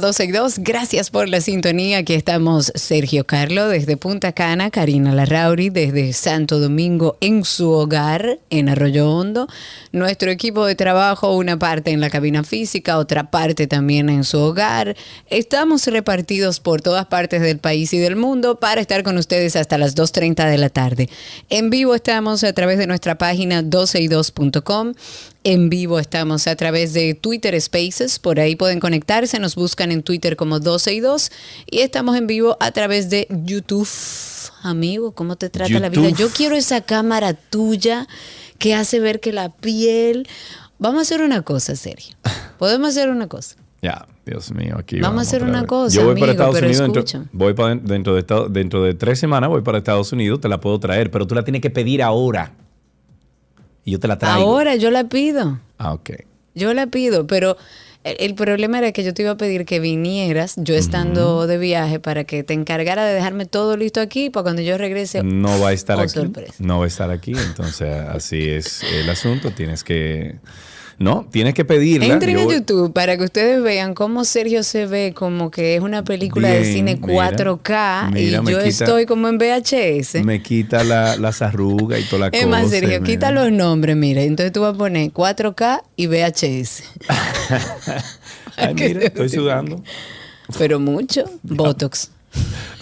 12 0.00 0.24
y 0.24 0.32
2. 0.32 0.58
Gracias 0.60 1.10
por 1.10 1.28
la 1.28 1.40
sintonía. 1.40 1.98
Aquí 1.98 2.14
estamos 2.14 2.72
Sergio 2.74 3.24
Carlo 3.26 3.68
desde 3.68 3.96
Punta 3.96 4.32
Cana, 4.32 4.70
Karina 4.70 5.14
Larrauri 5.14 5.68
desde 5.68 6.12
Santo 6.12 6.58
Domingo 6.58 7.18
en 7.20 7.44
su 7.44 7.70
hogar 7.70 8.38
en 8.48 8.68
Arroyo 8.70 9.10
Hondo. 9.10 9.46
Nuestro 9.92 10.30
equipo 10.30 10.64
de 10.64 10.74
trabajo, 10.74 11.36
una 11.36 11.58
parte 11.58 11.90
en 11.90 12.00
la 12.00 12.08
cabina 12.08 12.42
física, 12.42 12.98
otra 12.98 13.30
parte 13.30 13.66
también 13.66 14.08
en 14.08 14.24
su 14.24 14.38
hogar. 14.38 14.96
Estamos 15.28 15.86
repartidos 15.86 16.60
por 16.60 16.80
todas 16.80 17.06
partes 17.06 17.42
del 17.42 17.58
país 17.58 17.92
y 17.92 17.98
del 17.98 18.16
mundo 18.16 18.58
para 18.58 18.80
estar 18.80 19.02
con 19.02 19.18
ustedes 19.18 19.54
hasta 19.54 19.76
las 19.76 19.94
2.30 19.94 20.48
de 20.48 20.58
la 20.58 20.70
tarde. 20.70 21.08
En 21.50 21.68
vivo 21.68 21.94
estamos 21.94 22.42
a 22.42 22.52
través 22.54 22.78
de 22.78 22.86
nuestra 22.86 23.18
página 23.18 23.62
12y2.com. 23.62 24.94
En 25.42 25.70
vivo 25.70 25.98
estamos 25.98 26.46
a 26.46 26.54
través 26.54 26.92
de 26.92 27.14
Twitter 27.14 27.58
Spaces, 27.58 28.18
por 28.18 28.40
ahí 28.40 28.56
pueden 28.56 28.78
conectarse, 28.78 29.38
nos 29.38 29.54
buscan 29.54 29.90
en 29.90 30.02
Twitter 30.02 30.36
como 30.36 30.60
12 30.60 30.92
y 30.92 31.00
2 31.00 31.32
y 31.70 31.78
estamos 31.78 32.16
en 32.18 32.26
vivo 32.26 32.58
a 32.60 32.72
través 32.72 33.08
de 33.08 33.26
YouTube. 33.30 33.88
Amigo, 34.62 35.12
¿cómo 35.12 35.36
te 35.36 35.48
trata 35.48 35.80
la 35.80 35.88
vida? 35.88 36.10
Yo 36.10 36.28
quiero 36.28 36.56
esa 36.56 36.82
cámara 36.82 37.32
tuya 37.32 38.06
que 38.58 38.74
hace 38.74 39.00
ver 39.00 39.20
que 39.20 39.32
la 39.32 39.48
piel... 39.48 40.28
Vamos 40.78 40.98
a 40.98 41.02
hacer 41.02 41.22
una 41.22 41.40
cosa, 41.40 41.74
Sergio. 41.74 42.16
Podemos 42.58 42.90
hacer 42.90 43.08
una 43.08 43.26
cosa. 43.26 43.56
Ya, 43.80 44.06
Dios 44.26 44.52
mío, 44.52 44.76
aquí 44.78 45.00
Vamos 45.00 45.20
a 45.20 45.22
hacer 45.22 45.42
una 45.42 45.64
cosa, 45.66 45.96
Yo 45.96 46.02
voy 46.02 46.12
amigo, 46.12 46.26
para 46.26 46.32
Estados 46.32 46.54
pero 46.54 46.66
Unidos 46.66 47.12
dentro, 47.12 47.28
voy 47.32 47.54
para 47.54 47.74
dentro 47.76 48.14
de 48.14 48.24
dentro 48.50 48.82
de 48.82 48.92
tres 48.92 49.18
semanas 49.18 49.48
voy 49.48 49.62
para 49.62 49.78
Estados 49.78 50.12
Unidos, 50.12 50.42
te 50.42 50.48
la 50.48 50.60
puedo 50.60 50.78
traer, 50.78 51.10
pero 51.10 51.26
tú 51.26 51.34
la 51.34 51.44
tienes 51.44 51.62
que 51.62 51.70
pedir 51.70 52.02
ahora. 52.02 52.52
Y 53.90 53.94
yo 53.94 53.98
te 53.98 54.06
la 54.06 54.18
traigo. 54.18 54.40
Ahora 54.48 54.76
yo 54.76 54.92
la 54.92 55.02
pido. 55.08 55.58
Ah, 55.78 55.92
ok. 55.94 56.10
Yo 56.54 56.72
la 56.74 56.86
pido, 56.86 57.26
pero 57.26 57.56
el, 58.04 58.16
el 58.20 58.34
problema 58.36 58.78
era 58.78 58.92
que 58.92 59.02
yo 59.02 59.12
te 59.12 59.22
iba 59.22 59.32
a 59.32 59.36
pedir 59.36 59.64
que 59.64 59.80
vinieras, 59.80 60.54
yo 60.58 60.76
estando 60.76 61.48
de 61.48 61.58
viaje, 61.58 61.98
para 61.98 62.22
que 62.22 62.44
te 62.44 62.54
encargara 62.54 63.04
de 63.04 63.14
dejarme 63.14 63.46
todo 63.46 63.76
listo 63.76 64.00
aquí 64.00 64.30
para 64.30 64.44
cuando 64.44 64.62
yo 64.62 64.78
regrese. 64.78 65.24
No 65.24 65.58
va 65.58 65.70
a 65.70 65.72
estar 65.72 65.98
Oh, 65.98 66.02
aquí. 66.02 66.10
sorpresa. 66.10 66.54
No 66.60 66.78
va 66.78 66.84
a 66.84 66.88
estar 66.88 67.10
aquí, 67.10 67.32
entonces 67.32 67.88
así 68.08 68.48
es 68.48 68.82
el 68.84 69.10
asunto. 69.10 69.50
Tienes 69.50 69.82
que, 69.82 70.36
no, 71.00 71.26
tienes 71.30 71.54
que 71.54 71.64
pedirla. 71.64 72.06
Entren 72.06 72.36
Yo 72.36 72.44
voy- 72.44 72.54
YouTube 72.54 72.92
para 72.92 73.16
que 73.16 73.24
ustedes 73.24 73.60
vean 73.62 73.94
cómo 73.94 74.24
Sergio 74.24 74.62
se 74.62 74.84
ve 74.86 75.12
como 75.16 75.50
que 75.50 75.74
es 75.74 75.80
una 75.80 76.04
película 76.04 76.48
de 76.50 76.64
cine 76.64 76.96
mira, 77.00 77.30
4K 77.32 78.10
mira, 78.12 78.20
y 78.20 78.30
yo 78.32 78.58
quita- 78.58 78.68
estoy 78.68 79.06
como 79.06 79.26
en 79.28 79.38
VHS. 79.38 80.22
Me 80.22 80.42
quita 80.42 80.84
la- 80.84 81.16
las 81.16 81.40
arrugas 81.42 81.98
y 82.00 82.04
toda 82.04 82.20
la 82.20 82.26
es 82.36 82.44
cosa. 82.44 82.46
más, 82.46 82.70
Sergio, 82.70 83.00
mira. 83.00 83.12
quita 83.12 83.30
los 83.32 83.50
nombres, 83.50 83.96
mira. 83.96 84.22
Entonces 84.22 84.52
tú 84.52 84.60
vas 84.60 84.74
a 84.74 84.78
poner 84.78 85.10
4K 85.10 85.82
y 85.96 86.06
VHS. 86.06 86.82
Ay, 88.56 88.74
mira, 88.74 89.00
estoy 89.00 89.28
sudando. 89.30 89.82
Pero 90.58 90.78
mucho, 90.80 91.24
Botox. 91.42 92.10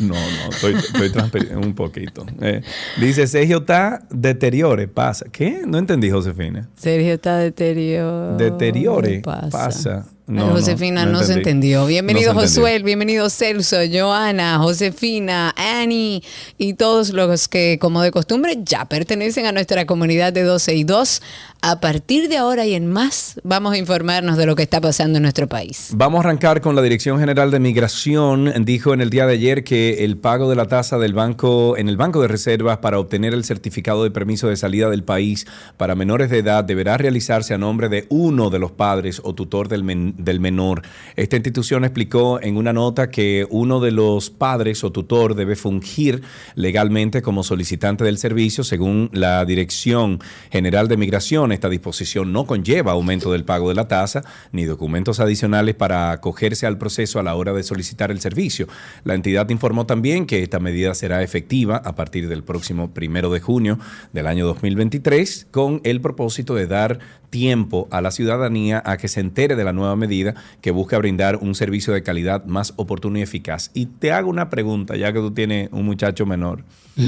No, 0.00 0.14
no, 0.14 0.50
estoy, 0.50 0.74
estoy 0.74 1.56
un 1.56 1.74
poquito. 1.74 2.24
Eh, 2.40 2.62
dice, 3.00 3.26
Sergio 3.26 3.58
está 3.58 4.06
deteriore, 4.10 4.86
pasa. 4.88 5.26
¿Qué? 5.30 5.62
No 5.66 5.78
entendí, 5.78 6.10
Josefina. 6.10 6.68
Sergio 6.76 7.14
está 7.14 7.38
deterioro. 7.38 8.36
Deteriore, 8.36 9.20
Pasa. 9.20 9.48
pasa. 9.50 10.06
No, 10.28 10.48
Josefina 10.50 11.06
no 11.06 11.12
no, 11.12 11.22
se 11.22 11.32
entendió. 11.32 11.86
Bienvenido 11.86 12.32
se 12.34 12.38
entendió. 12.38 12.62
Josué, 12.62 12.82
bienvenido 12.82 13.30
Celso, 13.30 13.78
Joana, 13.90 14.58
Josefina, 14.58 15.54
Annie 15.56 16.22
y 16.58 16.74
todos 16.74 17.10
los 17.14 17.48
que, 17.48 17.78
como 17.80 18.02
de 18.02 18.10
costumbre, 18.10 18.58
ya 18.62 18.84
pertenecen 18.84 19.46
a 19.46 19.52
nuestra 19.52 19.86
comunidad 19.86 20.34
de 20.34 20.42
12 20.42 20.74
y 20.74 20.84
2. 20.84 21.22
A 21.60 21.80
partir 21.80 22.28
de 22.28 22.36
ahora 22.36 22.66
y 22.66 22.74
en 22.74 22.86
más, 22.86 23.40
vamos 23.42 23.72
a 23.72 23.78
informarnos 23.78 24.36
de 24.36 24.46
lo 24.46 24.54
que 24.54 24.62
está 24.62 24.80
pasando 24.80 25.16
en 25.16 25.22
nuestro 25.22 25.48
país. 25.48 25.88
Vamos 25.92 26.18
a 26.18 26.28
arrancar 26.28 26.60
con 26.60 26.76
la 26.76 26.82
Dirección 26.82 27.18
General 27.18 27.50
de 27.50 27.58
Migración. 27.58 28.52
Dijo 28.64 28.94
en 28.94 29.00
el 29.00 29.10
día 29.10 29.26
de 29.26 29.32
ayer 29.32 29.64
que 29.64 30.04
el 30.04 30.18
pago 30.18 30.48
de 30.48 30.54
la 30.54 30.66
tasa 30.66 30.98
del 30.98 31.14
banco 31.14 31.76
en 31.76 31.88
el 31.88 31.96
Banco 31.96 32.20
de 32.22 32.28
Reservas 32.28 32.78
para 32.78 33.00
obtener 33.00 33.34
el 33.34 33.42
certificado 33.44 34.04
de 34.04 34.12
permiso 34.12 34.46
de 34.48 34.56
salida 34.56 34.88
del 34.88 35.02
país 35.02 35.46
para 35.76 35.96
menores 35.96 36.30
de 36.30 36.38
edad 36.38 36.62
deberá 36.62 36.96
realizarse 36.96 37.54
a 37.54 37.58
nombre 37.58 37.88
de 37.88 38.06
uno 38.08 38.50
de 38.50 38.58
los 38.60 38.70
padres 38.70 39.20
o 39.24 39.34
tutor 39.34 39.66
del, 39.68 39.82
men- 39.82 40.14
del 40.18 40.40
menor. 40.40 40.82
Esta 41.16 41.36
institución 41.36 41.84
explicó 41.84 42.40
en 42.42 42.56
una 42.56 42.72
nota 42.72 43.10
que 43.10 43.46
uno 43.48 43.80
de 43.80 43.92
los 43.92 44.28
padres 44.30 44.84
o 44.84 44.92
tutor 44.92 45.34
debe 45.34 45.56
fungir 45.56 46.22
legalmente 46.54 47.22
como 47.22 47.42
solicitante 47.42 48.04
del 48.04 48.18
servicio 48.18 48.64
según 48.64 49.08
la 49.12 49.44
Dirección 49.44 50.20
General 50.50 50.88
de 50.88 50.96
Migración. 50.96 51.52
Esta 51.52 51.68
disposición 51.68 52.32
no 52.32 52.44
conlleva 52.44 52.92
aumento 52.92 53.32
del 53.32 53.44
pago 53.44 53.68
de 53.68 53.74
la 53.74 53.88
tasa 53.88 54.24
ni 54.52 54.64
documentos 54.64 55.20
adicionales 55.20 55.74
para 55.74 56.10
acogerse 56.10 56.66
al 56.66 56.78
proceso 56.78 57.18
a 57.18 57.22
la 57.22 57.34
hora 57.34 57.52
de 57.52 57.62
solicitar 57.62 58.10
el 58.10 58.20
servicio. 58.20 58.68
La 59.04 59.14
entidad 59.14 59.48
informó 59.48 59.86
también 59.86 60.26
que 60.26 60.42
esta 60.42 60.58
medida 60.58 60.94
será 60.94 61.22
efectiva 61.22 61.76
a 61.76 61.94
partir 61.94 62.28
del 62.28 62.42
próximo 62.42 62.92
primero 62.92 63.30
de 63.30 63.40
junio 63.40 63.78
del 64.12 64.26
año 64.26 64.46
2023 64.46 65.46
con 65.50 65.80
el 65.84 66.00
propósito 66.00 66.54
de 66.54 66.66
dar 66.66 66.98
tiempo 67.30 67.88
a 67.90 68.00
la 68.00 68.10
ciudadanía 68.10 68.82
a 68.84 68.96
que 68.96 69.08
se 69.08 69.20
entere 69.20 69.56
de 69.56 69.64
la 69.64 69.72
nueva 69.72 69.96
medida 69.96 70.34
que 70.60 70.70
busca 70.70 70.98
brindar 70.98 71.36
un 71.36 71.54
servicio 71.54 71.92
de 71.92 72.02
calidad 72.02 72.44
más 72.44 72.72
oportuno 72.76 73.18
y 73.18 73.22
eficaz. 73.22 73.70
Y 73.74 73.86
te 73.86 74.12
hago 74.12 74.30
una 74.30 74.50
pregunta, 74.50 74.96
ya 74.96 75.12
que 75.12 75.20
tú 75.20 75.32
tienes 75.32 75.68
un 75.72 75.84
muchacho 75.84 76.26
menor. 76.26 76.64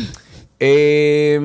Eh, 0.63 1.41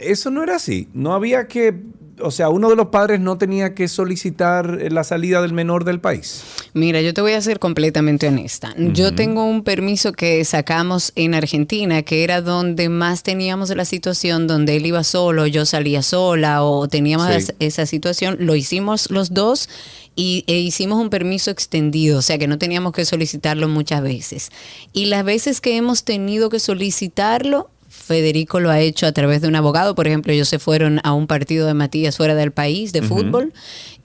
eso 0.00 0.30
no 0.30 0.42
era 0.42 0.56
así. 0.56 0.88
No 0.94 1.14
había 1.14 1.48
que, 1.48 1.82
o 2.22 2.30
sea, 2.30 2.48
uno 2.48 2.70
de 2.70 2.76
los 2.76 2.88
padres 2.88 3.20
no 3.20 3.38
tenía 3.38 3.74
que 3.74 3.88
solicitar 3.88 4.78
eh, 4.80 4.90
la 4.90 5.04
salida 5.04 5.42
del 5.42 5.52
menor 5.52 5.84
del 5.84 6.00
país. 6.00 6.42
Mira, 6.74 7.00
yo 7.00 7.14
te 7.14 7.20
voy 7.20 7.32
a 7.32 7.40
ser 7.40 7.58
completamente 7.58 8.28
honesta. 8.28 8.74
Yo 8.76 9.14
tengo 9.14 9.44
un 9.44 9.62
permiso 9.64 10.12
que 10.12 10.44
sacamos 10.44 11.12
en 11.16 11.34
Argentina, 11.34 12.02
que 12.02 12.24
era 12.24 12.40
donde 12.40 12.88
más 12.88 13.22
teníamos 13.22 13.70
la 13.70 13.84
situación 13.84 14.46
donde 14.46 14.76
él 14.76 14.86
iba 14.86 15.02
solo, 15.04 15.46
yo 15.46 15.64
salía 15.66 16.02
sola 16.02 16.62
o 16.62 16.88
teníamos 16.88 17.28
Sí. 17.44 17.52
esa 17.58 17.86
situación. 17.86 18.36
Lo 18.40 18.54
hicimos 18.54 19.10
los 19.10 19.34
dos 19.34 19.68
y 20.16 20.44
e 20.46 20.58
hicimos 20.58 21.00
un 21.00 21.10
permiso 21.10 21.50
extendido, 21.50 22.18
o 22.18 22.22
sea 22.22 22.38
que 22.38 22.48
no 22.48 22.58
teníamos 22.58 22.92
que 22.92 23.04
solicitarlo 23.04 23.68
muchas 23.68 24.02
veces. 24.02 24.50
Y 24.92 25.06
las 25.06 25.24
veces 25.24 25.60
que 25.60 25.76
hemos 25.76 26.04
tenido 26.04 26.50
que 26.50 26.58
solicitarlo, 26.58 27.70
Federico 27.88 28.60
lo 28.60 28.70
ha 28.70 28.80
hecho 28.80 29.06
a 29.06 29.12
través 29.12 29.40
de 29.40 29.48
un 29.48 29.56
abogado. 29.56 29.94
Por 29.94 30.06
ejemplo, 30.06 30.32
ellos 30.32 30.48
se 30.48 30.58
fueron 30.58 31.00
a 31.04 31.12
un 31.12 31.26
partido 31.26 31.66
de 31.66 31.74
Matías 31.74 32.16
fuera 32.16 32.34
del 32.34 32.52
país 32.52 32.92
de 32.92 33.02
fútbol 33.02 33.52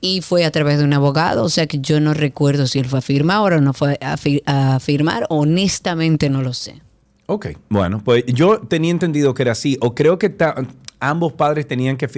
y 0.02 0.22
fue 0.22 0.46
a 0.46 0.52
través 0.52 0.78
de 0.78 0.84
un 0.86 0.94
abogado. 0.94 1.44
O 1.44 1.50
sea 1.50 1.68
que 1.68 1.80
yo 1.80 2.00
no 2.00 2.14
recuerdo 2.14 2.68
si 2.68 2.80
él 2.80 2.86
fue 2.86 3.00
a 3.00 3.02
firmar 3.02 3.54
o 3.54 3.62
no 3.62 3.74
fue 3.74 3.98
a, 4.02 4.16
fir- 4.18 4.42
a 4.46 4.80
firmar. 4.80 5.26
Honestamente 5.30 6.30
no 6.30 6.42
lo 6.42 6.54
sé. 6.54 6.82
Ok, 7.26 7.48
bueno, 7.70 8.02
pues 8.04 8.26
yo 8.28 8.60
tenía 8.60 8.92
entendido 8.92 9.34
que 9.34 9.44
era 9.44 9.54
así, 9.54 9.78
o 9.80 9.96
creo 9.96 10.20
que 10.20 10.36
ambos 11.00 11.32
padres 11.32 11.66
tenían 11.68 11.96
que... 11.96 12.10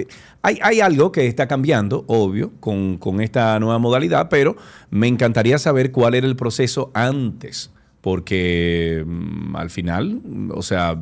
Hay, 0.42 0.58
hay 0.62 0.80
algo 0.80 1.12
que 1.12 1.28
está 1.28 1.46
cambiando, 1.46 2.04
obvio, 2.08 2.52
con, 2.58 2.98
con 2.98 3.20
esta 3.20 3.58
nueva 3.60 3.78
modalidad, 3.78 4.28
pero 4.28 4.56
me 4.90 5.06
encantaría 5.06 5.58
saber 5.58 5.92
cuál 5.92 6.14
era 6.14 6.26
el 6.26 6.34
proceso 6.34 6.90
antes, 6.92 7.70
porque 8.00 9.02
mm, 9.04 9.56
al 9.56 9.70
final, 9.70 10.20
o 10.54 10.62
sea, 10.62 10.96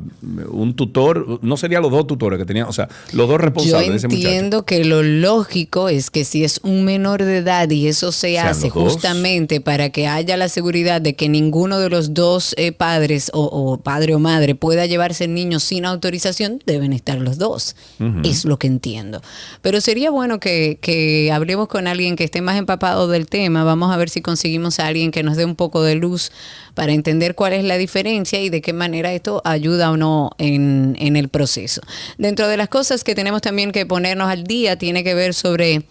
un 0.49 0.75
tutor, 0.75 1.39
no 1.43 1.55
serían 1.55 1.83
los 1.83 1.91
dos 1.91 2.07
tutores 2.07 2.39
que 2.39 2.45
tenían, 2.45 2.67
o 2.67 2.73
sea, 2.73 2.89
los 3.11 3.27
dos 3.27 3.37
Yo 3.37 3.45
responsables 3.45 3.89
de 3.89 3.97
ese 3.97 4.07
muchacho. 4.07 4.27
entiendo 4.27 4.65
que 4.65 4.83
lo 4.85 5.03
lógico 5.03 5.87
es 5.89 6.09
que 6.09 6.25
si 6.25 6.43
es 6.43 6.59
un 6.63 6.83
menor 6.83 7.23
de 7.23 7.37
edad 7.37 7.69
y 7.69 7.87
eso 7.87 8.11
se 8.11 8.31
Sean 8.31 8.47
hace 8.47 8.69
justamente 8.71 9.61
para 9.61 9.91
que 9.91 10.07
haya 10.07 10.35
la 10.35 10.49
seguridad 10.49 10.99
de 10.99 11.15
que 11.15 11.29
ninguno 11.29 11.79
de 11.79 11.89
los 11.89 12.13
dos 12.15 12.55
eh, 12.57 12.71
padres 12.71 13.29
o, 13.33 13.43
o 13.43 13.77
padre 13.77 14.15
o 14.15 14.19
madre 14.19 14.55
pueda 14.55 14.87
llevarse 14.87 15.25
el 15.25 15.33
niño 15.35 15.59
sin 15.59 15.85
autorización, 15.85 16.59
deben 16.65 16.91
estar 16.93 17.19
los 17.19 17.37
dos. 17.37 17.75
Es 18.23 18.45
lo 18.45 18.57
que 18.57 18.67
entiendo. 18.67 19.21
Pero 19.61 19.81
sería 19.81 20.09
bueno 20.09 20.39
que, 20.39 20.79
que 20.81 21.31
hablemos 21.31 21.67
con 21.67 21.87
alguien 21.87 22.15
que 22.15 22.23
esté 22.23 22.41
más 22.41 22.57
empapado 22.57 23.07
del 23.07 23.27
tema. 23.27 23.63
Vamos 23.63 23.93
a 23.93 23.97
ver 23.97 24.09
si 24.09 24.21
conseguimos 24.21 24.79
a 24.79 24.87
alguien 24.87 25.11
que 25.11 25.23
nos 25.23 25.37
dé 25.37 25.45
un 25.45 25.55
poco 25.55 25.83
de 25.83 25.95
luz 25.95 26.31
para 26.75 26.93
entender 26.93 27.33
cuál 27.33 27.53
es 27.53 27.63
la 27.63 27.77
diferencia 27.77 28.39
y 28.39 28.49
de 28.49 28.61
qué 28.61 28.73
manera 28.73 29.11
esto 29.13 29.41
ayuda 29.43 29.89
o 29.91 29.97
no 29.97 30.29
en, 30.37 30.95
en 30.99 31.15
el 31.15 31.29
proceso. 31.29 31.81
Dentro 32.19 32.47
de 32.47 32.57
las 32.57 32.69
cosas 32.69 33.03
que 33.03 33.15
tenemos 33.15 33.41
también 33.41 33.71
que 33.71 33.85
ponernos 33.85 34.29
al 34.29 34.43
día, 34.43 34.77
tiene 34.77 35.03
que 35.03 35.15
ver 35.15 35.33
sobre 35.33 35.85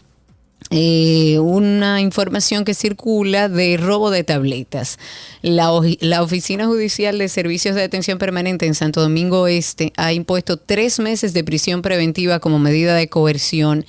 eh, 0.70 1.38
una 1.40 2.00
información 2.00 2.64
que 2.64 2.72
circula 2.72 3.48
de 3.48 3.76
robo 3.76 4.10
de 4.10 4.24
tabletas. 4.24 4.98
La, 5.42 5.70
la, 6.00 6.22
Oficina 6.22 6.66
Judicial 6.66 7.18
de 7.18 7.28
Servicios 7.28 7.74
de 7.74 7.82
Atención 7.82 8.18
Permanente 8.18 8.66
en 8.66 8.74
Santo 8.74 9.02
Domingo 9.02 9.46
Este 9.46 9.92
ha 9.96 10.14
impuesto 10.14 10.56
tres 10.56 11.00
meses 11.00 11.34
de 11.34 11.44
prisión 11.44 11.82
preventiva 11.82 12.40
como 12.40 12.58
medida 12.58 12.94
de 12.94 13.08
coerción 13.08 13.84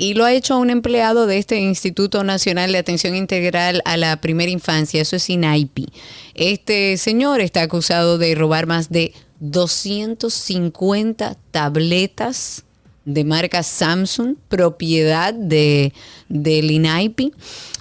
y 0.00 0.14
lo 0.14 0.24
ha 0.24 0.32
hecho 0.32 0.58
un 0.58 0.70
empleado 0.70 1.26
de 1.26 1.36
este 1.36 1.60
Instituto 1.60 2.24
Nacional 2.24 2.72
de 2.72 2.78
Atención 2.78 3.14
Integral 3.14 3.82
a 3.84 3.98
la 3.98 4.18
Primera 4.18 4.50
Infancia, 4.50 5.02
eso 5.02 5.16
es 5.16 5.28
INAIPI. 5.28 5.88
Este 6.34 6.96
señor 6.96 7.42
está 7.42 7.60
acusado 7.60 8.16
de 8.16 8.34
robar 8.34 8.66
más 8.66 8.88
de 8.88 9.12
250 9.40 11.36
tabletas 11.50 12.64
de 13.04 13.24
marca 13.24 13.62
Samsung, 13.62 14.36
propiedad 14.48 15.34
de, 15.34 15.92
del 16.30 16.70
INAIPI. 16.70 17.34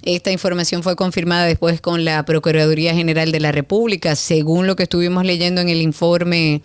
Esta 0.03 0.31
información 0.31 0.83
fue 0.83 0.97
confirmada 0.97 1.45
después 1.45 1.79
con 1.79 2.03
la 2.03 2.25
Procuraduría 2.25 2.93
General 2.93 3.31
de 3.31 3.39
la 3.39 3.53
República, 3.53 4.17
según 4.17 4.67
lo 4.67 4.75
que 4.75 4.83
estuvimos 4.83 5.23
leyendo 5.23 5.61
en 5.61 5.69
el 5.69 5.81
informe 5.81 6.63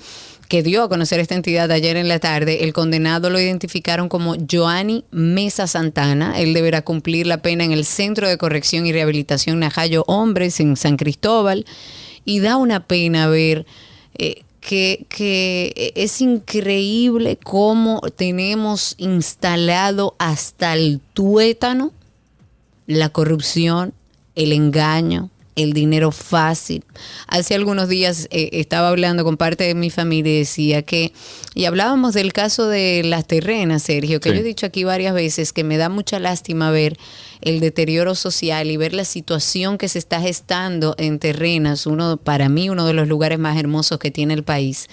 que 0.54 0.62
dio 0.62 0.84
a 0.84 0.88
conocer 0.88 1.18
esta 1.18 1.34
entidad 1.34 1.68
ayer 1.72 1.96
en 1.96 2.06
la 2.06 2.20
tarde, 2.20 2.62
el 2.62 2.72
condenado 2.72 3.28
lo 3.28 3.40
identificaron 3.40 4.08
como 4.08 4.36
Joanny 4.48 5.04
Mesa 5.10 5.66
Santana. 5.66 6.38
Él 6.38 6.54
deberá 6.54 6.82
cumplir 6.82 7.26
la 7.26 7.42
pena 7.42 7.64
en 7.64 7.72
el 7.72 7.84
Centro 7.84 8.28
de 8.28 8.38
Corrección 8.38 8.86
y 8.86 8.92
Rehabilitación 8.92 9.58
Najayo 9.58 10.04
Hombres 10.06 10.60
en 10.60 10.76
San 10.76 10.96
Cristóbal. 10.96 11.66
Y 12.24 12.38
da 12.38 12.56
una 12.56 12.86
pena 12.86 13.26
ver 13.26 13.66
eh, 14.16 14.42
que, 14.60 15.92
es 15.96 16.20
increíble 16.20 17.36
cómo 17.42 18.00
tenemos 18.14 18.94
instalado 18.96 20.14
hasta 20.20 20.74
el 20.74 21.00
tuétano 21.14 21.90
la 22.86 23.08
corrupción, 23.08 23.92
el 24.36 24.52
engaño, 24.52 25.30
el 25.56 25.72
dinero 25.72 26.10
fácil. 26.10 26.84
Hace 27.28 27.54
algunos 27.54 27.88
días 27.88 28.28
eh, 28.30 28.50
estaba 28.52 28.88
hablando 28.88 29.24
con 29.24 29.36
parte 29.36 29.64
de 29.64 29.74
mi 29.74 29.90
familia 29.90 30.34
y 30.34 30.38
decía 30.38 30.82
que, 30.82 31.12
y 31.54 31.64
hablábamos 31.66 32.14
del 32.14 32.32
caso 32.32 32.66
de 32.66 33.02
las 33.04 33.26
terrenas, 33.26 33.82
Sergio, 33.82 34.20
que 34.20 34.30
yo 34.30 34.36
he 34.36 34.42
dicho 34.42 34.66
aquí 34.66 34.84
varias 34.84 35.14
veces 35.14 35.52
que 35.52 35.64
me 35.64 35.76
da 35.76 35.88
mucha 35.88 36.18
lástima 36.18 36.70
ver 36.70 36.98
el 37.40 37.60
deterioro 37.60 38.14
social 38.14 38.70
y 38.70 38.76
ver 38.76 38.94
la 38.94 39.04
situación 39.04 39.78
que 39.78 39.88
se 39.88 39.98
está 39.98 40.20
gestando 40.20 40.94
en 40.98 41.18
terrenas, 41.18 41.86
uno, 41.86 42.16
para 42.16 42.48
mí, 42.48 42.70
uno 42.70 42.86
de 42.86 42.94
los 42.94 43.06
lugares 43.06 43.38
más 43.38 43.58
hermosos 43.58 43.98
que 43.98 44.10
tiene 44.10 44.34
el 44.34 44.42
país. 44.42 44.88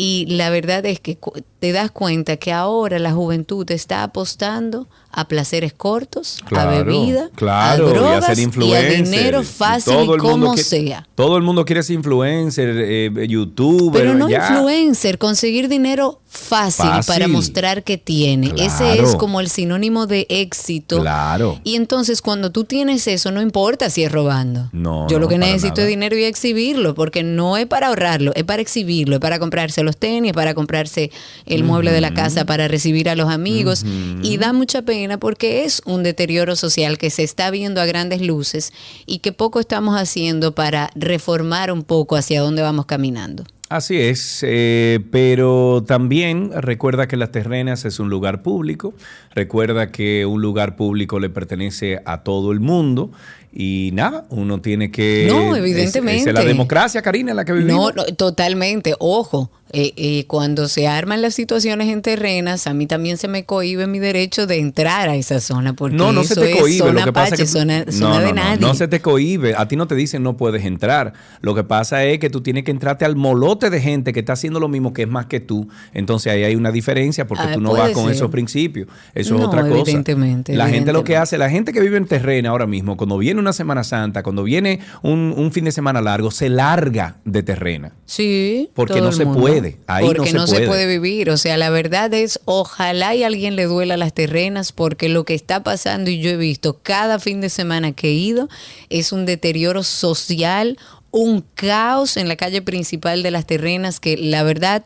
Y 0.00 0.26
la 0.28 0.48
verdad 0.48 0.86
es 0.86 1.00
que 1.00 1.18
te 1.58 1.72
das 1.72 1.90
cuenta 1.90 2.36
que 2.36 2.52
ahora 2.52 3.00
la 3.00 3.10
juventud 3.10 3.68
está 3.72 4.04
apostando 4.04 4.88
a 5.18 5.26
placeres 5.26 5.72
cortos, 5.72 6.38
a 6.54 6.64
bebida, 6.66 7.28
a 7.40 7.76
drogas 7.76 8.38
y 8.38 8.72
a, 8.72 8.82
dinero 8.82 9.42
fácil 9.42 9.96
y, 10.04 10.16
como 10.18 10.56
sea. 10.56 11.08
Todo 11.16 11.36
el 11.36 11.42
mundo 11.42 11.64
quiere 11.64 11.82
ser 11.82 11.96
influencer, 11.96 12.68
eh, 12.78 13.26
youtuber. 13.28 14.00
Pero 14.00 14.14
no 14.14 14.30
influencer, 14.30 15.18
conseguir 15.18 15.68
dinero 15.68 16.20
fácil, 16.28 16.90
para 17.06 17.26
mostrar 17.26 17.82
que 17.82 17.98
tiene. 17.98 18.52
Ese 18.56 19.00
es 19.00 19.16
como 19.16 19.40
el 19.40 19.48
sinónimo 19.48 20.06
de 20.06 20.26
éxito. 20.28 21.00
Claro. 21.00 21.58
Y 21.64 21.74
entonces 21.74 22.22
cuando 22.22 22.52
tú 22.52 22.64
tienes 22.64 23.06
eso, 23.08 23.32
no 23.32 23.40
importa 23.40 23.88
si 23.90 24.04
es 24.04 24.12
robando. 24.12 24.68
No. 24.72 25.08
Yo 25.08 25.18
lo 25.18 25.26
que 25.26 25.38
necesito 25.38 25.80
es 25.80 25.88
dinero 25.88 26.16
y 26.16 26.24
exhibirlo, 26.24 26.94
porque 26.94 27.22
no 27.22 27.56
es 27.56 27.66
para 27.66 27.88
ahorrarlo, 27.88 28.32
es 28.34 28.44
para 28.44 28.60
exhibirlo, 28.60 29.16
es 29.16 29.20
para 29.20 29.38
comprarse 29.38 29.82
los 29.82 29.96
tenis, 29.96 30.32
para 30.32 30.54
comprarse 30.54 31.10
el 31.46 31.64
mueble 31.64 31.92
de 31.92 32.00
la 32.00 32.12
casa, 32.12 32.44
para 32.44 32.68
recibir 32.68 33.08
a 33.08 33.16
los 33.16 33.30
amigos. 33.30 33.84
Y 34.22 34.36
da 34.36 34.52
mucha 34.52 34.82
pena 34.82 35.07
porque 35.16 35.64
es 35.64 35.80
un 35.86 36.02
deterioro 36.02 36.56
social 36.56 36.98
que 36.98 37.08
se 37.08 37.22
está 37.22 37.50
viendo 37.50 37.80
a 37.80 37.86
grandes 37.86 38.20
luces 38.20 38.74
y 39.06 39.20
que 39.20 39.32
poco 39.32 39.60
estamos 39.60 39.98
haciendo 39.98 40.54
para 40.54 40.90
reformar 40.94 41.72
un 41.72 41.84
poco 41.84 42.16
hacia 42.16 42.42
dónde 42.42 42.60
vamos 42.60 42.84
caminando. 42.84 43.44
Así 43.68 44.00
es, 44.00 44.38
eh, 44.46 44.98
pero 45.10 45.84
también 45.86 46.52
recuerda 46.54 47.06
que 47.06 47.18
Las 47.18 47.32
Terrenas 47.32 47.84
es 47.84 48.00
un 48.00 48.08
lugar 48.08 48.40
público, 48.40 48.94
recuerda 49.34 49.92
que 49.92 50.24
un 50.24 50.40
lugar 50.40 50.74
público 50.74 51.20
le 51.20 51.28
pertenece 51.28 52.00
a 52.06 52.22
todo 52.22 52.52
el 52.52 52.60
mundo 52.60 53.10
y 53.52 53.90
nada, 53.92 54.24
uno 54.30 54.62
tiene 54.62 54.90
que... 54.90 55.26
No, 55.28 55.54
evidentemente. 55.54 56.30
Es, 56.30 56.34
la 56.34 56.44
democracia, 56.44 57.02
Karina, 57.02 57.32
en 57.32 57.36
la 57.36 57.44
que 57.44 57.52
vivimos. 57.52 57.94
No, 57.94 58.04
no 58.04 58.14
totalmente. 58.14 58.94
Ojo, 59.00 59.50
eh, 59.72 59.92
eh, 59.96 60.24
cuando 60.26 60.66
se 60.68 60.88
arman 60.88 61.20
las 61.20 61.34
situaciones 61.34 61.88
en 61.88 62.00
terrenas, 62.00 62.66
a 62.66 62.74
mí 62.74 62.86
también 62.86 63.18
se 63.18 63.28
me 63.28 63.44
cohibe 63.44 63.86
mi 63.86 63.98
derecho 63.98 64.46
de 64.46 64.58
entrar 64.58 65.08
a 65.08 65.16
esa 65.16 65.40
zona. 65.40 65.74
Porque 65.74 65.96
no, 65.96 66.12
no 66.12 66.24
se 66.24 66.34
te 66.34 66.56
cohibe. 66.58 66.92
lo 66.92 67.04
que 67.04 67.12
pasa 67.12 67.34
es 67.34 67.40
que, 67.40 67.46
zona, 67.46 67.84
no, 68.00 68.18
de 68.18 68.32
nadie. 68.32 68.60
No, 68.60 68.74
se 68.74 68.88
te 68.88 69.00
cohibe. 69.00 69.54
A 69.56 69.68
ti 69.68 69.76
no 69.76 69.86
te 69.86 69.94
dicen 69.94 70.22
no 70.22 70.36
puedes 70.36 70.64
entrar. 70.64 71.12
Lo 71.40 71.54
que 71.54 71.64
pasa 71.64 72.04
es 72.04 72.18
que 72.18 72.30
tú 72.30 72.40
tienes 72.40 72.64
que 72.64 72.70
entrarte 72.70 73.04
al 73.04 73.16
molote 73.16 73.68
de 73.68 73.80
gente 73.80 74.12
que 74.12 74.20
está 74.20 74.32
haciendo 74.32 74.58
lo 74.58 74.68
mismo 74.68 74.92
que 74.92 75.02
es 75.02 75.08
más 75.08 75.26
que 75.26 75.40
tú. 75.40 75.68
Entonces 75.92 76.32
ahí 76.32 76.44
hay 76.44 76.56
una 76.56 76.72
diferencia 76.72 77.26
porque 77.26 77.44
ah, 77.44 77.52
tú 77.52 77.60
no 77.60 77.72
vas 77.74 77.92
con 77.92 78.10
esos 78.10 78.30
principios. 78.30 78.88
Eso 79.14 79.36
es 79.36 79.42
otra 79.42 79.62
cosa. 79.62 79.82
Evidentemente. 79.82 80.56
La 80.56 80.68
gente 80.68 80.92
lo 80.92 81.04
que 81.04 81.16
hace, 81.16 81.36
la 81.36 81.50
gente 81.50 81.72
que 81.72 81.80
vive 81.80 81.98
en 81.98 82.06
terrena 82.06 82.50
ahora 82.50 82.66
mismo, 82.66 82.96
cuando 82.96 83.18
viene 83.18 83.40
una 83.40 83.52
Semana 83.52 83.84
Santa, 83.84 84.22
cuando 84.22 84.44
viene 84.44 84.80
un, 85.02 85.34
un 85.36 85.52
fin 85.52 85.64
de 85.64 85.72
semana 85.72 86.00
largo, 86.00 86.30
se 86.30 86.48
larga 86.48 87.16
de 87.24 87.42
terrena. 87.42 87.92
Sí. 88.06 88.70
Porque 88.74 89.00
no 89.00 89.12
se 89.12 89.26
puede. 89.26 89.57
Ahí 89.86 90.06
porque 90.06 90.32
no, 90.32 90.46
se, 90.46 90.66
puede. 90.66 90.86
vivir. 90.86 91.30
O 91.30 91.36
sea, 91.36 91.56
la 91.56 91.70
verdad 91.70 92.12
es, 92.14 92.40
ojalá 92.44 93.14
y 93.14 93.22
alguien 93.22 93.56
le 93.56 93.64
duela 93.64 93.96
las 93.96 94.12
terrenas, 94.12 94.72
porque 94.72 95.08
lo 95.08 95.24
que 95.24 95.34
está 95.34 95.62
pasando, 95.62 96.10
y 96.10 96.20
yo 96.20 96.30
he 96.30 96.36
visto 96.36 96.78
cada 96.82 97.18
fin 97.18 97.40
de 97.40 97.50
semana 97.50 97.92
que 97.92 98.08
he 98.08 98.12
ido, 98.12 98.48
es 98.88 99.12
un 99.12 99.26
deterioro 99.26 99.82
social, 99.82 100.78
un 101.10 101.44
caos 101.54 102.16
en 102.16 102.28
la 102.28 102.36
calle 102.36 102.62
principal 102.62 103.22
de 103.22 103.30
las 103.30 103.46
terrenas 103.46 104.00
que 104.00 104.16
la 104.16 104.42
verdad 104.42 104.82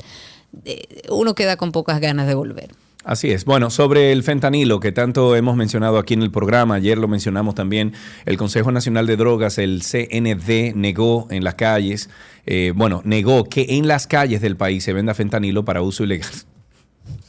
eh, 0.64 1.02
uno 1.08 1.34
queda 1.34 1.56
con 1.56 1.72
pocas 1.72 2.00
ganas 2.00 2.26
de 2.26 2.34
volver. 2.34 2.70
Así 3.04 3.30
es. 3.30 3.44
Bueno, 3.44 3.70
sobre 3.70 4.12
el 4.12 4.22
fentanilo 4.22 4.78
que 4.78 4.92
tanto 4.92 5.34
hemos 5.34 5.56
mencionado 5.56 5.98
aquí 5.98 6.14
en 6.14 6.22
el 6.22 6.30
programa, 6.30 6.76
ayer 6.76 6.98
lo 6.98 7.08
mencionamos 7.08 7.54
también, 7.54 7.92
el 8.26 8.36
Consejo 8.36 8.70
Nacional 8.70 9.06
de 9.06 9.16
Drogas, 9.16 9.58
el 9.58 9.82
CND, 9.82 10.74
negó 10.76 11.26
en 11.30 11.42
las 11.42 11.56
calles, 11.56 12.10
eh, 12.46 12.72
bueno, 12.76 13.02
negó 13.04 13.44
que 13.44 13.66
en 13.70 13.88
las 13.88 14.06
calles 14.06 14.40
del 14.40 14.56
país 14.56 14.84
se 14.84 14.92
venda 14.92 15.14
fentanilo 15.14 15.64
para 15.64 15.82
uso 15.82 16.04
ilegal. 16.04 16.30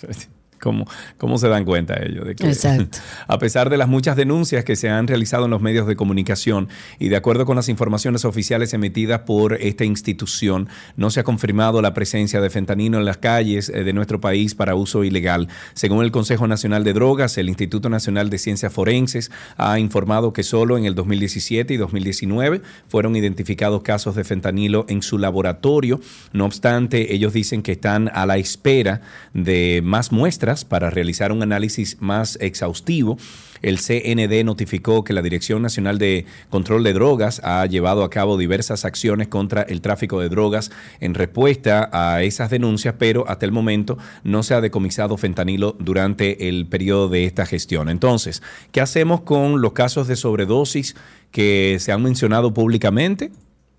¿Cómo, 0.63 1.38
se 1.38 1.50
dan 1.50 1.65
cuenta 1.65 1.96
ellos? 2.01 2.25
De 2.25 2.36
que, 2.36 2.48
Exacto. 2.48 3.00
A 3.27 3.38
pesar 3.38 3.70
de 3.70 3.77
las 3.77 3.89
muchas 3.89 4.15
denuncias 4.15 4.63
que 4.63 4.75
se 4.75 4.89
han 4.89 5.08
realizado 5.08 5.46
en 5.46 5.51
los 5.51 5.62
medios 5.62 5.88
de 5.88 5.96
comunicación 5.96 6.70
y 7.00 7.10
de 7.10 7.17
acuerdo 7.17 7.46
con 7.46 7.55
las 7.55 7.70
informaciones 7.70 8.25
oficiales 8.25 8.74
emitidas 8.74 9.22
por 9.22 9.53
esta 9.53 9.84
institución, 9.84 10.70
no 10.96 11.10
se 11.10 11.20
ha 11.20 11.24
confirmado 11.24 11.82
la 11.82 11.93
presencia 11.93 12.39
de 12.39 12.50
fentanilo 12.50 12.98
en 12.98 13.05
las 13.05 13.17
calles 13.17 13.70
eh, 13.70 13.84
de 13.84 13.93
nuestro 13.93 14.22
país 14.22 14.55
para 14.55 14.75
uso 14.75 15.03
ilegal. 15.03 15.50
Según 15.74 16.03
el 16.03 16.12
Consejo 16.12 16.48
Nacional 16.48 16.84
de 16.84 16.93
Drogas, 16.93 17.38
el 17.38 17.50
Instituto 17.50 17.89
Nacional 17.89 18.29
de 18.29 18.38
Ciencias 18.38 18.72
Forenses 18.72 19.32
ha 19.58 19.79
informado 19.79 20.34
que 20.34 20.43
solo 20.43 20.77
en 20.77 20.86
el 20.86 20.96
2017 20.96 21.74
y 21.74 21.77
2019 21.77 22.62
fueron 22.88 23.15
identificados 23.15 23.84
casos 23.84 24.15
de 24.15 24.24
fentanilo 24.24 24.86
en 24.88 25.01
su 25.01 25.17
laboratorio. 25.17 26.00
No 26.32 26.46
obstante, 26.46 27.13
ellos 27.13 27.34
dicen 27.34 27.62
que 27.62 27.74
están 27.74 28.10
a 28.13 28.25
la 28.25 28.38
espera 28.38 29.01
de 29.34 29.82
más 29.84 30.12
muestras 30.12 30.52
para 30.63 30.89
realizar 30.89 31.31
un 31.31 31.41
análisis 31.41 31.98
más 32.00 32.38
exhaustivo. 32.39 33.17
El 33.63 33.79
CND 33.79 34.43
notificó 34.43 35.03
que 35.03 35.13
la 35.13 35.22
Dirección 35.22 35.62
Nacional 35.62 35.98
de 35.98 36.25
Control 36.50 36.83
de 36.83 36.93
Drogas 36.93 37.41
ha 37.43 37.65
llevado 37.65 38.03
a 38.03 38.10
cabo 38.10 38.38
diversas 38.38 38.83
acciones 38.86 39.29
contra 39.29 39.62
el 39.63 39.81
tráfico 39.81 40.19
de 40.19 40.29
drogas 40.29 40.69
en 41.00 41.13
respuesta 41.13 41.89
a 41.93 42.24
esas 42.24 42.50
denuncias, 42.50 42.95
pero 43.00 43.27
hasta 43.27 43.45
el 43.45 43.53
momento 43.53 43.98
no 44.24 44.43
se 44.43 44.53
ha 44.53 44.62
decomisado 44.62 45.17
fentanilo 45.17 45.77
durante 45.79 46.50
el 46.50 46.67
periodo 46.67 47.07
de 47.07 47.25
esta 47.25 47.45
gestión. 47.45 47.89
Entonces, 47.89 48.43
¿qué 48.72 48.81
hacemos 48.81 49.22
con 49.22 49.62
los 49.62 49.72
casos 49.72 50.07
de 50.07 50.17
sobredosis 50.17 50.95
que 51.31 51.77
se 51.79 51.91
han 51.93 52.03
mencionado 52.03 52.53
públicamente? 52.53 53.31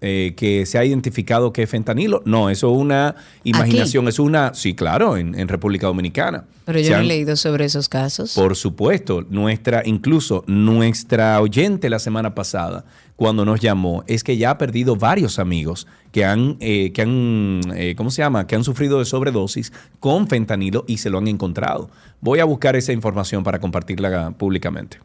Eh, 0.07 0.35
que 0.37 0.67
se 0.67 0.77
ha 0.77 0.85
identificado 0.85 1.51
que 1.53 1.63
es 1.63 1.71
fentanilo. 1.71 2.21
No, 2.27 2.51
eso 2.51 2.71
es 2.71 2.79
una 2.79 3.15
imaginación, 3.43 4.07
es 4.07 4.19
una, 4.19 4.53
sí, 4.53 4.75
claro, 4.75 5.17
en, 5.17 5.49
República 5.49 5.87
Dominicana. 5.87 6.45
Pero 6.67 6.79
yo 6.81 6.97
no 6.97 7.03
he 7.03 7.05
leído 7.05 7.37
sobre 7.37 7.65
esos 7.65 7.89
casos. 7.89 8.35
Por 8.35 8.55
supuesto, 8.55 9.25
nuestra, 9.31 9.83
incluso 9.87 10.45
nuestra 10.47 11.41
oyente 11.41 11.89
la 11.89 11.99
semana 11.99 12.35
pasada, 12.35 12.85
cuando 13.17 13.47
nos 13.47 13.61
llamó, 13.61 14.05
es 14.07 14.25
que 14.25 14.37
ya 14.37 14.51
ha 14.51 14.59
perdido 14.59 14.95
varios 14.95 15.39
amigos 15.39 15.87
que 16.13 16.27
han, 16.27 16.59
eh, 16.61 16.93
que 16.93 17.01
han 17.01 17.61
eh, 17.75 17.95
¿cómo 17.97 18.11
se 18.11 18.21
llama? 18.21 18.47
Que 18.47 18.57
han 18.57 18.65
sufrido 18.65 18.99
de 18.99 19.07
sobredosis 19.07 19.73
con 20.01 20.29
fentanilo 20.29 20.85
y 20.87 20.99
se 20.99 21.09
lo 21.09 21.17
han 21.17 21.29
encontrado. 21.29 21.89
Voy 22.21 22.41
a 22.41 22.45
buscar 22.45 22.77
esa 22.77 22.93
información 22.93 23.43
para 23.43 23.59
compartirla 23.59 24.33
públicamente. 24.33 24.99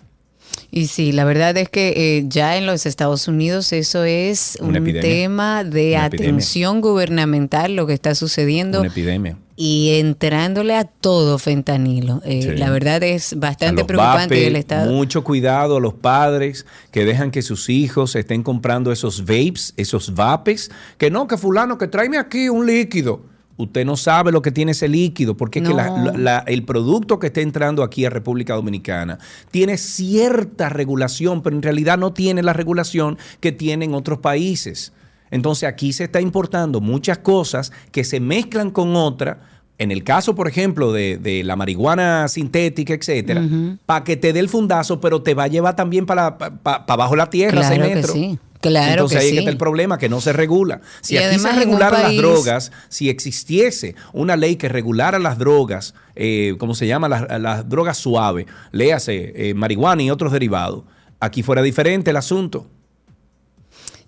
Y 0.71 0.87
sí, 0.87 1.11
la 1.11 1.25
verdad 1.25 1.57
es 1.57 1.69
que 1.69 1.93
eh, 2.17 2.25
ya 2.27 2.57
en 2.57 2.65
los 2.65 2.85
Estados 2.85 3.27
Unidos 3.27 3.73
eso 3.73 4.03
es 4.03 4.57
un 4.61 4.75
epidemia. 4.75 5.01
tema 5.01 5.63
de 5.63 5.93
Una 5.95 6.05
epidemia. 6.05 6.05
atención 6.05 6.81
gubernamental, 6.81 7.75
lo 7.75 7.87
que 7.87 7.93
está 7.93 8.13
sucediendo. 8.15 8.79
Una 8.79 8.89
epidemia. 8.89 9.37
y 9.61 9.99
entrándole 9.99 10.73
a 10.73 10.85
todo 10.85 11.37
fentanilo. 11.37 12.21
Eh, 12.23 12.43
Sí. 12.43 12.49
La 12.57 12.69
verdad 12.69 13.03
es 13.03 13.37
bastante 13.37 13.83
preocupante 13.83 14.35
vapes, 14.35 14.47
el 14.47 14.55
estado. 14.55 14.89
Mucho 14.93 15.23
cuidado 15.25 15.75
a 15.77 15.79
los 15.81 15.95
padres 15.95 16.65
que 16.91 17.03
dejan 17.03 17.29
que 17.29 17.41
sus 17.41 17.67
hijos 17.67 18.15
estén 18.15 18.41
comprando 18.41 18.91
esos 18.93 19.25
vapes, 19.25 19.73
esos 19.75 20.13
vapes, 20.15 20.71
que 20.97 21.11
no, 21.11 21.27
que 21.27 21.37
fulano, 21.37 21.77
que 21.77 21.87
tráeme 21.87 22.17
aquí 22.17 22.47
un 22.47 22.65
líquido. 22.67 23.21
Usted 23.59 23.85
no 23.85 23.97
sabe 23.97 24.31
lo 24.31 24.41
que 24.41 24.51
tiene 24.53 24.71
ese 24.71 24.87
líquido, 24.87 25.35
porque 25.35 25.59
es 25.59 25.67
que 25.67 25.73
la- 25.73 25.89
No. 25.89 26.05
la- 26.05 26.17
la- 26.17 26.43
el 26.47 26.63
producto 26.63 27.19
que 27.19 27.27
está 27.27 27.41
entrando 27.41 27.83
aquí 27.83 28.05
a 28.05 28.09
República 28.09 28.53
Dominicana 28.55 29.19
tiene 29.51 29.77
cierta 29.77 30.69
regulación, 30.69 31.41
pero 31.43 31.55
en 31.57 31.61
realidad 31.61 31.97
no 31.97 32.13
tiene 32.13 32.41
la 32.41 32.53
regulación 32.53 33.17
que 33.41 33.51
tienen 33.51 33.93
otros 33.93 34.19
países. 34.19 34.93
Entonces 35.29 35.67
aquí 35.67 35.91
se 35.93 36.05
está 36.05 36.21
importando 36.21 36.79
muchas 36.79 37.17
cosas 37.17 37.71
que 37.91 38.03
se 38.05 38.19
mezclan 38.21 38.71
con 38.71 38.95
otras. 38.95 39.37
En 39.77 39.91
el 39.91 40.03
caso, 40.03 40.35
por 40.35 40.47
ejemplo, 40.47 40.91
de, 40.93 41.17
de 41.17 41.43
la 41.43 41.55
marihuana 41.55 42.27
sintética, 42.29 42.93
etcétera, 42.93 43.43
para 43.85 44.03
que 44.05 44.15
te 44.17 44.31
dé 44.33 44.39
el 44.39 44.49
fundazo, 44.49 44.99
pero 45.01 45.21
te 45.21 45.33
va 45.33 45.43
a 45.43 45.47
llevar 45.47 45.75
también 45.75 46.05
para, 46.05 46.37
para, 46.37 46.85
abajo 46.87 47.15
la 47.15 47.29
tierra, 47.29 47.51
Claro 47.61 47.67
seis 47.75 47.81
que 47.87 47.95
metros. 47.95 48.11
sí, 48.13 48.39
claro 48.61 48.91
Entonces 48.91 49.19
que 49.19 49.23
ahí 49.25 49.31
sí. 49.31 49.37
está 49.37 49.49
el 49.49 49.57
problema, 49.57 49.97
que 49.97 50.09
no 50.09 50.21
se 50.21 50.33
regula. 50.33 50.81
Si 51.01 51.15
Y 51.15 51.17
aquí 51.17 51.39
se 51.39 51.51
regularan 51.51 52.03
las 52.03 52.15
drogas, 52.15 52.71
si 52.89 53.09
existiese 53.09 53.95
una 54.13 54.35
ley 54.35 54.55
que 54.55 54.69
regulara 54.69 55.19
las 55.19 55.37
drogas, 55.37 55.93
eh, 56.15 56.55
¿cómo 56.57 56.75
se 56.75 56.87
llama? 56.87 57.09
Las, 57.09 57.41
las 57.41 57.67
drogas 57.69 57.97
suaves, 57.97 58.45
léase 58.71 59.33
eh, 59.35 59.53
marihuana 59.53 60.03
y 60.03 60.11
otros 60.11 60.31
derivados, 60.31 60.83
aquí 61.19 61.43
fuera 61.43 61.61
diferente 61.61 62.11
el 62.11 62.17
asunto. 62.17 62.67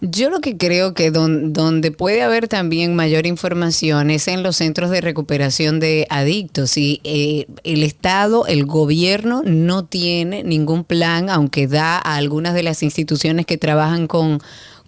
Yo 0.04 0.32
lo 0.32 0.40
que 0.42 0.58
creo 0.58 0.96
que 0.96 1.12
don- 1.12 1.54
donde 1.54 1.92
puede 1.92 2.24
haber 2.24 2.48
también 2.48 2.96
mayor 2.96 3.28
información 3.28 4.10
es 4.10 4.28
en 4.28 4.42
los 4.42 4.56
centros 4.56 4.90
de 4.90 5.00
recuperación 5.00 5.80
de 5.80 6.08
adictos. 6.10 6.76
Y 6.76 7.02
eh, 7.04 7.46
el 7.64 7.84
Estado, 7.84 8.48
el 8.48 8.66
gobierno 8.66 9.44
no 9.46 9.86
tiene 9.86 10.44
ningún 10.44 10.86
plan, 10.86 11.30
aunque 11.30 11.68
da 11.68 11.98
a 11.98 12.16
algunas 12.16 12.56
de 12.56 12.64
las 12.64 12.82
instituciones 12.82 13.46
que 13.46 13.60
trabajan 13.60 14.08
con 14.08 14.42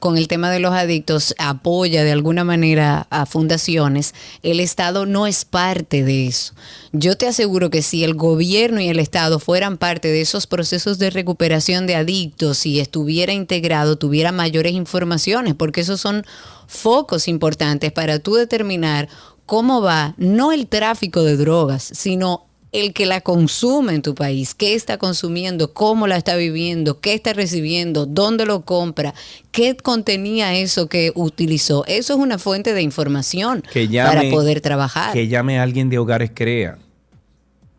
con 0.03 0.17
el 0.17 0.27
tema 0.27 0.51
de 0.51 0.59
los 0.59 0.73
adictos, 0.73 1.33
apoya 1.37 2.03
de 2.03 2.11
alguna 2.11 2.43
manera 2.43 3.07
a 3.09 3.25
fundaciones, 3.25 4.13
el 4.41 4.59
Estado 4.59 5.05
no 5.05 5.27
es 5.27 5.45
parte 5.45 6.03
de 6.03 6.27
eso. 6.27 6.53
Yo 6.91 7.15
te 7.15 7.25
aseguro 7.25 7.69
que 7.69 7.81
si 7.81 8.03
el 8.03 8.13
gobierno 8.13 8.81
y 8.81 8.89
el 8.89 8.99
Estado 8.99 9.39
fueran 9.39 9.77
parte 9.77 10.09
de 10.09 10.19
esos 10.19 10.45
procesos 10.45 10.99
de 10.99 11.09
recuperación 11.09 11.87
de 11.87 11.95
adictos 11.95 12.65
y 12.65 12.81
estuviera 12.81 13.31
integrado, 13.31 13.95
tuviera 13.95 14.33
mayores 14.33 14.73
informaciones, 14.73 15.55
porque 15.55 15.79
esos 15.79 16.01
son 16.01 16.25
focos 16.67 17.29
importantes 17.29 17.93
para 17.93 18.19
tú 18.19 18.33
determinar 18.33 19.07
cómo 19.45 19.81
va 19.81 20.15
no 20.17 20.51
el 20.51 20.67
tráfico 20.67 21.23
de 21.23 21.37
drogas, 21.37 21.81
sino 21.81 22.47
el 22.73 22.91
que 22.91 23.05
la 23.05 23.21
consume 23.21 23.93
en 23.93 24.01
tu 24.01 24.15
país, 24.15 24.53
qué 24.55 24.73
está 24.73 24.97
consumiendo, 24.97 25.73
cómo 25.73 26.07
la 26.07 26.17
está 26.17 26.35
viviendo, 26.35 26.99
qué 26.99 27.13
está 27.13 27.31
recibiendo, 27.33 28.05
dónde 28.07 28.45
lo 28.45 28.61
compra, 28.65 29.13
qué 29.51 29.77
contenía 29.77 30.55
eso 30.55 30.89
que 30.89 31.11
utilizó. 31.15 31.85
Eso 31.85 32.13
es 32.13 32.19
una 32.19 32.39
fuente 32.39 32.73
de 32.73 32.81
información 32.81 33.63
Que 33.71 33.87
llame, 33.87 34.09
para 34.15 34.29
poder 34.29 34.59
trabajar. 34.59 35.13
Que 35.13 35.27
llame 35.27 35.59
a 35.59 35.63
alguien 35.63 35.89
de 35.89 35.99
Hogares 35.99 36.31
Crea. 36.33 36.79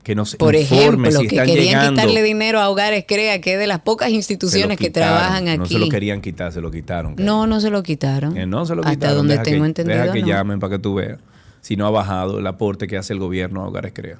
Que 0.04 0.14
nos 0.14 0.36
Por 0.36 0.54
informe 0.54 1.08
ejemplo, 1.08 1.20
si 1.22 1.28
que 1.28 1.36
querían 1.36 1.56
llegando. 1.56 1.90
quitarle 2.02 2.22
dinero 2.22 2.60
a 2.60 2.68
Hogares 2.68 3.04
Crea, 3.08 3.40
que 3.40 3.54
es 3.54 3.58
de 3.58 3.66
las 3.66 3.80
pocas 3.80 4.10
instituciones 4.10 4.78
que 4.78 4.90
trabajan 4.90 5.48
aquí. 5.48 5.58
No 5.58 5.66
se 5.66 5.78
lo 5.78 5.88
querían 5.88 6.20
quitar, 6.20 6.52
se 6.52 6.60
lo 6.60 6.70
quitaron. 6.70 7.16
No, 7.18 7.46
no 7.46 7.58
se 7.60 7.70
lo 7.70 7.82
quitaron. 7.82 8.34
Que 8.34 8.46
no 8.46 8.66
se 8.66 8.74
lo 8.74 8.82
Hasta 8.82 8.92
quitaron. 8.92 9.16
donde 9.16 9.32
deja 9.34 9.44
tengo 9.44 9.62
que, 9.62 9.66
entendido. 9.66 9.98
Deja 9.98 10.12
que 10.12 10.20
no. 10.20 10.26
llamen 10.28 10.60
para 10.60 10.76
que 10.76 10.78
tú 10.78 10.94
veas. 10.94 11.18
Si 11.62 11.74
no 11.76 11.86
ha 11.86 11.90
bajado 11.90 12.38
el 12.38 12.46
aporte 12.46 12.86
que 12.86 12.98
hace 12.98 13.14
el 13.14 13.18
gobierno 13.18 13.62
a 13.62 13.68
Hogares 13.68 13.92
Crea. 13.94 14.18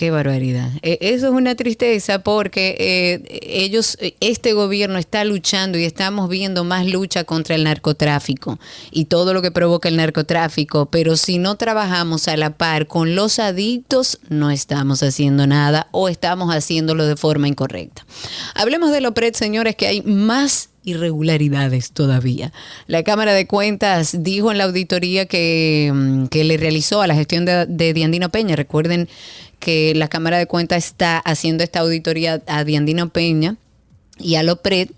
Qué 0.00 0.10
barbaridad. 0.10 0.70
Eh, 0.80 0.96
Eso 1.02 1.26
es 1.26 1.32
una 1.34 1.54
tristeza 1.56 2.20
porque 2.20 2.74
eh, 2.80 3.40
ellos, 3.42 3.98
este 4.20 4.54
gobierno 4.54 4.98
está 4.98 5.26
luchando 5.26 5.76
y 5.76 5.84
estamos 5.84 6.30
viendo 6.30 6.64
más 6.64 6.86
lucha 6.86 7.24
contra 7.24 7.54
el 7.54 7.64
narcotráfico 7.64 8.58
y 8.90 9.04
todo 9.04 9.34
lo 9.34 9.42
que 9.42 9.50
provoca 9.50 9.90
el 9.90 9.98
narcotráfico, 9.98 10.86
pero 10.86 11.18
si 11.18 11.36
no 11.36 11.56
trabajamos 11.56 12.28
a 12.28 12.38
la 12.38 12.56
par 12.56 12.86
con 12.86 13.14
los 13.14 13.38
adictos, 13.38 14.20
no 14.30 14.50
estamos 14.50 15.02
haciendo 15.02 15.46
nada 15.46 15.88
o 15.90 16.08
estamos 16.08 16.48
haciéndolo 16.48 17.04
de 17.04 17.16
forma 17.16 17.46
incorrecta. 17.46 18.06
Hablemos 18.54 18.92
de 18.92 19.02
Lopret, 19.02 19.34
señores, 19.34 19.76
que 19.76 19.86
hay 19.86 20.00
más 20.00 20.69
irregularidades 20.84 21.92
todavía. 21.92 22.52
La 22.86 23.02
Cámara 23.02 23.32
de 23.32 23.46
Cuentas 23.46 24.22
dijo 24.22 24.50
en 24.50 24.58
la 24.58 24.64
auditoría 24.64 25.26
que, 25.26 25.90
mm, 25.94 26.26
que 26.26 26.44
le 26.44 26.56
realizó 26.56 27.02
a 27.02 27.06
la 27.06 27.14
gestión 27.14 27.44
de, 27.44 27.66
de 27.66 27.92
Diandino 27.92 28.30
Peña. 28.30 28.56
Recuerden 28.56 29.08
que 29.58 29.94
la 29.94 30.08
Cámara 30.08 30.38
de 30.38 30.46
Cuentas 30.46 30.86
está 30.86 31.18
haciendo 31.18 31.62
esta 31.62 31.80
auditoría 31.80 32.42
a 32.46 32.64
Diandino 32.64 33.10
Peña 33.10 33.56
y 34.18 34.36
a 34.36 34.42
Lopret. 34.42 34.90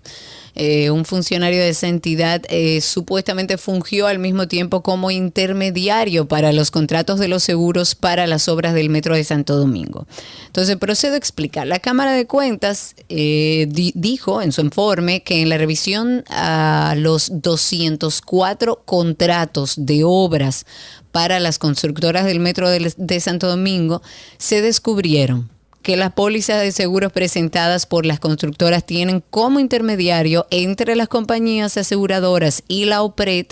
Eh, 0.55 0.89
un 0.91 1.05
funcionario 1.05 1.59
de 1.59 1.69
esa 1.69 1.87
entidad 1.87 2.41
eh, 2.49 2.81
supuestamente 2.81 3.57
fungió 3.57 4.07
al 4.07 4.19
mismo 4.19 4.47
tiempo 4.47 4.83
como 4.83 5.11
intermediario 5.11 6.27
para 6.27 6.51
los 6.53 6.71
contratos 6.71 7.19
de 7.19 7.27
los 7.27 7.43
seguros 7.43 7.95
para 7.95 8.27
las 8.27 8.47
obras 8.47 8.73
del 8.73 8.89
Metro 8.89 9.15
de 9.15 9.23
Santo 9.23 9.55
Domingo. 9.57 10.07
Entonces, 10.47 10.77
procedo 10.77 11.15
a 11.15 11.17
explicar. 11.17 11.65
La 11.67 11.79
Cámara 11.79 12.11
de 12.13 12.27
Cuentas 12.27 12.95
eh, 13.09 13.67
di- 13.69 13.93
dijo 13.95 14.41
en 14.41 14.51
su 14.51 14.61
informe 14.61 15.23
que 15.23 15.41
en 15.41 15.49
la 15.49 15.57
revisión 15.57 16.23
a 16.29 16.93
los 16.97 17.31
204 17.41 18.83
contratos 18.85 19.73
de 19.77 20.03
obras 20.03 20.65
para 21.11 21.39
las 21.39 21.59
constructoras 21.59 22.25
del 22.25 22.39
Metro 22.39 22.69
de 22.69 23.19
Santo 23.19 23.47
Domingo 23.47 24.01
se 24.37 24.61
descubrieron 24.61 25.49
que 25.83 25.97
las 25.97 26.13
pólizas 26.13 26.61
de 26.61 26.71
seguros 26.71 27.11
presentadas 27.11 27.85
por 27.85 28.05
las 28.05 28.19
constructoras 28.19 28.85
tienen 28.85 29.21
como 29.29 29.59
intermediario 29.59 30.47
entre 30.49 30.95
las 30.95 31.09
compañías 31.09 31.77
aseguradoras 31.77 32.63
y 32.67 32.85
la 32.85 33.03
OPRED 33.03 33.47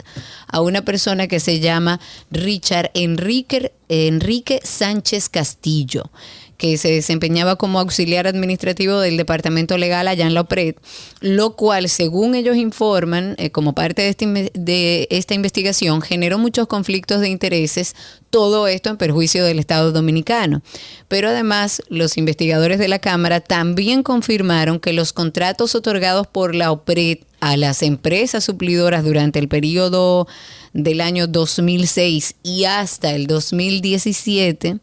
a 0.48 0.62
una 0.62 0.82
persona 0.82 1.28
que 1.28 1.40
se 1.40 1.60
llama 1.60 2.00
Richard 2.32 2.90
Enrique, 2.94 3.74
Enrique 3.90 4.62
Sánchez 4.64 5.30
Castillo 5.30 6.10
que 6.58 6.78
se 6.78 6.92
desempeñaba 6.92 7.56
como 7.56 7.80
auxiliar 7.80 8.28
administrativo 8.28 9.00
del 9.00 9.18
Departamento 9.18 9.80
Legal 9.80 10.08
allá 10.08 10.28
en 10.28 10.36
la 10.36 10.42
OPRED, 10.42 10.76
lo 11.20 11.56
cual, 11.56 11.90
según 11.90 12.36
ellos 12.36 12.56
informan, 12.56 13.34
eh, 13.40 13.50
como 13.50 13.74
parte 13.74 14.04
de, 14.04 14.10
esta 14.10 14.26
inve- 14.26 14.52
de 14.54 15.08
esta 15.10 15.34
investigación, 15.34 16.04
generó 16.04 16.38
muchos 16.38 16.68
conflictos 16.68 17.20
de 17.20 17.30
intereses, 17.30 17.96
todo 18.32 18.68
esto 18.68 18.90
en 18.90 18.98
perjuicio 18.98 19.46
del 19.46 19.60
Estado 19.60 19.92
dominicano. 19.92 20.64
Pero 21.08 21.30
además, 21.30 21.84
los 21.90 22.18
investigadores 22.18 22.80
de 22.80 22.88
la 22.88 22.98
Cámara 22.98 23.42
también 23.42 24.02
confirmaron 24.02 24.80
que 24.80 24.94
los 24.94 25.14
contratos 25.14 25.76
otorgados 25.76 26.26
por 26.26 26.56
la 26.56 26.72
OPRED 26.72 27.20
a 27.42 27.58
las 27.58 27.84
empresas 27.84 28.44
suplidoras 28.44 29.04
durante 29.04 29.40
el 29.40 29.48
periodo 29.48 30.28
del 30.74 31.02
año 31.02 31.28
2006 31.28 32.36
y 32.44 32.64
hasta 32.64 33.12
el 33.14 33.28
2017 33.28 34.78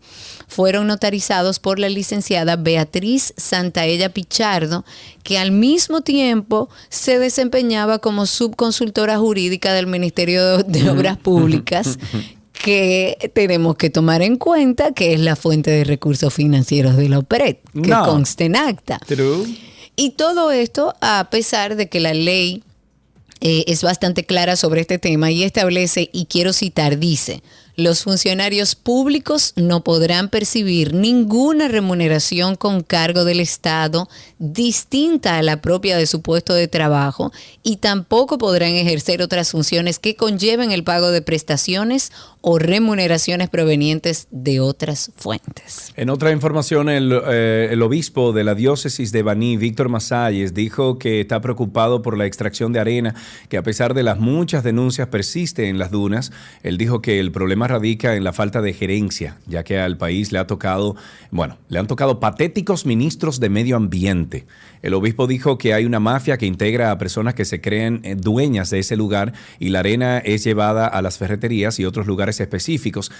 fueron 0.48 0.86
notarizados 0.86 1.58
por 1.60 1.78
la 1.78 1.88
licenciada 1.88 2.56
Beatriz 2.56 3.32
Santaella 3.36 4.12
Pichardo, 4.12 4.84
que 5.22 5.38
al 5.38 5.52
mismo 5.52 6.00
tiempo 6.00 6.68
se 6.88 7.18
desempeñaba 7.18 8.00
como 8.00 8.26
subconsultora 8.26 9.18
jurídica 9.18 9.72
del 9.72 9.86
Ministerio 9.86 10.58
de, 10.58 10.64
de 10.64 10.90
Obras 10.90 11.16
Públicas, 11.16 11.98
que 12.62 13.30
tenemos 13.34 13.76
que 13.76 13.90
tomar 13.90 14.22
en 14.22 14.36
cuenta 14.36 14.92
que 14.92 15.14
es 15.14 15.20
la 15.20 15.36
fuente 15.36 15.70
de 15.70 15.84
recursos 15.84 16.32
financieros 16.34 16.96
de 16.96 17.08
la 17.08 17.18
OPRED, 17.20 17.56
que 17.74 17.88
No. 17.90 18.04
consta 18.04 18.44
en 18.44 18.56
acta. 18.56 19.00
True. 19.06 19.46
Y 19.96 20.10
todo 20.12 20.50
esto 20.52 20.94
a 21.00 21.28
pesar 21.30 21.76
de 21.76 21.88
que 21.88 22.00
la 22.00 22.14
ley 22.14 22.62
eh, 23.40 23.64
es 23.68 23.82
bastante 23.82 24.24
clara 24.24 24.56
sobre 24.56 24.80
este 24.80 24.98
tema 24.98 25.30
y 25.30 25.44
establece, 25.44 26.10
y 26.12 26.26
quiero 26.26 26.52
citar, 26.52 26.98
dice, 26.98 27.42
los 27.78 28.02
funcionarios 28.02 28.74
públicos 28.74 29.52
no 29.54 29.84
podrán 29.84 30.30
percibir 30.30 30.94
ninguna 30.94 31.68
remuneración 31.68 32.56
con 32.56 32.82
cargo 32.82 33.24
del 33.24 33.38
Estado 33.38 34.08
distinta 34.40 35.38
a 35.38 35.42
la 35.42 35.62
propia 35.62 35.96
de 35.96 36.08
su 36.08 36.20
puesto 36.20 36.54
de 36.54 36.66
trabajo 36.66 37.30
y 37.62 37.76
tampoco 37.76 38.36
podrán 38.36 38.72
ejercer 38.72 39.22
otras 39.22 39.52
funciones 39.52 40.00
que 40.00 40.16
conlleven 40.16 40.72
el 40.72 40.82
pago 40.82 41.12
de 41.12 41.22
prestaciones 41.22 42.10
o 42.40 42.58
remuneraciones 42.58 43.48
provenientes 43.48 44.26
de 44.32 44.58
otras 44.58 45.12
fuentes. 45.16 45.92
En 45.96 46.10
otra 46.10 46.32
información, 46.32 46.88
el, 46.88 47.12
eh, 47.12 47.78
obispo 47.80 48.32
de 48.32 48.42
la 48.42 48.56
diócesis 48.56 49.12
de 49.12 49.22
Baní, 49.22 49.56
Víctor 49.56 49.88
Masalles, 49.88 50.52
dijo 50.52 50.98
que 50.98 51.20
está 51.20 51.40
preocupado 51.40 52.02
por 52.02 52.18
la 52.18 52.26
extracción 52.26 52.72
de 52.72 52.80
arena, 52.80 53.14
que 53.48 53.56
a 53.56 53.62
pesar 53.62 53.94
de 53.94 54.02
las 54.02 54.18
muchas 54.18 54.64
denuncias 54.64 55.08
persiste 55.08 55.68
en 55.68 55.78
las 55.78 55.92
dunas. 55.92 56.32
Él 56.64 56.76
dijo 56.76 57.02
que 57.02 57.20
el 57.20 57.30
problema 57.30 57.67
radica 57.68 58.16
en 58.16 58.24
la 58.24 58.32
falta 58.32 58.62
de 58.62 58.72
gerencia, 58.72 59.38
ya 59.46 59.62
que 59.62 59.78
al 59.78 59.96
país 59.96 60.32
le 60.32 60.38
ha 60.38 60.46
tocado, 60.46 60.96
bueno, 61.30 61.56
le 61.68 61.78
han 61.78 61.86
tocado 61.86 62.20
patéticos 62.20 62.86
ministros 62.86 63.40
de 63.40 63.48
medio 63.48 63.76
ambiente. 63.76 64.46
El 64.82 64.94
obispo 64.94 65.26
dijo 65.26 65.58
que 65.58 65.74
hay 65.74 65.84
una 65.84 66.00
mafia 66.00 66.38
que 66.38 66.46
integra 66.46 66.90
a 66.90 66.98
personas 66.98 67.34
que 67.34 67.44
se 67.44 67.60
creen 67.60 68.00
eh, 68.04 68.14
dueñas 68.14 68.70
de 68.70 68.78
ese 68.78 68.96
lugar 68.96 69.32
y 69.58 69.68
la 69.68 69.80
arena 69.80 70.18
es 70.18 70.44
llevada 70.44 70.86
a 70.86 71.02
las 71.02 71.18
ferreterías 71.18 71.78
y 71.78 71.84
otros 71.84 72.06
lugares 72.06 72.40
específicos. 72.40 73.10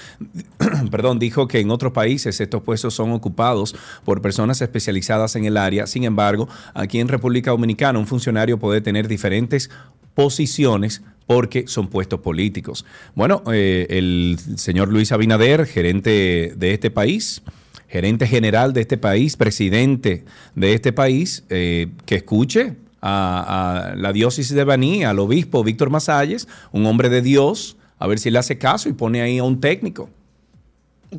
Perdón, 0.91 1.19
dijo 1.19 1.49
que 1.49 1.61
en 1.61 1.71
otros 1.71 1.93
países 1.93 2.41
estos 2.41 2.63
puestos 2.63 2.95
son 2.95 3.13
ocupados 3.13 3.75
por 4.05 4.23
personas 4.23 4.61
especializadas 4.61 5.37
en 5.37 5.45
el 5.45 5.57
área. 5.57 5.87
Sin 5.87 6.05
embargo, 6.05 6.49
aquí 6.75 7.01
en 7.01 7.09
República 7.09 7.51
Dominicana 7.51 7.99
un 7.99 8.07
funcionario 8.07 8.59
puede 8.59 8.81
tener 8.81 9.09
diferentes 9.09 9.71
posiciones 10.15 11.03
porque 11.27 11.69
son 11.69 11.89
puestos 11.89 12.21
políticos. 12.21 12.87
Bueno, 13.15 13.43
eh, 13.53 13.87
el 13.91 14.39
señor 14.57 14.89
Luis 14.89 15.13
Abinader, 15.13 15.67
gerente 15.67 16.55
de 16.57 16.73
este 16.73 16.91
país, 16.91 17.43
gerente 17.89 18.27
general 18.27 18.73
de 18.73 18.83
este 18.83 18.99
país, 18.99 19.37
presidente 19.37 20.25
de 20.55 20.75
este 20.75 20.93
país, 20.93 21.45
eh, 21.49 21.89
que 22.07 22.17
escuche 22.17 22.77
a, 23.01 23.95
la 23.97 24.13
diócesis 24.13 24.55
de 24.55 24.65
Baní, 24.65 25.05
al 25.05 25.19
obispo 25.19 25.65
Víctor 25.65 25.91
Masalles, 25.91 26.49
un 26.73 26.87
hombre 26.87 27.09
de 27.09 27.23
Dios, 27.23 27.77
a 27.99 28.07
ver 28.07 28.19
si 28.19 28.31
le 28.31 28.39
hace 28.39 28.59
caso 28.59 28.89
y 28.89 28.93
pone 28.93 29.23
ahí 29.23 29.39
a 29.39 29.45
un 29.45 29.61
técnico. 29.61 30.11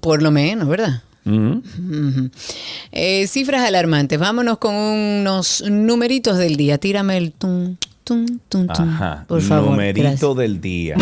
Por 0.01 0.21
lo 0.21 0.31
menos, 0.31 0.67
¿verdad? 0.67 1.03
Eh, 2.91 3.27
cifras 3.27 3.67
alarmantes. 3.67 4.17
Vámonos 4.19 4.57
con 4.57 4.73
unos 4.73 5.63
numeritos 5.69 6.37
del 6.37 6.55
día. 6.55 6.77
Tírame 6.77 7.17
el 7.17 7.33
tum, 7.33 7.75
tum, 8.03 8.25
tum, 8.47 8.67
tum. 8.67 8.97
por 9.27 9.41
favor. 9.41 9.71
Numerito 9.71 10.33
del 10.33 10.61
día. 10.61 10.95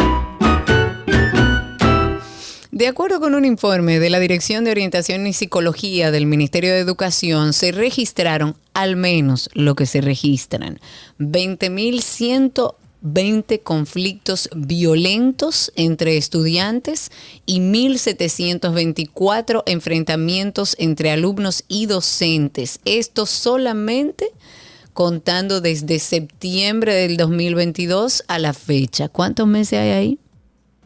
De 2.77 2.87
acuerdo 2.87 3.19
con 3.19 3.33
un 3.33 3.43
informe 3.43 3.99
de 3.99 4.11
la 4.11 4.19
Dirección 4.19 4.63
de 4.63 4.69
Orientación 4.69 5.25
y 5.25 5.33
Psicología 5.33 6.11
del 6.11 6.27
Ministerio 6.27 6.71
de 6.71 6.77
Educación, 6.77 7.53
se 7.53 7.71
registraron 7.71 8.55
al 8.75 8.95
menos 8.95 9.49
lo 9.55 9.73
que 9.73 9.87
se 9.87 9.99
registran 9.99 10.79
20.120 11.17 13.63
conflictos 13.63 14.47
violentos 14.55 15.73
entre 15.75 16.17
estudiantes 16.17 17.11
y 17.47 17.61
1.724 17.61 19.63
enfrentamientos 19.65 20.75
entre 20.77 21.09
alumnos 21.09 21.63
y 21.67 21.87
docentes. 21.87 22.79
Esto 22.85 23.25
solamente 23.25 24.29
contando 24.93 25.61
desde 25.61 25.97
septiembre 25.97 26.93
del 26.93 27.17
2022 27.17 28.23
a 28.27 28.37
la 28.37 28.53
fecha. 28.53 29.09
¿Cuántos 29.09 29.47
meses 29.47 29.79
hay 29.79 29.89
ahí? 29.89 30.19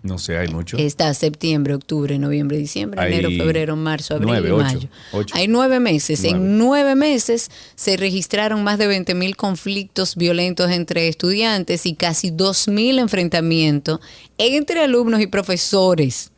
No 0.04 0.18
sé, 0.18 0.38
hay 0.38 0.48
mucho. 0.48 0.78
Está 0.78 1.14
septiembre, 1.14 1.76
octubre, 1.76 2.18
noviembre, 2.18 2.58
diciembre, 2.58 3.06
enero, 3.06 3.30
febrero, 3.30 3.76
marzo, 3.76 4.16
abril 4.16 4.46
y 4.46 4.52
mayo. 4.52 4.90
Hay 5.34 5.48
nueve 5.48 5.80
meses. 5.80 6.24
En 6.24 6.58
nueve 6.58 6.96
meses 6.96 7.52
se 7.76 7.98
registraron 7.98 8.64
más 8.64 8.80
de 8.80 8.88
20 8.88 9.14
mil 9.14 9.36
conflictos 9.36 10.16
violentos 10.16 10.72
entre 10.72 11.08
estudiantes 11.08 11.86
y 11.86 11.94
casi 11.94 12.32
2 12.32 12.68
mil 12.70 12.98
enfrentamientos 12.98 14.00
entre 14.38 14.82
alumnos 14.82 15.22
y 15.22 15.28
profesores 15.28 16.32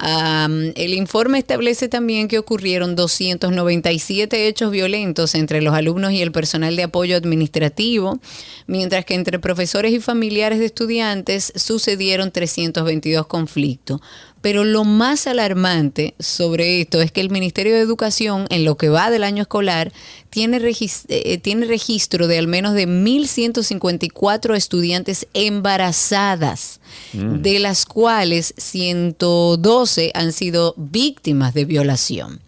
el 0.00 0.94
informe 0.94 1.38
establece 1.38 1.88
también 1.88 2.28
que 2.28 2.38
ocurrieron 2.38 2.96
297 2.96 4.48
hechos 4.48 4.70
violentos 4.70 5.34
entre 5.34 5.62
los 5.62 5.74
alumnos 5.74 6.12
y 6.12 6.22
el 6.22 6.32
personal 6.32 6.76
de 6.76 6.84
apoyo 6.84 7.16
administrativo, 7.16 8.18
mientras 8.66 9.04
que 9.04 9.14
entre 9.14 9.38
profesores 9.38 9.92
y 9.92 10.00
familiares 10.00 10.58
de 10.58 10.66
estudiantes 10.66 11.52
sucedieron 11.56 12.32
322 12.32 13.26
conflictos. 13.26 14.00
Pero 14.44 14.62
lo 14.62 14.84
más 14.84 15.26
alarmante 15.26 16.12
sobre 16.18 16.82
esto 16.82 17.00
es 17.00 17.10
que 17.10 17.22
el 17.22 17.30
Ministerio 17.30 17.72
de 17.72 17.80
Educación, 17.80 18.44
en 18.50 18.66
lo 18.66 18.76
que 18.76 18.90
va 18.90 19.08
del 19.08 19.24
año 19.24 19.40
escolar, 19.40 19.90
tiene, 20.28 20.60
eh, 21.08 21.38
tiene 21.38 21.64
registro 21.64 22.26
de 22.26 22.36
al 22.36 22.46
menos 22.46 22.74
de 22.74 22.86
1.154 22.86 24.54
estudiantes 24.54 25.26
embarazadas, 25.32 26.80
mm. 27.14 27.36
de 27.36 27.58
las 27.58 27.86
cuales 27.86 28.52
112 28.58 30.10
han 30.12 30.32
sido 30.34 30.74
víctimas 30.76 31.54
de 31.54 31.64
violación. 31.64 32.40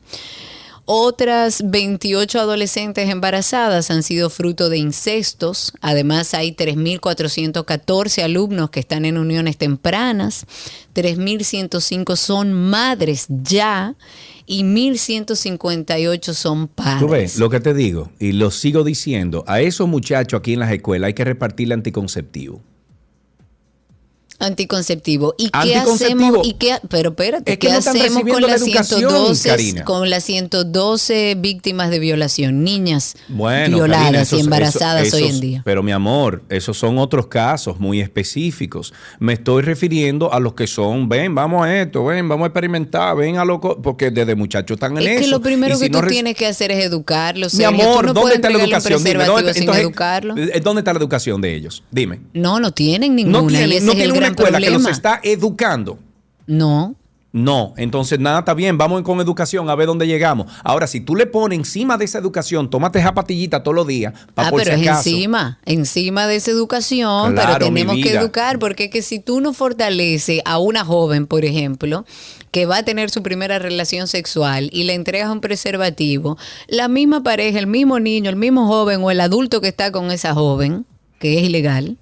Otras 0.89 1.69
28 1.69 2.39
adolescentes 2.39 3.09
embarazadas 3.09 3.91
han 3.91 4.05
sido 4.05 4.31
fruto 4.31 4.69
de 4.69 4.79
incestos. 4.79 5.73
Además, 5.81 6.33
hay 6.33 6.53
3.414 6.53 8.23
alumnos 8.23 8.71
que 8.71 8.79
están 8.79 9.05
en 9.05 9.19
uniones 9.19 9.57
tempranas. 9.57 10.47
3.105 10.95 12.15
son 12.15 12.53
madres 12.53 13.27
ya 13.29 13.97
y 14.47 14.63
1.158 14.63 16.33
son 16.33 16.69
padres. 16.69 17.01
Tú 17.01 17.09
ves 17.09 17.39
lo 17.39 17.51
que 17.51 17.59
te 17.59 17.75
digo 17.75 18.13
y 18.21 18.31
lo 18.31 18.53
sigo 18.53 18.85
diciendo. 18.85 19.43
A 19.49 19.61
esos 19.61 19.89
muchachos 19.89 20.39
aquí 20.39 20.53
en 20.53 20.61
las 20.61 20.71
escuelas 20.71 21.09
hay 21.09 21.15
que 21.15 21.25
repartirle 21.25 21.75
anticonceptivo. 21.75 22.63
Anticonceptivo. 24.39 25.35
¿Y 25.39 25.51
qué 25.51 25.77
hacemos? 25.77 26.47
¿Y 26.47 26.55
qué, 26.55 26.77
pero 26.89 27.11
espérate, 27.11 27.59
¿qué 27.59 27.71
hacemos 27.71 28.23
con 28.23 28.43
las 28.43 28.63
112 28.63 29.83
con 29.85 30.11
las 30.11 30.25
112 30.25 31.37
víctimas 31.39 31.91
de 31.91 31.99
violación, 31.99 32.63
niñas 32.63 33.17
violadas 33.29 34.33
y 34.33 34.41
embarazadas 34.41 35.13
hoy 35.15 35.25
en 35.25 35.41
día? 35.41 35.63
Pero 35.65 35.83
mi 35.83 35.93
amor, 35.93 36.43
esos 36.49 36.77
son 36.77 36.99
otros 36.99 37.27
casos 37.27 37.81
muy 37.81 38.01
específicos. 38.01 38.93
Me 39.19 39.35
estoy 39.35 39.63
refiriendo 39.63 40.33
a 40.33 40.41
los 40.41 40.55
que 40.55 40.67
son, 40.67 41.09
ven, 41.09 41.35
vamos 41.35 41.67
a 41.67 41.81
esto, 41.81 42.05
ven, 42.05 42.29
vamos 42.29 42.45
a 42.45 42.49
experimentar, 42.49 43.17
ven 43.17 43.39
a 43.39 43.45
lo 43.45 43.61
porque 43.61 44.11
desde 44.11 44.35
muchachos 44.35 44.77
están 44.77 44.93
en 44.93 44.99
eso. 44.99 45.11
Es 45.11 45.21
que 45.21 45.27
lo 45.29 45.41
primero 45.41 45.79
que 45.79 45.89
tú 45.89 46.01
tienes 46.09 46.37
que 46.37 46.47
hacer 46.47 46.71
es 46.71 46.85
educarlos. 46.85 47.55
Mi 47.55 47.65
amor, 47.65 48.13
¿dónde 48.13 48.35
está 48.35 48.51
la 48.51 48.63
educación? 48.63 49.03
Dime, 49.03 49.25
¿dónde, 49.25 50.61
¿dónde 50.63 50.81
está 50.81 50.93
la 50.93 50.99
educación 50.99 51.41
de 51.41 51.55
ellos? 51.55 51.83
Dime. 51.91 52.21
No, 52.33 52.61
no 52.61 52.73
tienen 52.73 53.17
ninguna. 53.17 53.41
No 53.41 53.47
tienen, 53.47 53.87
no 53.87 53.93
tienen 53.93 54.26
escuela 54.29 54.59
que 54.59 54.71
los 54.71 54.87
está 54.87 55.21
educando. 55.23 55.99
No. 56.47 56.95
No, 57.37 57.75
entonces 57.77 58.19
nada, 58.19 58.39
está 58.39 58.55
bien, 58.55 58.79
vamos 58.79 59.03
con 59.03 59.21
educación 59.21 59.69
a 59.69 59.75
ver 59.75 59.87
dónde 59.89 60.07
llegamos. 60.07 60.51
Ahora, 60.65 60.87
si 60.87 61.01
tú 61.01 61.15
le 61.15 61.27
pones 61.27 61.59
encima 61.59 61.99
de 61.99 62.07
esa 62.07 62.17
educación, 62.17 62.71
tómate 62.71 62.99
esa 62.99 63.13
patillita 63.13 63.63
todos 63.63 63.75
los 63.75 63.87
días. 63.87 64.15
ah, 64.37 64.51
pero 64.57 64.73
es 64.73 64.87
encima, 64.87 65.59
encima 65.67 66.27
de 66.27 66.37
esa 66.37 66.51
educación, 66.51 67.35
pero 67.35 67.59
tenemos 67.59 67.97
que 67.97 68.15
educar, 68.15 68.59
porque 68.59 68.85
es 68.85 68.91
que 68.91 69.03
si 69.03 69.19
tú 69.19 69.43
no 69.43 69.53
fortaleces 69.53 70.41
a 70.47 70.57
una 70.57 70.83
joven, 70.83 71.27
por 71.27 71.45
ejemplo, 71.45 72.07
que 72.53 72.65
va 72.65 72.79
a 72.79 72.83
tener 72.85 73.11
su 73.11 73.23
primera 73.23 73.59
relación 73.59 74.09
sexual 74.09 74.71
y 74.73 74.85
le 74.85 74.95
entregas 74.95 75.31
un 75.31 75.43
preservativo, 75.43 76.39
la 76.69 76.89
misma 76.89 77.23
pareja, 77.23 77.59
el 77.59 77.67
mismo 77.67 78.01
niño, 78.01 78.31
el 78.31 78.37
mismo 78.37 78.67
joven 78.67 79.05
o 79.05 79.11
el 79.11 79.21
adulto 79.21 79.61
que 79.61 79.69
está 79.69 79.93
con 79.93 80.11
esa 80.11 80.33
joven, 80.33 80.87
que 81.19 81.37
es 81.39 81.45
ilegal, 81.45 81.99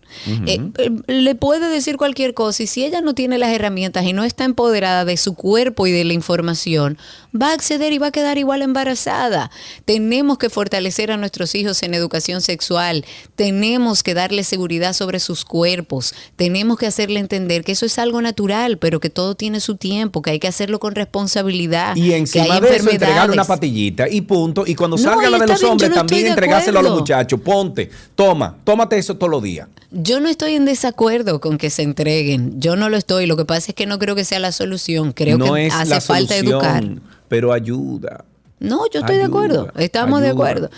eh, 0.46 0.60
eh, 0.78 0.90
le 1.06 1.34
puede 1.34 1.68
decir 1.68 1.96
cualquier 1.96 2.34
cosa 2.34 2.62
y 2.62 2.66
si 2.66 2.84
ella 2.84 3.00
no 3.00 3.14
tiene 3.14 3.38
las 3.38 3.50
herramientas 3.50 4.04
y 4.04 4.12
no 4.12 4.24
está 4.24 4.44
empoderada 4.44 5.04
de 5.04 5.16
su 5.16 5.34
cuerpo 5.34 5.86
y 5.86 5.92
de 5.92 6.04
la 6.04 6.12
información, 6.12 6.98
va 7.34 7.50
a 7.50 7.52
acceder 7.52 7.92
y 7.92 7.98
va 7.98 8.08
a 8.08 8.12
quedar 8.12 8.38
igual 8.38 8.62
embarazada. 8.62 9.50
Tenemos 9.84 10.38
que 10.38 10.50
fortalecer 10.50 11.10
a 11.10 11.16
nuestros 11.16 11.54
hijos 11.54 11.82
en 11.82 11.94
educación 11.94 12.40
sexual, 12.40 13.04
tenemos 13.36 14.02
que 14.02 14.14
darle 14.14 14.44
seguridad 14.44 14.92
sobre 14.92 15.20
sus 15.20 15.44
cuerpos, 15.44 16.14
tenemos 16.36 16.78
que 16.78 16.86
hacerle 16.86 17.20
entender 17.20 17.64
que 17.64 17.72
eso 17.72 17.86
es 17.86 17.98
algo 17.98 18.22
natural, 18.22 18.78
pero 18.78 19.00
que 19.00 19.10
todo 19.10 19.34
tiene 19.34 19.60
su 19.60 19.76
tiempo, 19.76 20.22
que 20.22 20.30
hay 20.30 20.38
que 20.38 20.48
hacerlo 20.48 20.78
con 20.78 20.94
responsabilidad. 20.94 21.96
Y 21.96 22.12
encima 22.12 22.60
de 22.60 22.76
eso 22.76 22.90
entregarle 22.90 23.34
una 23.34 23.44
patillita 23.44 24.08
y 24.08 24.20
punto. 24.20 24.64
Y 24.66 24.74
cuando 24.74 24.98
salga 24.98 25.30
la 25.30 25.38
de 25.38 25.46
los 25.46 25.62
hombres, 25.62 25.92
también 25.92 26.26
entregárselo 26.26 26.78
a 26.78 26.82
los 26.82 26.94
muchachos. 26.98 27.40
Ponte, 27.40 27.90
toma, 28.14 28.56
tómate 28.64 28.98
eso 28.98 29.16
todos 29.16 29.30
los 29.30 29.42
días. 29.42 29.68
Yo 30.04 30.20
no 30.20 30.28
estoy 30.28 30.54
en 30.54 30.66
desacuerdo 30.66 31.40
con 31.40 31.56
que 31.56 31.70
se 31.70 31.80
entreguen. 31.80 32.60
Yo 32.60 32.76
no 32.76 32.90
lo 32.90 32.98
estoy. 32.98 33.24
Lo 33.24 33.38
que 33.38 33.46
pasa 33.46 33.70
es 33.70 33.74
que 33.74 33.86
no 33.86 33.98
creo 33.98 34.14
que 34.14 34.26
sea 34.26 34.38
la 34.38 34.52
solución. 34.52 35.12
Creo 35.12 35.38
que 35.38 35.70
hace 35.72 36.00
falta 36.02 36.36
educar. 36.36 36.84
Pero 37.28 37.54
ayuda. 37.54 38.22
No, 38.60 38.82
yo 38.90 39.00
estoy 39.00 39.16
de 39.16 39.24
acuerdo. 39.24 39.72
Estamos 39.78 40.20
de 40.20 40.28
acuerdo. 40.28 40.68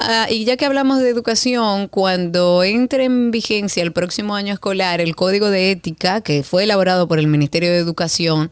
Ah, 0.00 0.26
y 0.28 0.44
ya 0.44 0.56
que 0.56 0.66
hablamos 0.66 0.98
de 0.98 1.08
educación, 1.08 1.86
cuando 1.86 2.64
entre 2.64 3.04
en 3.04 3.30
vigencia 3.30 3.80
el 3.80 3.92
próximo 3.92 4.34
año 4.34 4.52
escolar 4.52 5.00
el 5.00 5.14
Código 5.14 5.50
de 5.50 5.70
Ética, 5.70 6.20
que 6.20 6.42
fue 6.42 6.64
elaborado 6.64 7.06
por 7.06 7.20
el 7.20 7.28
Ministerio 7.28 7.70
de 7.70 7.78
Educación, 7.78 8.50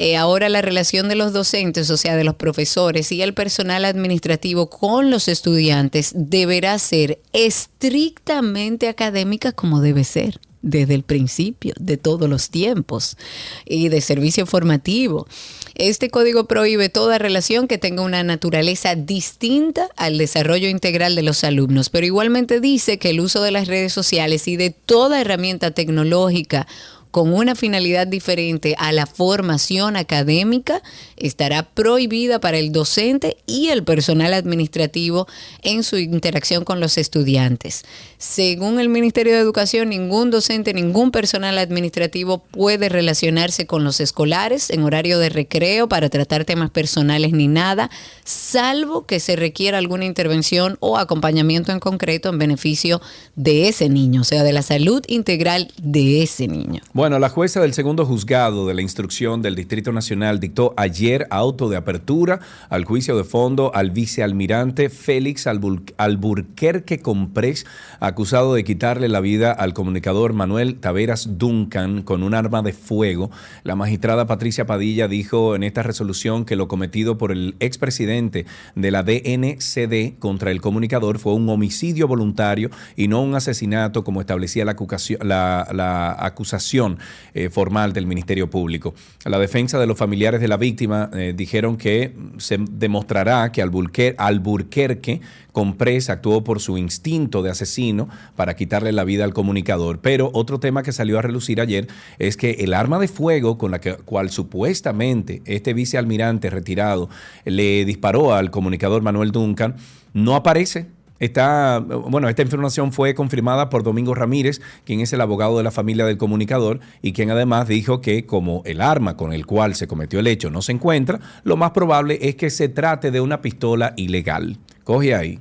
eh, 0.00 0.16
ahora 0.16 0.48
la 0.48 0.62
relación 0.62 1.08
de 1.08 1.16
los 1.16 1.32
docentes, 1.32 1.90
o 1.90 1.96
sea, 1.96 2.14
de 2.14 2.22
los 2.22 2.36
profesores 2.36 3.10
y 3.10 3.20
el 3.20 3.34
personal 3.34 3.84
administrativo 3.84 4.70
con 4.70 5.10
los 5.10 5.26
estudiantes 5.26 6.12
deberá 6.14 6.78
ser 6.78 7.18
estrictamente 7.32 8.86
académica 8.86 9.50
como 9.50 9.80
debe 9.80 10.04
ser 10.04 10.38
desde 10.62 10.94
el 10.94 11.02
principio, 11.02 11.74
de 11.80 11.96
todos 11.96 12.28
los 12.28 12.50
tiempos 12.50 13.16
y 13.64 13.88
de 13.88 14.00
servicio 14.00 14.46
formativo. 14.46 15.26
Este 15.74 16.10
código 16.10 16.46
prohíbe 16.46 16.88
toda 16.88 17.18
relación 17.18 17.68
que 17.68 17.78
tenga 17.78 18.02
una 18.02 18.22
naturaleza 18.22 18.94
distinta 18.94 19.88
al 19.96 20.18
desarrollo 20.18 20.68
integral 20.68 21.14
de 21.14 21.22
los 21.22 21.44
alumnos, 21.44 21.90
pero 21.90 22.06
igualmente 22.06 22.60
dice 22.60 22.98
que 22.98 23.10
el 23.10 23.20
uso 23.20 23.42
de 23.42 23.52
las 23.52 23.68
redes 23.68 23.92
sociales 23.92 24.48
y 24.48 24.56
de 24.56 24.70
toda 24.70 25.20
herramienta 25.20 25.70
tecnológica 25.70 26.66
con 27.10 27.32
una 27.32 27.54
finalidad 27.54 28.06
diferente 28.06 28.74
a 28.78 28.92
la 28.92 29.06
formación 29.06 29.96
académica 29.96 30.82
estará 31.16 31.62
prohibida 31.62 32.40
para 32.40 32.58
el 32.58 32.72
docente 32.72 33.36
y 33.46 33.68
el 33.68 33.84
personal 33.84 34.34
administrativo 34.34 35.26
en 35.62 35.82
su 35.82 35.96
interacción 35.96 36.64
con 36.64 36.80
los 36.80 36.98
estudiantes. 36.98 37.84
Según 38.18 38.80
el 38.80 38.88
Ministerio 38.88 39.34
de 39.34 39.40
Educación, 39.40 39.88
ningún 39.90 40.30
docente, 40.30 40.74
ningún 40.74 41.10
personal 41.10 41.58
administrativo 41.58 42.38
puede 42.38 42.88
relacionarse 42.88 43.66
con 43.66 43.84
los 43.84 44.00
escolares 44.00 44.70
en 44.70 44.82
horario 44.82 45.18
de 45.18 45.28
recreo 45.28 45.88
para 45.88 46.08
tratar 46.08 46.44
temas 46.44 46.70
personales 46.70 47.32
ni 47.32 47.48
nada, 47.48 47.90
salvo 48.24 49.06
que 49.06 49.20
se 49.20 49.36
requiera 49.36 49.78
alguna 49.78 50.04
intervención 50.04 50.76
o 50.80 50.98
acompañamiento 50.98 51.72
en 51.72 51.80
concreto 51.80 52.28
en 52.28 52.38
beneficio 52.38 53.00
de 53.36 53.68
ese 53.68 53.88
niño, 53.88 54.22
o 54.22 54.24
sea, 54.24 54.42
de 54.42 54.52
la 54.52 54.62
salud 54.62 55.02
integral 55.06 55.72
de 55.80 56.22
ese 56.22 56.48
niño. 56.48 56.82
Bueno, 56.98 57.20
la 57.20 57.28
jueza 57.28 57.60
del 57.60 57.74
segundo 57.74 58.04
juzgado 58.04 58.66
de 58.66 58.74
la 58.74 58.82
instrucción 58.82 59.40
del 59.40 59.54
Distrito 59.54 59.92
Nacional 59.92 60.40
dictó 60.40 60.74
ayer 60.76 61.28
auto 61.30 61.68
de 61.68 61.76
apertura 61.76 62.40
al 62.70 62.84
juicio 62.84 63.16
de 63.16 63.22
fondo 63.22 63.70
al 63.72 63.92
vicealmirante 63.92 64.90
Félix 64.90 65.46
Alburquerque 65.46 66.98
Comprés, 66.98 67.66
acusado 68.00 68.52
de 68.52 68.64
quitarle 68.64 69.06
la 69.08 69.20
vida 69.20 69.52
al 69.52 69.74
comunicador 69.74 70.32
Manuel 70.32 70.80
Taveras 70.80 71.38
Duncan 71.38 72.02
con 72.02 72.24
un 72.24 72.34
arma 72.34 72.62
de 72.62 72.72
fuego. 72.72 73.30
La 73.62 73.76
magistrada 73.76 74.26
Patricia 74.26 74.66
Padilla 74.66 75.06
dijo 75.06 75.54
en 75.54 75.62
esta 75.62 75.84
resolución 75.84 76.44
que 76.44 76.56
lo 76.56 76.66
cometido 76.66 77.16
por 77.16 77.30
el 77.30 77.54
expresidente 77.60 78.44
de 78.74 78.90
la 78.90 79.04
DNCD 79.04 80.18
contra 80.18 80.50
el 80.50 80.60
comunicador 80.60 81.20
fue 81.20 81.34
un 81.34 81.48
homicidio 81.48 82.08
voluntario 82.08 82.70
y 82.96 83.06
no 83.06 83.22
un 83.22 83.36
asesinato 83.36 84.02
como 84.02 84.20
establecía 84.20 84.64
la, 84.64 86.16
acusación 86.18 86.87
eh, 87.34 87.50
formal 87.50 87.92
del 87.92 88.06
Ministerio 88.06 88.48
Público. 88.48 88.94
La 89.24 89.38
defensa 89.38 89.78
de 89.78 89.86
los 89.86 89.98
familiares 89.98 90.40
de 90.40 90.48
la 90.48 90.56
víctima 90.56 91.10
eh, 91.12 91.34
dijeron 91.36 91.76
que 91.76 92.14
se 92.38 92.58
demostrará 92.58 93.52
que 93.52 93.62
Alburquerque 93.62 95.20
Comprés 95.52 96.08
actuó 96.08 96.44
por 96.44 96.60
su 96.60 96.78
instinto 96.78 97.42
de 97.42 97.50
asesino 97.50 98.08
para 98.36 98.54
quitarle 98.54 98.92
la 98.92 99.02
vida 99.02 99.24
al 99.24 99.34
comunicador. 99.34 99.98
Pero 100.00 100.30
otro 100.32 100.60
tema 100.60 100.84
que 100.84 100.92
salió 100.92 101.18
a 101.18 101.22
relucir 101.22 101.60
ayer 101.60 101.88
es 102.20 102.36
que 102.36 102.52
el 102.60 102.74
arma 102.74 103.00
de 103.00 103.08
fuego 103.08 103.58
con 103.58 103.72
la 103.72 103.80
que, 103.80 103.94
cual 103.96 104.30
supuestamente 104.30 105.42
este 105.46 105.74
vicealmirante 105.74 106.48
retirado 106.48 107.08
le 107.44 107.84
disparó 107.84 108.34
al 108.34 108.52
comunicador 108.52 109.02
Manuel 109.02 109.32
Duncan 109.32 109.74
no 110.12 110.36
aparece 110.36 110.86
Está, 111.18 111.80
bueno, 111.80 112.28
esta 112.28 112.42
información 112.42 112.92
fue 112.92 113.14
confirmada 113.14 113.70
por 113.70 113.82
Domingo 113.82 114.14
Ramírez, 114.14 114.60
quien 114.84 115.00
es 115.00 115.12
el 115.12 115.20
abogado 115.20 115.58
de 115.58 115.64
la 115.64 115.70
familia 115.70 116.06
del 116.06 116.16
comunicador 116.16 116.80
y 117.02 117.12
quien 117.12 117.30
además 117.30 117.66
dijo 117.68 118.00
que 118.00 118.24
como 118.24 118.62
el 118.64 118.80
arma 118.80 119.16
con 119.16 119.32
el 119.32 119.46
cual 119.46 119.74
se 119.74 119.88
cometió 119.88 120.20
el 120.20 120.26
hecho 120.26 120.50
no 120.50 120.62
se 120.62 120.72
encuentra, 120.72 121.20
lo 121.42 121.56
más 121.56 121.72
probable 121.72 122.18
es 122.22 122.36
que 122.36 122.50
se 122.50 122.68
trate 122.68 123.10
de 123.10 123.20
una 123.20 123.42
pistola 123.42 123.94
ilegal. 123.96 124.58
Coge 124.84 125.14
ahí. 125.14 125.40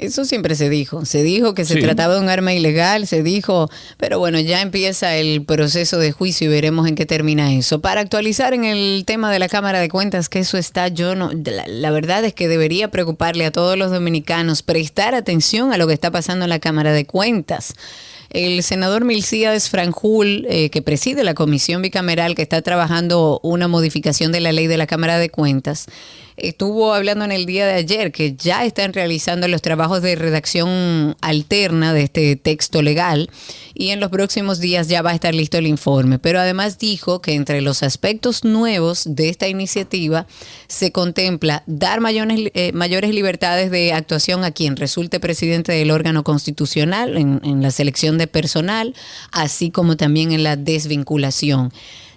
Eso 0.00 0.24
siempre 0.24 0.54
se 0.54 0.70
dijo. 0.70 1.04
Se 1.04 1.22
dijo 1.22 1.52
que 1.52 1.66
se 1.66 1.78
trataba 1.78 2.14
de 2.14 2.20
un 2.20 2.30
arma 2.30 2.54
ilegal, 2.54 3.06
se 3.06 3.22
dijo, 3.22 3.68
pero 3.98 4.18
bueno, 4.18 4.40
ya 4.40 4.62
empieza 4.62 5.14
el 5.16 5.44
proceso 5.44 5.98
de 5.98 6.10
juicio 6.10 6.46
y 6.46 6.50
veremos 6.50 6.88
en 6.88 6.94
qué 6.94 7.04
termina 7.04 7.52
eso. 7.52 7.82
Para 7.82 8.00
actualizar 8.00 8.54
en 8.54 8.64
el 8.64 9.04
tema 9.06 9.30
de 9.30 9.38
la 9.38 9.50
Cámara 9.50 9.78
de 9.78 9.90
Cuentas, 9.90 10.30
que 10.30 10.38
eso 10.38 10.56
está, 10.56 10.88
yo 10.88 11.14
no, 11.14 11.30
la, 11.34 11.90
verdad 11.90 12.24
es 12.24 12.32
que 12.32 12.48
debería 12.48 12.90
preocuparle 12.90 13.44
a 13.44 13.50
todos 13.50 13.76
los 13.76 13.90
dominicanos 13.90 14.62
prestar 14.62 15.14
atención 15.14 15.70
a 15.70 15.76
lo 15.76 15.86
que 15.86 15.92
está 15.92 16.10
pasando 16.10 16.46
en 16.46 16.50
la 16.50 16.60
Cámara 16.60 16.92
de 16.92 17.04
Cuentas. 17.04 17.74
El 18.30 18.62
senador 18.62 19.04
Milcíades 19.04 19.68
Franjul, 19.68 20.46
eh, 20.48 20.70
que 20.70 20.80
preside 20.80 21.24
la 21.24 21.34
comisión 21.34 21.82
bicameral 21.82 22.34
que 22.36 22.42
está 22.42 22.62
trabajando 22.62 23.40
una 23.42 23.68
modificación 23.68 24.32
de 24.32 24.40
la 24.40 24.52
ley 24.52 24.66
de 24.66 24.78
la 24.78 24.86
Cámara 24.86 25.18
de 25.18 25.28
Cuentas, 25.28 25.86
estuvo 26.42 26.94
hablando 26.94 27.24
en 27.24 27.32
el 27.32 27.46
día 27.46 27.66
de 27.66 27.74
ayer 27.74 28.12
que 28.12 28.34
ya 28.34 28.64
están 28.64 28.92
realizando 28.92 29.48
los 29.48 29.62
trabajos 29.62 30.02
de 30.02 30.16
redacción 30.16 31.16
alterna 31.20 31.92
de 31.92 32.02
este 32.02 32.36
texto 32.36 32.82
legal 32.82 33.30
y 33.74 33.90
en 33.90 34.00
los 34.00 34.10
próximos 34.10 34.60
días 34.60 34.88
ya 34.88 35.02
va 35.02 35.10
a 35.10 35.14
estar 35.14 35.34
listo 35.34 35.58
el 35.58 35.66
informe. 35.66 36.18
Pero 36.18 36.40
además 36.40 36.78
dijo 36.78 37.22
que 37.22 37.34
entre 37.34 37.60
los 37.60 37.82
aspectos 37.82 38.44
nuevos 38.44 39.04
de 39.06 39.28
esta 39.28 39.48
iniciativa 39.48 40.26
se 40.68 40.92
contempla 40.92 41.62
dar 41.66 42.00
mayores, 42.00 42.50
eh, 42.54 42.72
mayores 42.72 43.14
libertades 43.14 43.70
de 43.70 43.92
actuación 43.92 44.44
a 44.44 44.50
quien 44.50 44.76
resulte 44.76 45.20
presidente 45.20 45.72
del 45.72 45.90
órgano 45.90 46.24
constitucional 46.24 47.16
en, 47.16 47.40
en 47.44 47.62
la 47.62 47.70
selección 47.70 48.18
de 48.18 48.26
personal, 48.26 48.94
así 49.32 49.70
como 49.70 49.96
también 49.96 50.32
en 50.32 50.42
la 50.42 50.56
desvinculación 50.56 51.72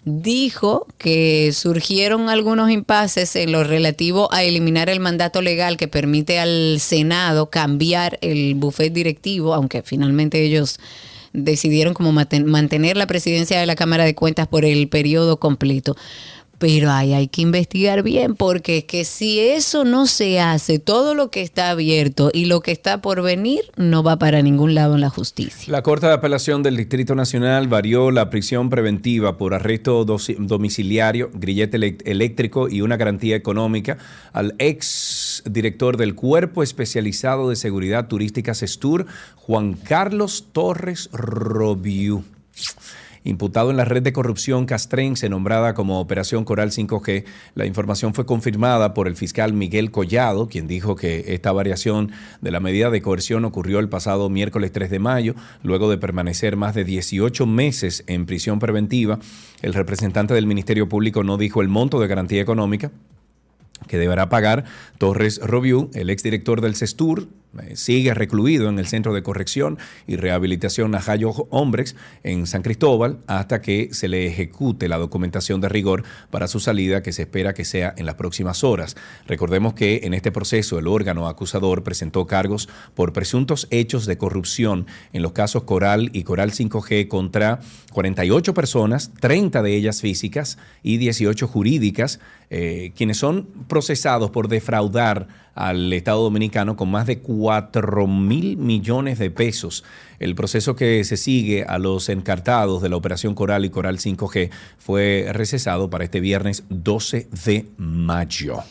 dijo 0.06 0.88
que 0.98 1.52
surgieron 1.54 2.30
algunos 2.30 2.70
impases 2.70 3.36
en 3.36 3.52
lo 3.52 3.64
relativo 3.64 4.32
a 4.34 4.44
eliminar 4.44 4.90
el 4.90 5.00
mandato 5.00 5.42
legal 5.42 5.78
que 5.78 5.88
permite 5.88 6.40
al 6.40 6.80
Senado 6.80 7.50
cambiar 7.50 8.18
el 8.22 8.56
buffet 8.56 8.92
directivo, 8.92 9.54
aunque 9.54 9.82
finalmente 9.82 10.44
ellos 10.44 10.80
decidieron 11.32 11.94
como 11.94 12.12
mantener 12.12 12.98
la 12.98 13.08
presidencia 13.08 13.60
de 13.60 13.66
la 13.66 13.76
Cámara 13.76 14.04
de 14.04 14.14
Cuentas 14.14 14.48
por 14.48 14.66
el 14.66 14.88
periodo 14.88 15.38
completo 15.38 15.96
pero 16.64 16.92
ahí 16.92 17.12
hay 17.14 17.28
que 17.28 17.42
investigar 17.42 18.04
bien, 18.04 18.36
porque 18.36 18.78
es 18.78 18.84
que 18.86 19.04
si 19.04 19.38
eso 19.42 19.84
no 19.84 20.06
se 20.06 20.40
hace, 20.40 20.80
todo 20.80 21.14
lo 21.14 21.30
que 21.30 21.42
está 21.42 21.72
abierto 21.72 22.32
y 22.34 22.46
lo 22.46 22.62
que 22.62 22.72
está 22.72 23.02
por 23.02 23.22
venir 23.22 23.66
no 23.76 24.02
va 24.02 24.18
para 24.18 24.42
ningún 24.42 24.74
lado 24.74 24.96
en 24.96 25.02
la 25.02 25.10
justicia. 25.10 25.70
La 25.70 25.84
Corte 25.84 26.08
de 26.08 26.14
Apelación 26.14 26.64
del 26.64 26.78
Distrito 26.78 27.16
Nacional 27.16 27.68
varió 27.68 28.12
la 28.12 28.30
prisión 28.30 28.70
preventiva 28.70 29.38
por 29.38 29.54
arresto 29.54 30.06
domiciliario, 30.06 31.32
grillete 31.34 31.98
eléctrico 32.06 32.70
y 32.70 32.80
una 32.80 32.96
garantía 32.96 33.36
económica 33.36 33.98
al 34.32 34.56
ex 34.58 35.44
director 35.46 35.98
del 35.98 36.16
Cuerpo 36.16 36.64
Especializado 36.64 37.50
de 37.50 37.58
Seguridad 37.58 38.08
Turística 38.08 38.54
Sestur, 38.54 39.06
Juan 39.36 39.74
Carlos 39.74 40.46
Torres 40.54 41.10
Robiú 41.12 42.24
imputado 43.24 43.72
en 43.72 43.78
la 43.78 43.86
red 43.86 44.04
de 44.04 44.14
corrupción 44.14 44.66
castrense 44.66 45.30
nombrada 45.30 45.74
como 45.74 46.00
Operación 46.00 46.46
Coral 46.46 46.72
5G. 46.72 47.26
La 47.56 47.66
información 47.66 48.14
fue 48.14 48.26
confirmada 48.26 48.94
por 48.94 49.08
el 49.08 49.16
fiscal 49.16 49.54
Miguel 49.54 49.92
Collado, 49.92 50.48
quien 50.48 50.68
dijo 50.68 50.96
que 50.96 51.34
esta 51.34 51.52
variación 51.52 52.12
de 52.42 52.52
la 52.52 52.60
medida 52.60 52.90
de 52.90 53.02
coerción 53.02 53.46
ocurrió 53.46 53.80
el 53.80 53.90
pasado 53.90 54.30
miércoles 54.30 54.72
3 54.72 54.90
de 54.90 55.00
mayo, 55.00 55.36
luego 55.64 55.90
de 55.90 55.98
permanecer 55.98 56.58
más 56.58 56.76
de 56.76 56.84
18 56.84 57.46
meses 57.46 58.04
en 58.08 58.26
prisión 58.26 58.60
preventiva. 58.60 59.20
El 59.62 59.74
representante 59.74 60.34
del 60.34 60.48
Ministerio 60.48 60.90
Público 60.90 61.24
no 61.24 61.38
dijo 61.38 61.62
el 61.62 61.68
monto 61.68 62.00
de 62.00 62.08
garantía 62.08 62.42
económica 62.42 62.92
que 63.88 63.98
deberá 63.98 64.30
pagar 64.30 64.66
Torres 64.98 65.40
Robiú, 65.44 65.90
el 65.94 66.10
exdirector 66.10 66.62
del 66.62 66.76
CESTUR, 66.76 67.28
sigue 67.76 68.14
recluido 68.14 68.70
en 68.70 68.80
el 68.80 68.88
Centro 68.88 69.14
de 69.14 69.24
Corrección 69.24 69.78
y 70.08 70.16
Rehabilitación 70.16 70.92
Najayo 70.92 71.32
Hombres 71.50 71.96
en 72.24 72.48
San 72.48 72.62
Cristóbal 72.62 73.20
hasta 73.28 73.62
que 73.62 73.90
se 73.92 74.08
le 74.08 74.26
ejecute 74.28 74.88
la 74.88 74.98
documentación 74.98 75.62
de 75.62 75.70
rigor 75.70 76.04
para 76.32 76.48
su 76.48 76.60
salida 76.60 77.04
que 77.04 77.12
se 77.12 77.24
espera 77.24 77.54
que 77.54 77.66
sea 77.66 77.94
en 77.98 78.06
las 78.06 78.16
próximas 78.16 78.64
horas. 78.64 78.96
Recordemos 79.28 79.74
que 79.74 80.02
en 80.04 80.14
este 80.14 80.32
proceso 80.32 80.80
el 80.80 80.88
órgano 80.88 81.28
acusador 81.28 81.84
presentó 81.84 82.26
cargos 82.26 82.70
por 82.96 83.14
presuntos 83.14 83.68
hechos 83.72 84.06
de 84.06 84.18
corrupción 84.18 84.88
en 85.14 85.22
los 85.22 85.34
casos 85.34 85.64
Coral 85.64 86.10
y 86.14 86.24
Coral 86.24 86.52
5G 86.52 87.08
contra 87.08 87.60
48 87.92 88.54
personas, 88.54 89.12
30 89.20 89.62
de 89.62 89.76
ellas 89.76 90.02
físicas 90.02 90.58
y 90.82 90.98
18 90.98 91.48
jurídicas, 91.48 92.20
eh, 92.50 92.92
quienes 92.96 93.18
son 93.18 93.48
procesados 93.68 94.32
por 94.32 94.48
defraudar 94.48 95.28
al 95.56 95.92
Estado 95.94 96.22
Dominicano 96.22 96.76
con 96.76 96.90
más 96.90 97.06
de 97.06 97.20
4 97.20 98.08
mil 98.08 98.58
millones 98.58 99.20
de 99.20 99.32
pesos. 99.32 99.84
El 100.20 100.36
proceso 100.36 100.76
que 100.76 101.04
se 101.04 101.18
sigue 101.18 101.64
a 101.64 101.78
los 101.78 102.10
encartados 102.10 102.82
de 102.82 102.90
la 102.90 102.96
Operación 102.96 103.36
Coral 103.36 103.66
y 103.66 103.70
Coral 103.70 103.98
5G 103.98 104.50
fue 104.78 105.28
recesado 105.32 105.90
para 105.90 106.04
este 106.04 106.20
viernes 106.20 106.64
12 106.70 107.28
de 107.46 107.66
mayo. 107.78 108.64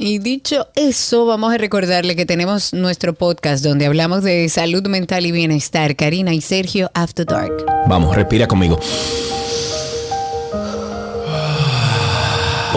Y 0.00 0.20
dicho 0.20 0.68
eso, 0.76 1.26
vamos 1.26 1.52
a 1.52 1.58
recordarle 1.58 2.14
que 2.14 2.24
tenemos 2.24 2.72
nuestro 2.72 3.14
podcast 3.14 3.64
donde 3.64 3.86
hablamos 3.86 4.22
de 4.22 4.48
salud 4.48 4.86
mental 4.86 5.26
y 5.26 5.32
bienestar. 5.32 5.96
Karina 5.96 6.32
y 6.32 6.40
Sergio 6.40 6.88
After 6.94 7.26
Dark. 7.26 7.66
Vamos, 7.88 8.14
respira 8.14 8.46
conmigo. 8.46 8.78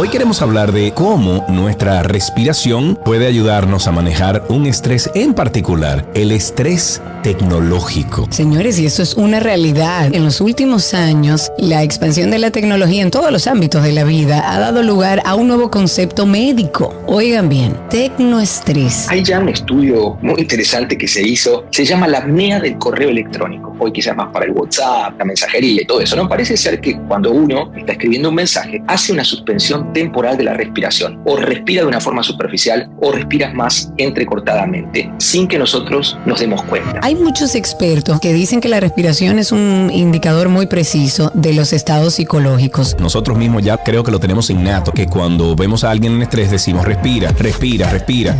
Hoy 0.01 0.09
queremos 0.09 0.41
hablar 0.41 0.71
de 0.71 0.93
cómo 0.95 1.45
nuestra 1.47 2.01
respiración 2.01 2.95
puede 2.95 3.27
ayudarnos 3.27 3.85
a 3.85 3.91
manejar 3.91 4.43
un 4.49 4.65
estrés 4.65 5.11
en 5.13 5.35
particular, 5.35 6.09
el 6.15 6.31
estrés 6.31 6.99
tecnológico. 7.21 8.27
Señores, 8.31 8.79
y 8.79 8.87
eso 8.87 9.03
es 9.03 9.13
una 9.13 9.39
realidad. 9.39 10.11
En 10.11 10.23
los 10.23 10.41
últimos 10.41 10.95
años, 10.95 11.51
la 11.59 11.83
expansión 11.83 12.31
de 12.31 12.39
la 12.39 12.49
tecnología 12.49 13.03
en 13.03 13.11
todos 13.11 13.31
los 13.31 13.45
ámbitos 13.45 13.83
de 13.83 13.91
la 13.91 14.03
vida 14.03 14.51
ha 14.51 14.59
dado 14.59 14.81
lugar 14.81 15.21
a 15.23 15.35
un 15.35 15.47
nuevo 15.47 15.69
concepto 15.69 16.25
médico. 16.25 16.95
Oigan 17.05 17.47
bien, 17.47 17.77
tecnoestrés. 17.91 19.07
Hay 19.07 19.23
ya 19.23 19.37
un 19.37 19.49
estudio 19.49 20.17
muy 20.23 20.41
interesante 20.41 20.97
que 20.97 21.07
se 21.07 21.21
hizo, 21.21 21.65
se 21.69 21.85
llama 21.85 22.07
la 22.07 22.17
apnea 22.17 22.59
del 22.59 22.79
correo 22.79 23.09
electrónico. 23.09 23.75
Hoy 23.77 23.91
quizás 23.91 24.15
más 24.15 24.29
para 24.33 24.45
el 24.45 24.51
WhatsApp, 24.51 25.13
la 25.19 25.25
mensajería 25.25 25.83
y 25.83 25.85
todo 25.85 26.01
eso, 26.01 26.15
¿no? 26.15 26.27
Parece 26.27 26.57
ser 26.57 26.81
que 26.81 26.97
cuando 27.01 27.31
uno 27.31 27.71
está 27.75 27.91
escribiendo 27.91 28.29
un 28.29 28.35
mensaje, 28.35 28.81
hace 28.87 29.13
una 29.13 29.23
suspensión 29.23 29.90
temporal 29.93 30.37
de 30.37 30.43
la 30.43 30.53
respiración. 30.53 31.21
O 31.25 31.37
respira 31.37 31.81
de 31.81 31.87
una 31.87 32.01
forma 32.01 32.23
superficial 32.23 32.89
o 33.01 33.11
respiras 33.11 33.53
más 33.53 33.91
entrecortadamente, 33.97 35.11
sin 35.17 35.47
que 35.47 35.57
nosotros 35.57 36.17
nos 36.25 36.39
demos 36.39 36.63
cuenta. 36.63 36.99
Hay 37.01 37.15
muchos 37.15 37.55
expertos 37.55 38.19
que 38.19 38.33
dicen 38.33 38.61
que 38.61 38.69
la 38.69 38.79
respiración 38.79 39.39
es 39.39 39.51
un 39.51 39.89
indicador 39.93 40.49
muy 40.49 40.67
preciso 40.67 41.31
de 41.33 41.53
los 41.53 41.73
estados 41.73 42.15
psicológicos. 42.15 42.95
Nosotros 42.99 43.37
mismos 43.37 43.63
ya 43.63 43.77
creo 43.77 44.03
que 44.03 44.11
lo 44.11 44.19
tenemos 44.19 44.49
innato, 44.49 44.91
que 44.91 45.07
cuando 45.07 45.55
vemos 45.55 45.83
a 45.83 45.91
alguien 45.91 46.13
en 46.13 46.21
estrés 46.21 46.51
decimos 46.51 46.85
respira, 46.85 47.31
respira, 47.31 47.89
respira. 47.89 48.35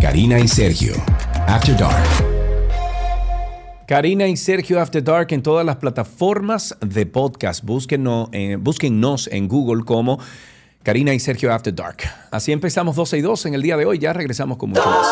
Karina 0.00 0.38
y 0.38 0.48
Sergio, 0.48 0.94
After 1.46 1.76
Dark. 1.76 2.35
Karina 3.86 4.26
y 4.26 4.36
Sergio 4.36 4.80
After 4.80 5.02
Dark 5.02 5.28
en 5.30 5.44
todas 5.44 5.64
las 5.64 5.76
plataformas 5.76 6.76
de 6.80 7.06
podcast. 7.06 7.62
Búsquenos, 7.62 8.28
eh, 8.32 8.58
en 9.30 9.48
Google 9.48 9.84
como 9.84 10.18
Karina 10.82 11.14
y 11.14 11.20
Sergio 11.20 11.54
After 11.54 11.72
Dark. 11.72 11.98
Así 12.32 12.50
empezamos 12.50 12.96
12 12.96 13.18
y 13.18 13.20
2 13.20 13.46
en 13.46 13.54
el 13.54 13.62
día 13.62 13.76
de 13.76 13.86
hoy. 13.86 14.00
Ya 14.00 14.12
regresamos 14.12 14.56
con 14.56 14.70
mucho 14.70 14.84
más. 14.84 15.06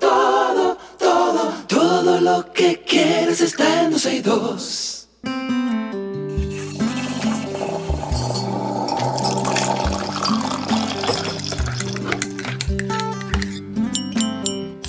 Todo, 0.00 0.78
todo, 0.98 1.52
todo 1.66 2.20
lo 2.22 2.52
que 2.54 2.82
quieres 2.86 3.42
está 3.42 3.82
en 3.82 3.90
12 3.90 4.14
y 4.14 4.20
2. 4.20 5.08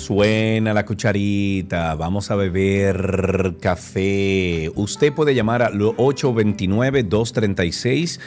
Suena 0.08 0.72
la 0.72 0.86
cucharita, 0.86 1.94
vamos 1.94 2.30
a 2.30 2.34
beber 2.34 3.56
café. 3.60 4.72
Usted 4.74 5.12
puede 5.12 5.34
llamar 5.34 5.62
al 5.62 5.78
829-236. 5.78 8.18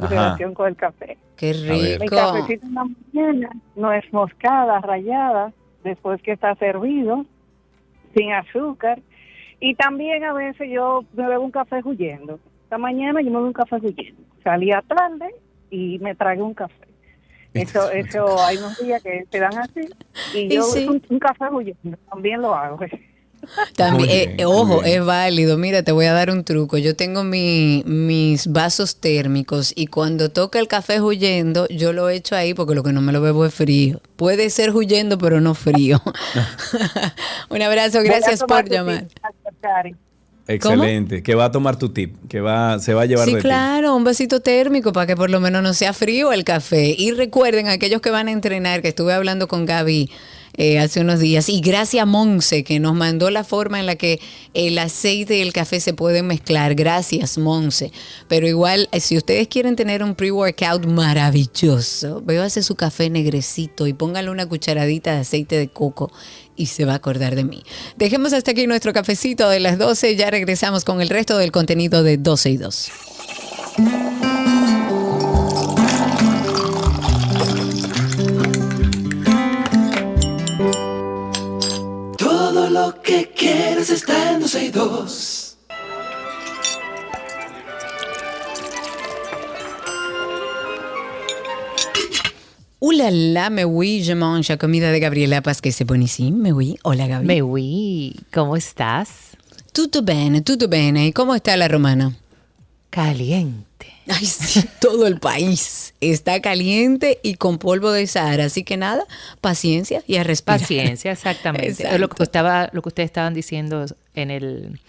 Mi 0.00 0.06
Ajá. 0.06 0.14
relación 0.14 0.54
con 0.54 0.68
el 0.68 0.76
café. 0.76 1.18
Qué 1.36 1.52
Mi 1.54 1.96
rico. 1.98 2.14
cafecito 2.16 2.66
en 2.66 2.74
la 2.74 2.84
mañana 2.84 3.50
no 3.76 3.92
es 3.92 4.12
moscada, 4.12 4.80
rayada, 4.80 5.52
después 5.82 6.22
que 6.22 6.32
está 6.32 6.54
servido, 6.56 7.26
sin 8.16 8.32
azúcar. 8.32 9.00
Y 9.60 9.74
también 9.74 10.24
a 10.24 10.32
veces 10.32 10.68
yo 10.70 11.04
me 11.14 11.26
bebo 11.28 11.44
un 11.44 11.50
café 11.50 11.80
huyendo. 11.84 12.38
Esta 12.64 12.78
mañana 12.78 13.20
yo 13.20 13.26
me 13.30 13.36
bebo 13.36 13.46
un 13.46 13.52
café 13.52 13.76
huyendo. 13.76 14.22
Salía 14.44 14.82
tarde 14.82 15.34
y 15.70 15.98
me 15.98 16.14
tragué 16.14 16.42
un 16.42 16.54
café. 16.54 16.74
Eso, 17.54 17.90
eso, 17.92 18.40
hay 18.40 18.56
unos 18.58 18.78
días 18.78 19.02
que 19.02 19.24
te 19.28 19.40
dan 19.40 19.58
así. 19.58 19.80
Y 20.34 20.38
Y 20.42 20.48
yo 20.54 20.62
sí. 20.62 20.86
un, 20.86 21.02
un 21.08 21.18
café 21.18 21.46
huyendo, 21.50 21.98
también 22.08 22.40
lo 22.40 22.54
hago. 22.54 22.78
También, 23.76 24.34
eh, 24.38 24.44
ojo, 24.44 24.82
bien. 24.82 25.00
es 25.00 25.04
válido. 25.04 25.56
Mira, 25.58 25.82
te 25.82 25.92
voy 25.92 26.06
a 26.06 26.12
dar 26.12 26.30
un 26.30 26.44
truco. 26.44 26.78
Yo 26.78 26.94
tengo 26.94 27.24
mi- 27.24 27.82
mis 27.86 28.46
vasos 28.48 28.96
térmicos 28.96 29.72
y 29.74 29.86
cuando 29.86 30.28
toca 30.30 30.58
el 30.58 30.68
café 30.68 31.00
huyendo, 31.00 31.66
yo 31.68 31.92
lo 31.92 32.08
echo 32.10 32.36
ahí 32.36 32.54
porque 32.54 32.74
lo 32.74 32.82
que 32.82 32.92
no 32.92 33.00
me 33.00 33.12
lo 33.12 33.20
bebo 33.20 33.44
es 33.46 33.54
frío. 33.54 34.00
Puede 34.16 34.50
ser 34.50 34.74
huyendo, 34.74 35.18
pero 35.18 35.40
no 35.40 35.54
frío. 35.54 36.00
un 37.50 37.62
abrazo, 37.62 38.02
gracias 38.02 38.40
por 38.46 38.68
llamar. 38.68 39.06
Excelente. 40.50 41.22
Que 41.22 41.34
va 41.34 41.46
a 41.46 41.52
tomar 41.52 41.76
tu 41.76 41.90
tip, 41.90 42.16
que 42.28 42.40
va, 42.40 42.78
se 42.78 42.94
va 42.94 43.02
a 43.02 43.06
llevar 43.06 43.26
Sí, 43.26 43.32
de 43.34 43.38
ti. 43.38 43.42
claro, 43.42 43.94
un 43.94 44.02
vasito 44.02 44.40
térmico 44.40 44.92
para 44.94 45.06
que 45.06 45.14
por 45.14 45.28
lo 45.28 45.40
menos 45.40 45.62
no 45.62 45.74
sea 45.74 45.92
frío 45.92 46.32
el 46.32 46.42
café. 46.44 46.94
Y 46.96 47.10
recuerden, 47.12 47.68
aquellos 47.68 48.00
que 48.00 48.10
van 48.10 48.28
a 48.28 48.32
entrenar, 48.32 48.80
que 48.80 48.88
estuve 48.88 49.12
hablando 49.12 49.46
con 49.46 49.66
Gaby 49.66 50.10
eh, 50.58 50.78
hace 50.78 51.00
unos 51.00 51.20
días, 51.20 51.48
y 51.48 51.60
gracias 51.60 52.02
a 52.02 52.06
Monse, 52.06 52.64
que 52.64 52.80
nos 52.80 52.94
mandó 52.94 53.30
la 53.30 53.44
forma 53.44 53.80
en 53.80 53.86
la 53.86 53.96
que 53.96 54.20
el 54.54 54.76
aceite 54.78 55.38
y 55.38 55.40
el 55.40 55.52
café 55.52 55.80
se 55.80 55.94
pueden 55.94 56.26
mezclar. 56.26 56.74
Gracias, 56.74 57.38
Monse. 57.38 57.92
Pero 58.28 58.46
igual, 58.46 58.88
eh, 58.92 59.00
si 59.00 59.16
ustedes 59.16 59.48
quieren 59.48 59.76
tener 59.76 60.02
un 60.02 60.14
pre-workout 60.16 60.84
maravilloso, 60.86 62.20
bébase 62.22 62.62
su 62.62 62.74
café 62.74 63.08
negrecito 63.08 63.86
y 63.86 63.92
póngale 63.92 64.30
una 64.30 64.46
cucharadita 64.46 65.14
de 65.14 65.20
aceite 65.20 65.56
de 65.56 65.68
coco 65.68 66.10
y 66.56 66.66
se 66.66 66.84
va 66.84 66.94
a 66.94 66.96
acordar 66.96 67.36
de 67.36 67.44
mí. 67.44 67.62
Dejemos 67.96 68.32
hasta 68.32 68.50
aquí 68.50 68.66
nuestro 68.66 68.92
cafecito 68.92 69.48
de 69.48 69.60
las 69.60 69.78
12. 69.78 70.16
Ya 70.16 70.28
regresamos 70.28 70.84
con 70.84 71.00
el 71.00 71.08
resto 71.08 71.38
del 71.38 71.52
contenido 71.52 72.02
de 72.02 72.18
12 72.18 72.50
y 72.50 72.56
2. 72.56 72.90
Lo 82.88 83.02
que 83.02 83.30
quieres 83.36 83.90
está 83.90 84.32
en 84.32 84.40
12 84.40 84.64
y 84.64 84.70
2. 84.70 85.44
Uh 92.80 92.92
la 92.92 93.50
me 93.50 93.64
oui, 93.64 94.02
je 94.02 94.14
mange, 94.14 94.56
comida 94.56 94.90
de 94.90 95.00
Gabriela 95.00 95.42
Paz, 95.42 95.60
que 95.60 95.70
c'est 95.70 95.84
me 95.90 96.52
oui. 96.52 96.78
Hola, 96.82 97.06
Gaby. 97.06 97.26
Me 97.26 97.42
oui, 97.42 98.14
¿cómo 98.32 98.56
estás? 98.56 99.36
Tutto 99.72 100.02
bene, 100.02 100.40
tutto 100.40 100.68
bene. 100.68 101.08
¿Y 101.08 101.12
cómo 101.12 101.34
está 101.34 101.56
la 101.56 101.68
romana? 101.68 102.16
Caliente. 102.90 103.67
Ay, 104.08 104.26
sí, 104.26 104.64
todo 104.80 105.06
el 105.06 105.20
país 105.20 105.94
está 106.00 106.40
caliente 106.40 107.20
y 107.22 107.34
con 107.34 107.58
polvo 107.58 107.92
de 107.92 108.06
Sahara. 108.06 108.46
Así 108.46 108.64
que 108.64 108.76
nada, 108.76 109.04
paciencia 109.40 110.02
y 110.06 110.16
a 110.16 110.24
respirar. 110.24 110.60
Paciencia, 110.60 111.12
exactamente. 111.12 111.68
Exacto. 111.68 111.98
Lo 111.98 112.08
que, 112.08 112.22
estaba, 112.22 112.70
lo 112.72 112.82
que 112.82 112.88
ustedes 112.88 113.08
estaban 113.08 113.34
diciendo 113.34 113.84
en 114.14 114.30
el 114.30 114.80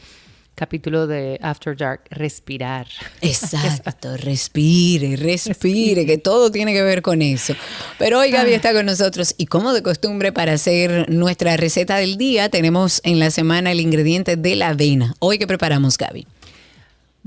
capítulo 0.60 1.08
de 1.08 1.40
After 1.42 1.76
Dark, 1.76 2.02
respirar. 2.10 2.86
Exacto, 3.22 4.18
respire, 4.18 5.16
respire, 5.16 6.06
que 6.06 6.18
todo 6.18 6.52
tiene 6.52 6.74
que 6.74 6.82
ver 6.82 7.02
con 7.02 7.22
eso. 7.22 7.56
Pero 7.98 8.20
hoy 8.20 8.30
Gaby 8.30 8.54
está 8.54 8.74
con 8.74 8.86
nosotros 8.86 9.36
y 9.38 9.46
como 9.46 9.72
de 9.72 9.82
costumbre 9.82 10.34
para 10.34 10.54
hacer 10.54 11.10
nuestra 11.10 11.56
receta 11.56 11.96
del 11.96 12.18
día, 12.18 12.50
tenemos 12.50 13.00
en 13.06 13.20
la 13.20 13.32
semana 13.32 13.72
el 13.72 13.80
ingrediente 13.80 14.36
de 14.36 14.56
la 14.58 14.70
avena. 14.70 15.16
Hoy, 15.20 15.40
¿qué 15.40 15.48
preparamos, 15.48 15.98
Gaby? 15.98 16.28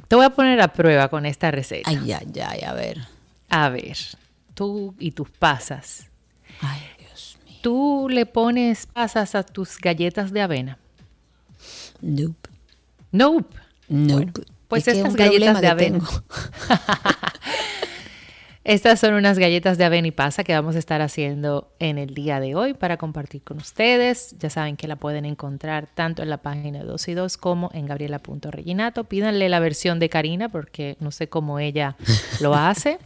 Te 0.09 0.17
voy 0.17 0.25
a 0.25 0.31
poner 0.31 0.61
a 0.61 0.69
prueba 0.73 1.09
con 1.09 1.27
esta 1.27 1.51
receta. 1.51 1.89
Ay, 1.91 2.13
ay, 2.13 2.33
ay, 2.47 2.61
a 2.63 2.73
ver. 2.73 2.99
A 3.49 3.69
ver, 3.69 3.97
tú 4.55 4.95
y 4.99 5.13
tus 5.13 5.31
pasas. 5.31 6.07
Ay, 6.61 6.81
Dios 6.99 7.39
mío. 7.45 7.59
¿Tú 7.63 8.09
le 8.11 8.27
pones 8.27 8.87
pasas 8.87 9.35
a 9.35 9.43
tus 9.43 9.79
galletas 9.79 10.33
de 10.33 10.41
avena? 10.41 10.79
Nope. 12.01 12.51
Nope. 13.11 13.57
Nope. 13.89 14.45
pues 14.69 14.89
Es 14.89 14.97
estas 14.97 15.13
un 15.13 15.17
galletas 15.17 15.61
de 15.61 15.69
avena. 15.69 16.01
Estas 18.65 19.01
son 19.01 19.15
unas 19.15 19.41
galletas 19.41 19.77
de 19.77 19.85
avena 19.85 20.07
y 20.07 20.13
pasa 20.13 20.45
que 20.45 20.55
vamos 20.55 20.77
a 20.77 20.79
estar 20.79 21.03
haciendo 21.03 21.73
en 21.81 21.99
el 21.99 22.15
día 22.15 22.39
de 22.39 22.55
hoy 22.55 22.75
para 22.75 22.97
compartir 22.97 23.43
con 23.43 23.57
ustedes. 23.57 24.37
Ya 24.39 24.51
saben 24.51 24.77
que 24.77 24.87
la 24.87 24.95
pueden 24.95 25.25
encontrar 25.25 25.89
tanto 25.93 26.23
en 26.23 26.31
la 26.31 26.39
página 26.39 26.79
de 26.79 26.85
2 26.85 27.09
y 27.09 27.15
2 27.15 27.37
como 27.39 27.71
en 27.75 27.87
gabriela.reginato. 27.87 29.03
Pídanle 29.03 29.49
la 29.49 29.59
versión 29.59 29.99
de 29.99 30.09
Karina 30.09 30.49
porque 30.49 30.97
no 31.01 31.11
sé 31.11 31.29
cómo 31.29 31.59
ella 31.59 31.97
lo 32.41 32.55
hace, 32.55 32.99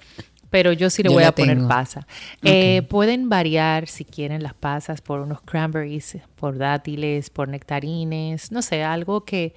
pero 0.50 0.72
yo 0.72 0.90
sí 0.90 1.02
le 1.02 1.08
Yo 1.08 1.14
voy 1.14 1.24
a 1.24 1.32
poner 1.32 1.66
pasa. 1.66 2.06
Eh, 2.42 2.82
pueden 2.82 3.30
variar 3.30 3.86
si 3.86 4.04
quieren 4.04 4.42
las 4.42 4.52
pasas 4.52 5.00
por 5.00 5.20
unos 5.20 5.40
cranberries, 5.40 6.18
por 6.34 6.58
dátiles, 6.58 7.30
por 7.30 7.48
nectarines, 7.48 8.52
no 8.52 8.60
sé, 8.60 8.84
algo 8.84 9.24
que, 9.24 9.54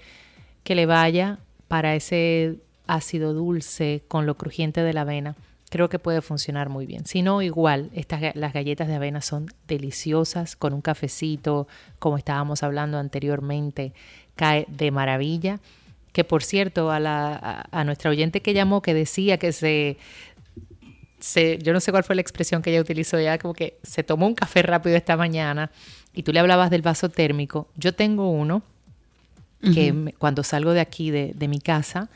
que 0.63 0.75
le 0.75 0.85
vaya 0.85 1.39
para 1.67 1.93
ese 1.93 2.55
ácido 2.88 3.33
dulce 3.33 4.01
con 4.07 4.25
lo 4.25 4.35
crujiente 4.35 4.81
de 4.81 4.93
la 4.93 5.01
avena. 5.01 5.35
Creo 5.69 5.88
que 5.89 5.99
puede 5.99 6.21
funcionar 6.21 6.69
muy 6.69 6.86
bien. 6.88 7.05
Si 7.05 7.21
no, 7.21 7.41
igual, 7.41 7.91
estas, 7.93 8.36
las 8.36 8.53
galletas 8.53 8.88
de 8.88 8.95
avena 8.95 9.21
son 9.21 9.47
deliciosas 9.67 10.55
con 10.55 10.73
un 10.73 10.82
cafecito, 10.82 11.67
como 11.99 12.17
estábamos 12.17 12.63
hablando 12.63 12.97
anteriormente, 12.97 13.93
cae 14.36 14.65
de 14.67 14.89
maravilla. 14.91 15.60
Que 16.12 16.23
por 16.23 16.41
cierto, 16.41 16.89
a, 16.91 16.99
la, 16.99 17.36
a, 17.71 17.79
a 17.82 17.84
nuestra 17.84 18.10
oyente 18.10 18.41
que 18.41 18.53
llamó 18.55 18.82
que 18.82 18.95
decía 18.95 19.38
que 19.38 19.51
se, 19.51 19.97
se, 21.19 21.60
yo 21.60 21.73
no 21.73 21.79
sé 21.79 21.91
cuál 21.91 22.03
fue 22.03 22.15
la 22.15 22.21
expresión 22.21 22.62
que 22.62 22.71
ella 22.71 22.82
utilizó 22.82 23.19
ya, 23.19 23.38
como 23.38 23.53
que 23.53 23.77
se 23.84 24.03
tomó 24.03 24.25
un 24.25 24.36
café 24.36 24.62
rápido 24.63 24.95
esta 24.95 25.17
mañana 25.17 25.69
y 26.13 26.23
tú 26.23 26.34
le 26.34 26.39
hablabas 26.39 26.69
del 26.71 26.82
vaso 26.82 27.10
térmico. 27.10 27.67
Yo 27.75 27.93
tengo 27.93 28.29
uno 28.32 28.63
que 29.73 29.91
me- 29.93 30.13
cuando 30.13 30.43
salgo 30.43 30.71
de 30.71 30.79
aquí, 30.79 31.12
de, 31.12 31.34
de 31.36 31.47
mi 31.47 31.60
casa, 31.60 32.10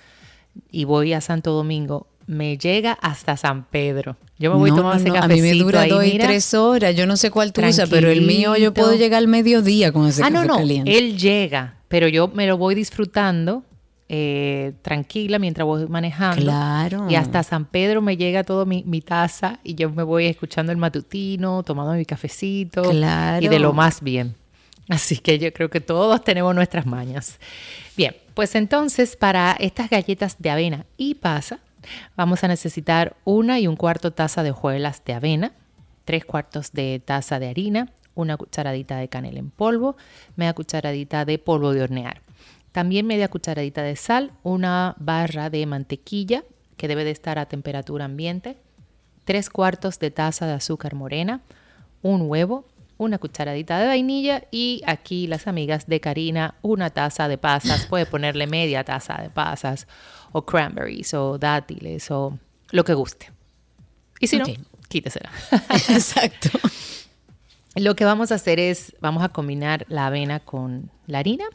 y 0.71 0.85
voy 0.85 1.13
a 1.13 1.19
Santo 1.21 1.51
Domingo, 1.51 2.07
me 2.27 2.57
llega 2.57 2.93
hasta 3.01 3.37
San 3.37 3.65
Pedro. 3.65 4.15
Yo 4.39 4.51
me 4.51 4.57
voy 4.57 4.71
No, 4.71 4.77
tomando 4.77 4.95
no, 4.95 5.01
ese 5.01 5.09
no, 5.09 5.15
cafecito 5.15 5.33
A 5.33 5.35
mí 5.45 5.57
me 5.57 5.63
dura 5.63 5.81
ahí, 5.81 5.89
dos 5.89 6.05
y 6.05 6.11
mira. 6.13 6.25
tres 6.27 6.53
horas. 6.53 6.95
Yo 6.95 7.05
no 7.05 7.17
sé 7.17 7.31
cuál 7.31 7.53
tú 7.53 7.61
usas, 7.61 7.89
pero 7.89 8.09
el 8.09 8.21
mío 8.23 8.55
yo 8.57 8.73
puedo 8.73 8.93
llegar 8.95 9.19
al 9.19 9.27
mediodía 9.27 9.91
con 9.91 10.07
ese 10.07 10.23
Ah, 10.23 10.29
no, 10.29 10.37
café 10.39 10.47
no, 10.47 10.55
caliente. 10.57 10.97
él 10.97 11.17
llega, 11.17 11.77
pero 11.87 12.07
yo 12.07 12.27
me 12.29 12.47
lo 12.47 12.57
voy 12.57 12.75
disfrutando 12.75 13.63
eh, 14.09 14.73
tranquila 14.81 15.39
mientras 15.39 15.65
voy 15.65 15.87
manejando. 15.87 16.41
Claro. 16.43 17.07
Y 17.09 17.15
hasta 17.15 17.41
San 17.43 17.65
Pedro 17.65 18.01
me 18.01 18.17
llega 18.17 18.43
todo 18.43 18.65
mi, 18.65 18.83
mi 18.85 19.01
taza 19.01 19.59
y 19.63 19.75
yo 19.75 19.89
me 19.89 20.03
voy 20.03 20.25
escuchando 20.25 20.71
el 20.71 20.77
matutino, 20.77 21.63
tomando 21.63 21.93
mi 21.93 22.05
cafecito. 22.05 22.83
Claro. 22.83 23.43
Y 23.45 23.47
de 23.49 23.59
lo 23.59 23.73
más 23.73 24.01
bien. 24.01 24.35
Así 24.89 25.17
que 25.17 25.39
yo 25.39 25.51
creo 25.53 25.69
que 25.69 25.79
todos 25.79 26.23
tenemos 26.23 26.53
nuestras 26.53 26.85
mañas. 26.85 27.39
Bien, 27.95 28.13
pues 28.33 28.53
entonces 28.55 29.15
para 29.15 29.53
estas 29.53 29.89
galletas 29.89 30.35
de 30.39 30.49
avena 30.49 30.85
y 30.97 31.15
pasa, 31.15 31.59
vamos 32.15 32.43
a 32.43 32.47
necesitar 32.47 33.15
una 33.25 33.59
y 33.59 33.67
un 33.67 33.75
cuarto 33.75 34.11
taza 34.11 34.43
de 34.43 34.51
hojuelas 34.51 35.03
de 35.05 35.13
avena, 35.13 35.53
tres 36.05 36.25
cuartos 36.25 36.71
de 36.71 37.01
taza 37.03 37.39
de 37.39 37.49
harina, 37.49 37.91
una 38.15 38.37
cucharadita 38.37 38.97
de 38.97 39.07
canela 39.07 39.39
en 39.39 39.49
polvo, 39.49 39.95
media 40.35 40.53
cucharadita 40.53 41.25
de 41.25 41.39
polvo 41.39 41.73
de 41.73 41.83
hornear. 41.83 42.21
También 42.71 43.05
media 43.05 43.27
cucharadita 43.27 43.83
de 43.83 43.95
sal, 43.95 44.31
una 44.43 44.95
barra 44.97 45.49
de 45.49 45.65
mantequilla 45.65 46.43
que 46.77 46.87
debe 46.87 47.03
de 47.03 47.11
estar 47.11 47.37
a 47.39 47.45
temperatura 47.45 48.05
ambiente, 48.05 48.57
tres 49.25 49.49
cuartos 49.49 49.99
de 49.99 50.11
taza 50.11 50.47
de 50.47 50.53
azúcar 50.53 50.95
morena, 50.95 51.41
un 52.01 52.23
huevo, 52.23 52.65
una 52.97 53.17
cucharadita 53.17 53.79
de 53.79 53.87
vainilla 53.87 54.43
y 54.51 54.81
aquí 54.85 55.27
las 55.27 55.47
amigas 55.47 55.87
de 55.87 55.99
Karina, 55.99 56.55
una 56.61 56.89
taza 56.89 57.27
de 57.27 57.37
pasas, 57.37 57.85
puede 57.85 58.05
ponerle 58.05 58.47
media 58.47 58.83
taza 58.83 59.21
de 59.21 59.29
pasas 59.29 59.87
o 60.33 60.45
cranberries 60.45 61.13
o 61.13 61.37
dátiles 61.37 62.11
o 62.11 62.37
lo 62.71 62.83
que 62.83 62.93
guste. 62.93 63.31
Y 64.19 64.27
si 64.27 64.37
no, 64.37 64.45
quítesela. 64.89 65.31
Exacto. 65.89 66.49
Lo 67.75 67.95
que 67.95 68.05
vamos 68.05 68.31
a 68.31 68.35
hacer 68.35 68.59
es, 68.59 68.95
vamos 68.99 69.23
a 69.23 69.29
combinar 69.29 69.85
la 69.89 70.07
avena 70.07 70.39
con 70.39 70.91
la 71.07 71.19
harina, 71.19 71.45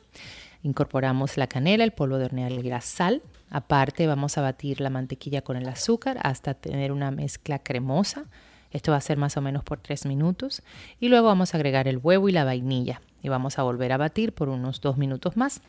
incorporamos 0.62 1.36
la 1.36 1.46
canela, 1.46 1.84
el 1.84 1.92
polvo 1.92 2.18
de 2.18 2.24
hornear 2.24 2.52
y 2.52 2.62
la 2.62 2.80
sal. 2.80 3.22
Aparte 3.50 4.06
vamos 4.06 4.36
a 4.36 4.42
batir 4.42 4.80
la 4.80 4.90
mantequilla 4.90 5.42
con 5.42 5.56
el 5.56 5.68
azúcar 5.68 6.18
hasta 6.22 6.54
tener 6.54 6.92
una 6.92 7.10
mezcla 7.10 7.60
cremosa. 7.60 8.24
Esto 8.70 8.92
va 8.92 8.98
a 8.98 9.02
ser 9.02 9.16
más 9.16 9.36
o 9.36 9.40
menos 9.40 9.64
por 9.64 9.78
tres 9.78 10.04
minutos. 10.04 10.62
Y 11.00 11.08
luego 11.08 11.28
vamos 11.28 11.54
a 11.54 11.56
agregar 11.56 11.88
el 11.88 11.98
huevo 11.98 12.28
y 12.28 12.32
la 12.32 12.44
vainilla. 12.44 13.00
Y 13.22 13.28
vamos 13.28 13.58
a 13.58 13.62
volver 13.62 13.92
a 13.92 13.96
batir 13.96 14.32
por 14.32 14.48
unos 14.48 14.80
dos 14.80 14.96
minutos 14.96 15.36
más. 15.36 15.62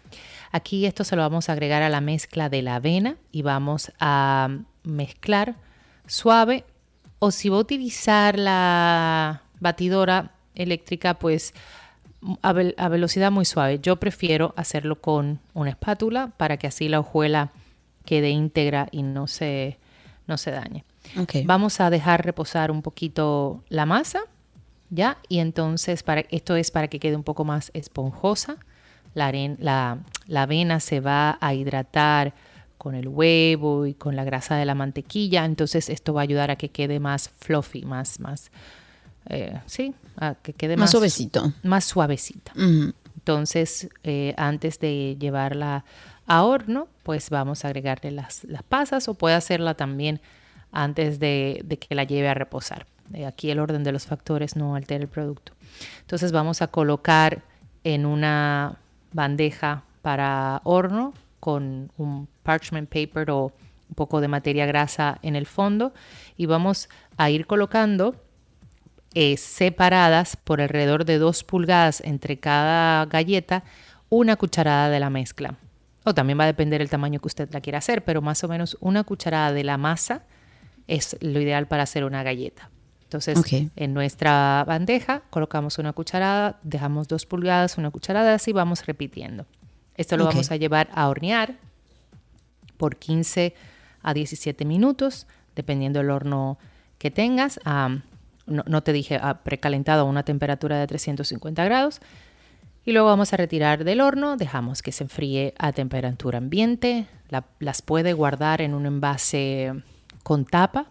Aquí 0.51 0.85
esto 0.85 1.03
se 1.03 1.15
lo 1.15 1.21
vamos 1.21 1.49
a 1.49 1.53
agregar 1.53 1.81
a 1.81 1.89
la 1.89 2.01
mezcla 2.01 2.49
de 2.49 2.62
la 2.62 2.75
avena 2.75 3.15
y 3.31 3.41
vamos 3.41 3.91
a 3.99 4.49
mezclar 4.83 5.55
suave. 6.05 6.65
O 7.19 7.31
si 7.31 7.49
va 7.49 7.57
a 7.57 7.62
utilizar 7.62 8.38
la 8.38 9.41
batidora 9.59 10.31
eléctrica, 10.55 11.15
pues 11.15 11.53
a 12.41 12.89
velocidad 12.89 13.31
muy 13.31 13.45
suave. 13.45 13.79
Yo 13.79 13.95
prefiero 13.97 14.53
hacerlo 14.57 14.99
con 14.99 15.39
una 15.53 15.69
espátula 15.69 16.31
para 16.38 16.57
que 16.57 16.67
así 16.67 16.89
la 16.89 16.99
hojuela 16.99 17.51
quede 18.05 18.29
íntegra 18.29 18.88
y 18.91 19.03
no 19.03 19.27
se, 19.27 19.77
no 20.27 20.38
se 20.38 20.51
dañe. 20.51 20.83
Vamos 21.45 21.79
a 21.79 21.89
dejar 21.89 22.25
reposar 22.25 22.71
un 22.71 22.81
poquito 22.81 23.63
la 23.69 23.85
masa, 23.85 24.21
¿ya? 24.89 25.17
Y 25.27 25.39
entonces 25.39 26.03
para, 26.03 26.21
esto 26.29 26.55
es 26.55 26.71
para 26.71 26.87
que 26.87 26.99
quede 26.99 27.15
un 27.15 27.23
poco 27.23 27.45
más 27.45 27.71
esponjosa. 27.73 28.57
La, 29.15 29.31
aren- 29.31 29.57
la, 29.59 29.99
la 30.27 30.43
avena 30.43 30.79
se 30.79 30.99
va 30.99 31.37
a 31.41 31.53
hidratar 31.53 32.33
con 32.77 32.95
el 32.95 33.07
huevo 33.07 33.85
y 33.87 33.93
con 33.93 34.15
la 34.15 34.23
grasa 34.23 34.55
de 34.55 34.65
la 34.65 34.75
mantequilla. 34.75 35.45
Entonces 35.45 35.89
esto 35.89 36.13
va 36.13 36.21
a 36.21 36.23
ayudar 36.23 36.51
a 36.51 36.55
que 36.55 36.69
quede 36.69 36.99
más 36.99 37.29
fluffy, 37.29 37.83
más, 37.85 38.19
más, 38.19 38.51
eh, 39.29 39.59
sí, 39.65 39.93
a 40.17 40.35
que 40.35 40.53
quede 40.53 40.77
Más 40.77 40.81
más, 40.85 40.91
suavecito. 40.91 41.53
Más 41.63 41.85
suavecita. 41.85 42.53
Entonces, 43.15 43.89
eh, 44.03 44.33
antes 44.37 44.79
de 44.79 45.17
llevarla 45.19 45.83
a 46.25 46.43
horno, 46.43 46.87
pues 47.03 47.29
vamos 47.29 47.65
a 47.65 47.67
agregarle 47.67 48.11
las, 48.11 48.43
las 48.45 48.63
pasas 48.63 49.07
o 49.09 49.13
puede 49.13 49.35
hacerla 49.35 49.73
también 49.73 50.21
antes 50.71 51.19
de, 51.19 51.65
que 51.79 51.95
la 51.95 52.03
lleve 52.03 52.29
a 52.29 52.34
reposar. 52.34 52.86
Eh, 53.13 53.25
aquí 53.25 53.49
el 53.49 53.60
orden 53.60 53.84
de 53.84 53.91
los 53.91 54.05
factores 54.05 54.55
no 54.55 54.75
altera 54.75 55.03
el 55.03 55.10
producto. 55.10 55.53
Entonces 56.01 56.32
vamos 56.32 56.62
a 56.62 56.67
colocar 56.67 57.41
en 57.84 58.05
una 58.05 58.77
bandeja 59.13 59.84
para 60.01 60.62
horno 60.63 61.13
con 61.39 61.91
un 61.97 62.27
parchment 62.43 62.89
paper 62.89 63.32
o 63.32 63.45
un 63.89 63.95
poco 63.95 64.21
de 64.21 64.27
materia 64.27 64.65
grasa 64.65 65.17
en 65.23 65.36
el 65.36 65.45
fondo 65.45 65.93
y 66.38 66.45
vamos 66.45 66.89
a 67.17 67.29
ir 67.29 67.47
colocando 67.47 68.15
eh, 69.15 69.38
separadas 69.38 70.36
por 70.36 70.62
alrededor 70.62 71.05
de 71.05 71.17
dos 71.17 71.43
pulgadas 71.43 72.01
entre 72.01 72.38
cada 72.38 73.05
galleta 73.05 73.63
una 74.10 74.36
cucharada 74.36 74.89
de 74.89 74.99
la 74.99 75.10
mezcla. 75.10 75.55
O 76.03 76.13
también 76.13 76.39
va 76.39 76.43
a 76.43 76.47
depender 76.47 76.82
el 76.82 76.89
tamaño 76.89 77.19
que 77.19 77.27
usted 77.27 77.49
la 77.51 77.62
quiera 77.62 77.79
hacer, 77.79 78.03
pero 78.03 78.21
más 78.21 78.43
o 78.43 78.47
menos 78.47 78.77
una 78.79 79.03
cucharada 79.03 79.51
de 79.51 79.63
la 79.63 79.77
masa 79.77 80.23
es 80.89 81.15
lo 81.21 81.39
ideal 81.39 81.67
para 81.67 81.84
hacer 81.84 82.04
una 82.04 82.23
galleta. 82.23 82.69
Entonces, 83.04 83.41
en 83.75 83.93
nuestra 83.93 84.63
bandeja 84.67 85.21
colocamos 85.30 85.80
una 85.80 85.93
cucharada, 85.93 86.60
dejamos 86.63 87.08
dos 87.08 87.25
pulgadas, 87.25 87.77
una 87.77 87.90
cucharada, 87.90 88.35
así 88.35 88.52
vamos 88.54 88.85
repitiendo. 88.85 89.46
Esto 89.96 90.17
lo 90.17 90.25
vamos 90.25 90.52
a 90.52 90.56
llevar 90.58 90.90
a 90.94 91.08
hornear 91.10 91.56
por 92.77 92.98
15 92.98 93.54
a 94.02 94.13
17 94.13 94.63
minutos, 94.65 95.27
dependiendo 95.56 96.00
del 96.00 96.12
horno 96.12 96.58
que 96.98 97.10
tengas. 97.10 97.60
Am, 97.65 98.04
no, 98.46 98.63
no 98.67 98.83
te 98.83 98.94
dije 98.94 99.19
ah, 99.21 99.40
precalentado 99.44 100.02
a 100.02 100.06
una 100.06 100.23
temperatura 100.23 100.79
de 100.79 100.87
350 100.87 101.65
grados. 101.65 102.00
Y 102.85 102.92
luego 102.92 103.08
vamos 103.08 103.33
a 103.33 103.37
retirar 103.37 103.83
del 103.83 104.02
horno, 104.02 104.37
dejamos 104.37 104.81
que 104.81 104.92
se 104.92 105.04
enfríe 105.04 105.54
a 105.58 105.71
temperatura 105.73 106.37
ambiente, 106.37 107.08
las 107.60 107.81
puede 107.81 108.13
guardar 108.13 108.62
en 108.62 108.73
un 108.73 108.85
envase 108.85 109.83
con 110.30 110.46
tapa 110.46 110.86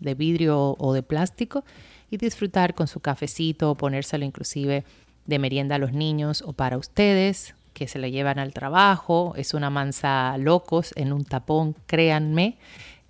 de 0.00 0.12
vidrio 0.12 0.76
o 0.78 0.92
de 0.92 1.02
plástico 1.02 1.64
y 2.10 2.18
disfrutar 2.18 2.74
con 2.74 2.88
su 2.88 3.00
cafecito 3.00 3.70
o 3.70 3.74
ponérselo 3.74 4.22
inclusive 4.22 4.84
de 5.24 5.38
merienda 5.38 5.76
a 5.76 5.78
los 5.78 5.94
niños 5.94 6.44
o 6.46 6.52
para 6.52 6.76
ustedes 6.76 7.54
que 7.72 7.88
se 7.88 7.98
le 7.98 8.10
llevan 8.10 8.38
al 8.38 8.52
trabajo. 8.52 9.32
Es 9.38 9.54
una 9.54 9.70
mansa 9.70 10.36
locos 10.36 10.92
en 10.94 11.14
un 11.14 11.24
tapón, 11.24 11.74
créanme. 11.86 12.58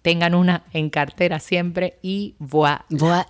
Tengan 0.03 0.37
una 0.37 0.62
en 0.72 0.89
cartera 0.89 1.41
siempre 1.41 1.99
y 2.01 2.37
voilà. 2.39 2.85
Voilà. 2.89 3.26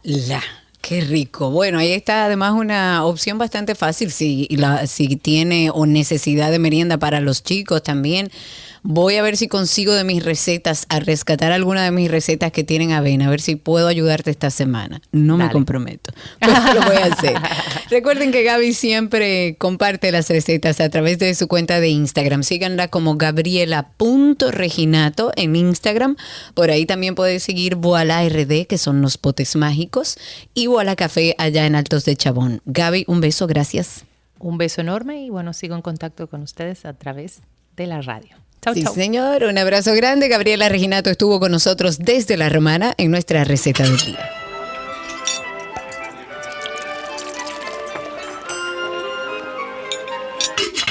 Qué 0.83 1.01
rico. 1.01 1.51
Bueno, 1.53 1.79
ahí 1.79 1.93
está 1.93 2.25
además 2.25 2.55
una 2.55 3.05
opción 3.05 3.39
bastante 3.39 3.77
fácil 3.77 4.11
si, 4.11 4.49
la, 4.51 4.89
si 4.89 5.15
tiene 5.15 5.71
o 5.73 5.87
necesidad 5.87 6.51
de 6.51 6.59
merienda 6.59 6.99
para 6.99 7.21
los 7.21 7.45
chicos 7.45 7.85
también. 7.85 8.33
Voy 8.85 9.15
a 9.15 9.23
ver 9.23 9.37
si 9.37 9.47
consigo 9.47 9.93
de 9.93 10.03
mis 10.03 10.25
recetas, 10.25 10.87
a 10.89 10.99
rescatar 10.99 11.53
alguna 11.53 11.85
de 11.85 11.93
mis 11.93 12.11
recetas 12.11 12.51
que 12.51 12.65
tienen 12.65 12.91
avena, 12.91 13.29
a 13.29 13.31
ver 13.31 13.41
si 13.41 13.55
puedo 13.55 13.87
ayudarte 13.87 14.33
esta 14.33 14.51
semana. 14.51 15.01
No 15.13 15.37
me 15.37 15.49
comprometo, 15.53 16.13
pero 16.41 16.53
lo 16.75 16.83
voy 16.83 16.97
a 16.97 17.05
hacer. 17.05 17.37
Recuerden 17.91 18.33
que 18.33 18.43
Gaby 18.43 18.75
siempre 18.75 19.55
comparte 19.57 20.11
las 20.11 20.29
recetas 20.31 20.81
a 20.81 20.89
través 20.89 21.21
de 21.21 21.33
su 21.37 21.47
cuenta 21.47 21.79
de 21.79 21.91
Instagram. 21.91 22.43
Síganla 22.43 22.89
como 22.89 23.17
gabriela.reginato 23.17 25.31
en 25.37 25.55
Instagram. 25.55 26.17
Por 26.55 26.73
ahí 26.73 26.85
también 26.85 27.15
puedes 27.15 27.45
seguir 27.45 27.77
Voila 27.77 28.29
RD, 28.29 28.67
que 28.67 28.79
son 28.79 29.01
los 29.01 29.17
potes 29.17 29.55
mágicos, 29.55 30.19
y 30.55 30.67
Voila 30.73 30.97
Café 30.97 31.35
allá 31.39 31.67
en 31.67 31.75
Altos 31.75 32.05
de 32.05 32.17
Chabón. 32.17 32.61
Gaby, 32.65 33.05
un 33.07 33.21
beso, 33.21 33.47
gracias. 33.47 34.05
Un 34.39 34.59
beso 34.59 34.81
enorme 34.81 35.23
y 35.23 35.31
bueno, 35.31 35.53
sigo 35.53 35.75
en 35.77 35.83
contacto 35.83 36.29
con 36.29 36.43
ustedes 36.43 36.85
a 36.85 36.95
través 36.95 37.43
de 37.77 37.87
la 37.87 38.03
radio 38.03 38.43
sí, 38.73 38.85
señor. 38.95 39.45
Un 39.45 39.59
abrazo 39.59 39.95
grande. 39.95 40.29
Gabriela 40.29 40.69
Reginato 40.69 41.11
estuvo 41.11 41.41
con 41.41 41.51
nosotros 41.51 41.99
desde 41.99 42.37
La 42.37 42.49
Romana 42.49 42.95
en 42.97 43.11
nuestra 43.11 43.45
receta 43.45 43.83
del 43.83 43.97
día. 43.97 44.31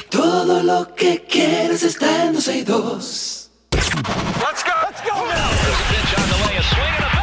Todo 0.10 0.62
lo 0.64 0.94
que 0.94 1.24
quieres 1.24 1.84
está 1.84 2.26
en 2.26 2.34
12 2.34 2.58
y 2.58 2.64
2. 2.64 3.52
Let's 3.72 4.64
go, 4.64 4.72
let's 4.84 5.02
go 5.04 5.16
now. 5.28 7.21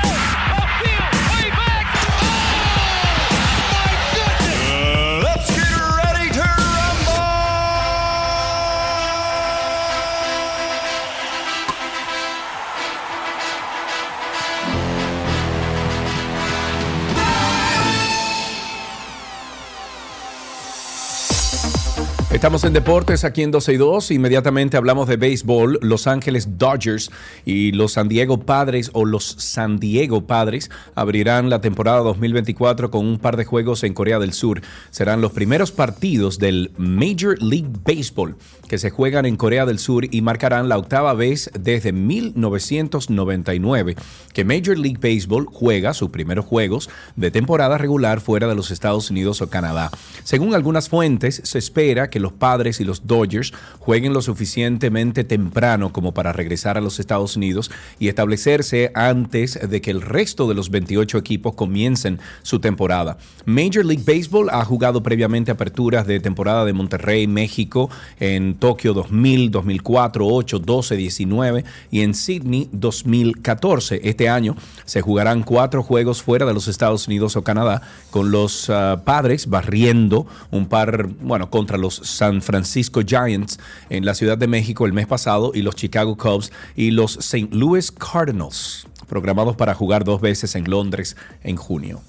Estamos 22.38 22.62
en 22.62 22.72
deportes 22.72 23.24
aquí 23.24 23.42
en 23.42 23.50
12 23.50 23.72
y 23.72 23.76
2. 23.78 24.12
Inmediatamente 24.12 24.76
hablamos 24.76 25.08
de 25.08 25.16
béisbol. 25.16 25.80
Los 25.82 26.06
Ángeles 26.06 26.56
Dodgers 26.56 27.10
y 27.44 27.72
los 27.72 27.94
San 27.94 28.06
Diego 28.06 28.38
Padres 28.38 28.90
o 28.92 29.04
los 29.04 29.24
San 29.24 29.80
Diego 29.80 30.24
Padres 30.24 30.70
abrirán 30.94 31.50
la 31.50 31.60
temporada 31.60 31.98
2024 31.98 32.92
con 32.92 33.04
un 33.04 33.18
par 33.18 33.36
de 33.36 33.44
juegos 33.44 33.82
en 33.82 33.92
Corea 33.92 34.20
del 34.20 34.32
Sur. 34.32 34.62
Serán 34.90 35.20
los 35.20 35.32
primeros 35.32 35.72
partidos 35.72 36.38
del 36.38 36.70
Major 36.76 37.42
League 37.42 37.72
Baseball 37.84 38.36
que 38.68 38.78
se 38.78 38.90
juegan 38.90 39.26
en 39.26 39.36
Corea 39.36 39.66
del 39.66 39.80
Sur 39.80 40.06
y 40.08 40.22
marcarán 40.22 40.68
la 40.68 40.78
octava 40.78 41.14
vez 41.14 41.50
desde 41.58 41.90
1999 41.90 43.96
que 44.32 44.44
Major 44.44 44.78
League 44.78 45.00
Baseball 45.02 45.48
juega 45.50 45.92
sus 45.92 46.10
primeros 46.10 46.44
juegos 46.44 46.88
de 47.16 47.32
temporada 47.32 47.78
regular 47.78 48.20
fuera 48.20 48.46
de 48.46 48.54
los 48.54 48.70
Estados 48.70 49.10
Unidos 49.10 49.42
o 49.42 49.50
Canadá. 49.50 49.90
Según 50.22 50.54
algunas 50.54 50.88
fuentes, 50.88 51.40
se 51.42 51.58
espera 51.58 52.10
que 52.10 52.20
los 52.20 52.27
padres 52.32 52.80
y 52.80 52.84
los 52.84 53.06
Dodgers 53.06 53.52
jueguen 53.78 54.12
lo 54.12 54.22
suficientemente 54.22 55.24
temprano 55.24 55.92
como 55.92 56.12
para 56.12 56.32
regresar 56.32 56.78
a 56.78 56.80
los 56.80 57.00
Estados 57.00 57.36
Unidos 57.36 57.70
y 57.98 58.08
establecerse 58.08 58.90
antes 58.94 59.58
de 59.68 59.80
que 59.80 59.90
el 59.90 60.02
resto 60.02 60.48
de 60.48 60.54
los 60.54 60.70
28 60.70 61.18
equipos 61.18 61.54
comiencen 61.54 62.20
su 62.42 62.60
temporada. 62.60 63.18
Major 63.44 63.84
League 63.84 64.04
Baseball 64.06 64.50
ha 64.50 64.64
jugado 64.64 65.02
previamente 65.02 65.50
aperturas 65.50 66.06
de 66.06 66.20
temporada 66.20 66.64
de 66.64 66.72
Monterrey, 66.72 67.26
México, 67.26 67.90
en 68.20 68.54
Tokio 68.54 68.94
2000, 68.94 69.50
2004, 69.50 70.26
8, 70.26 70.58
12, 70.58 70.96
19 70.96 71.64
y 71.90 72.00
en 72.02 72.14
Sydney 72.14 72.68
2014. 72.72 74.00
Este 74.04 74.28
año 74.28 74.56
se 74.84 75.00
jugarán 75.00 75.42
cuatro 75.42 75.82
juegos 75.82 76.22
fuera 76.22 76.46
de 76.46 76.54
los 76.54 76.68
Estados 76.68 77.06
Unidos 77.06 77.36
o 77.36 77.42
Canadá 77.42 77.82
con 78.10 78.30
los 78.30 78.70
ah, 78.70 79.02
padres 79.04 79.48
barriendo 79.48 80.26
un 80.50 80.66
par, 80.66 81.08
bueno, 81.20 81.50
contra 81.50 81.78
los 81.78 81.96
San 82.18 82.42
Francisco 82.42 83.02
Giants 83.02 83.60
en 83.90 84.04
la 84.04 84.12
Ciudad 84.14 84.36
de 84.36 84.48
México 84.48 84.86
el 84.86 84.92
mes 84.92 85.06
pasado 85.06 85.52
y 85.54 85.62
los 85.62 85.76
Chicago 85.76 86.16
Cubs 86.16 86.50
y 86.74 86.90
los 86.90 87.16
St. 87.18 87.48
Louis 87.52 87.92
Cardinals, 87.92 88.88
programados 89.06 89.54
para 89.54 89.72
jugar 89.72 90.02
dos 90.02 90.20
veces 90.20 90.56
en 90.56 90.68
Londres 90.68 91.16
en 91.44 91.54
junio. 91.54 92.00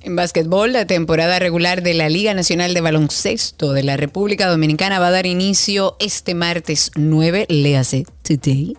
En 0.00 0.16
básquetbol, 0.16 0.72
la 0.72 0.86
temporada 0.86 1.38
regular 1.38 1.82
de 1.82 1.92
la 1.92 2.08
Liga 2.08 2.32
Nacional 2.32 2.72
de 2.72 2.80
Baloncesto 2.80 3.74
de 3.74 3.82
la 3.82 3.98
República 3.98 4.48
Dominicana 4.48 4.98
va 4.98 5.08
a 5.08 5.10
dar 5.10 5.26
inicio 5.26 5.96
este 5.98 6.34
martes 6.34 6.90
9, 6.94 7.46
léase 7.50 8.06
today 8.22 8.76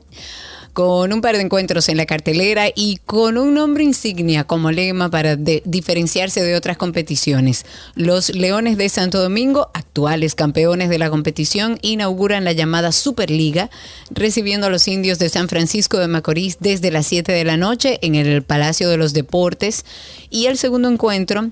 con 0.77 1.11
un 1.11 1.21
par 1.21 1.35
de 1.35 1.41
encuentros 1.41 1.89
en 1.89 1.97
la 1.97 2.05
cartelera 2.05 2.67
y 2.67 2.97
con 2.97 3.39
un 3.39 3.55
nombre 3.55 3.83
insignia 3.83 4.43
como 4.43 4.69
lema 4.69 5.09
para 5.09 5.35
diferenciarse 5.35 6.43
de 6.43 6.55
otras 6.55 6.77
competiciones. 6.77 7.65
Los 7.95 8.29
Leones 8.29 8.77
de 8.77 8.87
Santo 8.87 9.19
Domingo, 9.19 9.71
actuales 9.73 10.35
campeones 10.35 10.89
de 10.89 10.99
la 10.99 11.09
competición, 11.09 11.79
inauguran 11.81 12.43
la 12.43 12.51
llamada 12.51 12.91
Superliga, 12.91 13.71
recibiendo 14.11 14.67
a 14.67 14.69
los 14.69 14.87
indios 14.87 15.17
de 15.17 15.29
San 15.29 15.49
Francisco 15.49 15.97
de 15.97 16.09
Macorís 16.09 16.57
desde 16.59 16.91
las 16.91 17.07
7 17.07 17.31
de 17.31 17.43
la 17.43 17.57
noche 17.57 17.97
en 18.03 18.13
el 18.13 18.43
Palacio 18.43 18.87
de 18.87 18.97
los 18.97 19.13
Deportes. 19.13 19.83
Y 20.29 20.45
el 20.45 20.59
segundo 20.59 20.89
encuentro 20.89 21.49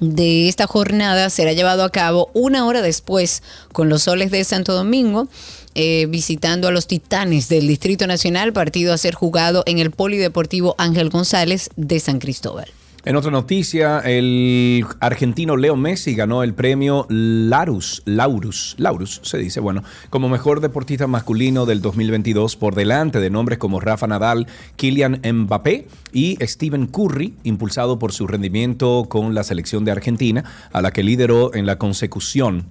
de 0.00 0.48
esta 0.48 0.66
jornada 0.66 1.30
será 1.30 1.54
llevado 1.54 1.84
a 1.84 1.90
cabo 1.90 2.28
una 2.34 2.66
hora 2.66 2.82
después 2.82 3.42
con 3.72 3.88
los 3.88 4.02
soles 4.02 4.30
de 4.30 4.44
Santo 4.44 4.74
Domingo 4.74 5.28
eh, 5.74 6.06
visitando 6.08 6.68
a 6.68 6.70
los 6.70 6.86
Titanes 6.86 7.48
del 7.48 7.66
Distrito 7.66 8.06
Nacional, 8.06 8.52
partido 8.52 8.92
a 8.92 8.98
ser 8.98 9.14
jugado 9.14 9.62
en 9.66 9.78
el 9.78 9.90
Polideportivo 9.90 10.74
Ángel 10.78 11.10
González 11.10 11.70
de 11.76 12.00
San 12.00 12.18
Cristóbal. 12.18 12.68
En 13.04 13.16
otra 13.16 13.32
noticia, 13.32 13.98
el 13.98 14.86
argentino 15.00 15.56
Leo 15.56 15.74
Messi 15.74 16.14
ganó 16.14 16.44
el 16.44 16.54
premio 16.54 17.04
Larus, 17.08 18.00
Laurus, 18.04 18.76
Laurus 18.78 19.20
se 19.24 19.38
dice, 19.38 19.58
bueno, 19.58 19.82
como 20.08 20.28
mejor 20.28 20.60
deportista 20.60 21.08
masculino 21.08 21.66
del 21.66 21.82
2022 21.82 22.54
por 22.54 22.76
delante 22.76 23.18
de 23.18 23.28
nombres 23.28 23.58
como 23.58 23.80
Rafa 23.80 24.06
Nadal, 24.06 24.46
Kylian 24.76 25.20
Mbappé 25.24 25.88
y 26.12 26.38
Stephen 26.42 26.86
Curry, 26.86 27.34
impulsado 27.42 27.98
por 27.98 28.12
su 28.12 28.28
rendimiento 28.28 29.06
con 29.08 29.34
la 29.34 29.42
selección 29.42 29.84
de 29.84 29.90
Argentina, 29.90 30.44
a 30.72 30.80
la 30.80 30.92
que 30.92 31.02
lideró 31.02 31.52
en 31.56 31.66
la 31.66 31.78
consecución 31.78 32.66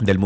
del, 0.00 0.18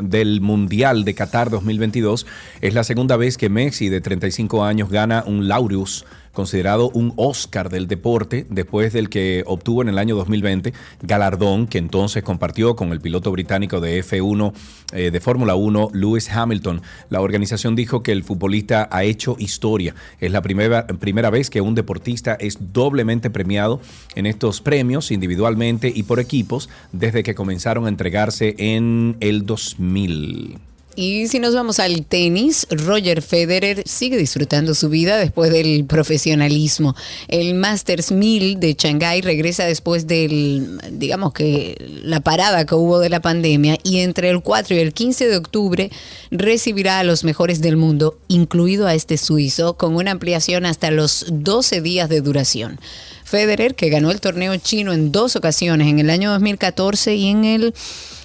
del, 0.00 0.40
Mundial 0.40 1.04
de 1.04 1.14
Qatar 1.14 1.50
2022. 1.50 2.26
Es 2.60 2.74
la 2.74 2.84
segunda 2.84 3.16
vez 3.16 3.36
que 3.36 3.48
Messi, 3.48 3.88
de 3.88 4.00
35 4.00 4.64
años, 4.64 4.90
gana 4.90 5.24
un 5.26 5.48
Laureus 5.48 6.04
considerado 6.34 6.90
un 6.90 7.14
Oscar 7.16 7.70
del 7.70 7.88
deporte 7.88 8.46
después 8.50 8.92
del 8.92 9.08
que 9.08 9.42
obtuvo 9.46 9.80
en 9.80 9.88
el 9.88 9.98
año 9.98 10.16
2020, 10.16 10.74
galardón 11.02 11.66
que 11.66 11.78
entonces 11.78 12.22
compartió 12.22 12.76
con 12.76 12.92
el 12.92 13.00
piloto 13.00 13.30
británico 13.30 13.80
de 13.80 14.04
F1 14.04 14.52
eh, 14.92 15.10
de 15.10 15.20
Fórmula 15.20 15.54
1, 15.54 15.90
Lewis 15.94 16.30
Hamilton. 16.30 16.82
La 17.08 17.20
organización 17.20 17.74
dijo 17.74 18.02
que 18.02 18.12
el 18.12 18.24
futbolista 18.24 18.88
ha 18.90 19.04
hecho 19.04 19.36
historia. 19.38 19.94
Es 20.20 20.30
la 20.30 20.42
primera, 20.42 20.86
primera 20.86 21.30
vez 21.30 21.48
que 21.48 21.60
un 21.60 21.74
deportista 21.74 22.34
es 22.34 22.72
doblemente 22.72 23.30
premiado 23.30 23.80
en 24.14 24.26
estos 24.26 24.60
premios 24.60 25.10
individualmente 25.10 25.92
y 25.94 26.02
por 26.02 26.20
equipos 26.20 26.68
desde 26.92 27.22
que 27.22 27.34
comenzaron 27.34 27.86
a 27.86 27.88
entregarse 27.88 28.54
en 28.58 29.16
el 29.20 29.46
2000. 29.46 30.58
Y 30.96 31.26
si 31.26 31.40
nos 31.40 31.54
vamos 31.54 31.80
al 31.80 32.04
tenis, 32.04 32.68
Roger 32.70 33.20
Federer 33.20 33.82
sigue 33.84 34.16
disfrutando 34.16 34.74
su 34.74 34.88
vida 34.88 35.16
después 35.16 35.50
del 35.50 35.84
profesionalismo. 35.86 36.94
El 37.26 37.54
Masters 37.54 38.12
1000 38.12 38.60
de 38.60 38.74
Shanghái 38.74 39.20
regresa 39.20 39.64
después 39.64 40.06
del, 40.06 40.78
digamos 40.92 41.32
que 41.32 41.76
la 42.04 42.20
parada 42.20 42.64
que 42.64 42.76
hubo 42.76 43.00
de 43.00 43.08
la 43.08 43.20
pandemia 43.20 43.76
y 43.82 43.98
entre 43.98 44.30
el 44.30 44.40
4 44.40 44.76
y 44.76 44.78
el 44.78 44.92
15 44.92 45.26
de 45.26 45.36
octubre 45.36 45.90
recibirá 46.30 47.00
a 47.00 47.04
los 47.04 47.24
mejores 47.24 47.60
del 47.60 47.76
mundo, 47.76 48.16
incluido 48.28 48.86
a 48.86 48.94
este 48.94 49.18
suizo, 49.18 49.76
con 49.76 49.96
una 49.96 50.12
ampliación 50.12 50.64
hasta 50.64 50.92
los 50.92 51.26
12 51.28 51.80
días 51.80 52.08
de 52.08 52.20
duración. 52.20 52.78
Federer, 53.24 53.74
que 53.74 53.88
ganó 53.88 54.12
el 54.12 54.20
torneo 54.20 54.56
chino 54.58 54.92
en 54.92 55.10
dos 55.10 55.34
ocasiones, 55.34 55.88
en 55.88 55.98
el 55.98 56.10
año 56.10 56.30
2014 56.30 57.16
y 57.16 57.28
en 57.30 57.44
el 57.44 57.74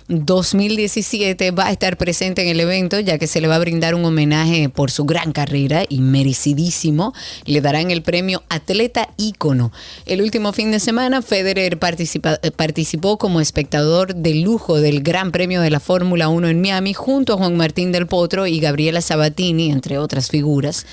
2017 0.10 1.51
va 1.51 1.68
a 1.68 1.72
estar 1.72 1.95
presente 1.95 2.41
en 2.41 2.47
el 2.47 2.60
evento 2.60 2.99
ya 2.99 3.20
que 3.20 3.28
se 3.28 3.41
le 3.41 3.47
va 3.47 3.57
a 3.57 3.60
brindar 3.60 3.93
un 3.93 4.03
homenaje 4.03 4.68
por 4.68 4.89
su 4.89 5.05
gran 5.05 5.32
carrera 5.32 5.84
y 5.88 6.01
merecidísimo. 6.01 7.14
Le 7.45 7.62
darán 7.62 7.91
el 7.91 8.01
premio 8.01 8.41
Atleta 8.49 9.10
Ícono. 9.18 9.72
El 10.07 10.24
último 10.24 10.51
fin 10.51 10.72
de 10.72 10.80
semana 10.80 11.22
Federer 11.22 11.78
eh, 11.80 12.51
participó 12.51 13.20
como 13.20 13.39
espectador 13.39 14.16
de 14.16 14.34
lujo 14.34 14.82
del 14.82 15.03
Gran 15.03 15.32
Premio 15.32 15.62
de 15.62 15.70
la 15.70 15.80
Fórmula 15.80 16.28
1 16.30 16.47
en 16.47 16.60
Miami 16.60 16.95
junto 16.95 17.34
a 17.34 17.38
Juan 17.38 17.55
Martín 17.55 17.91
del 17.91 18.07
Potro 18.07 18.47
y 18.47 18.60
Gabriela 18.60 19.01
Sabatini, 19.01 19.70
entre 19.70 19.99
otras 19.99 20.30
figuras. 20.30 20.88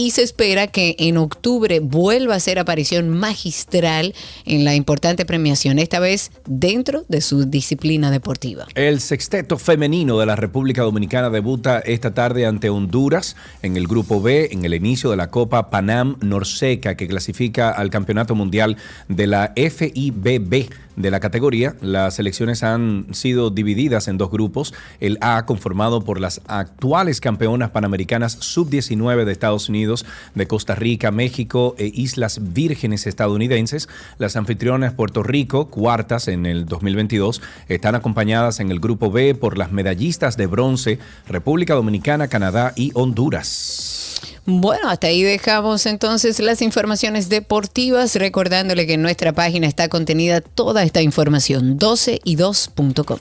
Y 0.00 0.12
se 0.12 0.22
espera 0.22 0.68
que 0.68 0.94
en 1.00 1.16
octubre 1.16 1.80
vuelva 1.80 2.34
a 2.34 2.36
hacer 2.36 2.60
aparición 2.60 3.08
magistral 3.08 4.14
en 4.46 4.64
la 4.64 4.76
importante 4.76 5.26
premiación, 5.26 5.80
esta 5.80 5.98
vez 5.98 6.30
dentro 6.46 7.04
de 7.08 7.20
su 7.20 7.46
disciplina 7.46 8.12
deportiva. 8.12 8.68
El 8.76 9.00
sexteto 9.00 9.58
femenino 9.58 10.16
de 10.20 10.26
la 10.26 10.36
República 10.36 10.82
Dominicana 10.82 11.30
debuta 11.30 11.80
esta 11.80 12.14
tarde 12.14 12.46
ante 12.46 12.70
Honduras 12.70 13.34
en 13.62 13.76
el 13.76 13.88
Grupo 13.88 14.22
B 14.22 14.50
en 14.52 14.64
el 14.64 14.74
inicio 14.74 15.10
de 15.10 15.16
la 15.16 15.32
Copa 15.32 15.68
Panam 15.68 16.16
Norseca 16.20 16.94
que 16.94 17.08
clasifica 17.08 17.70
al 17.70 17.90
Campeonato 17.90 18.36
Mundial 18.36 18.76
de 19.08 19.26
la 19.26 19.52
FIBB 19.56 20.70
de 20.98 21.10
la 21.10 21.20
categoría. 21.20 21.76
Las 21.80 22.16
selecciones 22.16 22.62
han 22.62 23.06
sido 23.12 23.50
divididas 23.50 24.08
en 24.08 24.18
dos 24.18 24.30
grupos. 24.30 24.74
El 25.00 25.16
A 25.20 25.46
conformado 25.46 26.02
por 26.02 26.20
las 26.20 26.40
actuales 26.46 27.20
campeonas 27.20 27.70
panamericanas 27.70 28.32
sub-19 28.40 29.24
de 29.24 29.32
Estados 29.32 29.68
Unidos, 29.68 30.04
de 30.34 30.46
Costa 30.46 30.74
Rica, 30.74 31.10
México 31.10 31.74
e 31.78 31.90
Islas 31.94 32.40
Vírgenes 32.52 33.06
estadounidenses. 33.06 33.88
Las 34.18 34.36
anfitrionas 34.36 34.92
Puerto 34.92 35.22
Rico, 35.22 35.68
cuartas 35.70 36.28
en 36.28 36.46
el 36.46 36.66
2022, 36.66 37.40
están 37.68 37.94
acompañadas 37.94 38.60
en 38.60 38.70
el 38.70 38.80
grupo 38.80 39.10
B 39.10 39.34
por 39.34 39.56
las 39.56 39.72
medallistas 39.72 40.36
de 40.36 40.46
bronce 40.46 40.98
República 41.28 41.74
Dominicana, 41.74 42.28
Canadá 42.28 42.72
y 42.74 42.90
Honduras. 42.94 44.07
Bueno, 44.50 44.88
hasta 44.88 45.08
ahí 45.08 45.22
dejamos 45.22 45.84
entonces 45.84 46.40
las 46.40 46.62
informaciones 46.62 47.28
deportivas, 47.28 48.14
recordándole 48.14 48.86
que 48.86 48.94
en 48.94 49.02
nuestra 49.02 49.34
página 49.34 49.66
está 49.66 49.90
contenida 49.90 50.40
toda 50.40 50.84
esta 50.84 51.02
información, 51.02 51.78
12y2.com. 51.78 53.18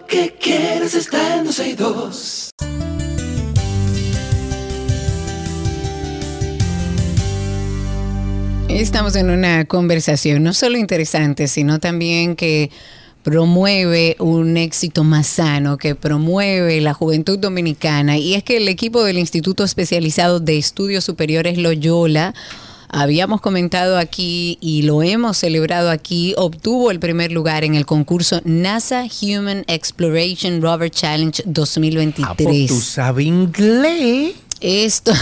que 0.00 0.34
quieres 0.40 0.94
está 0.94 1.36
en 1.36 1.44
12 1.44 1.68
y 1.68 1.72
2. 1.74 2.50
Estamos 8.68 9.14
en 9.14 9.30
una 9.30 9.64
conversación 9.66 10.42
no 10.42 10.52
solo 10.52 10.78
interesante, 10.78 11.46
sino 11.46 11.78
también 11.78 12.34
que 12.34 12.70
promueve 13.22 14.16
un 14.18 14.56
éxito 14.56 15.04
más 15.04 15.26
sano, 15.26 15.78
que 15.78 15.94
promueve 15.94 16.80
la 16.80 16.92
juventud 16.92 17.38
dominicana. 17.38 18.18
Y 18.18 18.34
es 18.34 18.42
que 18.42 18.58
el 18.58 18.68
equipo 18.68 19.02
del 19.02 19.18
Instituto 19.18 19.64
Especializado 19.64 20.40
de 20.40 20.58
Estudios 20.58 21.04
Superiores 21.04 21.56
Loyola, 21.56 22.34
habíamos 22.94 23.40
comentado 23.40 23.98
aquí 23.98 24.56
y 24.60 24.82
lo 24.82 25.02
hemos 25.02 25.36
celebrado 25.36 25.90
aquí, 25.90 26.34
obtuvo 26.36 26.90
el 26.90 27.00
primer 27.00 27.32
lugar 27.32 27.64
en 27.64 27.74
el 27.74 27.86
concurso 27.86 28.40
NASA 28.44 29.06
Human 29.20 29.64
Exploration 29.66 30.62
Rover 30.62 30.90
Challenge 30.90 31.42
2023. 31.44 32.26
Ah, 32.28 32.34
pues 32.36 32.66
¿Tú 32.66 32.80
sabes 32.80 33.26
inglés? 33.26 34.34
Esto, 34.66 35.12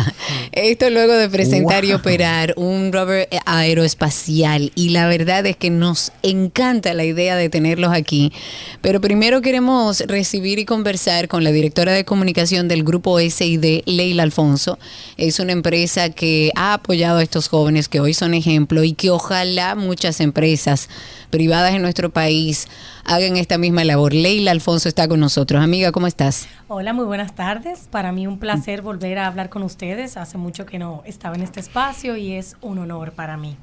esto 0.50 0.90
luego 0.90 1.12
de 1.12 1.28
presentar 1.28 1.84
y 1.84 1.92
operar 1.92 2.54
un 2.56 2.92
rover 2.92 3.28
aeroespacial 3.46 4.72
y 4.74 4.88
la 4.88 5.06
verdad 5.06 5.46
es 5.46 5.56
que 5.56 5.70
nos 5.70 6.10
encanta 6.24 6.92
la 6.94 7.04
idea 7.04 7.36
de 7.36 7.48
tenerlos 7.48 7.92
aquí, 7.92 8.32
pero 8.80 9.00
primero 9.00 9.40
queremos 9.40 10.00
recibir 10.00 10.58
y 10.58 10.64
conversar 10.64 11.28
con 11.28 11.44
la 11.44 11.52
directora 11.52 11.92
de 11.92 12.04
comunicación 12.04 12.66
del 12.66 12.82
grupo 12.82 13.20
SID, 13.20 13.82
Leila 13.86 14.24
Alfonso. 14.24 14.80
Es 15.16 15.38
una 15.38 15.52
empresa 15.52 16.10
que 16.10 16.50
ha 16.56 16.74
apoyado 16.74 17.18
a 17.18 17.22
estos 17.22 17.46
jóvenes 17.46 17.88
que 17.88 18.00
hoy 18.00 18.14
son 18.14 18.34
ejemplo 18.34 18.82
y 18.82 18.94
que 18.94 19.10
ojalá 19.10 19.76
muchas 19.76 20.20
empresas 20.20 20.88
privadas 21.30 21.72
en 21.72 21.82
nuestro 21.82 22.10
país 22.10 22.66
hagan 23.04 23.36
esta 23.36 23.58
misma 23.58 23.84
labor. 23.84 24.12
Leila 24.12 24.50
Alfonso 24.50 24.88
está 24.88 25.06
con 25.06 25.20
nosotros. 25.20 25.62
Amiga, 25.62 25.92
¿cómo 25.92 26.08
estás? 26.08 26.48
Hola, 26.66 26.92
muy 26.92 27.06
buenas 27.06 27.34
tardes. 27.34 27.88
Para 27.90 28.12
mí 28.12 28.26
un 28.26 28.38
placer 28.38 28.82
volver 28.88 29.18
a 29.18 29.26
hablar 29.26 29.50
con 29.50 29.62
ustedes. 29.62 30.16
Hace 30.16 30.38
mucho 30.38 30.64
que 30.64 30.78
no 30.78 31.02
estaba 31.04 31.34
en 31.34 31.42
este 31.42 31.60
espacio 31.60 32.16
y 32.16 32.32
es 32.32 32.56
un 32.62 32.78
honor 32.78 33.12
para 33.12 33.36
mí. 33.36 33.54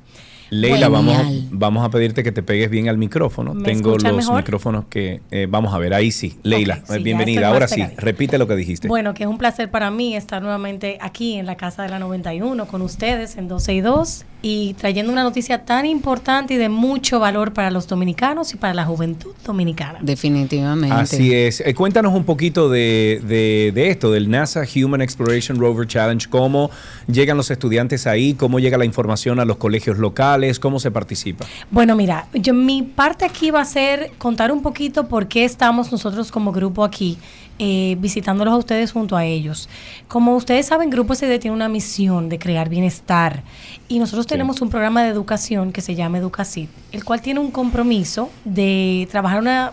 Leila, 0.61 0.89
vamos, 0.89 1.17
vamos 1.51 1.85
a 1.85 1.89
pedirte 1.89 2.23
que 2.23 2.31
te 2.31 2.43
pegues 2.43 2.69
bien 2.69 2.89
al 2.89 2.97
micrófono. 2.97 3.53
¿Me 3.53 3.63
Tengo 3.63 3.97
los 3.97 4.03
mejor? 4.15 4.37
micrófonos 4.37 4.85
que 4.89 5.21
eh, 5.31 5.47
vamos 5.49 5.73
a 5.73 5.77
ver. 5.77 5.93
Ahí 5.93 6.11
sí. 6.11 6.37
Leila, 6.43 6.77
sí, 6.77 6.93
ya 6.93 6.97
bienvenida. 6.99 7.47
Ahora 7.49 7.67
sí, 7.67 7.83
repite 7.97 8.37
lo 8.37 8.47
que 8.47 8.55
dijiste. 8.55 8.87
Bueno, 8.87 9.13
que 9.13 9.23
es 9.23 9.29
un 9.29 9.37
placer 9.37 9.69
para 9.71 9.91
mí 9.91 10.15
estar 10.15 10.41
nuevamente 10.41 10.97
aquí 11.01 11.33
en 11.35 11.45
la 11.45 11.55
Casa 11.55 11.83
de 11.83 11.89
la 11.89 11.99
91 11.99 12.67
con 12.67 12.81
ustedes 12.81 13.37
en 13.37 13.47
12 13.47 13.73
y 13.73 13.81
2 13.81 14.25
y 14.41 14.73
trayendo 14.75 15.11
una 15.11 15.23
noticia 15.23 15.65
tan 15.65 15.85
importante 15.87 16.53
y 16.53 16.57
de 16.57 16.69
mucho 16.69 17.19
valor 17.19 17.51
para 17.53 17.71
los 17.71 17.87
dominicanos 17.87 18.53
y 18.53 18.57
para 18.57 18.75
la 18.75 18.85
juventud 18.85 19.31
dominicana. 19.43 19.97
Definitivamente. 20.01 20.95
Así 20.95 21.33
es. 21.33 21.61
Eh, 21.61 21.73
cuéntanos 21.73 22.13
un 22.13 22.25
poquito 22.25 22.69
de, 22.69 23.21
de- 23.27 23.71
de 23.73 23.89
esto, 23.89 24.11
del 24.11 24.29
NASA 24.29 24.61
Human 24.75 25.01
Exploration 25.01 25.57
Rover 25.59 25.87
Challenge. 25.87 26.27
¿Cómo 26.29 26.69
llegan 27.07 27.37
los 27.37 27.49
estudiantes 27.49 28.05
ahí? 28.05 28.35
¿Cómo 28.35 28.59
llega 28.59 28.77
la 28.77 28.85
información 28.85 29.39
a 29.39 29.45
los 29.45 29.57
colegios 29.57 29.97
locales? 29.97 30.44
¿Cómo 30.59 30.79
se 30.79 30.91
participa? 30.91 31.45
Bueno, 31.71 31.95
mira, 31.95 32.27
yo 32.33 32.53
mi 32.53 32.83
parte 32.83 33.25
aquí 33.25 33.51
va 33.51 33.61
a 33.61 33.65
ser 33.65 34.11
contar 34.17 34.51
un 34.51 34.61
poquito 34.61 35.07
por 35.07 35.27
qué 35.27 35.45
estamos 35.45 35.91
nosotros 35.91 36.31
como 36.31 36.51
grupo 36.51 36.83
aquí 36.83 37.17
eh, 37.57 37.95
visitándolos 37.99 38.53
a 38.53 38.57
ustedes 38.57 38.91
junto 38.91 39.15
a 39.15 39.23
ellos. 39.23 39.69
Como 40.09 40.35
ustedes 40.35 40.65
saben, 40.65 40.89
Grupo 40.89 41.15
SD 41.15 41.39
tiene 41.39 41.55
una 41.55 41.69
misión 41.69 42.27
de 42.27 42.37
crear 42.37 42.67
bienestar 42.67 43.43
y 43.87 43.99
nosotros 43.99 44.27
tenemos 44.27 44.61
un 44.61 44.69
programa 44.69 45.03
de 45.03 45.09
educación 45.09 45.71
que 45.71 45.79
se 45.79 45.95
llama 45.95 46.17
Educacid, 46.17 46.67
el 46.91 47.05
cual 47.05 47.21
tiene 47.21 47.39
un 47.39 47.51
compromiso 47.51 48.29
de 48.43 49.07
trabajar 49.09 49.39
una, 49.39 49.71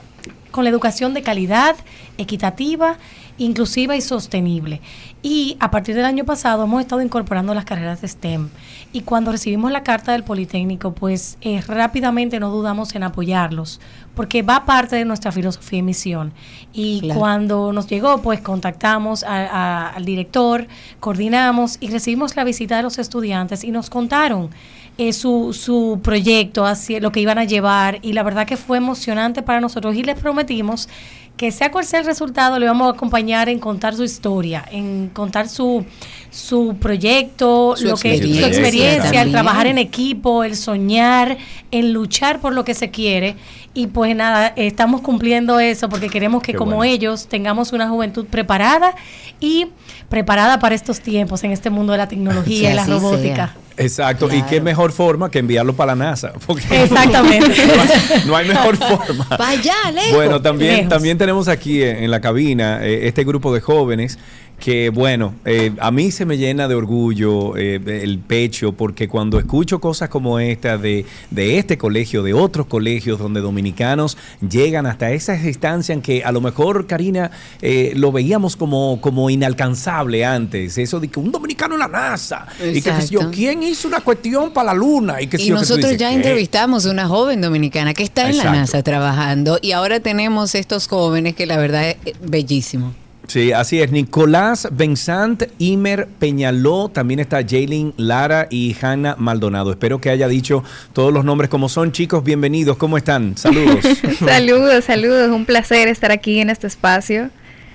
con 0.51 0.65
la 0.65 0.71
educación 0.71 1.15
de 1.15 1.23
calidad, 1.23 1.77
equitativa, 2.19 2.99
inclusiva 3.39 3.97
y 3.97 4.01
sostenible. 4.03 4.81
Y 5.23 5.57
a 5.61 5.71
partir 5.71 5.95
del 5.95 6.05
año 6.05 6.25
pasado 6.25 6.65
hemos 6.65 6.81
estado 6.83 7.01
incorporando 7.01 7.55
las 7.55 7.65
carreras 7.65 8.03
de 8.03 8.09
STEM. 8.09 8.51
Y 8.93 9.01
cuando 9.03 9.33
recibimos 9.33 9.73
la 9.73 9.83
carta 9.83 10.13
del 10.13 10.23
Politécnico, 10.25 10.93
pues 10.95 11.39
eh, 11.41 11.63
rápidamente 11.67 12.39
no 12.39 12.51
dudamos 12.51 12.95
en 12.95 13.05
apoyarlos, 13.05 13.81
porque 14.15 14.43
va 14.43 14.67
parte 14.67 14.97
de 14.97 15.05
nuestra 15.07 15.33
filosofía 15.33 15.79
y 15.79 15.83
misión. 15.83 16.33
Y 16.75 17.01
Claro. 17.01 17.19
cuando 17.21 17.73
nos 17.73 17.87
llegó, 17.87 18.21
pues 18.21 18.41
contactamos 18.41 19.25
a- 19.25 19.47
a- 19.47 19.89
al 19.91 20.05
director, 20.05 20.67
coordinamos 21.01 21.79
y 21.81 21.89
recibimos 21.89 22.37
la 22.37 22.45
visita 22.45 22.77
de 22.77 22.83
los 22.83 22.99
estudiantes 22.99 23.65
y 23.65 23.71
nos 23.71 23.89
contaron 23.89 24.51
eh, 24.99 25.13
su, 25.13 25.53
su 25.53 26.01
proyecto, 26.03 26.67
hacia 26.67 27.01
lo 27.01 27.13
que 27.13 27.21
iban 27.21 27.39
a 27.39 27.45
llevar 27.45 27.99
y 28.03 28.13
la 28.13 28.23
verdad 28.23 28.47
que 28.47 28.57
fue 28.57 28.77
emocionante 28.79 29.43
para 29.43 29.61
nosotros 29.61 29.95
y 29.95 30.03
les 30.03 30.19
prometimos 30.19 30.89
que 31.37 31.51
sea 31.51 31.71
cual 31.71 31.85
sea 31.85 32.01
el 32.01 32.07
resultado, 32.07 32.59
le 32.59 32.67
vamos 32.67 32.87
a 32.87 32.95
acompañar 32.95 33.49
en 33.49 33.59
contar 33.59 33.95
su 33.95 34.05
historia, 34.05 34.65
en 34.71 35.09
contar 35.09 35.49
su, 35.49 35.85
su 36.31 36.77
proyecto, 36.79 37.75
Su 37.77 37.87
lo 37.87 37.97
que, 37.97 38.19
su 38.19 38.45
experiencia 38.45 39.23
el 39.23 39.33
trabajar 39.33 39.67
en 39.67 39.79
equipo, 39.79 40.45
el 40.45 40.57
soñar, 40.57 41.39
el 41.71 41.93
luchar 41.93 42.41
por 42.41 42.53
lo 42.53 42.65
que 42.65 42.75
se 42.75 42.91
quiere. 42.91 43.37
Y 43.75 43.87
pues 43.87 44.15
nada, 44.15 44.53
estamos 44.57 45.01
cumpliendo 45.01 45.59
eso 45.59 45.89
porque 45.89 46.11
queremos 46.11 46.43
que 46.43 46.53
Qué 46.53 46.59
como 46.59 46.77
bueno. 46.77 46.93
ellos 46.93 47.27
tengamos 47.27 47.73
una 47.73 47.89
juventud 47.89 48.27
preparada 48.27 48.95
y 49.41 49.69
preparada 50.11 50.59
para 50.59 50.75
estos 50.75 51.01
tiempos 51.01 51.43
en 51.45 51.53
este 51.53 51.71
mundo 51.71 51.93
de 51.93 51.99
la 51.99 52.09
tecnología 52.09 52.71
y 52.71 52.75
la 52.75 52.83
así 52.83 52.93
robótica. 52.93 53.35
sea. 53.35 53.62
Exacto, 53.77 54.29
y 54.33 54.43
qué 54.43 54.61
mejor 54.61 54.93
forma 54.93 55.31
que 55.31 55.39
enviarlo 55.39 55.75
para 55.75 55.95
la 55.95 56.05
NASA. 56.05 56.33
porque 56.47 56.83
Exactamente. 56.83 57.67
no, 57.67 57.83
hay, 57.83 58.23
no 58.27 58.37
hay 58.37 58.49
mejor 58.49 58.77
forma. 58.77 59.29
Para 59.29 59.49
allá, 59.49 59.91
lejos. 59.93 60.15
Bueno, 60.15 60.43
también, 60.43 60.77
Lejos. 60.77 60.89
también 60.89 61.19
tenemos 61.19 61.49
aquí 61.49 61.83
en, 61.83 62.05
en 62.05 62.11
la 62.11 62.21
cabina 62.21 62.85
eh, 62.85 63.07
este 63.09 63.25
grupo 63.25 63.53
de 63.55 63.61
jóvenes 63.61 64.19
que, 64.63 64.91
bueno, 64.91 65.35
eh, 65.45 65.73
a 65.81 65.91
mí 65.91 66.13
se 66.13 66.25
me 66.25 66.39
llena 66.39 66.69
de 66.69 66.77
orgullo 66.77 67.57
eh, 67.57 67.81
el 67.85 68.21
pecho 68.21 68.71
porque 68.71 69.09
cuando 69.09 69.41
escucho 69.41 69.81
cosas 69.81 70.09
como 70.09 70.39
esta 70.39 70.79
de, 70.79 71.05
de 71.33 71.59
este 71.59 71.77
colegio, 71.77 72.23
de 72.23 72.33
otros 72.33 72.67
colegios 72.67 73.19
donde 73.19 73.41
dominicanos 73.41 74.17
llegan 74.41 74.87
hasta 74.87 75.11
esas 75.11 75.43
distancias 75.43 75.97
en 75.97 76.01
que 76.01 76.23
a 76.23 76.31
lo 76.31 76.41
mejor, 76.41 76.87
Karina, 76.87 77.33
eh, 77.61 77.93
lo 77.97 78.13
veíamos 78.13 78.55
como, 78.55 79.01
como 79.01 79.31
inalcanzable 79.31 80.25
antes. 80.25 80.79
Eso 80.79 81.01
de 81.01 81.09
que 81.09 81.19
un 81.19 81.33
dominicano 81.33 81.75
en 81.75 81.81
la 81.81 81.89
NASA 81.89 82.47
y 82.61 82.81
que, 82.81 82.93
yo. 83.11 83.33
¿quién 83.33 83.65
hizo 83.65 83.89
una 83.89 84.01
cuestión 84.01 84.53
para 84.53 84.67
la 84.67 84.75
luna? 84.75 85.21
Y, 85.21 85.25
Y 85.25 85.27
yo, 85.27 85.31
que 85.31 85.39
tú 85.39 85.55
nosotros 85.55 85.91
dices, 85.91 85.99
ya 85.99 86.13
entrevistamos 86.13 86.87
a 86.87 86.93
una 86.93 87.09
joven 87.09 87.41
dominicana 87.41 87.95
que 87.95 88.05
está 88.05 88.31
en 88.31 88.37
la. 88.37 88.53
NASA 88.53 88.85
trabajando 88.85 89.59
y 89.61 89.73
ahora 89.73 89.99
tenemos 89.99 90.55
estos 90.55 90.87
jóvenes 90.87 91.35
que 91.35 91.47
la 91.47 91.57
verdad 91.57 91.89
es 91.89 91.97
eh, 92.05 92.15
bellísimo. 92.21 92.95
Sí, 93.29 93.53
así 93.53 93.81
es. 93.81 93.91
Nicolás 93.93 94.69
Benzant, 94.73 95.45
Imer 95.59 96.09
Peñaló, 96.19 96.89
también 96.89 97.21
está 97.21 97.43
Jaylin 97.47 97.95
Lara 97.97 98.47
y 98.51 98.77
Hanna 98.81 99.17
Maldonado. 99.19 99.71
Espero 99.71 100.01
que 100.01 100.11
haya 100.11 100.29
dicho 100.29 100.65
todos 100.93 101.13
los 101.13 101.25
nombres 101.25 101.49
como 101.49 101.69
son. 101.69 101.93
Chicos, 101.93 102.25
bienvenidos. 102.25 102.77
¿Cómo 102.77 102.99
están? 102.99 103.37
Saludos. 103.37 103.85
Saludos, 104.19 104.85
saludos. 104.85 105.31
Un 105.31 105.47
placer 105.47 105.89
estar 105.89 106.11
aquí 106.11 106.41
en 106.41 106.51
este 106.51 106.67
espacio. 106.67 107.31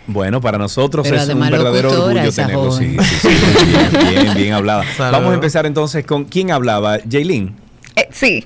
Bueno, 0.06 0.40
para 0.40 0.58
nosotros 0.58 1.06
Pero 1.06 1.22
es 1.22 1.28
un 1.28 1.40
verdadero 1.40 1.92
orgullo 1.92 2.32
tenerlo. 2.32 2.72
Sí, 2.72 2.96
joven. 2.96 3.06
sí, 3.06 3.28
sí, 3.28 3.66
bien, 3.68 4.24
bien, 4.24 4.34
bien 4.36 4.54
hablada. 4.54 4.86
Vamos 5.00 5.32
a 5.32 5.36
empezar 5.36 5.66
entonces 5.66 6.06
con 6.06 6.26
quién 6.26 6.52
hablaba. 6.52 7.00
Jaylin. 7.10 7.56
Eh, 7.96 8.08
sí, 8.12 8.46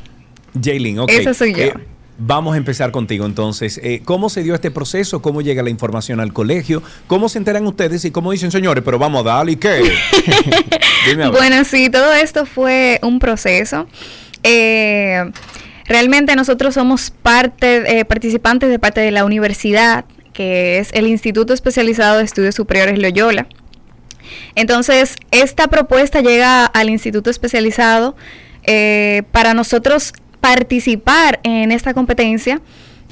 Jaylin, 0.59 0.99
ok. 0.99 1.11
Esa 1.11 1.33
soy 1.33 1.53
yo. 1.53 1.73
Vamos 2.23 2.53
a 2.53 2.57
empezar 2.57 2.91
contigo 2.91 3.25
entonces. 3.25 3.79
Eh, 3.83 4.01
¿Cómo 4.05 4.29
se 4.29 4.43
dio 4.43 4.53
este 4.53 4.71
proceso? 4.71 5.21
¿Cómo 5.21 5.41
llega 5.41 5.63
la 5.63 5.69
información 5.69 6.19
al 6.19 6.33
colegio? 6.33 6.83
¿Cómo 7.07 7.29
se 7.29 7.39
enteran 7.39 7.65
ustedes 7.65 8.05
y 8.05 8.11
cómo 8.11 8.31
dicen, 8.31 8.51
señores, 8.51 8.83
pero 8.83 8.99
vamos 8.99 9.25
a 9.25 9.29
darle 9.29 9.53
y 9.53 9.55
qué? 9.55 9.81
Dime 11.07 11.23
a 11.23 11.29
ver. 11.31 11.39
bueno, 11.39 11.63
sí, 11.63 11.89
todo 11.89 12.13
esto 12.13 12.45
fue 12.45 12.99
un 13.01 13.19
proceso. 13.19 13.87
Eh, 14.43 15.31
realmente 15.85 16.35
nosotros 16.35 16.75
somos 16.75 17.09
parte, 17.09 17.99
eh, 17.99 18.05
participantes 18.05 18.69
de 18.69 18.79
parte 18.79 19.01
de 19.01 19.11
la 19.11 19.25
universidad, 19.25 20.05
que 20.33 20.77
es 20.77 20.89
el 20.93 21.07
Instituto 21.07 21.53
Especializado 21.53 22.19
de 22.19 22.23
Estudios 22.23 22.55
Superiores 22.55 22.99
Loyola. 22.99 23.47
Entonces, 24.55 25.15
esta 25.31 25.67
propuesta 25.67 26.21
llega 26.21 26.65
al 26.65 26.89
Instituto 26.89 27.29
Especializado 27.29 28.15
eh, 28.63 29.23
para 29.31 29.53
nosotros 29.53 30.13
participar 30.41 31.39
en 31.43 31.71
esta 31.71 31.93
competencia 31.93 32.59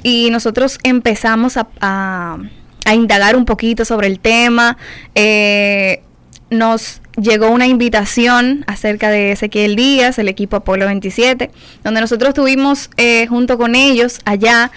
y 0.02 0.28
nosotros 0.30 0.78
empezamos 0.82 1.56
a, 1.56 1.68
a- 1.80 2.38
a 2.84 2.94
indagar 2.94 3.36
un 3.36 3.44
poquito 3.44 3.84
sobre 3.84 4.06
el 4.08 4.18
tema. 4.20 4.76
Eh, 5.14 6.02
nos 6.50 7.00
llegó 7.20 7.50
una 7.50 7.66
invitación 7.68 8.64
acerca 8.66 9.10
de 9.10 9.32
Ezequiel 9.32 9.76
Díaz, 9.76 10.18
el 10.18 10.28
equipo 10.28 10.56
Apolo 10.56 10.86
27, 10.86 11.50
donde 11.84 12.00
nosotros 12.00 12.30
estuvimos 12.30 12.90
eh, 12.96 13.26
junto 13.28 13.56
con 13.58 13.74
ellos 13.76 14.18
allá 14.24 14.72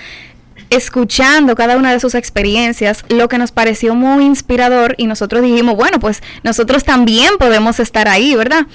escuchando 0.69 1.55
cada 1.55 1.77
una 1.77 1.91
de 1.91 1.99
sus 1.99 2.15
experiencias, 2.15 3.05
lo 3.09 3.27
que 3.29 3.37
nos 3.37 3.51
pareció 3.51 3.95
muy 3.95 4.25
inspirador 4.25 4.95
y 4.97 5.07
nosotros 5.07 5.41
dijimos, 5.43 5.75
bueno, 5.75 5.99
pues 5.99 6.21
nosotros 6.43 6.83
también 6.83 7.31
podemos 7.39 7.79
estar 7.79 8.07
ahí, 8.07 8.35
¿verdad? 8.35 8.65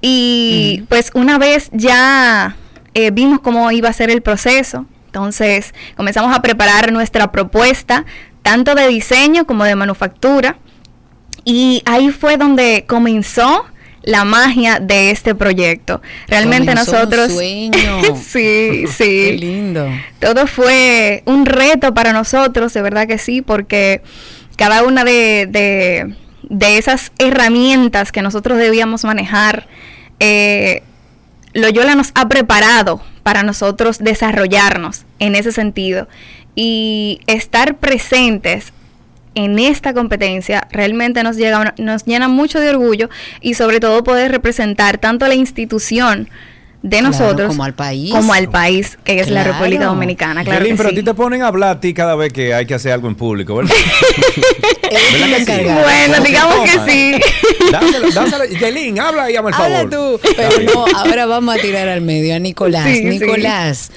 Y 0.00 0.84
pues 0.88 1.10
una 1.14 1.38
vez 1.38 1.68
ya 1.72 2.56
eh, 2.94 3.10
vimos 3.10 3.40
cómo 3.40 3.70
iba 3.72 3.88
a 3.88 3.92
ser 3.92 4.10
el 4.10 4.22
proceso, 4.22 4.86
entonces 5.06 5.74
comenzamos 5.96 6.34
a 6.34 6.42
preparar 6.42 6.92
nuestra 6.92 7.30
propuesta, 7.32 8.04
tanto 8.42 8.74
de 8.74 8.88
diseño 8.88 9.46
como 9.46 9.64
de 9.64 9.76
manufactura, 9.76 10.56
y 11.44 11.82
ahí 11.86 12.10
fue 12.10 12.36
donde 12.36 12.84
comenzó 12.86 13.66
la 14.04 14.24
magia 14.24 14.80
de 14.80 15.10
este 15.12 15.34
proyecto. 15.34 16.02
Realmente 16.26 16.72
Comenzó 16.72 16.90
un 16.92 16.96
nosotros... 16.98 17.32
sueño. 17.32 18.16
sí, 18.16 18.84
sí. 18.88 19.04
Qué 19.04 19.36
lindo. 19.38 19.88
Todo 20.18 20.46
fue 20.46 21.22
un 21.26 21.46
reto 21.46 21.94
para 21.94 22.12
nosotros, 22.12 22.72
de 22.74 22.82
verdad 22.82 23.06
que 23.06 23.18
sí, 23.18 23.42
porque 23.42 24.02
cada 24.56 24.82
una 24.82 25.04
de, 25.04 25.46
de- 25.48 26.14
de 26.48 26.78
esas 26.78 27.12
herramientas 27.18 28.10
que 28.12 28.22
nosotros 28.22 28.58
debíamos 28.58 29.04
manejar, 29.04 29.68
eh, 30.18 30.82
Loyola 31.52 31.94
nos 31.94 32.12
ha 32.14 32.28
preparado 32.28 33.02
para 33.22 33.42
nosotros 33.42 33.98
desarrollarnos 33.98 35.04
en 35.18 35.34
ese 35.34 35.52
sentido. 35.52 36.08
Y 36.54 37.20
estar 37.26 37.76
presentes 37.76 38.72
en 39.34 39.58
esta 39.58 39.94
competencia 39.94 40.68
realmente 40.70 41.22
nos, 41.22 41.36
llega, 41.36 41.74
nos 41.78 42.04
llena 42.04 42.28
mucho 42.28 42.60
de 42.60 42.70
orgullo 42.70 43.08
y 43.40 43.54
sobre 43.54 43.80
todo 43.80 44.04
poder 44.04 44.30
representar 44.30 44.98
tanto 44.98 45.24
a 45.24 45.28
la 45.28 45.34
institución 45.34 46.28
de 46.82 46.98
Claro, 46.98 47.06
nosotros 47.08 47.48
como 47.48 47.64
al 47.64 47.74
país. 47.74 48.10
como 48.12 48.32
al 48.34 48.48
país 48.48 48.98
que 49.04 49.20
es 49.20 49.28
la 49.30 49.42
Claro. 49.44 49.52
República 49.58 49.84
Dominicana. 49.86 50.42
Claro 50.44 50.64
que 50.64 50.74
pero 50.74 50.88
a 50.88 50.90
sí. 50.90 50.96
ti 50.96 51.02
te 51.04 51.14
ponen 51.14 51.42
a 51.42 51.46
hablar 51.48 51.76
a 51.76 51.80
ti 51.80 51.94
cada 51.94 52.16
vez 52.16 52.32
que 52.32 52.52
hay 52.54 52.66
que 52.66 52.74
hacer 52.74 52.92
algo 52.92 53.06
en 53.08 53.14
público, 53.14 53.54
¿verdad? 53.56 53.74
La 54.92 55.26
¿Verdad 55.26 55.46
que 55.46 55.56
sí? 55.56 55.62
Bueno, 55.64 56.14
¿Cómo 56.14 56.22
se 56.22 56.28
digamos 56.28 56.70
que 56.70 56.90
sí. 56.90 57.20
Dáselo, 57.70 58.10
dáselo. 58.10 58.44
Jaylin, 58.60 59.00
habla 59.00 59.30
y 59.30 59.36
hazme 59.36 59.48
el 59.50 59.54
favor. 59.54 59.72
Habla 59.76 59.90
tú. 59.90 60.20
Pero 60.36 60.50
no, 60.74 60.84
ahora 60.98 61.26
vamos 61.26 61.54
a 61.54 61.58
tirar 61.58 61.88
al 61.88 62.02
medio 62.02 62.34
a 62.34 62.38
Nicolás. 62.38 62.84
Sí, 62.84 62.96
sí. 62.96 63.04
Nicolás, 63.04 63.90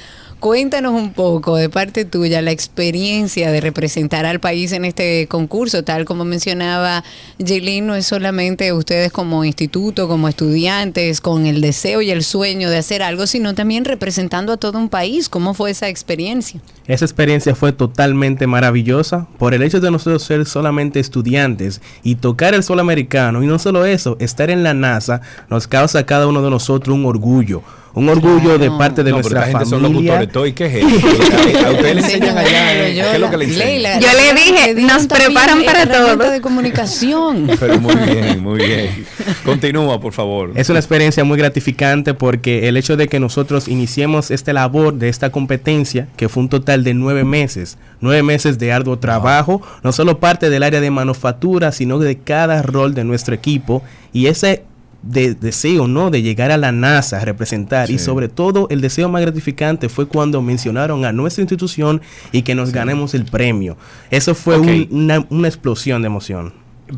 cuéntanos 0.46 0.94
un 0.94 1.12
poco 1.12 1.56
de 1.56 1.70
parte 1.70 2.06
tuya 2.06 2.40
la 2.44 2.52
experiencia 2.52 3.52
de 3.52 3.62
representar 3.62 4.28
al 4.28 4.40
país 4.40 4.74
en 4.74 4.86
este 4.86 5.26
concurso. 5.26 5.84
Tal 5.84 6.06
como 6.06 6.24
mencionaba 6.24 7.04
Jaylin, 7.44 7.88
no 7.88 7.96
es 7.96 8.06
solamente 8.06 8.72
ustedes 8.72 9.12
como 9.12 9.44
instituto, 9.44 10.08
como 10.08 10.28
estudiantes, 10.28 11.20
con 11.20 11.48
el 11.48 11.62
deseo 11.62 12.04
y 12.04 12.12
el 12.12 12.24
sueño 12.24 12.70
de 12.70 12.78
hacer 12.78 13.02
algo, 13.02 13.26
sino 13.26 13.56
también 13.56 13.86
representando 13.86 14.54
a 14.54 14.58
todo 14.58 14.78
un 14.78 14.90
país. 14.90 15.30
¿Cómo 15.30 15.56
fue 15.56 15.72
esa 15.72 15.90
experiencia? 15.90 16.62
Esa 16.86 17.06
experiencia 17.06 17.56
fue 17.56 17.72
totalmente 17.72 18.46
maravillosa 18.46 19.26
por 19.40 19.56
el 19.56 19.64
hecho 19.64 19.80
de 19.80 19.90
nosotros 19.90 20.22
ser 20.22 20.46
solamente 20.46 21.00
estudiantes 21.00 21.82
y 22.04 22.18
tocar 22.18 22.54
el 22.54 22.62
sol 22.62 22.80
americano. 22.80 23.42
Y 23.42 23.48
no 23.48 23.58
solo 23.58 23.84
eso, 23.84 24.16
estar 24.20 24.52
en 24.52 24.62
la 24.62 24.76
NASA 24.76 25.22
nos 25.50 25.68
causa 25.68 25.98
a 25.98 26.06
cada 26.06 26.28
uno 26.28 26.44
de 26.44 26.52
nosotros 26.52 26.96
un 26.96 27.08
orgullo. 27.08 27.64
Un 27.96 28.10
orgullo 28.10 28.58
de 28.58 28.70
parte 28.72 29.04
de 29.04 29.12
no, 29.12 29.18
pero 29.18 29.30
nuestra 29.30 29.46
esta 29.48 29.60
gente 29.60 29.70
son 29.70 29.82
familia. 29.82 30.20
locutores. 30.20 30.32
¿todo? 30.34 30.46
¿Y 30.46 30.54
qué 30.54 30.66
es 30.66 30.76
eso? 30.76 31.66
A 31.68 31.72
ustedes 31.72 31.96
le 31.96 32.02
enseñan 32.02 32.38
allá. 32.38 32.72
¿Qué 32.74 33.12
es 33.14 33.20
lo 33.20 33.30
que 33.30 33.38
le 33.38 33.46
enseñan? 33.46 33.68
Leila, 33.68 34.00
Yo 34.00 34.08
le 34.12 34.42
dije, 34.42 34.74
nos 34.82 35.08
preparan 35.08 35.64
para 35.64 35.86
todo. 35.88 36.30
de 36.30 36.42
comunicación. 36.42 37.50
Pero 37.60 37.80
muy 37.80 37.96
bien, 37.96 38.44
muy 38.44 38.58
bien. 38.60 39.06
Continúa, 39.46 40.00
por 40.02 40.14
favor. 40.14 40.52
Es 40.56 40.70
una 40.70 40.80
experiencia 40.80 41.24
muy 41.24 41.38
gratificante 41.38 42.14
porque 42.14 42.68
el 42.68 42.78
hecho 42.78 42.98
de 42.98 43.08
que 43.08 43.20
nosotros 43.20 43.68
iniciemos 43.68 44.30
esta 44.30 44.52
labor 44.54 44.94
de 44.96 45.10
esta 45.10 45.32
competencia, 45.32 46.08
que 46.18 46.28
fue 46.30 46.44
un 46.44 46.50
total 46.50 46.84
de 46.84 46.94
nueve 46.94 47.24
meses, 47.24 47.78
nueve 48.02 48.24
meses 48.24 48.60
de 48.60 48.74
arduo 48.74 49.00
trabajo, 49.00 49.62
no 49.84 49.92
solo 49.94 50.20
parte 50.20 50.50
del 50.50 50.64
área 50.64 50.82
de 50.82 50.92
manufactura, 50.92 51.72
sino 51.72 52.00
de 52.00 52.18
cada 52.18 52.62
rol 52.62 52.94
de 52.94 53.04
nuestro 53.06 53.34
equipo 53.36 53.84
y 54.12 54.28
ese 54.28 54.64
de- 55.06 55.36
deseo, 55.36 55.88
¿no? 55.88 56.10
De 56.12 56.22
llegar 56.22 56.52
a 56.52 56.58
la 56.58 56.72
NASA, 56.72 57.22
a 57.22 57.26
representar 57.26 57.90
y 57.90 57.98
Sí. 58.00 58.06
sobre 58.06 58.28
todo 58.28 58.68
el 58.70 58.82
deseo 58.82 59.08
más 59.08 59.22
gratificante 59.22 59.88
fue 59.88 60.08
cuando 60.08 60.42
mencionaron 60.42 61.06
a 61.06 61.12
nuestra 61.14 61.42
institución 61.44 62.02
y 62.32 62.42
que 62.42 62.56
nos 62.56 62.72
ganemos 62.72 63.14
el 63.14 63.26
premio. 63.26 63.78
Eso 64.12 64.36
fue 64.36 64.58
un- 64.60 64.88
una, 64.92 65.26
una 65.30 65.48
explosión 65.48 66.02
de 66.02 66.08
emoción. 66.08 66.54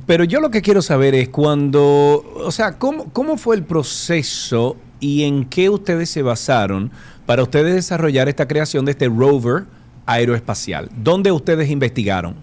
Pero 0.05 0.23
yo 0.23 0.39
lo 0.41 0.51
que 0.51 0.61
quiero 0.61 0.81
saber 0.81 1.15
es 1.15 1.29
cuando, 1.29 1.81
o 2.43 2.51
sea, 2.51 2.77
¿cómo, 2.77 3.05
cómo 3.13 3.37
fue 3.37 3.55
el 3.55 3.63
proceso 3.63 4.75
y 4.99 5.23
en 5.23 5.45
qué 5.45 5.69
ustedes 5.69 6.09
se 6.09 6.21
basaron 6.21 6.91
para 7.25 7.43
ustedes 7.43 7.75
desarrollar 7.75 8.27
esta 8.27 8.47
creación 8.47 8.83
de 8.85 8.91
este 8.91 9.07
rover 9.07 9.63
aeroespacial? 10.05 10.89
¿Dónde 10.95 11.31
ustedes 11.31 11.69
investigaron? 11.69 12.35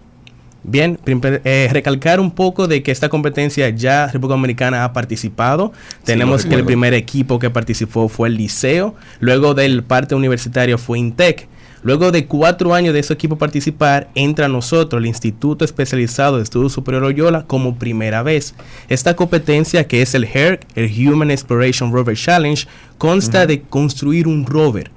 Bien, 0.67 0.97
eh, 1.05 1.69
recalcar 1.71 2.19
un 2.19 2.31
poco 2.31 2.67
de 2.67 2.81
que 2.81 2.91
esta 2.91 3.07
competencia 3.07 3.69
ya 3.69 4.07
República 4.07 4.33
Dominicana 4.33 4.83
ha 4.83 4.93
participado. 4.93 5.71
Tenemos 6.03 6.43
que 6.43 6.55
el 6.55 6.65
primer 6.65 6.95
equipo 6.95 7.37
que 7.37 7.51
participó 7.51 8.09
fue 8.09 8.29
el 8.29 8.37
Liceo, 8.37 8.95
luego 9.19 9.53
del 9.53 9.83
parte 9.83 10.15
universitario 10.15 10.79
fue 10.79 10.97
Intec. 10.97 11.47
Luego 11.83 12.11
de 12.11 12.25
cuatro 12.25 12.73
años 12.73 12.95
de 12.95 13.01
ese 13.01 13.13
equipo 13.13 13.37
participar, 13.37 14.09
entra 14.15 14.47
a 14.47 14.49
nosotros 14.49 14.99
el 14.99 15.05
Instituto 15.05 15.63
Especializado 15.63 16.37
de 16.37 16.43
Estudios 16.43 16.73
Superior 16.73 17.03
Loyola 17.03 17.45
como 17.45 17.75
primera 17.75 18.23
vez. 18.23 18.55
Esta 18.89 19.15
competencia, 19.15 19.87
que 19.87 20.01
es 20.01 20.15
el 20.15 20.23
HERC, 20.23 20.65
el 20.73 20.89
Human 20.89 21.29
Exploration 21.29 21.93
Rover 21.93 22.17
Challenge, 22.17 22.65
consta 22.97 23.45
de 23.45 23.61
construir 23.61 24.27
un 24.27 24.47
rover 24.47 24.94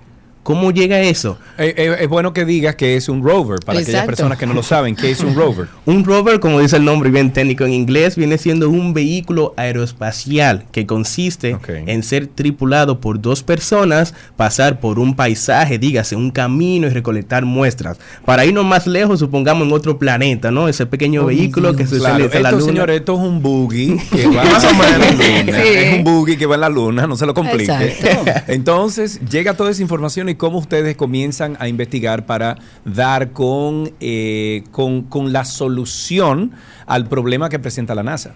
¿Cómo 0.49 0.71
llega 0.71 0.99
eso? 1.03 1.37
Eh, 1.59 1.75
eh, 1.77 1.97
es 2.01 2.09
bueno 2.09 2.33
que 2.33 2.47
digas 2.47 2.75
que 2.75 2.97
es 2.97 3.11
un 3.11 3.23
rover, 3.23 3.61
para 3.61 3.81
aquellas 3.81 3.91
Exacto. 3.97 4.07
personas 4.07 4.39
que 4.39 4.47
no 4.47 4.55
lo 4.55 4.63
saben, 4.63 4.97
¿qué 4.97 5.11
es 5.11 5.21
un 5.21 5.35
rover? 5.35 5.69
Un 5.85 6.05
rover, 6.07 6.41
como 6.41 6.59
dice 6.61 6.77
el 6.77 6.87
nombre 6.87 7.11
bien 7.11 7.35
técnico 7.35 7.65
en 7.67 7.75
inglés, 7.75 8.17
viene 8.17 8.39
siendo 8.39 8.71
un 8.71 8.95
vehículo 8.95 9.53
aeroespacial 9.59 10.65
que 10.73 10.87
consiste 10.87 11.59
en 11.69 12.03
ser 12.03 12.29
tripulado 12.29 12.99
por 12.99 13.21
dos 13.21 13.43
personas, 13.43 14.15
pasar 14.37 14.81
por 14.81 14.99
un 14.99 15.17
paisaje, 15.17 15.79
dígase, 15.79 16.17
un 16.17 16.31
camino 16.31 16.87
y 16.87 16.91
recolectar 16.91 17.45
muestras. 17.45 17.99
Para 18.25 18.47
irnos 18.47 18.65
más 18.65 18.87
lejos, 18.87 19.19
supongamos 19.21 19.67
en 19.67 19.73
otro 19.75 19.99
planeta, 19.99 20.51
¿no? 20.51 20.69
Ese 20.69 20.87
pequeño 20.87 21.27
vehículo 21.27 21.77
que 21.77 21.87
se 21.87 21.99
Claro, 21.99 22.25
sale 22.29 22.39
a 22.39 22.41
la 22.41 22.53
luna. 22.53 22.65
señores, 22.65 23.01
esto 23.01 23.15
es 23.15 23.21
un 23.21 23.43
buggy 23.43 23.99
que 24.11 24.27
va 24.29 24.45
Más 24.51 24.65
o 24.65 24.75
menos. 24.75 25.11
en 25.11 25.19
la 25.19 25.43
luna. 25.43 25.63
Sí. 25.63 25.69
Es 25.75 25.95
un 25.99 26.05
buggy 26.05 26.37
que 26.39 26.47
va 26.47 26.55
en 26.55 26.61
la 26.63 26.69
luna, 26.71 27.07
no 27.07 27.17
se 27.17 27.27
lo 27.27 27.35
complique. 27.35 27.71
Exacto. 27.73 28.31
Entonces, 28.53 29.21
llega 29.31 29.55
toda 29.55 29.71
esa 29.71 29.83
información 29.83 30.29
y 30.31 30.38
cómo 30.39 30.59
ustedes 30.59 30.97
comienzan 30.97 31.57
a 31.61 31.69
investigar 31.69 32.25
para 32.25 32.57
dar 32.87 33.33
con, 33.33 33.93
eh, 34.01 34.65
con, 34.71 35.03
con 35.03 35.33
la 35.33 35.45
solución 35.45 36.53
al 36.87 37.07
problema 37.09 37.51
que 37.51 37.59
presenta 37.59 37.95
la 37.95 38.03
NASA. 38.03 38.35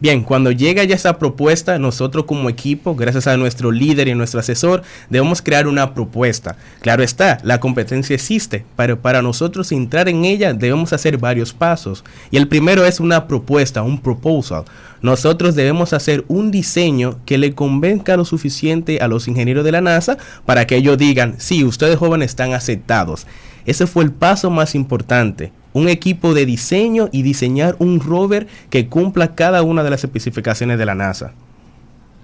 Bien, 0.00 0.22
cuando 0.22 0.50
llega 0.50 0.82
ya 0.84 0.94
esa 0.94 1.18
propuesta, 1.18 1.78
nosotros 1.78 2.24
como 2.24 2.48
equipo, 2.48 2.94
gracias 2.94 3.26
a 3.26 3.36
nuestro 3.36 3.70
líder 3.70 4.08
y 4.08 4.14
nuestro 4.14 4.40
asesor, 4.40 4.82
debemos 5.10 5.42
crear 5.42 5.68
una 5.68 5.92
propuesta. 5.92 6.56
Claro 6.80 7.02
está, 7.02 7.38
la 7.42 7.60
competencia 7.60 8.14
existe, 8.14 8.64
pero 8.76 8.98
para 8.98 9.20
nosotros 9.20 9.70
entrar 9.72 10.08
en 10.08 10.24
ella 10.24 10.54
debemos 10.54 10.94
hacer 10.94 11.18
varios 11.18 11.52
pasos. 11.52 12.02
Y 12.30 12.38
el 12.38 12.48
primero 12.48 12.86
es 12.86 12.98
una 12.98 13.28
propuesta, 13.28 13.82
un 13.82 14.00
proposal. 14.00 14.64
Nosotros 15.02 15.54
debemos 15.54 15.92
hacer 15.92 16.24
un 16.28 16.50
diseño 16.50 17.18
que 17.26 17.36
le 17.36 17.54
convenga 17.54 18.16
lo 18.16 18.24
suficiente 18.24 19.00
a 19.02 19.08
los 19.08 19.28
ingenieros 19.28 19.64
de 19.66 19.72
la 19.72 19.82
NASA 19.82 20.16
para 20.46 20.66
que 20.66 20.76
ellos 20.76 20.96
digan, 20.96 21.34
sí, 21.36 21.62
ustedes 21.62 21.98
jóvenes 21.98 22.30
están 22.30 22.54
aceptados. 22.54 23.26
Ese 23.66 23.86
fue 23.86 24.04
el 24.04 24.12
paso 24.12 24.48
más 24.48 24.74
importante. 24.74 25.52
Un 25.72 25.88
equipo 25.88 26.34
de 26.34 26.46
diseño 26.46 27.08
y 27.12 27.22
diseñar 27.22 27.76
un 27.78 28.00
rover 28.00 28.46
que 28.70 28.88
cumpla 28.88 29.34
cada 29.34 29.62
una 29.62 29.82
de 29.82 29.90
las 29.90 30.04
especificaciones 30.04 30.78
de 30.78 30.86
la 30.86 30.94
NASA. 30.94 31.32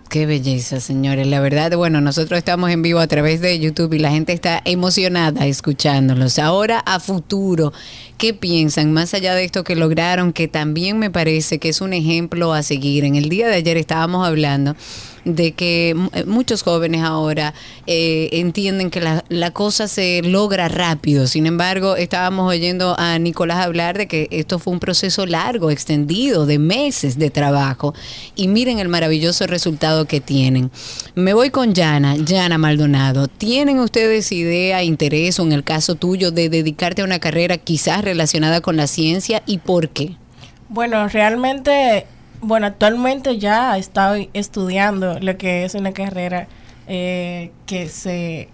Qué 0.09 0.25
belleza, 0.25 0.81
señores. 0.81 1.27
La 1.27 1.41
verdad, 1.41 1.77
bueno, 1.77 2.01
nosotros 2.01 2.39
estamos 2.39 2.71
en 2.71 2.81
vivo 2.81 3.01
a 3.01 3.09
través 3.09 3.41
de 3.41 3.59
YouTube 3.59 3.93
y 3.95 3.99
la 3.99 4.11
gente 4.11 4.33
está 4.33 4.63
emocionada 4.65 5.47
escuchándolos. 5.47 6.39
Ahora 6.39 6.79
a 6.79 7.01
futuro, 7.01 7.73
¿qué 8.19 8.35
piensan? 8.35 8.93
Más 8.93 9.15
allá 9.15 9.35
de 9.35 9.45
esto 9.45 9.65
que 9.65 9.77
lograron, 9.77 10.33
que 10.33 10.49
también 10.49 10.99
me 10.99 11.11
parece 11.11 11.59
que 11.59 11.69
es 11.69 11.81
un 11.81 11.93
ejemplo 11.93 12.53
a 12.53 12.63
seguir. 12.63 13.05
En 13.05 13.17
el 13.17 13.29
día 13.29 13.49
de 13.49 13.55
ayer 13.57 13.77
estábamos 13.77 14.27
hablando 14.27 14.75
de 15.25 15.53
que 15.53 15.91
m- 15.91 16.09
eh, 16.13 16.25
muchos 16.25 16.63
jóvenes 16.63 17.03
ahora 17.03 17.53
eh, 17.89 18.29
entienden 18.31 18.91
que 18.91 19.01
la, 19.01 19.25
la 19.29 19.51
cosa 19.51 19.89
se 19.89 20.23
logra 20.23 20.69
rápido. 20.69 21.27
Sin 21.27 21.47
embargo, 21.47 21.97
estábamos 21.97 22.49
oyendo 22.49 22.95
a 22.97 23.19
Nicolás 23.19 23.59
hablar 23.59 23.99
de 23.99 24.07
que 24.07 24.29
esto 24.31 24.61
fue 24.61 24.73
un 24.73 24.79
proceso 24.79 25.27
largo, 25.27 25.73
extendido, 25.73 26.47
de 26.47 26.61
meses 26.61 27.19
de 27.19 27.31
trabajo. 27.31 27.93
Y 28.37 28.47
miren 28.47 28.79
el 28.79 28.89
maravilloso 28.89 29.49
resultado 29.49 30.05
que 30.05 30.21
tienen. 30.21 30.71
Me 31.17 31.35
voy 31.35 31.51
con 31.51 31.75
Yana, 31.75 32.17
Yana 32.17 32.57
Maldonado. 32.57 33.27
¿Tienen 33.27 33.81
ustedes 33.81 34.31
idea, 34.31 34.85
interés 34.85 35.41
o 35.41 35.43
en 35.43 35.51
el 35.51 35.65
caso 35.65 35.97
tuyo 35.97 36.31
de 36.31 36.49
dedicarte 36.49 37.03
a 37.03 37.05
una 37.05 37.19
carrera 37.19 37.59
quizás 37.59 38.05
relacionada 38.07 38.61
con 38.61 38.77
la 38.77 38.87
ciencia 38.87 39.43
y 39.45 39.59
por 39.59 39.91
qué? 39.91 40.17
Bueno, 40.69 41.09
realmente, 41.09 42.07
bueno, 42.41 42.67
actualmente 42.67 43.39
ya 43.39 43.77
estoy 43.77 44.31
estudiando 44.33 45.19
lo 45.21 45.37
que 45.37 45.65
es 45.65 45.75
una 45.75 45.93
carrera 45.93 46.49
eh, 46.89 47.51
que 47.67 47.89
se 47.89 48.49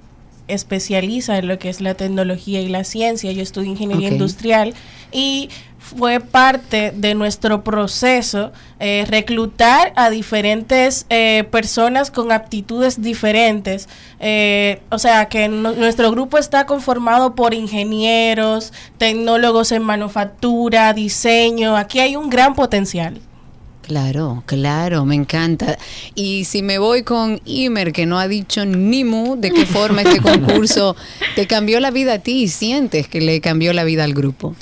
especializa 0.49 1.39
en 1.39 1.49
lo 1.49 1.59
que 1.59 1.69
es 1.69 1.81
la 1.81 1.95
tecnología 1.95 2.61
y 2.61 2.69
la 2.69 2.85
ciencia. 2.85 3.33
Yo 3.33 3.43
estudio 3.43 3.71
ingeniería 3.71 4.09
industrial 4.09 4.75
y 5.13 5.49
fue 5.83 6.21
parte 6.21 6.93
de 6.97 7.15
nuestro 7.15 7.65
proceso 7.65 8.53
eh, 8.79 9.05
reclutar 9.09 9.93
a 9.97 10.11
diferentes 10.11 11.07
eh, 11.11 11.45
personas 11.51 12.11
con 12.11 12.33
aptitudes 12.33 13.03
diferentes. 13.03 13.89
Eh, 14.21 14.81
o 14.91 14.99
sea, 14.99 15.27
que 15.29 15.49
no- 15.49 15.73
nuestro 15.73 16.11
grupo 16.11 16.39
está 16.39 16.65
conformado 16.67 17.35
por 17.35 17.53
ingenieros, 17.53 18.73
tecnólogos 18.99 19.73
en 19.73 19.83
manufactura, 19.83 20.93
diseño. 20.93 21.77
Aquí 21.77 22.01
hay 22.01 22.17
un 22.17 22.31
gran 22.31 22.55
potencial. 22.55 23.21
Claro, 23.83 24.45
claro, 24.47 25.05
me 25.05 25.17
encanta. 25.17 25.77
Y 26.15 26.45
si 26.45 26.63
me 26.63 26.79
voy 26.79 27.03
con 27.03 27.41
Imer, 27.45 27.93
que 27.93 28.07
no 28.07 28.19
ha 28.21 28.29
dicho 28.29 28.65
ni 28.65 29.03
mu 29.05 29.35
de 29.37 29.51
qué 29.51 29.67
forma 29.67 30.03
este 30.03 30.21
concurso 30.23 30.95
te 31.35 31.47
cambió 31.49 31.81
la 31.81 31.91
vida 31.91 32.15
a 32.15 32.19
ti 32.21 32.45
y 32.45 32.49
sientes 32.49 33.09
que 33.09 33.21
le 33.21 33.41
cambió 33.41 33.73
la 33.73 33.83
vida 33.85 34.05
al 34.05 34.15
grupo. 34.15 34.55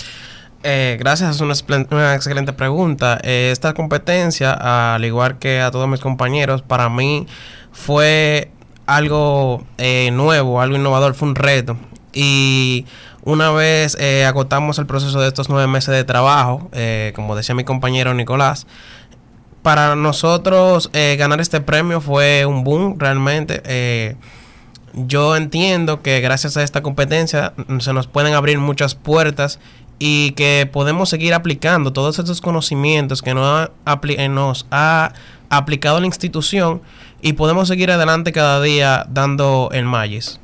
Eh, 0.62 0.98
gracias, 1.00 1.36
es 1.36 1.40
una, 1.40 2.14
excelente 2.14 2.52
pregunta. 2.52 3.18
Eh, 3.22 3.50
esta 3.50 3.72
competencia, 3.72 4.94
al 4.94 5.04
igual 5.04 5.38
que 5.38 5.60
a 5.60 5.70
todos 5.70 5.88
mis 5.88 6.00
compañeros, 6.00 6.60
para 6.62 6.90
mí 6.90 7.26
fue 7.72 8.50
algo 8.86 9.64
eh, 9.78 10.10
nuevo, 10.12 10.60
algo 10.60 10.76
innovador, 10.76 11.14
fue 11.14 11.28
un 11.28 11.34
reto. 11.34 11.76
Y 12.12 12.84
una 13.22 13.50
vez 13.52 13.96
eh, 14.00 14.26
agotamos 14.26 14.78
el 14.78 14.86
proceso 14.86 15.20
de 15.20 15.28
estos 15.28 15.48
nueve 15.48 15.66
meses 15.66 15.94
de 15.94 16.04
trabajo, 16.04 16.70
como 17.14 17.36
decía 17.36 17.54
mi 17.54 17.64
compañero 17.64 18.12
Nicolás, 18.12 18.66
para 19.62 19.94
nosotros 19.94 20.90
ganar 20.92 21.40
este 21.40 21.60
premio 21.60 22.00
fue 22.00 22.44
un 22.46 22.64
boom 22.64 22.98
realmente. 22.98 24.16
Yo 24.92 25.36
entiendo 25.36 26.02
que 26.02 26.20
gracias 26.20 26.56
a 26.56 26.62
esta 26.62 26.82
competencia 26.82 27.52
mm, 27.56 27.78
se 27.78 27.92
nos 27.92 28.06
pueden 28.06 28.34
abrir 28.34 28.58
muchas 28.58 28.94
puertas 28.94 29.60
y 30.00 30.32
que 30.32 30.68
podemos 30.72 31.08
seguir 31.10 31.34
aplicando 31.34 31.92
todos 31.92 32.18
estos 32.18 32.40
conocimientos 32.40 33.22
que 33.22 33.34
nos 33.34 33.46
ha, 33.46 33.70
apli- 33.84 34.16
eh, 34.18 34.28
nos 34.28 34.66
ha 34.72 35.12
aplicado 35.50 36.00
la 36.00 36.06
institución 36.06 36.80
y 37.22 37.34
podemos 37.34 37.68
seguir 37.68 37.90
adelante 37.92 38.32
cada 38.32 38.60
día 38.62 39.06
dando 39.10 39.68
el 39.72 39.84
Mayes. 39.84 40.40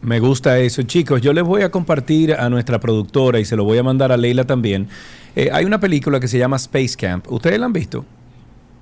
Me 0.00 0.20
gusta 0.20 0.58
eso, 0.58 0.82
chicos. 0.82 1.20
Yo 1.20 1.32
les 1.32 1.44
voy 1.44 1.62
a 1.62 1.70
compartir 1.70 2.32
a 2.32 2.48
nuestra 2.48 2.80
productora 2.80 3.40
y 3.40 3.44
se 3.44 3.56
lo 3.56 3.64
voy 3.64 3.76
a 3.78 3.82
mandar 3.82 4.10
a 4.10 4.16
Leila 4.16 4.44
también. 4.44 4.88
Eh, 5.34 5.50
hay 5.52 5.64
una 5.64 5.78
película 5.78 6.18
que 6.18 6.28
se 6.28 6.38
llama 6.38 6.56
Space 6.56 6.96
Camp. 6.96 7.30
¿Ustedes 7.30 7.58
la 7.60 7.66
han 7.66 7.72
visto? 7.72 8.04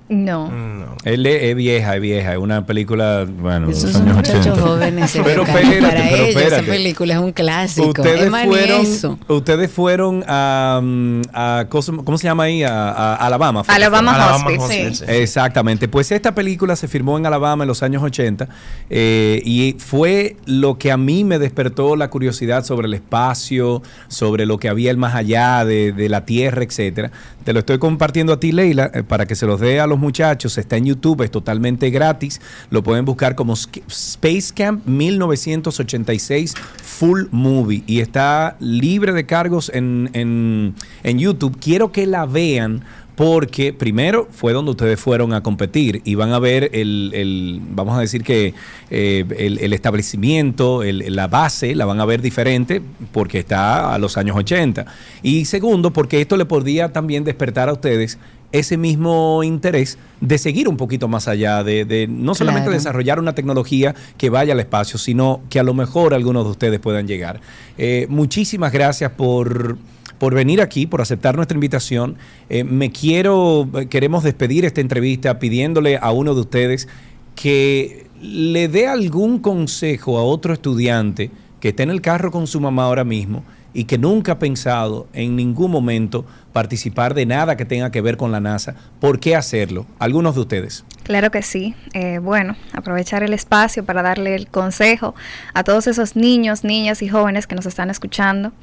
No. 0.07 0.95
Él 1.03 1.25
es, 1.25 1.43
es 1.43 1.55
vieja, 1.55 1.95
es 1.95 2.01
vieja. 2.01 2.33
Es 2.33 2.37
una 2.37 2.65
película, 2.65 3.25
bueno, 3.27 3.67
de 3.67 3.73
Esos 3.73 3.85
los 3.85 3.93
son 3.93 4.01
años 4.03 4.17
muchachos 4.17 4.47
80. 4.47 4.61
jóvenes. 4.61 5.19
Pero 5.23 5.43
espérate, 5.43 5.81
para 5.81 6.09
pero 6.09 6.23
ellos 6.25 6.41
esa 6.41 6.61
película 6.61 7.13
es 7.15 7.19
un 7.19 7.31
clásico. 7.31 7.87
Ustedes 7.87 8.29
fueron, 8.29 8.81
eso. 8.81 9.19
ustedes 9.27 9.71
fueron 9.71 10.23
a, 10.27 10.79
mm, 10.83 11.21
a 11.33 11.65
¿cómo 11.69 12.17
se 12.17 12.27
llama 12.27 12.43
ahí? 12.43 12.61
A, 12.63 13.15
Alabama. 13.15 13.63
Alabama 13.67 14.35
Hospice, 14.35 14.93
sí. 14.93 15.03
Exactamente. 15.07 15.87
Pues 15.87 16.11
esta 16.11 16.35
película 16.35 16.75
se 16.75 16.87
firmó 16.87 17.17
en 17.17 17.25
Alabama 17.25 17.63
en 17.63 17.67
los 17.67 17.81
años 17.81 18.03
80 18.03 18.47
eh, 18.91 19.41
y 19.43 19.75
fue 19.79 20.37
lo 20.45 20.77
que 20.77 20.91
a 20.91 20.97
mí 20.97 21.23
me 21.23 21.39
despertó 21.39 21.95
la 21.95 22.09
curiosidad 22.11 22.63
sobre 22.63 22.87
el 22.87 22.93
espacio, 22.93 23.81
sobre 24.07 24.45
lo 24.45 24.59
que 24.59 24.69
había 24.69 24.91
el 24.91 24.97
más 24.97 25.15
allá 25.15 25.65
de, 25.65 25.91
de 25.91 26.09
la 26.09 26.25
Tierra, 26.25 26.63
etcétera. 26.63 27.11
Te 27.43 27.53
lo 27.53 27.59
estoy 27.59 27.77
compartiendo 27.77 28.33
a 28.33 28.39
ti, 28.39 28.51
Leila, 28.51 28.89
eh, 28.93 29.03
para 29.03 29.25
que 29.25 29.35
se 29.35 29.45
los 29.45 29.59
dé 29.59 29.79
a 29.79 29.87
los 29.87 29.94
muchachos. 29.97 30.57
Está 30.57 30.77
en 30.77 30.85
YouTube, 30.85 31.21
es 31.23 31.31
totalmente 31.31 31.89
gratis. 31.89 32.41
Lo 32.69 32.83
pueden 32.83 33.05
buscar 33.05 33.35
como 33.35 33.53
Space 33.53 34.53
Camp 34.55 34.85
1986 34.85 36.53
Full 36.83 37.23
Movie 37.31 37.83
y 37.87 37.99
está 37.99 38.55
libre 38.59 39.13
de 39.13 39.25
cargos 39.25 39.69
en, 39.73 40.09
en- 40.13 40.75
en 41.03 41.19
YouTube. 41.19 41.57
Quiero 41.59 41.91
que 41.91 42.05
la 42.07 42.25
vean 42.25 42.83
porque 43.15 43.71
primero 43.71 44.27
fue 44.31 44.51
donde 44.51 44.71
ustedes 44.71 44.99
fueron 44.99 45.33
a 45.33 45.41
competir 45.41 46.01
y 46.03 46.15
van 46.15 46.33
a 46.33 46.39
ver 46.39 46.69
el, 46.73 47.11
el- 47.13 47.61
vamos 47.71 47.97
a 47.97 48.01
decir 48.01 48.23
que 48.23 48.53
eh, 48.89 49.23
el, 49.37 49.57
el 49.59 49.71
establecimiento, 49.73 50.83
el- 50.83 51.15
la 51.15 51.27
base, 51.27 51.75
la 51.75 51.85
van 51.85 51.99
a 52.01 52.05
ver 52.05 52.21
diferente 52.21 52.81
porque 53.13 53.39
está 53.39 53.93
a 53.93 53.97
los 53.99 54.17
años 54.17 54.35
80. 54.35 54.85
Y 55.23 55.45
segundo, 55.45 55.91
porque 55.93 56.19
esto 56.21 56.35
le 56.37 56.45
podría 56.45 56.91
también 56.91 57.23
despertar 57.23 57.69
a 57.69 57.73
ustedes 57.73 58.17
ese 58.51 58.77
mismo 58.77 59.43
interés 59.43 59.97
de 60.21 60.37
seguir 60.37 60.69
un 60.69 60.77
poquito 60.77 61.07
más 61.09 61.27
allá, 61.27 61.63
de, 61.63 61.83
de 61.83 62.07
no 62.07 62.35
solamente 62.35 62.65
Claro. 62.67 62.77
desarrollar 62.77 63.19
una 63.19 63.33
tecnología 63.35 63.95
que 64.17 64.29
vaya 64.29 64.53
al 64.53 64.59
espacio, 64.61 64.97
sino 64.97 65.41
que 65.49 65.59
a 65.59 65.63
lo 65.63 65.73
mejor 65.73 66.13
algunos 66.13 66.45
de 66.45 66.51
ustedes 66.51 66.79
puedan 66.79 67.05
llegar. 67.07 67.41
Eh, 67.77 68.05
muchísimas 68.09 68.71
gracias 68.71 69.11
por 69.11 69.77
por 70.25 70.33
venir 70.33 70.59
aquí, 70.59 70.87
por 70.87 71.01
aceptar 71.01 71.35
nuestra 71.35 71.55
invitación. 71.55 72.15
Eh, 72.49 72.63
me 72.63 72.91
quiero, 72.91 73.69
queremos 73.91 74.23
despedir 74.23 74.65
esta 74.65 74.81
entrevista 74.81 75.37
pidiéndole 75.37 75.99
a 76.01 76.11
uno 76.11 76.33
de 76.33 76.41
ustedes 76.41 76.87
que 77.35 78.07
le 78.19 78.67
dé 78.67 78.87
algún 78.87 79.37
consejo 79.37 80.17
a 80.17 80.23
otro 80.23 80.51
estudiante 80.51 81.29
que 81.59 81.69
esté 81.69 81.83
en 81.83 81.91
el 81.91 82.01
carro 82.01 82.31
con 82.31 82.47
su 82.47 82.59
mamá 82.59 82.85
ahora 82.85 83.03
mismo 83.03 83.43
y 83.75 83.83
que 83.83 83.97
nunca 83.97 84.31
ha 84.31 84.39
pensado 84.39 85.07
en 85.13 85.35
ningún 85.35 85.69
momento 85.69 86.25
participar 86.53 87.13
de 87.13 87.25
nada 87.25 87.57
que 87.57 87.65
tenga 87.65 87.91
que 87.91 87.99
ver 87.99 88.15
con 88.15 88.31
la 88.31 88.39
NASA. 88.39 88.73
¿Por 89.01 89.19
qué 89.19 89.35
hacerlo? 89.35 89.85
Algunos 89.99 90.33
de 90.35 90.41
ustedes. 90.41 90.85
Claro 91.03 91.29
que 91.29 91.41
sí. 91.41 91.75
Eh, 91.93 92.19
bueno, 92.19 92.55
aprovechar 92.71 93.21
el 93.21 93.33
espacio 93.33 93.83
para 93.83 94.01
darle 94.01 94.33
el 94.33 94.47
consejo 94.47 95.13
a 95.53 95.65
todos 95.65 95.87
esos 95.87 96.15
niños, 96.15 96.63
niñas 96.63 97.01
y 97.01 97.09
jóvenes 97.09 97.47
que 97.47 97.55
nos 97.55 97.65
están 97.65 97.89
escuchando. 97.89 98.53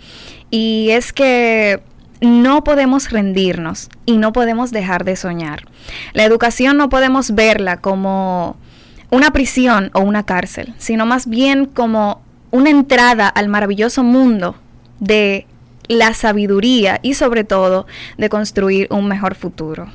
Y 0.50 0.88
es 0.90 1.12
que 1.12 1.82
no 2.22 2.64
podemos 2.64 3.10
rendirnos 3.10 3.90
y 4.06 4.16
no 4.16 4.32
podemos 4.32 4.70
dejar 4.70 5.04
de 5.04 5.16
soñar. 5.16 5.66
La 6.14 6.24
educación 6.24 6.78
no 6.78 6.88
podemos 6.88 7.34
verla 7.34 7.76
como 7.76 8.56
una 9.10 9.30
prisión 9.30 9.90
o 9.92 10.00
una 10.00 10.24
cárcel, 10.24 10.72
sino 10.78 11.04
más 11.04 11.28
bien 11.28 11.66
como 11.66 12.22
una 12.50 12.70
entrada 12.70 13.28
al 13.28 13.48
maravilloso 13.48 14.02
mundo 14.02 14.56
de 15.02 15.46
la 15.88 16.14
sabiduría 16.14 17.00
y 17.02 17.14
sobre 17.14 17.42
todo 17.42 17.86
de 18.18 18.28
construir 18.28 18.86
un 18.90 19.08
mejor 19.08 19.34
futuro. 19.34 19.88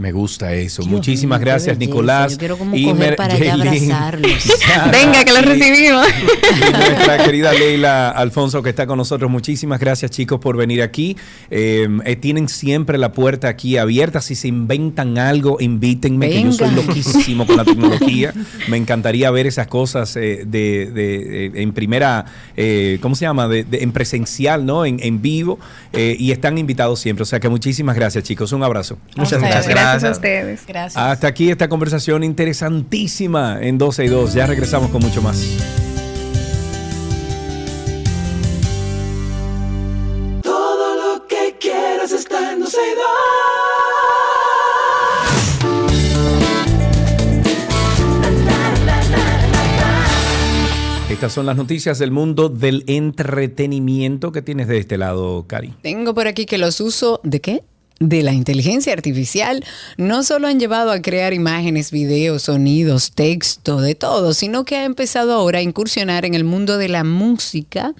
Me 0.00 0.12
gusta 0.12 0.54
eso. 0.54 0.82
Muchísimas 0.86 1.40
gracias, 1.40 1.76
Nicolás. 1.76 2.32
Yo 2.32 2.38
quiero 2.38 2.56
como 2.56 2.74
y 2.74 2.84
coger 2.84 3.16
para 3.16 3.34
allá 3.34 3.52
abrazarlos. 3.52 4.30
Venga, 4.90 5.24
que 5.26 5.32
lo 5.32 5.42
recibimos. 5.42 6.06
Y 6.08 6.72
nuestra 6.72 7.18
querida 7.22 7.52
Leila 7.52 8.08
Alfonso 8.08 8.62
que 8.62 8.70
está 8.70 8.86
con 8.86 8.96
nosotros. 8.96 9.30
Muchísimas 9.30 9.78
gracias 9.78 10.10
chicos 10.10 10.40
por 10.40 10.56
venir 10.56 10.80
aquí. 10.80 11.18
Eh, 11.50 11.86
eh, 12.06 12.16
tienen 12.16 12.48
siempre 12.48 12.96
la 12.96 13.12
puerta 13.12 13.48
aquí 13.48 13.76
abierta. 13.76 14.22
Si 14.22 14.34
se 14.36 14.48
inventan 14.48 15.18
algo, 15.18 15.58
invítenme, 15.60 16.30
que 16.30 16.42
yo 16.44 16.52
soy 16.52 16.70
loquísimo 16.70 17.46
con 17.46 17.58
la 17.58 17.64
tecnología. 17.64 18.32
Me 18.68 18.78
encantaría 18.78 19.30
ver 19.30 19.46
esas 19.46 19.66
cosas 19.66 20.16
eh, 20.16 20.44
de, 20.46 20.90
de- 20.92 21.52
en 21.62 21.72
primera, 21.72 22.24
eh, 22.56 22.98
¿cómo 23.02 23.14
se 23.14 23.26
llama? 23.26 23.48
De, 23.48 23.64
de- 23.64 23.82
en 23.82 23.92
presencial, 23.92 24.64
¿no? 24.64 24.86
En, 24.86 24.98
en 25.02 25.20
vivo. 25.20 25.58
Eh, 25.92 26.16
y 26.18 26.32
están 26.32 26.56
invitados 26.56 27.00
siempre. 27.00 27.22
O 27.22 27.26
sea 27.26 27.38
que 27.38 27.50
muchísimas 27.50 27.94
gracias 27.96 28.24
chicos. 28.24 28.52
Un 28.52 28.62
abrazo. 28.62 28.96
Muchas 29.16 29.40
Gracias, 29.40 29.68
gracias. 29.68 29.89
A 29.90 30.10
ustedes. 30.10 30.66
Gracias. 30.66 31.02
Hasta 31.02 31.26
aquí 31.26 31.50
esta 31.50 31.68
conversación 31.68 32.24
interesantísima 32.24 33.58
en 33.60 33.78
12 33.78 34.04
y 34.04 34.08
2. 34.08 34.34
Ya 34.34 34.46
regresamos 34.46 34.90
con 34.90 35.02
mucho 35.02 35.22
más. 35.22 35.42
Todo 40.42 41.16
lo 41.16 41.26
que 41.26 41.56
quieras 41.60 42.12
está 42.12 42.52
en 42.52 42.60
12 42.60 42.76
y 42.76 42.94
2. 42.94 43.04
Estas 51.10 51.32
son 51.34 51.44
las 51.44 51.56
noticias 51.56 51.98
del 51.98 52.12
mundo 52.12 52.48
del 52.48 52.82
entretenimiento 52.86 54.32
que 54.32 54.40
tienes 54.40 54.68
de 54.68 54.78
este 54.78 54.96
lado, 54.96 55.44
Cari. 55.46 55.74
Tengo 55.82 56.14
por 56.14 56.26
aquí 56.26 56.46
que 56.46 56.56
los 56.56 56.80
usos 56.80 57.20
de 57.24 57.42
qué? 57.42 57.62
De 58.02 58.22
la 58.22 58.32
inteligencia 58.32 58.94
artificial 58.94 59.62
no 59.98 60.22
solo 60.22 60.48
han 60.48 60.58
llevado 60.58 60.90
a 60.90 61.02
crear 61.02 61.34
imágenes, 61.34 61.90
videos, 61.90 62.44
sonidos, 62.44 63.12
texto, 63.12 63.78
de 63.82 63.94
todo, 63.94 64.32
sino 64.32 64.64
que 64.64 64.76
ha 64.76 64.84
empezado 64.84 65.34
ahora 65.34 65.58
a 65.58 65.62
incursionar 65.62 66.24
en 66.24 66.32
el 66.34 66.42
mundo 66.44 66.78
de 66.78 66.88
la 66.88 67.04
música, 67.04 67.92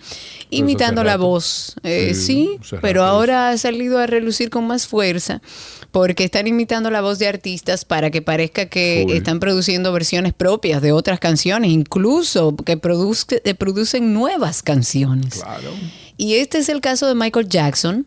imitando 0.49 1.05
la 1.05 1.19
voz. 1.19 1.77
Eh, 1.83 2.15
Sí, 2.15 2.49
pero 2.81 3.05
ahora 3.05 3.51
ha 3.51 3.59
salido 3.59 3.99
a 3.99 4.07
relucir 4.07 4.49
con 4.49 4.67
más 4.67 4.87
fuerza 4.87 5.43
porque 5.91 6.25
están 6.25 6.47
imitando 6.47 6.91
la 6.91 7.03
voz 7.03 7.19
de 7.19 7.27
artistas 7.29 7.85
para 7.85 8.11
que 8.11 8.23
parezca 8.23 8.67
que 8.71 9.05
están 9.19 9.39
produciendo 9.39 9.93
versiones 9.93 10.33
propias 10.33 10.81
de 10.81 10.93
otras 10.93 11.21
canciones, 11.21 11.73
incluso 11.73 12.57
que 12.57 12.81
produzc- 12.81 13.43
eh, 13.45 13.55
producen 13.55 14.15
nuevas 14.15 14.63
canciones. 14.63 15.43
Y 16.17 16.37
este 16.37 16.57
es 16.57 16.71
el 16.71 16.81
caso 16.81 17.07
de 17.07 17.15
Michael 17.15 17.51
Jackson. 17.51 18.07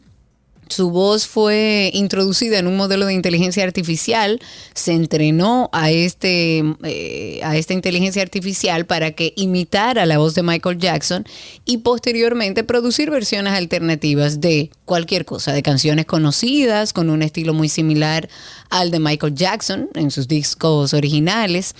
Su 0.69 0.89
voz 0.89 1.27
fue 1.27 1.91
introducida 1.93 2.57
en 2.57 2.67
un 2.67 2.77
modelo 2.77 3.05
de 3.05 3.13
inteligencia 3.13 3.63
artificial, 3.63 4.39
se 4.73 4.93
entrenó 4.93 5.69
a, 5.71 5.91
este, 5.91 6.63
eh, 6.83 7.41
a 7.43 7.57
esta 7.57 7.73
inteligencia 7.73 8.21
artificial 8.21 8.85
para 8.85 9.11
que 9.11 9.33
imitara 9.35 10.05
la 10.05 10.17
voz 10.17 10.35
de 10.35 10.43
Michael 10.43 10.79
Jackson 10.79 11.25
y 11.65 11.79
posteriormente 11.79 12.63
producir 12.63 13.11
versiones 13.11 13.53
alternativas 13.53 14.41
de 14.41 14.71
cualquier 14.85 15.25
cosa, 15.25 15.53
de 15.53 15.61
canciones 15.61 16.05
conocidas 16.05 16.93
con 16.93 17.09
un 17.09 17.21
estilo 17.21 17.53
muy 17.53 17.69
similar 17.69 18.29
al 18.69 18.89
de 18.89 18.99
Michael 18.99 19.35
Jackson 19.35 19.89
en 19.95 20.11
sus 20.11 20.27
discos 20.27 20.93
originales. 20.93 21.75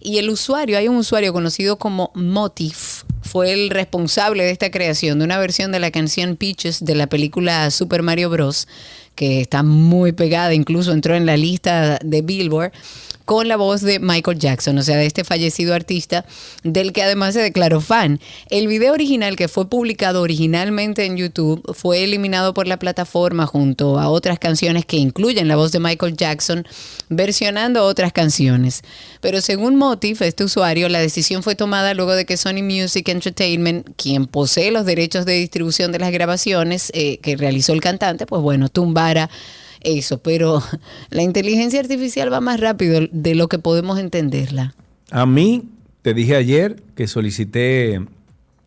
Y 0.00 0.18
el 0.18 0.28
usuario, 0.28 0.76
hay 0.76 0.88
un 0.88 0.96
usuario 0.96 1.32
conocido 1.32 1.78
como 1.78 2.10
Motif, 2.14 3.03
fue 3.34 3.52
el 3.52 3.70
responsable 3.70 4.44
de 4.44 4.52
esta 4.52 4.70
creación 4.70 5.18
de 5.18 5.24
una 5.24 5.38
versión 5.38 5.72
de 5.72 5.80
la 5.80 5.90
canción 5.90 6.36
Peaches 6.36 6.84
de 6.84 6.94
la 6.94 7.08
película 7.08 7.68
Super 7.72 8.04
Mario 8.04 8.30
Bros. 8.30 8.68
Que 9.14 9.40
está 9.40 9.62
muy 9.62 10.12
pegada, 10.12 10.54
incluso 10.54 10.92
entró 10.92 11.14
en 11.14 11.26
la 11.26 11.36
lista 11.36 11.98
de 12.02 12.22
Billboard 12.22 12.72
con 13.24 13.48
la 13.48 13.56
voz 13.56 13.80
de 13.80 13.98
Michael 14.00 14.38
Jackson, 14.38 14.76
o 14.78 14.82
sea, 14.82 14.96
de 14.96 15.06
este 15.06 15.24
fallecido 15.24 15.74
artista 15.74 16.26
del 16.62 16.92
que 16.92 17.02
además 17.02 17.34
se 17.34 17.40
declaró 17.40 17.80
fan. 17.80 18.20
El 18.50 18.68
video 18.68 18.92
original 18.92 19.36
que 19.36 19.48
fue 19.48 19.68
publicado 19.68 20.20
originalmente 20.20 21.06
en 21.06 21.16
YouTube 21.16 21.62
fue 21.74 22.04
eliminado 22.04 22.52
por 22.52 22.66
la 22.66 22.78
plataforma 22.78 23.46
junto 23.46 23.98
a 23.98 24.08
otras 24.08 24.38
canciones 24.38 24.84
que 24.84 24.98
incluyen 24.98 25.48
la 25.48 25.56
voz 25.56 25.72
de 25.72 25.80
Michael 25.80 26.16
Jackson 26.16 26.66
versionando 27.08 27.84
otras 27.84 28.12
canciones. 28.12 28.82
Pero 29.20 29.40
según 29.40 29.76
Motif, 29.76 30.20
este 30.20 30.44
usuario, 30.44 30.88
la 30.88 31.00
decisión 31.00 31.42
fue 31.42 31.54
tomada 31.54 31.94
luego 31.94 32.14
de 32.14 32.26
que 32.26 32.36
Sony 32.36 32.62
Music 32.62 33.08
Entertainment, 33.08 33.88
quien 33.96 34.26
posee 34.26 34.70
los 34.70 34.84
derechos 34.84 35.24
de 35.24 35.34
distribución 35.34 35.92
de 35.92 35.98
las 35.98 36.12
grabaciones 36.12 36.90
eh, 36.94 37.18
que 37.18 37.36
realizó 37.36 37.72
el 37.72 37.80
cantante, 37.80 38.26
pues 38.26 38.42
bueno, 38.42 38.68
tumbara 39.04 39.30
eso. 39.80 40.18
Pero 40.18 40.62
la 41.10 41.22
inteligencia 41.22 41.80
artificial 41.80 42.32
va 42.32 42.40
más 42.40 42.60
rápido 42.60 43.00
de 43.10 43.34
lo 43.34 43.48
que 43.48 43.58
podemos 43.58 43.98
entenderla. 43.98 44.74
A 45.10 45.26
mí, 45.26 45.64
te 46.02 46.14
dije 46.14 46.36
ayer 46.36 46.82
que 46.96 47.06
solicité 47.06 48.00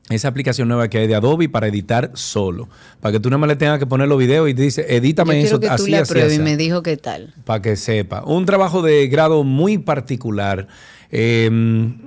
esa 0.10 0.30
aplicación 0.30 0.70
nueva 0.70 0.88
que 0.88 1.00
hay 1.00 1.08
de 1.08 1.16
Adobe 1.16 1.50
para 1.50 1.68
editar 1.68 2.12
solo. 2.14 2.70
Para 3.02 3.14
que 3.14 3.20
tú 3.20 3.30
nada 3.30 3.40
más 3.40 3.50
le 3.50 3.58
tengas 3.58 3.78
que 3.78 3.86
poner 3.86 4.08
los 4.08 4.18
videos 4.18 4.50
y 4.50 4.54
te 4.54 4.62
dice, 4.62 4.86
edítame 4.88 5.42
Yo 5.42 5.48
eso 5.48 5.60
quiero 5.60 5.76
que 5.76 5.78
tú 5.78 5.84
así, 5.84 5.92
la 5.92 6.00
así, 6.02 6.20
así. 6.20 6.36
y 6.36 6.40
me 6.40 6.56
dijo 6.56 6.82
qué 6.82 6.96
tal. 6.96 7.34
Para 7.44 7.62
que 7.62 7.76
sepa. 7.76 8.24
Un 8.24 8.46
trabajo 8.46 8.82
de 8.82 9.08
grado 9.08 9.44
muy 9.44 9.78
particular. 9.78 10.68
Eh, 11.12 11.49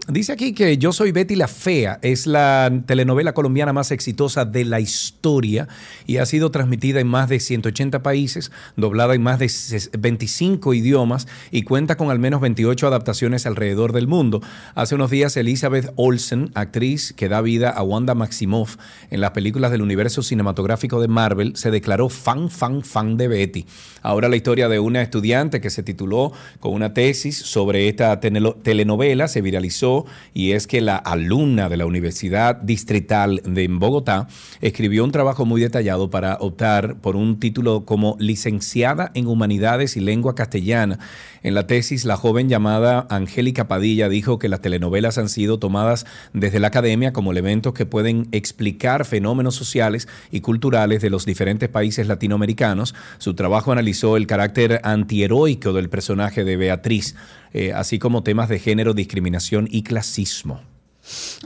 dice 0.08 0.32
aquí 0.32 0.52
que 0.52 0.76
Yo 0.78 0.92
soy 0.92 1.12
Betty 1.12 1.36
la 1.36 1.48
Fea. 1.48 1.98
Es 2.02 2.26
la 2.26 2.70
telenovela 2.86 3.32
colombiana 3.32 3.72
más 3.72 3.90
exitosa 3.90 4.44
de 4.44 4.64
la 4.64 4.80
historia 4.80 5.68
y 6.06 6.18
ha 6.18 6.26
sido 6.26 6.50
transmitida 6.50 7.00
en 7.00 7.06
más 7.06 7.28
de 7.28 7.40
180 7.40 8.02
países, 8.02 8.50
doblada 8.76 9.14
en 9.14 9.22
más 9.22 9.38
de 9.38 9.46
ses- 9.46 9.90
25 9.98 10.74
idiomas 10.74 11.26
y 11.50 11.62
cuenta 11.62 11.96
con 11.96 12.10
al 12.10 12.18
menos 12.18 12.40
28 12.40 12.86
adaptaciones 12.86 13.46
alrededor 13.46 13.92
del 13.92 14.06
mundo. 14.06 14.42
Hace 14.74 14.94
unos 14.96 15.10
días 15.10 15.36
Elizabeth 15.36 15.92
Olsen, 15.96 16.50
actriz 16.54 17.12
que 17.16 17.28
da 17.28 17.40
vida 17.40 17.70
a 17.70 17.82
Wanda 17.82 18.14
Maximoff 18.14 18.76
en 19.10 19.20
las 19.20 19.30
películas 19.30 19.70
del 19.70 19.82
universo 19.82 20.22
cinematográfico 20.22 21.00
de 21.00 21.08
Marvel, 21.08 21.56
se 21.56 21.70
declaró 21.70 22.08
fan, 22.08 22.50
fan, 22.50 22.82
fan 22.82 23.16
de 23.16 23.28
Betty. 23.28 23.66
Ahora 24.02 24.28
la 24.28 24.36
historia 24.36 24.68
de 24.68 24.78
una 24.78 25.02
estudiante 25.02 25.60
que 25.60 25.70
se 25.70 25.82
tituló 25.82 26.32
con 26.58 26.72
una 26.72 26.94
tesis 26.94 27.36
sobre 27.36 27.88
esta 27.88 28.18
tenelo- 28.20 28.56
telenovela 28.90 29.28
se 29.28 29.40
viralizó 29.40 30.04
y 30.34 30.52
es 30.52 30.66
que 30.66 30.80
la 30.80 30.96
alumna 30.96 31.68
de 31.68 31.76
la 31.76 31.86
Universidad 31.86 32.56
Distrital 32.56 33.40
de 33.44 33.68
Bogotá 33.68 34.26
escribió 34.60 35.04
un 35.04 35.12
trabajo 35.12 35.46
muy 35.46 35.60
detallado 35.60 36.10
para 36.10 36.36
optar 36.40 36.96
por 36.96 37.14
un 37.14 37.38
título 37.38 37.84
como 37.84 38.16
licenciada 38.18 39.12
en 39.14 39.28
Humanidades 39.28 39.96
y 39.96 40.00
Lengua 40.00 40.34
Castellana. 40.34 40.98
En 41.42 41.54
la 41.54 41.66
tesis, 41.66 42.04
la 42.04 42.16
joven 42.16 42.48
llamada 42.48 43.06
Angélica 43.08 43.68
Padilla 43.68 44.08
dijo 44.08 44.38
que 44.38 44.48
las 44.48 44.60
telenovelas 44.60 45.16
han 45.16 45.28
sido 45.28 45.58
tomadas 45.58 46.04
desde 46.32 46.58
la 46.58 46.68
academia 46.68 47.12
como 47.12 47.30
elementos 47.30 47.72
que 47.72 47.86
pueden 47.86 48.28
explicar 48.32 49.04
fenómenos 49.04 49.54
sociales 49.54 50.08
y 50.30 50.40
culturales 50.40 51.00
de 51.00 51.10
los 51.10 51.24
diferentes 51.24 51.68
países 51.68 52.08
latinoamericanos. 52.08 52.94
Su 53.18 53.34
trabajo 53.34 53.72
analizó 53.72 54.16
el 54.16 54.26
carácter 54.26 54.80
antiheroico 54.82 55.72
del 55.72 55.88
personaje 55.88 56.44
de 56.44 56.56
Beatriz, 56.56 57.14
eh, 57.52 57.72
así 57.72 57.98
como 57.98 58.22
temas 58.22 58.48
de 58.48 58.58
género, 58.58 58.94
discriminación 58.94 59.68
y 59.70 59.82
clasismo. 59.82 60.60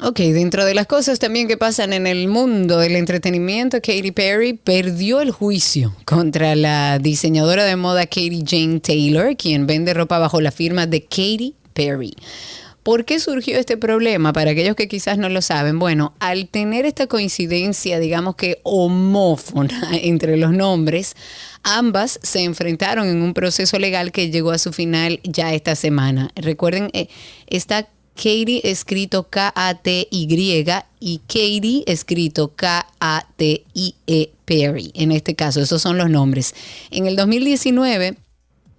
Ok, 0.03 0.19
dentro 0.19 0.65
de 0.65 0.75
las 0.75 0.87
cosas 0.87 1.19
también 1.19 1.49
que 1.49 1.57
pasan 1.57 1.93
en 1.93 2.07
el 2.07 2.29
mundo 2.29 2.79
del 2.79 2.97
entretenimiento, 2.97 3.79
Katy 3.79 4.11
Perry 4.11 4.55
perdió 4.55 5.21
el 5.21 5.31
juicio 5.31 5.95
contra 6.05 6.55
la 6.57 6.99
diseñadora 6.99 7.65
de 7.65 7.77
moda 7.77 8.07
Katy 8.07 8.45
Jane 8.47 8.81
Taylor, 8.81 9.37
quien 9.37 9.67
vende 9.67 9.95
ropa 9.95 10.19
bajo 10.19 10.41
la 10.41 10.51
firma 10.51 10.87
de 10.87 11.03
Katy 11.03 11.55
Perry. 11.73 12.15
¿Por 12.85 13.07
qué 13.07 13.19
surgió 13.19 13.59
este 13.59 13.79
problema? 13.79 14.35
Para 14.35 14.51
aquellos 14.51 14.77
que 14.77 14.89
quizás 14.89 15.17
no 15.17 15.31
lo 15.31 15.41
saben, 15.41 15.79
bueno, 15.79 16.13
al 16.21 16.49
tener 16.49 16.85
esta 16.85 17.07
coincidencia, 17.07 17.99
digamos 17.99 18.37
que 18.37 18.61
homófona 18.63 19.89
entre 20.03 20.37
los 20.37 20.53
nombres, 20.53 21.17
ambas 21.63 22.21
se 22.23 22.45
enfrentaron 22.45 23.09
en 23.09 23.23
un 23.23 23.33
proceso 23.33 23.79
legal 23.79 24.13
que 24.13 24.31
llegó 24.31 24.51
a 24.51 24.59
su 24.59 24.71
final 24.75 25.19
ya 25.25 25.55
esta 25.55 25.77
semana. 25.77 26.31
Recuerden, 26.37 26.91
eh, 26.93 27.09
está 27.47 27.89
Katie 28.17 28.61
escrito 28.65 29.31
K-A-T-Y 29.31 30.67
y 31.01 31.19
Katie 31.27 31.85
escrito 31.87 32.53
K-A-T-I-E 32.55 34.31
Perry. 34.45 34.91
En 34.95 35.11
este 35.11 35.35
caso, 35.35 35.63
esos 35.63 35.81
son 35.81 35.97
los 35.97 36.11
nombres. 36.11 36.55
En 36.91 37.07
el 37.07 37.17
2019 37.17 38.19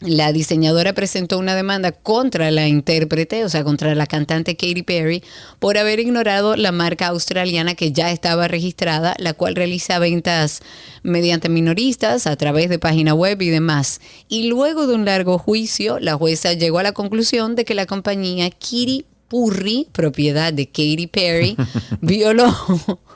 la 0.01 0.33
diseñadora 0.33 0.93
presentó 0.93 1.39
una 1.39 1.55
demanda 1.55 1.91
contra 1.91 2.51
la 2.51 2.67
intérprete, 2.67 3.45
o 3.45 3.49
sea, 3.49 3.63
contra 3.63 3.95
la 3.95 4.07
cantante 4.07 4.55
Katy 4.55 4.83
Perry, 4.83 5.23
por 5.59 5.77
haber 5.77 5.99
ignorado 5.99 6.55
la 6.55 6.71
marca 6.71 7.07
australiana 7.07 7.75
que 7.75 7.91
ya 7.91 8.11
estaba 8.11 8.47
registrada, 8.47 9.15
la 9.19 9.33
cual 9.33 9.55
realiza 9.55 9.99
ventas 9.99 10.61
mediante 11.01 11.47
minoristas 11.47 12.27
a 12.27 12.35
través 12.35 12.69
de 12.69 12.77
página 12.77 13.13
web 13.13 13.41
y 13.41 13.49
demás. 13.49 14.01
Y 14.27 14.47
luego 14.47 14.85
de 14.85 14.95
un 14.95 15.05
largo 15.05 15.37
juicio, 15.37 15.99
la 15.99 16.15
jueza 16.15 16.53
llegó 16.53 16.79
a 16.79 16.83
la 16.83 16.91
conclusión 16.91 17.55
de 17.55 17.63
que 17.63 17.73
la 17.73 17.85
compañía 17.85 18.49
Kitty 18.49 19.05
Purri, 19.27 19.87
propiedad 19.91 20.53
de 20.53 20.67
Katy 20.67 21.07
Perry, 21.07 21.57
violó 22.01 22.53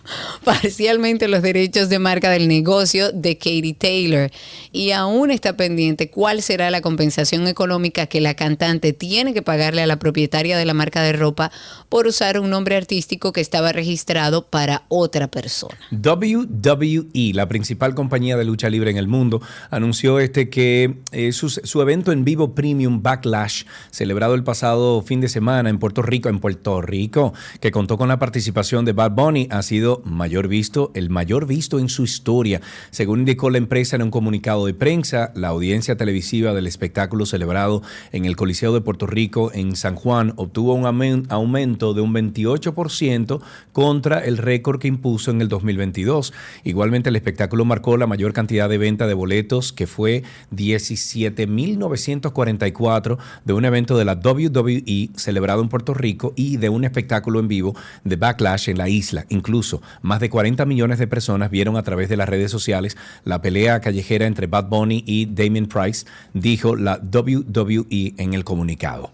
parcialmente 0.43 1.27
los 1.27 1.41
derechos 1.41 1.89
de 1.89 1.99
marca 1.99 2.29
del 2.29 2.47
negocio 2.47 3.11
de 3.11 3.37
Katie 3.37 3.73
Taylor 3.73 4.31
y 4.71 4.91
aún 4.91 5.31
está 5.31 5.55
pendiente 5.55 6.09
cuál 6.09 6.41
será 6.41 6.71
la 6.71 6.81
compensación 6.81 7.47
económica 7.47 8.07
que 8.07 8.21
la 8.21 8.33
cantante 8.33 8.93
tiene 8.93 9.33
que 9.33 9.41
pagarle 9.41 9.81
a 9.81 9.87
la 9.87 9.99
propietaria 9.99 10.57
de 10.57 10.65
la 10.65 10.73
marca 10.73 11.01
de 11.01 11.13
ropa 11.13 11.51
por 11.89 12.07
usar 12.07 12.39
un 12.39 12.49
nombre 12.49 12.75
artístico 12.75 13.33
que 13.33 13.41
estaba 13.41 13.71
registrado 13.71 14.45
para 14.47 14.83
otra 14.87 15.27
persona. 15.27 15.77
WWE, 15.91 17.33
la 17.33 17.47
principal 17.47 17.95
compañía 17.95 18.37
de 18.37 18.45
lucha 18.45 18.69
libre 18.69 18.91
en 18.91 18.97
el 18.97 19.07
mundo, 19.07 19.41
anunció 19.69 20.19
este 20.19 20.49
que 20.49 20.95
eh, 21.11 21.31
su, 21.31 21.49
su 21.49 21.81
evento 21.81 22.11
en 22.11 22.23
vivo 22.23 22.53
Premium 22.55 23.01
Backlash, 23.01 23.63
celebrado 23.91 24.35
el 24.35 24.43
pasado 24.43 25.01
fin 25.01 25.21
de 25.21 25.29
semana 25.29 25.69
en 25.69 25.79
Puerto 25.79 25.98
Rico, 26.01 26.29
en 26.29 26.39
Puerto 26.39 26.81
Rico, 26.81 27.33
que 27.61 27.71
contó 27.71 27.97
con 27.97 28.09
la 28.09 28.19
participación 28.19 28.85
de 28.85 28.93
Bad 28.93 29.11
Bunny, 29.11 29.47
ha 29.51 29.61
sido 29.61 30.01
mayor 30.05 30.47
visto, 30.47 30.91
el 30.93 31.09
mayor 31.09 31.45
visto 31.45 31.79
en 31.79 31.89
su 31.89 32.03
historia. 32.03 32.61
Según 32.91 33.19
indicó 33.19 33.49
la 33.49 33.57
empresa 33.57 33.95
en 33.95 34.03
un 34.03 34.11
comunicado 34.11 34.65
de 34.65 34.73
prensa, 34.73 35.31
la 35.35 35.49
audiencia 35.49 35.97
televisiva 35.97 36.53
del 36.53 36.67
espectáculo 36.67 37.25
celebrado 37.25 37.81
en 38.11 38.25
el 38.25 38.35
Coliseo 38.35 38.73
de 38.73 38.81
Puerto 38.81 39.07
Rico 39.07 39.51
en 39.53 39.75
San 39.75 39.95
Juan 39.95 40.33
obtuvo 40.35 40.73
un 40.73 40.83
aumen- 40.85 41.25
aumento 41.29 41.93
de 41.93 42.01
un 42.01 42.13
28% 42.13 43.41
contra 43.73 44.19
el 44.19 44.37
récord 44.37 44.79
que 44.79 44.87
impuso 44.87 45.31
en 45.31 45.41
el 45.41 45.49
2022. 45.49 46.33
Igualmente 46.63 47.09
el 47.09 47.15
espectáculo 47.15 47.65
marcó 47.65 47.97
la 47.97 48.07
mayor 48.07 48.33
cantidad 48.33 48.69
de 48.69 48.77
venta 48.77 49.07
de 49.07 49.13
boletos, 49.13 49.73
que 49.73 49.87
fue 49.87 50.23
17.944 50.55 53.17
de 53.45 53.53
un 53.53 53.65
evento 53.65 53.97
de 53.97 54.05
la 54.05 54.13
WWE 54.13 55.09
celebrado 55.15 55.61
en 55.61 55.69
Puerto 55.69 55.88
Rico 55.93 56.33
y 56.35 56.57
de 56.57 56.69
un 56.69 56.83
espectáculo 56.83 57.39
en 57.39 57.47
vivo 57.47 57.75
de 58.03 58.15
Backlash 58.15 58.69
en 58.69 58.77
la 58.77 58.89
isla. 58.89 59.25
Incluso 59.29 59.81
más 60.01 60.19
de 60.19 60.29
40 60.29 60.65
millones 60.65 60.99
de 60.99 61.07
personas 61.07 61.49
vieron 61.51 61.77
a 61.77 61.83
través 61.83 62.09
de 62.09 62.17
las 62.17 62.29
redes 62.29 62.51
sociales 62.51 62.97
la 63.23 63.41
pelea 63.41 63.79
callejera 63.81 64.25
entre 64.25 64.47
Bad 64.47 64.65
Bunny 64.69 65.03
y 65.05 65.25
Damien 65.27 65.67
Price, 65.67 66.05
dijo 66.33 66.75
la 66.75 66.99
WWE 67.01 68.13
en 68.17 68.33
el 68.33 68.43
comunicado. 68.43 69.11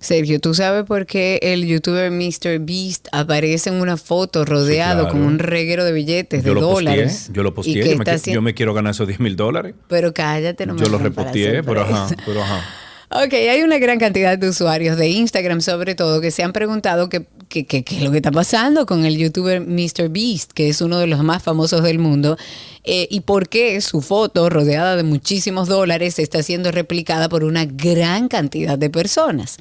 Sergio, 0.00 0.38
¿tú 0.38 0.54
sabes 0.54 0.84
por 0.84 1.06
qué 1.06 1.40
el 1.42 1.66
youtuber 1.66 2.12
Mr. 2.12 2.60
Beast 2.60 3.08
aparece 3.10 3.70
en 3.70 3.80
una 3.80 3.96
foto 3.96 4.44
rodeado 4.44 5.02
claro. 5.08 5.12
con 5.18 5.26
un 5.26 5.40
reguero 5.40 5.84
de 5.84 5.90
billetes 5.90 6.44
de 6.44 6.48
Yo 6.50 6.54
lo 6.54 6.60
dólares? 6.60 7.12
posteé, 7.14 7.34
yo 7.34 7.42
lo 7.42 7.52
posteé, 7.54 7.74
yo 7.90 7.98
me, 7.98 8.04
haciendo- 8.08 8.34
yo 8.38 8.42
me 8.42 8.54
quiero 8.54 8.74
ganar 8.74 8.92
esos 8.92 9.08
10 9.08 9.18
mil 9.18 9.34
dólares. 9.34 9.74
Pero 9.88 10.14
cállate, 10.14 10.66
no 10.66 10.74
me 10.74 10.80
Yo 10.80 10.88
lo 10.88 10.98
hagan 10.98 11.12
para 11.12 11.32
reposteé, 11.32 11.64
pero 11.64 11.80
ajá, 11.80 12.06
pero 12.24 12.42
ajá. 12.44 12.64
Ok, 13.10 13.32
hay 13.32 13.62
una 13.62 13.78
gran 13.78 13.98
cantidad 13.98 14.36
de 14.36 14.50
usuarios 14.50 14.98
de 14.98 15.08
Instagram, 15.08 15.62
sobre 15.62 15.94
todo, 15.94 16.20
que 16.20 16.30
se 16.30 16.42
han 16.42 16.52
preguntado 16.52 17.08
qué 17.08 17.26
es 17.48 18.02
lo 18.02 18.10
que 18.10 18.18
está 18.18 18.30
pasando 18.30 18.84
con 18.84 19.06
el 19.06 19.16
youtuber 19.16 19.62
Mr. 19.62 20.10
Beast, 20.10 20.52
que 20.52 20.68
es 20.68 20.82
uno 20.82 20.98
de 20.98 21.06
los 21.06 21.22
más 21.24 21.42
famosos 21.42 21.82
del 21.82 21.98
mundo, 21.98 22.36
eh, 22.84 23.08
y 23.10 23.20
por 23.20 23.48
qué 23.48 23.80
su 23.80 24.02
foto, 24.02 24.50
rodeada 24.50 24.96
de 24.96 25.02
muchísimos 25.02 25.68
dólares, 25.68 26.18
está 26.18 26.42
siendo 26.42 26.70
replicada 26.70 27.28
por 27.28 27.44
una 27.44 27.64
gran 27.64 28.28
cantidad 28.28 28.78
de 28.78 28.90
personas. 28.90 29.56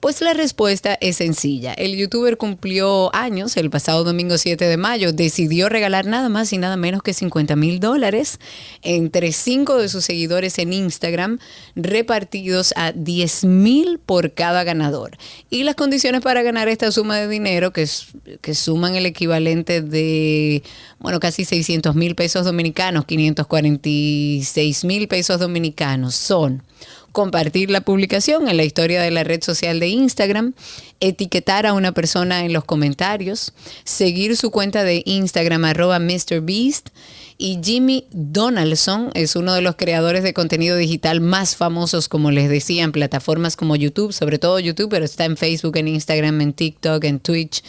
Pues 0.00 0.20
la 0.20 0.32
respuesta 0.32 0.96
es 1.00 1.16
sencilla. 1.16 1.72
El 1.72 1.96
youtuber 1.96 2.36
cumplió 2.36 3.12
años 3.16 3.56
el 3.56 3.68
pasado 3.68 4.04
domingo 4.04 4.38
7 4.38 4.64
de 4.64 4.76
mayo, 4.76 5.12
decidió 5.12 5.68
regalar 5.68 6.06
nada 6.06 6.28
más 6.28 6.52
y 6.52 6.58
nada 6.58 6.76
menos 6.76 7.02
que 7.02 7.14
50 7.14 7.56
mil 7.56 7.80
dólares 7.80 8.38
entre 8.82 9.32
cinco 9.32 9.76
de 9.76 9.88
sus 9.88 10.04
seguidores 10.04 10.60
en 10.60 10.72
Instagram, 10.72 11.40
repartidos 11.74 12.72
a 12.76 12.87
10 12.92 13.44
mil 13.44 13.98
por 13.98 14.32
cada 14.32 14.64
ganador. 14.64 15.16
Y 15.50 15.64
las 15.64 15.74
condiciones 15.74 16.20
para 16.20 16.42
ganar 16.42 16.68
esta 16.68 16.90
suma 16.92 17.16
de 17.16 17.28
dinero, 17.28 17.72
que, 17.72 17.88
que 18.40 18.54
suman 18.54 18.94
el 18.94 19.06
equivalente 19.06 19.82
de, 19.82 20.62
bueno, 20.98 21.20
casi 21.20 21.44
600 21.44 21.94
mil 21.94 22.14
pesos 22.14 22.44
dominicanos, 22.44 23.04
546 23.04 24.84
mil 24.84 25.08
pesos 25.08 25.40
dominicanos, 25.40 26.14
son 26.14 26.62
compartir 27.12 27.70
la 27.70 27.80
publicación 27.80 28.48
en 28.48 28.56
la 28.56 28.64
historia 28.64 29.02
de 29.02 29.10
la 29.10 29.24
red 29.24 29.42
social 29.42 29.80
de 29.80 29.88
Instagram, 29.88 30.54
etiquetar 31.00 31.66
a 31.66 31.72
una 31.72 31.92
persona 31.92 32.44
en 32.44 32.52
los 32.52 32.64
comentarios, 32.64 33.52
seguir 33.84 34.36
su 34.36 34.50
cuenta 34.50 34.84
de 34.84 35.02
Instagram 35.04 35.64
arroba 35.64 35.98
MrBeast 35.98 36.90
y 37.40 37.60
Jimmy 37.62 38.04
Donaldson 38.10 39.10
es 39.14 39.36
uno 39.36 39.54
de 39.54 39.62
los 39.62 39.76
creadores 39.76 40.24
de 40.24 40.34
contenido 40.34 40.76
digital 40.76 41.20
más 41.20 41.54
famosos, 41.54 42.08
como 42.08 42.32
les 42.32 42.50
decía, 42.50 42.82
en 42.82 42.90
plataformas 42.90 43.54
como 43.54 43.76
YouTube, 43.76 44.12
sobre 44.12 44.40
todo 44.40 44.58
YouTube, 44.58 44.90
pero 44.90 45.04
está 45.04 45.24
en 45.24 45.36
Facebook, 45.36 45.76
en 45.76 45.86
Instagram, 45.86 46.40
en 46.40 46.52
TikTok, 46.52 47.04
en 47.04 47.20
Twitch. 47.20 47.62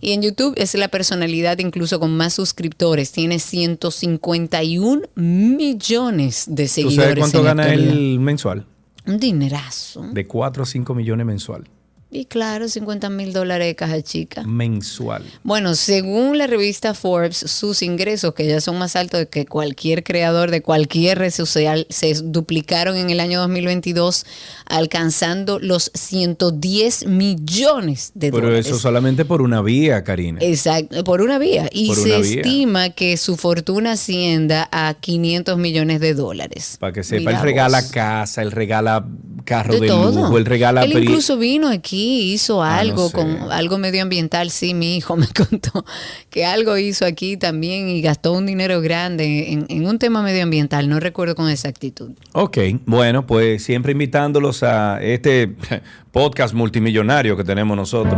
Y 0.00 0.12
en 0.12 0.22
YouTube 0.22 0.54
es 0.56 0.74
la 0.74 0.88
personalidad 0.88 1.58
incluso 1.58 2.00
con 2.00 2.16
más 2.16 2.32
suscriptores. 2.32 3.12
Tiene 3.12 3.38
151 3.40 5.02
millones 5.14 6.46
de 6.48 6.64
¿Tú 6.64 6.68
seguidores. 6.70 6.96
sabes 6.96 7.18
cuánto 7.18 7.38
en 7.40 7.44
gana 7.44 7.74
él 7.74 8.18
mensual? 8.20 8.66
Un 9.06 9.20
dinerazo. 9.20 10.02
De 10.12 10.26
4 10.26 10.62
a 10.62 10.66
5 10.66 10.94
millones 10.94 11.26
mensual. 11.26 11.68
Y 12.12 12.24
claro, 12.24 12.68
50 12.68 13.08
mil 13.08 13.32
dólares 13.32 13.68
de 13.68 13.76
caja 13.76 14.02
chica. 14.02 14.42
Mensual. 14.42 15.22
Bueno, 15.44 15.76
según 15.76 16.38
la 16.38 16.48
revista 16.48 16.92
Forbes, 16.92 17.36
sus 17.36 17.82
ingresos, 17.82 18.34
que 18.34 18.48
ya 18.48 18.60
son 18.60 18.78
más 18.78 18.96
altos 18.96 19.26
que 19.30 19.46
cualquier 19.46 20.02
creador 20.02 20.50
de 20.50 20.60
cualquier 20.60 21.18
red 21.18 21.30
social, 21.30 21.86
se 21.88 22.12
duplicaron 22.14 22.96
en 22.96 23.10
el 23.10 23.20
año 23.20 23.38
2022, 23.40 24.26
alcanzando 24.66 25.60
los 25.60 25.92
110 25.94 27.06
millones 27.06 28.10
de 28.14 28.30
Pero 28.32 28.46
dólares. 28.46 28.66
eso 28.66 28.78
solamente 28.78 29.24
por 29.24 29.40
una 29.40 29.62
vía, 29.62 30.02
Karina. 30.02 30.40
Exacto, 30.42 31.04
por 31.04 31.22
una 31.22 31.38
vía. 31.38 31.68
Y 31.72 31.88
Por 31.88 31.96
se 31.96 32.20
vía. 32.20 32.40
estima 32.40 32.90
que 32.90 33.16
su 33.16 33.36
fortuna 33.36 33.92
ascienda 33.92 34.68
a 34.72 34.94
500 34.94 35.58
millones 35.58 36.00
de 36.00 36.14
dólares. 36.14 36.76
Para 36.80 36.92
que 36.92 37.04
sepa, 37.04 37.30
él 37.30 37.40
regala 37.40 37.88
casa, 37.88 38.42
él 38.42 38.50
regala 38.50 39.06
carro 39.44 39.74
De 39.74 39.80
de, 39.80 39.86
todo. 39.88 40.22
lujo, 40.22 40.38
él 40.38 40.44
regala... 40.46 40.82
Él 40.84 40.92
incluso 41.02 41.36
vino 41.36 41.68
aquí, 41.68 42.32
hizo 42.32 42.62
Ah, 42.62 42.74
no 42.74 42.78
algo 42.80 43.08
sé. 43.08 43.12
con 43.16 43.52
algo 43.52 43.78
medioambiental, 43.78 44.50
sí, 44.50 44.74
mi 44.74 44.96
hijo 44.96 45.16
me 45.18 45.26
contó 45.28 45.84
que 46.30 46.44
algo 46.44 46.76
hizo 46.78 47.04
aquí 47.04 47.36
también 47.36 47.88
y 47.88 48.00
gastó 48.02 48.32
un 48.32 48.46
dinero 48.46 48.80
grande 48.80 49.52
en, 49.52 49.66
en 49.68 49.86
un 49.86 49.98
tema 49.98 50.22
medioambiental, 50.22 50.88
no 50.88 51.00
recuerdo 51.00 51.34
con 51.34 51.48
exactitud. 51.48 52.10
Ok, 52.32 52.58
bueno, 52.86 53.26
pues 53.26 53.62
siempre 53.62 53.92
invitándolos 53.92 54.62
a 54.62 55.02
este 55.02 55.54
podcast 56.12 56.54
multimillonario 56.54 57.36
que 57.36 57.44
tenemos 57.44 57.76
nosotros. 57.76 58.16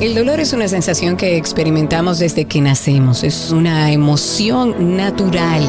El 0.00 0.14
dolor 0.14 0.40
es 0.40 0.52
una 0.52 0.66
sensación 0.66 1.16
que 1.16 1.36
experimentamos 1.36 2.18
desde 2.18 2.46
que 2.46 2.60
nacemos, 2.60 3.22
es 3.22 3.50
una 3.50 3.92
emoción 3.92 4.96
natural. 4.96 5.68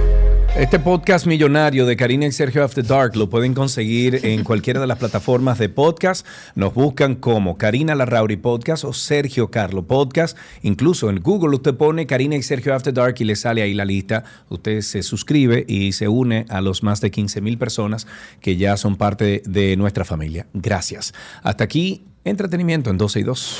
Este 0.61 0.77
podcast 0.77 1.25
millonario 1.25 1.87
de 1.87 1.97
Karina 1.97 2.27
y 2.27 2.31
Sergio 2.31 2.63
After 2.63 2.85
Dark 2.85 3.15
lo 3.15 3.31
pueden 3.31 3.55
conseguir 3.55 4.23
en 4.23 4.43
cualquiera 4.43 4.79
de 4.79 4.85
las 4.85 4.99
plataformas 4.99 5.57
de 5.57 5.69
podcast. 5.69 6.23
Nos 6.53 6.75
buscan 6.75 7.15
como 7.15 7.57
Karina 7.57 7.95
Larrauri 7.95 8.37
Podcast 8.37 8.83
o 8.85 8.93
Sergio 8.93 9.49
Carlo 9.49 9.87
Podcast. 9.87 10.37
Incluso 10.61 11.09
en 11.09 11.19
Google 11.19 11.55
usted 11.55 11.73
pone 11.73 12.05
Karina 12.05 12.35
y 12.35 12.43
Sergio 12.43 12.75
After 12.75 12.93
Dark 12.93 13.15
y 13.17 13.23
le 13.23 13.35
sale 13.35 13.63
ahí 13.63 13.73
la 13.73 13.85
lista. 13.85 14.23
Usted 14.49 14.81
se 14.81 15.01
suscribe 15.01 15.65
y 15.67 15.93
se 15.93 16.07
une 16.07 16.45
a 16.49 16.61
los 16.61 16.83
más 16.83 17.01
de 17.01 17.09
15 17.09 17.41
mil 17.41 17.57
personas 17.57 18.05
que 18.39 18.55
ya 18.55 18.77
son 18.77 18.97
parte 18.97 19.41
de 19.47 19.75
nuestra 19.77 20.05
familia. 20.05 20.45
Gracias. 20.53 21.11
Hasta 21.41 21.63
aquí, 21.63 22.05
entretenimiento 22.23 22.91
en 22.91 22.99
12 22.99 23.19
y 23.19 23.23
2. 23.23 23.59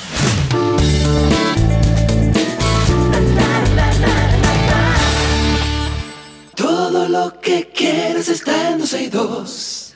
Quieres 8.22 8.40
está 8.40 8.70
en 8.70 8.78
12 8.78 9.02
y 9.02 9.08
2. 9.08 9.88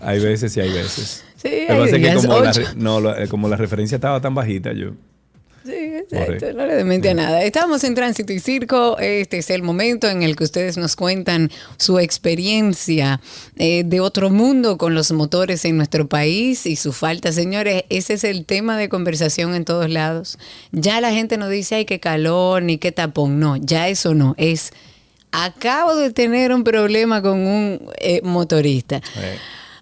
Hay 0.00 0.18
veces 0.18 0.56
y 0.56 0.60
hay 0.60 0.72
veces. 0.72 1.24
Sí, 1.36 1.48
hay 1.48 1.78
pasa 1.78 1.96
es 1.96 2.20
que 2.20 2.26
como 2.26 2.40
la, 2.40 2.52
no, 2.74 3.16
eh, 3.16 3.28
como 3.28 3.48
la 3.48 3.56
referencia 3.56 3.94
estaba 3.94 4.20
tan 4.20 4.34
bajita, 4.34 4.72
yo... 4.72 4.90
Exacto, 6.10 6.52
no 6.52 6.66
le 6.66 6.74
demente 6.74 7.10
a 7.10 7.14
nada. 7.14 7.42
Estamos 7.42 7.84
en 7.84 7.94
Tránsito 7.94 8.32
y 8.32 8.40
Circo. 8.40 8.98
Este 8.98 9.38
es 9.38 9.50
el 9.50 9.62
momento 9.62 10.08
en 10.08 10.22
el 10.22 10.36
que 10.36 10.44
ustedes 10.44 10.76
nos 10.76 10.96
cuentan 10.96 11.50
su 11.76 11.98
experiencia 11.98 13.20
eh, 13.56 13.84
de 13.84 14.00
otro 14.00 14.30
mundo 14.30 14.78
con 14.78 14.94
los 14.94 15.12
motores 15.12 15.64
en 15.64 15.76
nuestro 15.76 16.08
país 16.08 16.66
y 16.66 16.76
su 16.76 16.92
falta. 16.92 17.32
Señores, 17.32 17.84
ese 17.88 18.14
es 18.14 18.24
el 18.24 18.44
tema 18.44 18.76
de 18.76 18.88
conversación 18.88 19.54
en 19.54 19.64
todos 19.64 19.88
lados. 19.88 20.38
Ya 20.72 21.00
la 21.00 21.12
gente 21.12 21.36
no 21.36 21.48
dice, 21.48 21.76
ay, 21.76 21.84
qué 21.84 22.00
calor, 22.00 22.62
ni 22.62 22.78
qué 22.78 22.92
tapón. 22.92 23.40
No, 23.40 23.56
ya 23.56 23.88
eso 23.88 24.14
no. 24.14 24.34
Es, 24.38 24.72
acabo 25.30 25.94
de 25.96 26.12
tener 26.12 26.52
un 26.52 26.64
problema 26.64 27.22
con 27.22 27.38
un 27.38 27.90
eh, 27.98 28.20
motorista. 28.22 29.00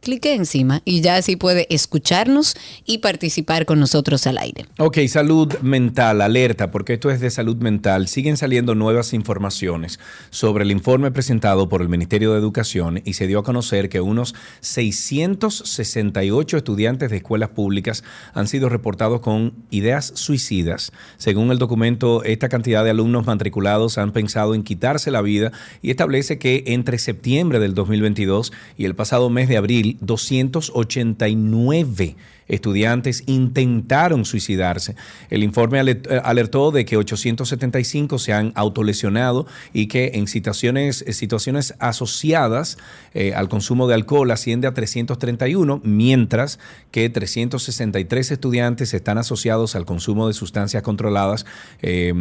clique 0.00 0.34
encima 0.34 0.82
y 0.84 1.00
ya 1.00 1.16
así 1.16 1.36
puede 1.36 1.66
escucharnos 1.70 2.56
y 2.86 2.98
participar 2.98 3.66
con 3.66 3.80
nosotros 3.80 4.26
al 4.26 4.38
aire. 4.38 4.66
Ok, 4.78 4.98
salud 5.08 5.52
mental, 5.60 6.20
alerta, 6.20 6.70
porque 6.70 6.94
esto 6.94 7.10
es 7.10 7.20
de 7.20 7.30
salud 7.30 7.56
mental. 7.56 8.08
Siguen 8.08 8.36
saliendo 8.36 8.74
nuevas 8.74 9.12
informaciones 9.12 10.00
sobre 10.30 10.64
el 10.64 10.70
informe 10.70 11.10
presentado 11.10 11.68
por 11.68 11.82
el 11.82 11.88
Ministerio 11.88 12.32
de 12.32 12.38
Educación 12.38 13.02
y 13.04 13.14
se 13.14 13.26
dio 13.26 13.40
a 13.40 13.44
conocer 13.44 13.88
que 13.88 14.00
unos 14.00 14.34
668 14.60 16.56
estudiantes 16.56 17.10
de 17.10 17.16
escuelas 17.16 17.50
públicas 17.50 18.04
han 18.34 18.48
sido 18.48 18.68
reportados 18.68 19.20
con 19.20 19.54
ideas 19.70 20.12
suicidas. 20.14 20.92
Según 21.16 21.50
el 21.50 21.58
documento, 21.58 22.24
esta 22.24 22.48
cantidad 22.48 22.84
de 22.84 22.90
alumnos 22.90 23.26
matriculados 23.26 23.98
han 23.98 24.12
pensado 24.12 24.54
en 24.54 24.62
quitarse 24.62 25.10
la 25.10 25.22
vida 25.22 25.52
y 25.82 25.90
establece 25.90 26.38
que 26.38 26.64
entre 26.66 26.98
septiembre 26.98 27.58
del 27.58 27.74
2022 27.74 28.52
y 28.76 28.84
el 28.84 28.94
pasado 28.94 29.30
mes 29.30 29.48
de 29.48 29.56
abril, 29.56 29.89
289 29.94 32.16
estudiantes 32.50 33.22
intentaron 33.26 34.24
suicidarse. 34.24 34.96
El 35.30 35.42
informe 35.42 35.78
ale- 35.78 36.02
alertó 36.24 36.70
de 36.70 36.84
que 36.84 36.96
875 36.96 38.18
se 38.18 38.32
han 38.32 38.52
autolesionado 38.54 39.46
y 39.72 39.86
que 39.86 40.12
en 40.14 40.26
situaciones, 40.26 41.02
eh, 41.06 41.12
situaciones 41.12 41.74
asociadas 41.78 42.76
eh, 43.14 43.32
al 43.34 43.48
consumo 43.48 43.88
de 43.88 43.94
alcohol 43.94 44.30
asciende 44.30 44.66
a 44.68 44.74
331, 44.74 45.80
mientras 45.84 46.58
que 46.90 47.08
363 47.08 48.30
estudiantes 48.30 48.94
están 48.94 49.18
asociados 49.18 49.74
al 49.76 49.84
consumo 49.84 50.28
de 50.28 50.34
sustancias 50.34 50.82
controladas, 50.82 51.46
eh, 51.82 52.12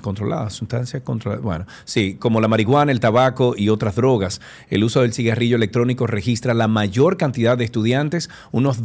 controladas, 0.00 0.54
sustancias 0.54 1.02
controladas, 1.02 1.42
bueno, 1.42 1.66
sí, 1.84 2.16
como 2.18 2.40
la 2.40 2.48
marihuana, 2.48 2.92
el 2.92 3.00
tabaco 3.00 3.54
y 3.56 3.68
otras 3.68 3.94
drogas. 3.96 4.40
El 4.68 4.84
uso 4.84 5.02
del 5.02 5.12
cigarrillo 5.12 5.56
electrónico 5.56 6.06
registra 6.06 6.54
la 6.54 6.68
mayor 6.68 7.16
cantidad 7.16 7.56
de 7.58 7.64
estudiantes, 7.64 8.30
unos 8.52 8.82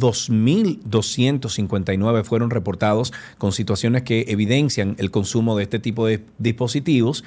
2.259 0.64 2.24
fueron 2.24 2.50
reportados 2.50 3.12
con 3.38 3.52
situaciones 3.52 4.02
que 4.02 4.26
evidencian 4.28 4.96
el 4.98 5.10
consumo 5.10 5.56
de 5.56 5.64
este 5.64 5.78
tipo 5.78 6.06
de 6.06 6.24
dispositivos. 6.38 7.24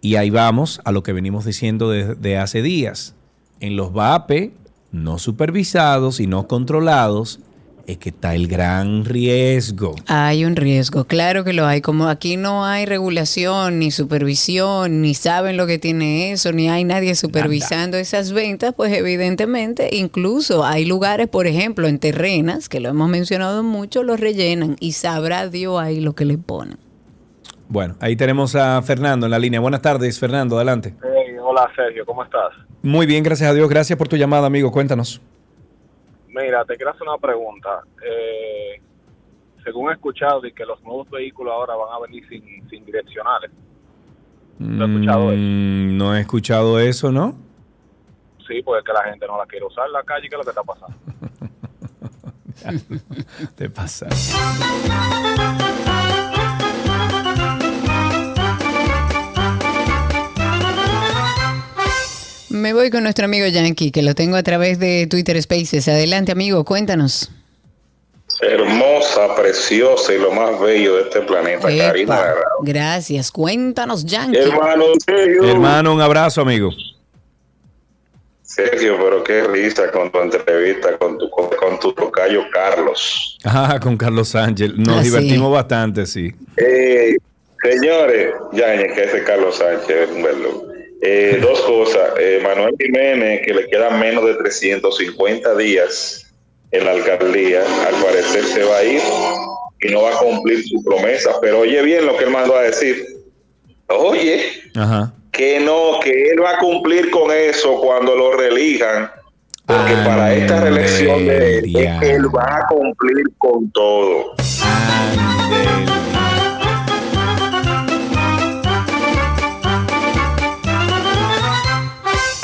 Y 0.00 0.16
ahí 0.16 0.30
vamos 0.30 0.80
a 0.84 0.92
lo 0.92 1.02
que 1.02 1.12
venimos 1.12 1.44
diciendo 1.44 1.90
desde 1.90 2.38
hace 2.38 2.62
días. 2.62 3.14
En 3.60 3.76
los 3.76 3.92
VAPE, 3.92 4.52
no 4.92 5.18
supervisados 5.18 6.20
y 6.20 6.26
no 6.26 6.46
controlados, 6.46 7.40
es 7.86 7.98
que 7.98 8.08
está 8.08 8.34
el 8.34 8.48
gran 8.48 9.04
riesgo. 9.04 9.94
Hay 10.06 10.44
un 10.44 10.56
riesgo, 10.56 11.04
claro 11.04 11.44
que 11.44 11.52
lo 11.52 11.66
hay. 11.66 11.80
Como 11.80 12.08
aquí 12.08 12.36
no 12.36 12.64
hay 12.64 12.84
regulación 12.84 13.78
ni 13.78 13.90
supervisión, 13.90 15.00
ni 15.02 15.14
saben 15.14 15.56
lo 15.56 15.66
que 15.66 15.78
tiene 15.78 16.32
eso, 16.32 16.52
ni 16.52 16.68
hay 16.68 16.84
nadie 16.84 17.14
supervisando 17.14 17.96
esas 17.96 18.32
ventas, 18.32 18.74
pues 18.74 18.92
evidentemente 18.92 19.90
incluso 19.92 20.64
hay 20.64 20.84
lugares, 20.84 21.28
por 21.28 21.46
ejemplo, 21.46 21.86
en 21.86 21.98
terrenas, 21.98 22.68
que 22.68 22.80
lo 22.80 22.88
hemos 22.88 23.08
mencionado 23.08 23.62
mucho, 23.62 24.02
los 24.02 24.18
rellenan 24.18 24.76
y 24.80 24.92
sabrá 24.92 25.48
Dios 25.48 25.80
ahí 25.80 26.00
lo 26.00 26.14
que 26.14 26.24
le 26.24 26.38
ponen. 26.38 26.78
Bueno, 27.68 27.96
ahí 28.00 28.16
tenemos 28.16 28.54
a 28.54 28.80
Fernando 28.82 29.26
en 29.26 29.30
la 29.30 29.38
línea. 29.38 29.60
Buenas 29.60 29.82
tardes, 29.82 30.18
Fernando, 30.18 30.56
adelante. 30.56 30.94
Hey, 31.02 31.36
hola 31.40 31.68
Sergio, 31.74 32.04
¿cómo 32.04 32.24
estás? 32.24 32.52
Muy 32.82 33.06
bien, 33.06 33.24
gracias 33.24 33.50
a 33.50 33.54
Dios. 33.54 33.68
Gracias 33.68 33.98
por 33.98 34.08
tu 34.08 34.16
llamada, 34.16 34.46
amigo. 34.46 34.70
Cuéntanos. 34.70 35.20
Mira, 36.36 36.64
te 36.66 36.76
quiero 36.76 36.90
hacer 36.90 37.08
una 37.08 37.16
pregunta. 37.16 37.80
Eh, 38.04 38.80
según 39.64 39.90
he 39.90 39.94
escuchado, 39.94 40.42
de 40.42 40.52
que 40.52 40.66
los 40.66 40.82
nuevos 40.82 41.08
vehículos 41.08 41.54
ahora 41.54 41.74
van 41.76 41.94
a 41.94 41.98
venir 42.00 42.28
sin, 42.28 42.68
sin 42.68 42.84
direccionales. 42.84 43.50
¿Lo 44.58 44.84
has 44.84 44.90
escuchado 44.90 45.32
eso? 45.32 45.40
Mm, 45.40 45.96
no 45.96 46.14
he 46.14 46.20
escuchado 46.20 46.78
eso, 46.78 47.10
¿no? 47.10 47.38
Sí, 48.46 48.62
porque 48.62 48.80
es 48.80 48.84
que 48.84 48.92
la 48.92 49.04
gente 49.10 49.26
no 49.26 49.38
la 49.38 49.46
quiere 49.46 49.64
usar 49.64 49.86
en 49.86 49.92
la 49.92 50.02
calle, 50.02 50.28
¿qué 50.28 50.36
es 50.36 50.38
lo 50.38 50.44
que 50.44 50.50
está 50.50 50.62
pasando? 50.62 50.96
Te 53.56 53.70
pasa. 53.70 54.06
Me 62.56 62.72
voy 62.72 62.90
con 62.90 63.02
nuestro 63.02 63.26
amigo 63.26 63.46
Yankee, 63.46 63.90
que 63.90 64.02
lo 64.02 64.14
tengo 64.14 64.36
a 64.36 64.42
través 64.42 64.78
de 64.78 65.06
Twitter 65.08 65.40
Spaces. 65.42 65.86
Adelante, 65.88 66.32
amigo, 66.32 66.64
cuéntanos. 66.64 67.30
Hermosa, 68.40 69.34
preciosa 69.34 70.12
y 70.14 70.18
lo 70.18 70.30
más 70.32 70.58
bello 70.60 70.96
de 70.96 71.02
este 71.02 71.20
planeta, 71.22 71.70
Epa, 71.70 71.86
Karina. 71.86 72.24
gracias. 72.62 73.30
Cuéntanos, 73.30 74.04
Yankee. 74.04 74.38
Hermano, 74.38 74.84
Sergio. 75.04 75.44
Hermano, 75.44 75.94
un 75.94 76.00
abrazo, 76.00 76.40
amigo. 76.42 76.70
Sergio, 78.42 78.96
pero 78.98 79.22
qué 79.24 79.42
risa 79.44 79.90
con 79.90 80.10
tu 80.10 80.18
entrevista 80.20 80.96
con 80.98 81.18
tu, 81.18 81.28
con, 81.30 81.48
con 81.58 81.78
tu 81.80 81.92
tocayo 81.92 82.42
Carlos. 82.52 83.38
Ah, 83.44 83.78
con 83.82 83.96
Carlos 83.96 84.28
Sánchez. 84.28 84.72
Nos 84.76 84.96
Ah, 84.98 85.02
sí. 85.02 85.08
divertimos 85.10 85.52
bastante, 85.52 86.06
sí. 86.06 86.32
Eh, 86.56 87.16
señores, 87.62 88.32
ya 88.52 88.76
que 88.76 89.04
ese 89.04 89.24
Carlos 89.24 89.56
Sánchez, 89.56 90.10
un 90.14 90.22
verlo. 90.22 90.66
Eh, 91.02 91.38
dos 91.40 91.60
cosas. 91.62 92.12
Eh, 92.18 92.40
Manuel 92.42 92.74
Jiménez, 92.78 93.42
que 93.44 93.54
le 93.54 93.66
quedan 93.68 94.00
menos 94.00 94.24
de 94.24 94.34
350 94.34 95.54
días 95.56 96.26
en 96.70 96.84
la 96.84 96.92
alcaldía, 96.92 97.62
al 97.86 97.94
parecer 98.02 98.44
se 98.44 98.64
va 98.64 98.78
a 98.78 98.84
ir 98.84 99.00
y 99.80 99.88
no 99.92 100.02
va 100.02 100.14
a 100.14 100.18
cumplir 100.18 100.64
su 100.66 100.82
promesa. 100.82 101.32
Pero 101.40 101.60
oye 101.60 101.82
bien 101.82 102.06
lo 102.06 102.16
que 102.16 102.24
él 102.24 102.30
mandó 102.30 102.56
a 102.56 102.62
decir. 102.62 103.04
Oye, 103.88 104.62
Ajá. 104.74 105.12
que 105.32 105.60
no, 105.60 106.00
que 106.02 106.30
él 106.30 106.42
va 106.42 106.52
a 106.52 106.58
cumplir 106.58 107.10
con 107.10 107.30
eso 107.30 107.78
cuando 107.80 108.16
lo 108.16 108.36
reelijan. 108.36 109.10
Porque 109.66 109.94
para 110.04 110.32
esta 110.32 110.60
reelección 110.60 111.26
de 111.26 111.58
él, 111.58 111.76
él 112.02 112.34
va 112.34 112.58
a 112.58 112.66
cumplir 112.68 113.24
con 113.38 113.70
todo. 113.72 114.34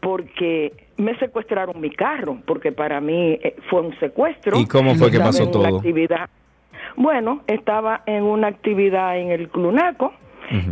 porque 0.00 0.72
me 0.96 1.16
secuestraron 1.18 1.80
mi 1.80 1.90
carro, 1.90 2.42
porque 2.44 2.72
para 2.72 3.00
mí 3.00 3.38
eh, 3.42 3.54
fue 3.70 3.82
un 3.82 3.96
secuestro. 4.00 4.58
¿Y 4.58 4.66
cómo 4.66 4.96
fue 4.96 5.12
que 5.12 5.20
pasó 5.20 5.48
todo? 5.48 5.76
actividad. 5.76 6.28
Bueno, 6.96 7.42
estaba 7.46 8.02
en 8.06 8.24
una 8.24 8.48
actividad 8.48 9.18
en 9.18 9.30
el 9.30 9.48
Clunaco. 9.48 10.12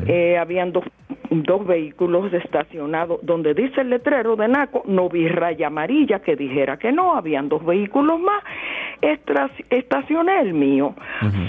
Eh, 0.07 0.37
habían 0.39 0.73
dos, 0.73 0.85
dos 1.31 1.67
vehículos 1.67 2.33
estacionados 2.33 3.21
donde 3.23 3.55
dice 3.55 3.81
el 3.81 3.91
letrero 3.91 4.37
de 4.37 4.49
Naco, 4.49 4.83
no 4.87 5.09
vi 5.09 5.29
raya 5.29 5.69
amarilla 5.69 6.21
que 6.21 6.37
dijera 6.37 6.77
que 6.77 6.93
no, 6.93 7.15
habían 7.17 7.49
dos 7.49 7.65
vehículos 7.65 8.21
más. 8.21 8.43
Estras- 9.01 9.51
estacioné 9.71 10.41
el 10.41 10.53
mío. 10.55 10.95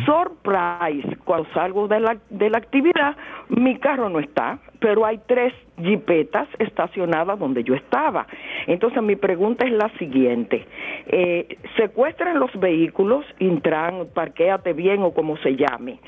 Surprise, 0.06 1.18
cuando 1.26 1.48
salgo 1.54 1.88
de 1.88 2.00
la, 2.00 2.18
de 2.30 2.50
la 2.50 2.58
actividad, 2.58 3.16
mi 3.50 3.78
carro 3.78 4.10
no 4.10 4.20
está, 4.20 4.60
pero 4.80 5.06
hay 5.06 5.20
tres 5.28 5.54
jipetas 5.78 6.48
estacionadas 6.60 7.38
donde 7.40 7.64
yo 7.64 7.76
estaba. 7.76 8.28
Entonces 8.68 9.02
mi 9.04 9.16
pregunta 9.16 9.66
es 9.66 9.72
la 9.74 9.90
siguiente. 9.98 10.66
Eh, 11.08 11.58
secuestran 11.78 12.40
los 12.40 12.52
vehículos, 12.60 13.26
Intran, 13.40 14.08
parquéate 14.14 14.74
bien 14.74 15.02
o 15.02 15.12
como 15.14 15.38
se 15.38 15.56
llame, 15.56 16.00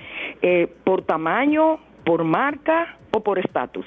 eh, 0.42 0.68
por 0.84 1.04
tamaño, 1.04 1.80
por 2.06 2.24
marca 2.24 2.98
o 3.12 3.20
por 3.22 3.40
estatus. 3.40 3.86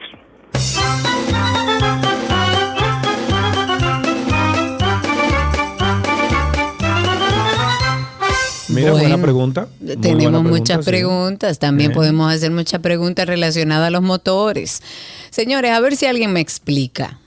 Mira, 8.68 8.90
Bueno, 8.90 9.06
buena 9.08 9.22
pregunta. 9.22 9.68
Muy 9.78 9.86
buena 9.94 10.00
Tenemos 10.02 10.32
pregunta, 10.42 10.50
muchas 10.50 10.84
sí. 10.84 10.90
preguntas. 10.90 11.58
También 11.60 11.92
Eh. 11.92 11.94
podemos 11.94 12.32
hacer 12.34 12.50
muchas 12.50 12.80
preguntas 12.80 13.26
relacionadas 13.26 13.86
a 13.88 13.90
los 13.90 14.02
motores. 14.02 14.82
Señores, 15.30 15.70
a 15.70 15.78
ver 15.80 15.96
si 15.96 16.06
alguien 16.06 16.32
me 16.32 16.40
explica. 16.40 17.18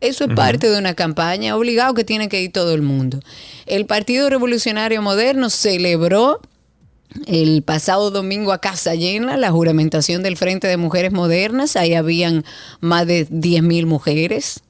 Eso 0.00 0.24
es 0.24 0.34
parte 0.34 0.68
de 0.68 0.78
una 0.78 0.94
campaña 0.94 1.56
obligado 1.56 1.94
que 1.94 2.04
tiene 2.04 2.28
que 2.28 2.42
ir 2.42 2.52
todo 2.52 2.74
el 2.74 2.82
mundo. 2.82 3.20
El 3.64 3.86
Partido 3.86 4.28
Revolucionario 4.28 5.00
Moderno 5.00 5.48
celebró 5.48 6.40
el 7.26 7.62
pasado 7.62 8.10
domingo 8.10 8.52
a 8.52 8.60
casa 8.60 8.94
llena 8.94 9.36
la 9.36 9.50
juramentación 9.50 10.22
del 10.22 10.36
Frente 10.36 10.66
de 10.66 10.76
Mujeres 10.76 11.12
Modernas. 11.12 11.76
Ahí 11.76 11.94
habían 11.94 12.44
más 12.80 13.06
de 13.06 13.26
10.000 13.28 13.86
mujeres. 13.86 14.62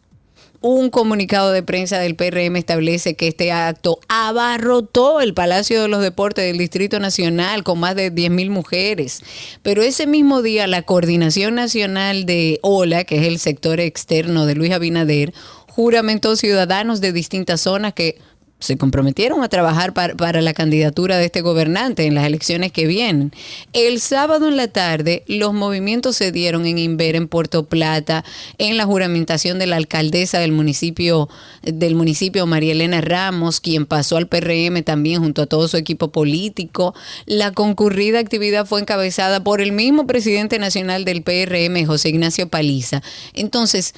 Un 0.67 0.89
comunicado 0.89 1.53
de 1.53 1.63
prensa 1.63 1.99
del 1.99 2.17
PRM 2.17 2.57
establece 2.57 3.17
que 3.17 3.29
este 3.29 3.53
acto 3.53 4.01
abarrotó 4.09 5.21
el 5.21 5.35
Palacio 5.35 5.83
de 5.83 5.89
los 5.89 6.01
Deportes 6.01 6.47
del 6.47 6.57
Distrito 6.57 6.99
Nacional 7.01 7.63
con 7.65 7.79
más 7.81 7.95
de 7.95 8.11
10.000 8.11 8.49
mujeres. 8.49 9.21
Pero 9.63 9.83
ese 9.83 10.07
mismo 10.07 10.41
día 10.41 10.67
la 10.67 10.81
Coordinación 10.81 11.55
Nacional 11.55 12.25
de 12.25 12.61
OLA, 12.63 13.05
que 13.05 13.17
es 13.17 13.27
el 13.27 13.41
sector 13.41 13.79
externo 13.79 14.47
de 14.47 14.55
Luis 14.55 14.73
Abinader, 14.73 15.35
juramentó 15.69 16.35
ciudadanos 16.35 17.03
de 17.03 17.13
distintas 17.13 17.61
zonas 17.61 17.93
que 17.93 18.17
se 18.65 18.77
comprometieron 18.77 19.43
a 19.45 19.49
trabajar 19.49 19.93
par- 19.93 20.17
para, 20.17 20.41
la 20.41 20.55
candidatura 20.55 21.19
de 21.19 21.27
este 21.27 21.41
gobernante 21.41 22.07
en 22.07 22.15
las 22.15 22.27
elecciones 22.27 22.73
que 22.73 22.87
vienen. 22.87 23.33
El 23.73 24.01
sábado 24.01 24.49
en 24.49 24.57
la 24.57 24.69
tarde, 24.69 25.23
los 25.27 25.53
movimientos 25.53 26.17
se 26.17 26.33
dieron 26.33 26.67
en 26.67 26.79
Inver, 26.79 27.17
en 27.17 27.29
Puerto 27.29 27.65
Plata, 27.67 28.25
en 28.59 28.77
la 28.77 28.85
juramentación 28.87 29.59
de 29.59 29.67
la 29.67 29.77
alcaldesa 29.77 30.39
del 30.39 30.53
municipio, 30.53 31.29
del 31.63 31.95
municipio 31.95 32.47
María 32.47 32.73
Elena 32.73 33.01
Ramos, 33.01 33.61
quien 33.61 33.87
pasó 33.87 34.17
al 34.17 34.29
PRM 34.29 34.83
también 34.83 35.21
junto 35.21 35.43
a 35.43 35.47
todo 35.47 35.69
su 35.69 35.77
equipo 35.77 36.11
político. 36.11 36.95
La 37.27 37.53
concurrida 37.53 38.19
actividad 38.19 38.67
fue 38.67 38.81
encabezada 38.81 39.45
por 39.45 39.61
el 39.61 39.73
mismo 39.73 40.07
presidente 40.07 40.59
nacional 40.59 41.05
del 41.05 41.23
PRM, 41.23 41.87
José 41.87 42.09
Ignacio 42.09 42.49
Paliza. 42.49 43.03
Entonces, 43.35 43.95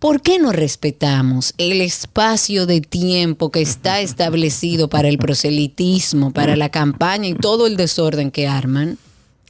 ¿Por 0.00 0.22
qué 0.22 0.38
no 0.38 0.50
respetamos 0.50 1.52
el 1.58 1.82
espacio 1.82 2.64
de 2.64 2.80
tiempo 2.80 3.50
que 3.50 3.60
está 3.60 4.00
establecido 4.00 4.88
para 4.88 5.08
el 5.08 5.18
proselitismo, 5.18 6.32
para 6.32 6.56
la 6.56 6.70
campaña 6.70 7.28
y 7.28 7.34
todo 7.34 7.66
el 7.66 7.76
desorden 7.76 8.30
que 8.30 8.48
arman? 8.48 8.96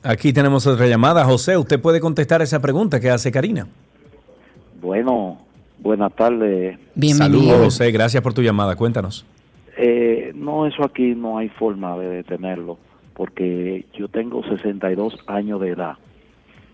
Aquí 0.02 0.32
tenemos 0.32 0.66
otra 0.66 0.89
llamada. 0.89 1.24
José, 1.24 1.56
usted 1.56 1.81
puede 1.81 2.01
contestar 2.01 2.43
esa 2.43 2.60
pregunta 2.60 2.98
que 2.98 3.10
hace 3.10 3.31
Karina. 3.31 3.68
Bueno, 4.82 5.39
buenas 5.78 6.12
tardes. 6.16 6.81
Saludos, 7.16 7.66
José. 7.66 7.93
Gracias 7.93 8.20
por 8.20 8.35
tu 8.35 8.43
llamada. 8.43 8.74
Cuéntanos. 8.74 9.24
Eh, 9.77 10.32
no, 10.35 10.66
eso 10.66 10.85
aquí 10.85 11.14
no 11.14 11.39
hay 11.39 11.48
forma 11.48 11.97
de 11.97 12.09
detenerlo, 12.09 12.77
porque 13.14 13.86
yo 13.97 14.09
tengo 14.09 14.43
62 14.43 15.16
años 15.28 15.60
de 15.60 15.68
edad 15.68 15.97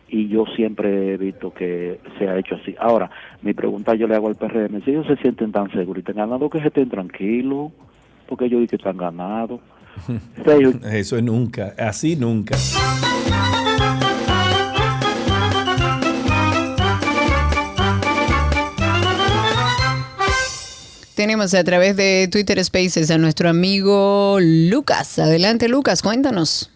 y 0.09 0.29
yo 0.29 0.45
siempre 0.55 1.15
he 1.15 1.17
visto 1.17 1.53
que 1.53 2.01
se 2.19 2.29
ha 2.29 2.39
hecho 2.39 2.57
así. 2.57 2.75
Ahora, 2.79 3.11
mi 3.43 3.55
pregunta 3.55 3.95
yo 3.95 4.07
le 4.07 4.15
hago 4.15 4.29
al 4.29 4.37
PRM, 4.37 4.83
si 4.85 4.91
ellos 4.91 5.07
se 5.07 5.17
sienten 5.17 5.53
tan 5.53 5.71
seguros 5.73 5.99
y 5.99 6.01
están 6.01 6.17
ganando, 6.17 6.49
que 6.49 6.61
se 6.61 6.69
estén 6.69 6.89
tranquilos, 6.89 7.73
porque 8.29 8.47
ellos 8.47 8.61
dicen 8.61 8.79
que 8.79 8.89
están 8.89 8.97
ganados. 8.97 9.61
Eso 10.85 11.17
es 11.17 11.23
nunca. 11.23 11.75
Así 11.79 12.17
nunca. 12.17 12.57
Tenemos 21.17 21.55
a 21.55 21.65
través 21.65 21.97
de 21.97 22.29
Twitter 22.31 22.63
Spaces 22.63 23.11
a 23.11 23.17
nuestro 23.17 23.49
amigo 23.49 24.37
Lucas. 24.39 25.19
Adelante, 25.19 25.67
Lucas, 25.67 26.03
cuéntanos. 26.03 26.76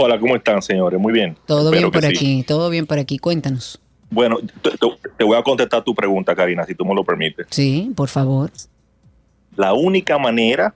Hola, 0.00 0.18
¿cómo 0.18 0.36
están, 0.36 0.62
señores? 0.62 0.98
Muy 1.00 1.12
bien. 1.12 1.36
Todo 1.46 1.70
Espero 1.72 1.90
bien 1.90 1.90
por 1.90 2.02
sí. 2.02 2.06
aquí, 2.16 2.42
todo 2.46 2.70
bien 2.70 2.86
por 2.86 2.98
aquí. 2.98 3.18
Cuéntanos. 3.18 3.80
Bueno, 4.10 4.38
te, 5.16 5.24
voy 5.24 5.36
a 5.36 5.42
contestar 5.42 5.82
tu 5.82 5.94
pregunta, 5.94 6.34
Karina, 6.34 6.64
si 6.64 6.74
tú 6.74 6.84
me 6.84 6.94
lo 6.94 7.04
permites. 7.04 7.46
Sí, 7.50 7.90
por 7.96 8.08
favor. 8.08 8.50
La 9.56 9.72
única 9.74 10.16
manera 10.18 10.72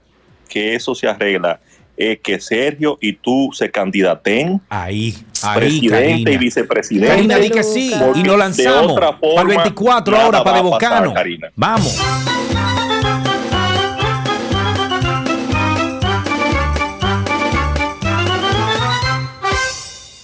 que 0.49 0.75
eso 0.75 0.93
se 0.93 1.07
arregla 1.07 1.59
es 1.95 2.19
que 2.19 2.39
Sergio 2.39 2.97
y 3.01 3.13
tú 3.13 3.49
se 3.53 3.71
candidaten. 3.71 4.61
Ahí, 4.69 5.15
presidente 5.55 5.99
Karina. 5.99 6.31
y 6.31 6.37
vicepresidente. 6.37 7.07
Karina, 7.07 7.37
di 7.37 7.49
que 7.49 7.63
sí. 7.63 7.93
Y 8.15 8.23
lo 8.23 8.33
de 8.33 8.37
lanzamos. 8.39 8.91
otra 8.91 9.19
Para 9.19 9.31
el 9.31 9.35
forma, 9.37 9.63
24 9.63 10.11
nada 10.13 10.25
ahora, 10.25 10.43
para 10.43 10.61
de. 10.61 11.13
Karina. 11.13 11.51
Vamos. 11.55 11.97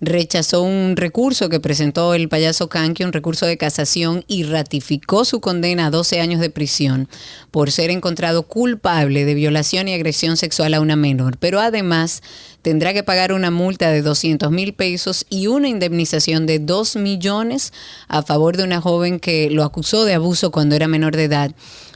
rechazó 0.02 0.64
un 0.64 0.95
recurso 0.98 1.48
que 1.48 1.60
presentó 1.60 2.15
el 2.15 2.28
payaso 2.28 2.68
Kanki, 2.68 3.03
un 3.03 3.14
recurso 3.14 3.45
de 3.45 3.57
casación, 3.57 4.26
y 4.28 4.44
ratificó 4.44 5.23
su 5.26 5.40
condena 5.40 5.86
a 5.86 5.91
12 5.91 6.19
años 6.19 6.41
de 6.41 6.49
prisión 6.49 7.07
por 7.52 7.72
ser 7.72 7.91
encontrado 7.91 8.44
culpable 8.44 9.26
de 9.26 9.36
violación 9.36 9.88
y 9.88 9.94
agresión 9.94 10.38
sexual 10.38 10.73
a 10.73 10.82
una 10.82 10.95
menor. 10.95 11.38
Pero 11.38 11.60
además 11.60 12.23
tendrá 12.64 12.94
que 12.94 13.03
pagar 13.03 13.32
una 13.32 13.52
multa 13.52 13.91
de 13.91 14.02
200 14.02 14.52
mil 14.52 14.73
pesos 14.73 15.26
y 15.30 15.48
una 15.48 15.69
indemnización 15.69 16.48
de 16.48 16.60
2 16.60 16.95
millones 16.95 17.72
a 18.07 18.23
favor 18.23 18.57
de 18.57 18.64
una 18.64 18.82
joven 18.82 19.19
que 19.19 19.52
lo 19.52 19.64
acusó 19.64 20.03
de 20.03 20.15
abuso 20.15 20.52
cuando 20.52 20.76
era 20.76 20.88
menor 20.88 21.15
de 21.15 21.26
edad. 21.26 21.52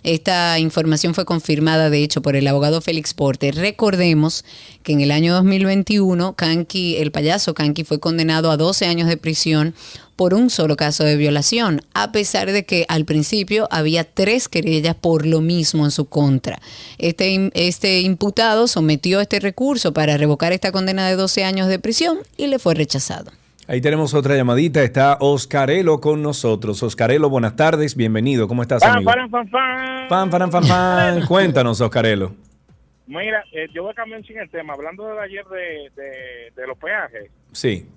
Esta 0.06 0.60
información 0.60 1.15
fue 1.15 1.26
confirmada, 1.26 1.90
de 1.90 2.03
hecho, 2.03 2.22
por 2.22 2.36
el 2.36 2.45
abogado 2.45 2.80
Félix 2.80 3.15
Porter. 3.15 3.56
Recordemos 3.56 4.45
que 4.84 4.94
en 4.94 5.02
el 5.02 5.10
año 5.10 5.34
2021, 5.34 6.36
Kanki, 6.36 6.98
el 6.98 7.11
payaso 7.11 7.56
Kanki 7.56 7.84
fue 7.84 7.99
condenado 7.99 8.52
a 8.52 8.57
12 8.57 8.86
años 8.86 9.07
de 9.10 9.18
prisión 9.18 9.73
por 10.15 10.36
un 10.36 10.52
solo 10.52 10.76
caso 10.77 11.03
de 11.03 11.15
violación, 11.15 11.82
a 11.95 12.11
pesar 12.11 12.52
de 12.52 12.65
que 12.65 12.86
al 12.88 13.06
principio 13.06 13.68
había 13.72 14.03
tres 14.03 14.48
querellas 14.48 14.94
por 14.94 15.26
lo 15.26 15.41
mismo 15.41 15.86
en 15.86 15.91
su 15.91 16.06
contra. 16.06 16.61
Este, 16.99 17.49
este 17.56 18.02
imputado 18.02 18.68
sometió 18.68 19.22
este 19.22 19.40
recurso 19.40 19.91
para 19.91 20.18
revocar 20.18 20.53
esta 20.53 20.72
condena 20.72 21.10
de 21.10 21.15
12 21.15 21.44
años 21.45 21.68
de 21.68 21.80
prisión 21.80 22.19
y 22.38 22.45
le 22.45 22.60
fue 22.60 22.76
rechazado. 22.76 23.32
Ahí 23.68 23.82
tenemos 23.82 24.14
otra 24.14 24.36
llamadita. 24.36 24.84
Está 24.84 25.18
Oscarelo 25.20 26.00
con 26.00 26.22
nosotros. 26.22 26.84
Oscarelo, 26.84 27.30
buenas 27.30 27.56
tardes. 27.56 27.96
Bienvenido. 27.96 28.48
¿Cómo 28.48 28.62
estás, 28.62 28.84
amigo? 28.84 29.12
fan, 29.12 29.30
fan. 29.50 29.50
Fan, 30.08 30.32
fan, 30.32 30.52
fan, 30.52 30.64
fan. 30.64 31.26
Cuéntanos, 31.28 31.82
Oscarelo. 31.82 32.34
Mira, 33.08 33.44
eh, 33.52 33.68
yo 33.74 33.84
voy 33.84 33.92
a 33.92 33.96
cambiar 33.96 34.22
un 34.22 34.38
el 34.38 34.50
tema. 34.50 34.74
Hablando 34.74 35.08
de 35.08 35.20
ayer 35.20 35.46
de, 35.46 35.90
de, 36.02 36.52
de 36.56 36.68
los 36.68 36.78
peajes, 36.78 37.30
Sí. 37.52 37.88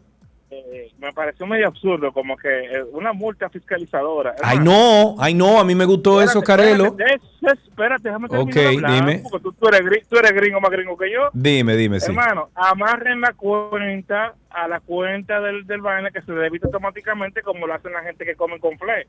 Eh, 0.51 0.91
me 0.99 1.13
pareció 1.13 1.47
medio 1.47 1.69
absurdo, 1.69 2.13
como 2.13 2.37
que 2.37 2.49
eh, 2.49 2.83
una 2.93 3.13
multa 3.13 3.49
fiscalizadora. 3.51 4.35
Ay, 4.43 4.59
no. 4.59 5.15
Ay, 5.19 5.35
no. 5.35 5.61
A 5.61 5.65
mí 5.65 5.75
me 5.75 5.85
gustó 5.85 6.23
eso, 6.23 6.39
Oscarelo. 6.39 6.87
Espérate, 6.87 7.15
es- 7.17 7.53
es- 7.53 7.65
espérate, 7.69 8.03
déjame 8.09 8.29
terminar 8.29 8.67
Ok, 8.67 8.75
hablar, 8.75 8.93
dime. 8.93 9.23
Porque 9.31 9.43
tú, 9.43 9.53
tú 9.53 9.69
eres, 9.69 9.81
gri- 9.83 10.07
tú 10.09 10.17
eres 10.17 10.33
gringo 10.33 10.61
más 10.61 10.71
gringo 10.71 10.97
que 10.97 11.11
yo. 11.13 11.29
Dime, 11.33 11.77
dime, 11.77 12.01
sí. 12.01 12.07
Hermano, 12.11 12.49
amarren 12.55 13.21
la 13.21 13.33
cuenta 13.35 14.35
a 14.51 14.67
la 14.69 14.81
cuenta 14.81 15.41
del, 15.41 15.67
del 15.67 15.81
vaina 15.83 16.11
que 16.11 16.23
se 16.23 16.33
debita 16.33 16.67
automáticamente 16.67 17.43
como 17.43 17.67
lo 17.67 17.75
hacen 17.75 17.93
la 17.93 18.03
gente 18.03 18.25
que 18.25 18.35
comen 18.35 18.59
con 18.59 18.79
fle. 18.79 19.07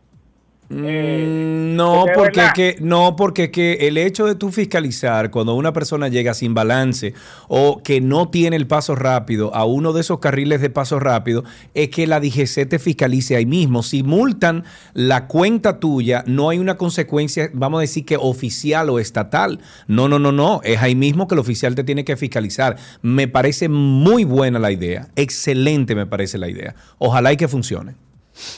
Mm, 0.70 1.76
No, 1.76 2.06
porque 2.14 2.42
que, 2.54 2.76
no, 2.80 3.16
porque 3.16 3.50
que 3.50 3.88
el 3.88 3.98
hecho 3.98 4.26
de 4.26 4.36
tú 4.36 4.52
fiscalizar 4.52 5.32
cuando 5.32 5.56
una 5.56 5.74
persona 5.74 6.10
llega 6.10 6.34
sin 6.34 6.54
balance 6.54 7.14
o 7.48 7.82
que 7.84 8.02
no 8.02 8.30
tiene 8.30 8.56
el 8.56 8.68
paso 8.68 8.96
rápido 8.96 9.54
a 9.56 9.66
uno 9.66 9.94
de 9.94 10.02
esos 10.02 10.20
carriles 10.20 10.62
de 10.62 10.70
paso 10.70 11.00
rápido, 11.00 11.44
es 11.74 11.90
que 11.90 12.06
la 12.06 12.20
DGC 12.20 12.68
te 12.68 12.78
fiscalice 12.78 13.36
ahí 13.36 13.46
mismo. 13.46 13.82
Si 13.82 14.04
multan 14.04 14.64
la 14.94 15.28
cuenta 15.28 15.80
tuya, 15.80 16.24
no 16.28 16.50
hay 16.50 16.60
una 16.60 16.76
consecuencia, 16.78 17.50
vamos 17.54 17.80
a 17.80 17.82
decir 17.82 18.06
que 18.06 18.18
oficial 18.18 18.90
o 18.90 19.00
estatal. 19.00 19.60
No, 19.88 20.08
no, 20.08 20.20
no, 20.20 20.32
no. 20.32 20.62
Es 20.64 20.82
ahí 20.82 20.96
mismo 20.96 21.28
que 21.28 21.36
el 21.36 21.40
oficial 21.40 21.74
te 21.76 21.84
tiene 21.84 22.06
que 22.06 22.16
fiscalizar. 22.16 22.78
Me 23.02 23.28
parece 23.28 23.70
muy 23.70 24.24
buena 24.24 24.60
la 24.60 24.72
idea. 24.72 25.08
Excelente 25.16 25.96
me 25.96 26.06
parece 26.06 26.38
la 26.38 26.50
idea. 26.50 26.76
Ojalá 27.00 27.34
y 27.34 27.38
que 27.38 27.48
funcione. 27.48 27.96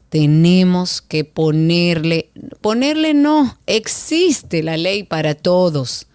tenemos 0.09 1.03
que 1.03 1.25
ponerle, 1.25 2.31
ponerle 2.61 3.15
no, 3.15 3.59
existe 3.67 4.63
la 4.63 4.77
ley 4.77 5.03
para 5.03 5.35
todos 5.35 6.08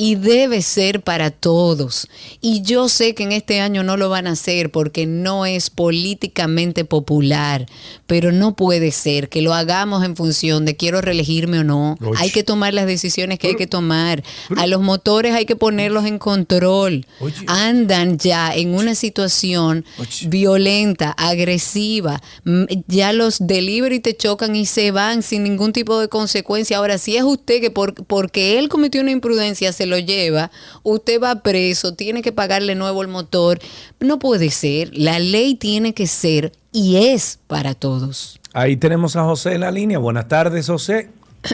y 0.00 0.14
debe 0.14 0.62
ser 0.62 1.02
para 1.02 1.30
todos. 1.30 2.08
Y 2.40 2.62
yo 2.62 2.88
sé 2.88 3.14
que 3.14 3.22
en 3.22 3.32
este 3.32 3.60
año 3.60 3.82
no 3.82 3.98
lo 3.98 4.08
van 4.08 4.26
a 4.26 4.30
hacer 4.30 4.70
porque 4.70 5.04
no 5.04 5.44
es 5.44 5.68
políticamente 5.68 6.86
popular, 6.86 7.66
pero 8.06 8.32
no 8.32 8.56
puede 8.56 8.92
ser 8.92 9.28
que 9.28 9.42
lo 9.42 9.52
hagamos 9.52 10.02
en 10.02 10.16
función 10.16 10.64
de 10.64 10.74
quiero 10.74 11.02
reelegirme 11.02 11.58
o 11.58 11.64
no. 11.64 11.98
Hay 12.16 12.30
que 12.30 12.42
tomar 12.42 12.72
las 12.72 12.86
decisiones 12.86 13.38
que 13.38 13.48
hay 13.48 13.56
que 13.56 13.66
tomar. 13.66 14.24
A 14.56 14.66
los 14.66 14.80
motores 14.80 15.34
hay 15.34 15.44
que 15.44 15.54
ponerlos 15.54 16.06
en 16.06 16.18
control. 16.18 17.04
Andan 17.46 18.16
ya 18.16 18.54
en 18.54 18.74
una 18.74 18.94
situación 18.94 19.84
violenta, 20.28 21.10
agresiva. 21.10 22.22
Mm, 22.44 22.64
Ya 22.86 23.12
los 23.12 23.46
delivery 23.46 24.00
te 24.00 24.16
chocan 24.16 24.56
y 24.56 24.64
se 24.64 24.92
van 24.92 25.22
sin 25.22 25.42
ningún 25.42 25.74
tipo 25.74 26.00
de 26.00 26.08
consecuencia. 26.08 26.78
Ahora, 26.78 26.96
si 26.96 27.18
es 27.18 27.22
usted 27.22 27.60
que 27.60 27.70
por, 27.70 27.92
porque 28.06 28.58
él 28.58 28.70
cometió 28.70 29.02
una 29.02 29.10
imprudencia 29.10 29.74
se 29.74 29.89
lo 29.90 29.98
lleva, 29.98 30.50
usted 30.82 31.20
va 31.20 31.42
preso, 31.42 31.94
tiene 31.94 32.22
que 32.22 32.32
pagarle 32.32 32.74
nuevo 32.74 33.02
el 33.02 33.08
motor. 33.08 33.58
No 34.00 34.18
puede 34.18 34.48
ser. 34.50 34.90
La 34.94 35.18
ley 35.18 35.56
tiene 35.56 35.92
que 35.92 36.06
ser 36.06 36.52
y 36.72 36.96
es 36.96 37.38
para 37.46 37.74
todos. 37.74 38.40
Ahí 38.54 38.76
tenemos 38.78 39.16
a 39.16 39.24
José 39.24 39.54
en 39.54 39.60
la 39.60 39.70
línea. 39.70 39.98
Buenas 39.98 40.28
tardes, 40.28 40.66
José. 40.68 41.10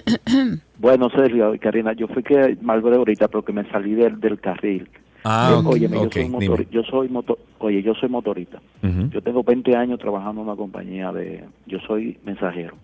Bueno, 0.79 1.09
Sergio 1.09 1.55
y 1.55 1.59
Karina, 1.59 1.95
yo 1.95 2.07
fui 2.09 2.23
que 2.23 2.59
malgré 2.61 2.97
ahorita 2.97 3.29
porque 3.29 3.53
me 3.53 3.69
salí 3.71 3.95
del, 3.95 4.21
del 4.21 4.39
carril. 4.39 4.89
Ah, 5.25 5.49
Yo- 5.51 5.63
soy, 5.73 5.81
motor- 6.29 6.69
yo 6.71 6.83
soy 6.85 7.11
oye, 7.59 7.83
yo 7.83 7.95
soy 7.95 8.09
motorista. 8.09 8.61
Yo 9.11 9.23
tengo 9.23 9.43
20 9.43 9.75
años 9.75 9.99
trabajando 9.99 10.43
en 10.43 10.49
una 10.49 10.57
compañía 10.57 11.11
de, 11.13 11.43
yo 11.67 11.79
soy 11.87 12.19
mensajero 12.25 12.75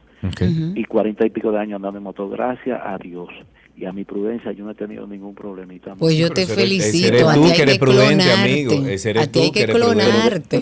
y 0.75 0.85
40 0.85 1.27
y 1.27 1.31
pico 1.31 1.53
de 1.53 1.59
años 1.59 1.77
andando 1.77 1.99
en 1.99 2.05
motor. 2.05 2.31
Gracias 2.31 2.81
a 2.83 2.97
Dios 2.99 3.29
y 3.77 3.85
a 3.87 3.93
mi 3.93 4.05
prudencia 4.05 4.53
yo 4.53 4.65
no 4.65 4.71
he 4.71 4.75
tenido 4.75 5.07
ningún 5.07 5.35
problemita. 5.35 5.95
Pues 5.97 6.17
yo 6.17 6.31
te 6.31 6.47
felicito. 6.47 7.29
a 7.29 7.35
tú 7.35 7.43
ti 7.43 7.49
hay 7.51 7.57
que 7.57 7.63
eres 7.63 7.75
que 7.75 7.81
prudente, 7.81 8.25
clonarte. 8.25 8.43
amigo. 8.43 8.73
Ese 8.89 9.11
eres 9.11 9.23
a 9.23 9.33
ti 9.33 9.39
hay 9.41 9.51
que 9.53 9.67
clonarte. 9.67 10.61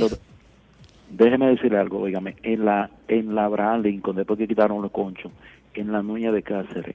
Déjeme 1.10 1.46
decirle 1.48 1.78
algo, 1.78 2.00
óigame, 2.00 2.36
en 2.42 2.64
la 2.64 2.90
en 3.08 3.34
la 3.34 3.44
Abraham 3.44 3.82
Lincoln, 3.82 4.16
después 4.16 4.38
que 4.38 4.46
quitaron 4.46 4.80
los 4.80 4.92
conchos, 4.92 5.32
en 5.74 5.92
la 5.92 6.02
Nuña 6.02 6.30
de 6.30 6.42
Cáceres, 6.42 6.94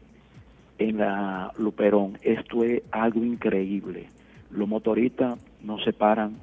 en 0.80 0.98
la 0.98 1.52
Luperón, 1.58 2.18
esto 2.22 2.64
es 2.64 2.82
algo 2.92 3.24
increíble. 3.24 4.08
Los 4.52 4.68
motoristas 4.68 5.38
no 5.64 5.80
se 5.80 5.92
paran 5.92 6.38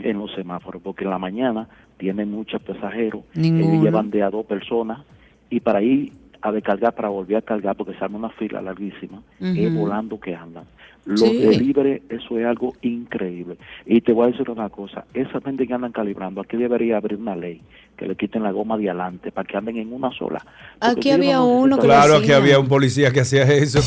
en 0.00 0.18
los 0.18 0.32
semáforos, 0.34 0.82
porque 0.82 1.04
en 1.04 1.10
la 1.10 1.18
mañana 1.18 1.68
tienen 1.96 2.30
muchos 2.30 2.60
pasajeros, 2.62 3.22
Ninguno. 3.34 3.70
ellos 3.72 3.84
llevan 3.84 4.10
de 4.10 4.22
a 4.22 4.30
dos 4.30 4.44
personas, 4.46 5.00
y 5.48 5.60
para 5.60 5.82
ir 5.82 6.12
a 6.42 6.52
descargar 6.52 6.94
para 6.94 7.08
volver 7.08 7.36
a 7.38 7.42
cargar 7.42 7.76
porque 7.76 7.94
se 7.98 8.04
arma 8.04 8.18
una 8.18 8.30
fila 8.30 8.60
larguísima, 8.62 9.22
es 9.40 9.74
volando 9.74 10.18
que 10.18 10.34
andan. 10.34 10.64
Los 11.06 11.20
Sí. 11.20 11.38
delivery, 11.38 12.02
eso 12.10 12.38
es 12.38 12.44
algo 12.46 12.74
increíble. 12.82 13.56
Y 13.86 14.00
te 14.02 14.12
voy 14.12 14.28
a 14.28 14.30
decir 14.32 14.48
una 14.50 14.68
cosa, 14.68 15.04
esa 15.14 15.40
gente 15.40 15.66
que 15.66 15.72
andan 15.72 15.92
calibrando, 15.92 16.40
aquí 16.42 16.56
debería 16.58 16.98
haber 16.98 17.16
una 17.16 17.34
ley 17.34 17.62
que 17.96 18.06
le 18.06 18.16
quiten 18.16 18.42
la 18.42 18.52
goma 18.52 18.76
de 18.76 18.90
adelante 18.90 19.32
para 19.32 19.46
que 19.46 19.56
anden 19.56 19.78
en 19.78 19.92
una 19.92 20.10
sola. 20.12 20.44
Porque 20.78 21.00
Aquí 21.00 21.10
había 21.10 21.36
no 21.36 21.46
uno 21.46 21.76
que 21.78 21.86
lo 21.86 21.92
Claro, 21.94 22.16
aquí 22.16 22.32
había 22.32 22.58
un 22.58 22.68
policía 22.68 23.10
que 23.12 23.20
hacía 23.20 23.42
eso. 23.44 23.80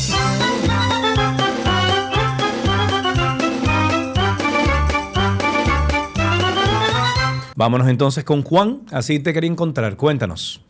Vámonos 7.56 7.88
entonces 7.88 8.24
con 8.24 8.42
Juan, 8.42 8.80
así 8.90 9.20
te 9.20 9.32
quería 9.32 9.50
encontrar. 9.50 9.96
Cuéntanos. 9.96 10.63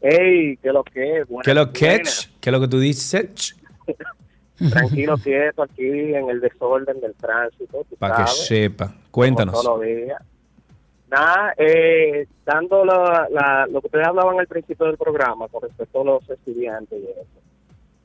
Hey, 0.00 0.56
¿qué 0.62 0.72
lo 0.72 0.84
que 0.84 1.18
es? 1.20 1.28
Buenas, 1.28 1.44
¿Qué 1.46 1.54
lo 1.54 1.72
que. 1.72 2.02
¿Qué 2.40 2.50
lo 2.50 2.60
que 2.60 2.68
tú 2.68 2.78
dices? 2.78 3.56
Tranquilo, 4.70 5.16
quieto 5.18 5.62
aquí 5.62 5.88
en 5.88 6.28
el 6.28 6.40
desorden 6.40 7.00
del 7.00 7.14
tránsito. 7.14 7.84
Para 7.98 8.24
que 8.24 8.30
sepa. 8.30 8.94
Cuéntanos. 9.10 9.64
Nada, 11.10 11.54
eh, 11.56 12.26
dando 12.44 12.84
la, 12.84 13.26
la- 13.30 13.66
lo 13.70 13.80
que 13.80 13.86
ustedes 13.86 14.06
hablaban 14.06 14.38
al 14.40 14.46
principio 14.46 14.86
del 14.86 14.98
programa 14.98 15.48
con 15.48 15.62
respecto 15.62 16.02
a 16.02 16.04
los 16.04 16.28
estudiantes 16.28 16.98
y 17.00 17.04
eso. 17.04 17.40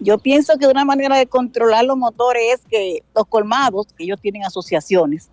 Yo 0.00 0.18
pienso 0.18 0.56
que 0.58 0.66
una 0.66 0.84
manera 0.84 1.16
de 1.16 1.26
controlar 1.26 1.84
los 1.84 1.96
motores 1.96 2.42
es 2.54 2.60
que 2.68 3.02
los 3.14 3.26
colmados, 3.26 3.86
que 3.96 4.04
ellos 4.04 4.20
tienen 4.20 4.44
asociaciones, 4.44 5.30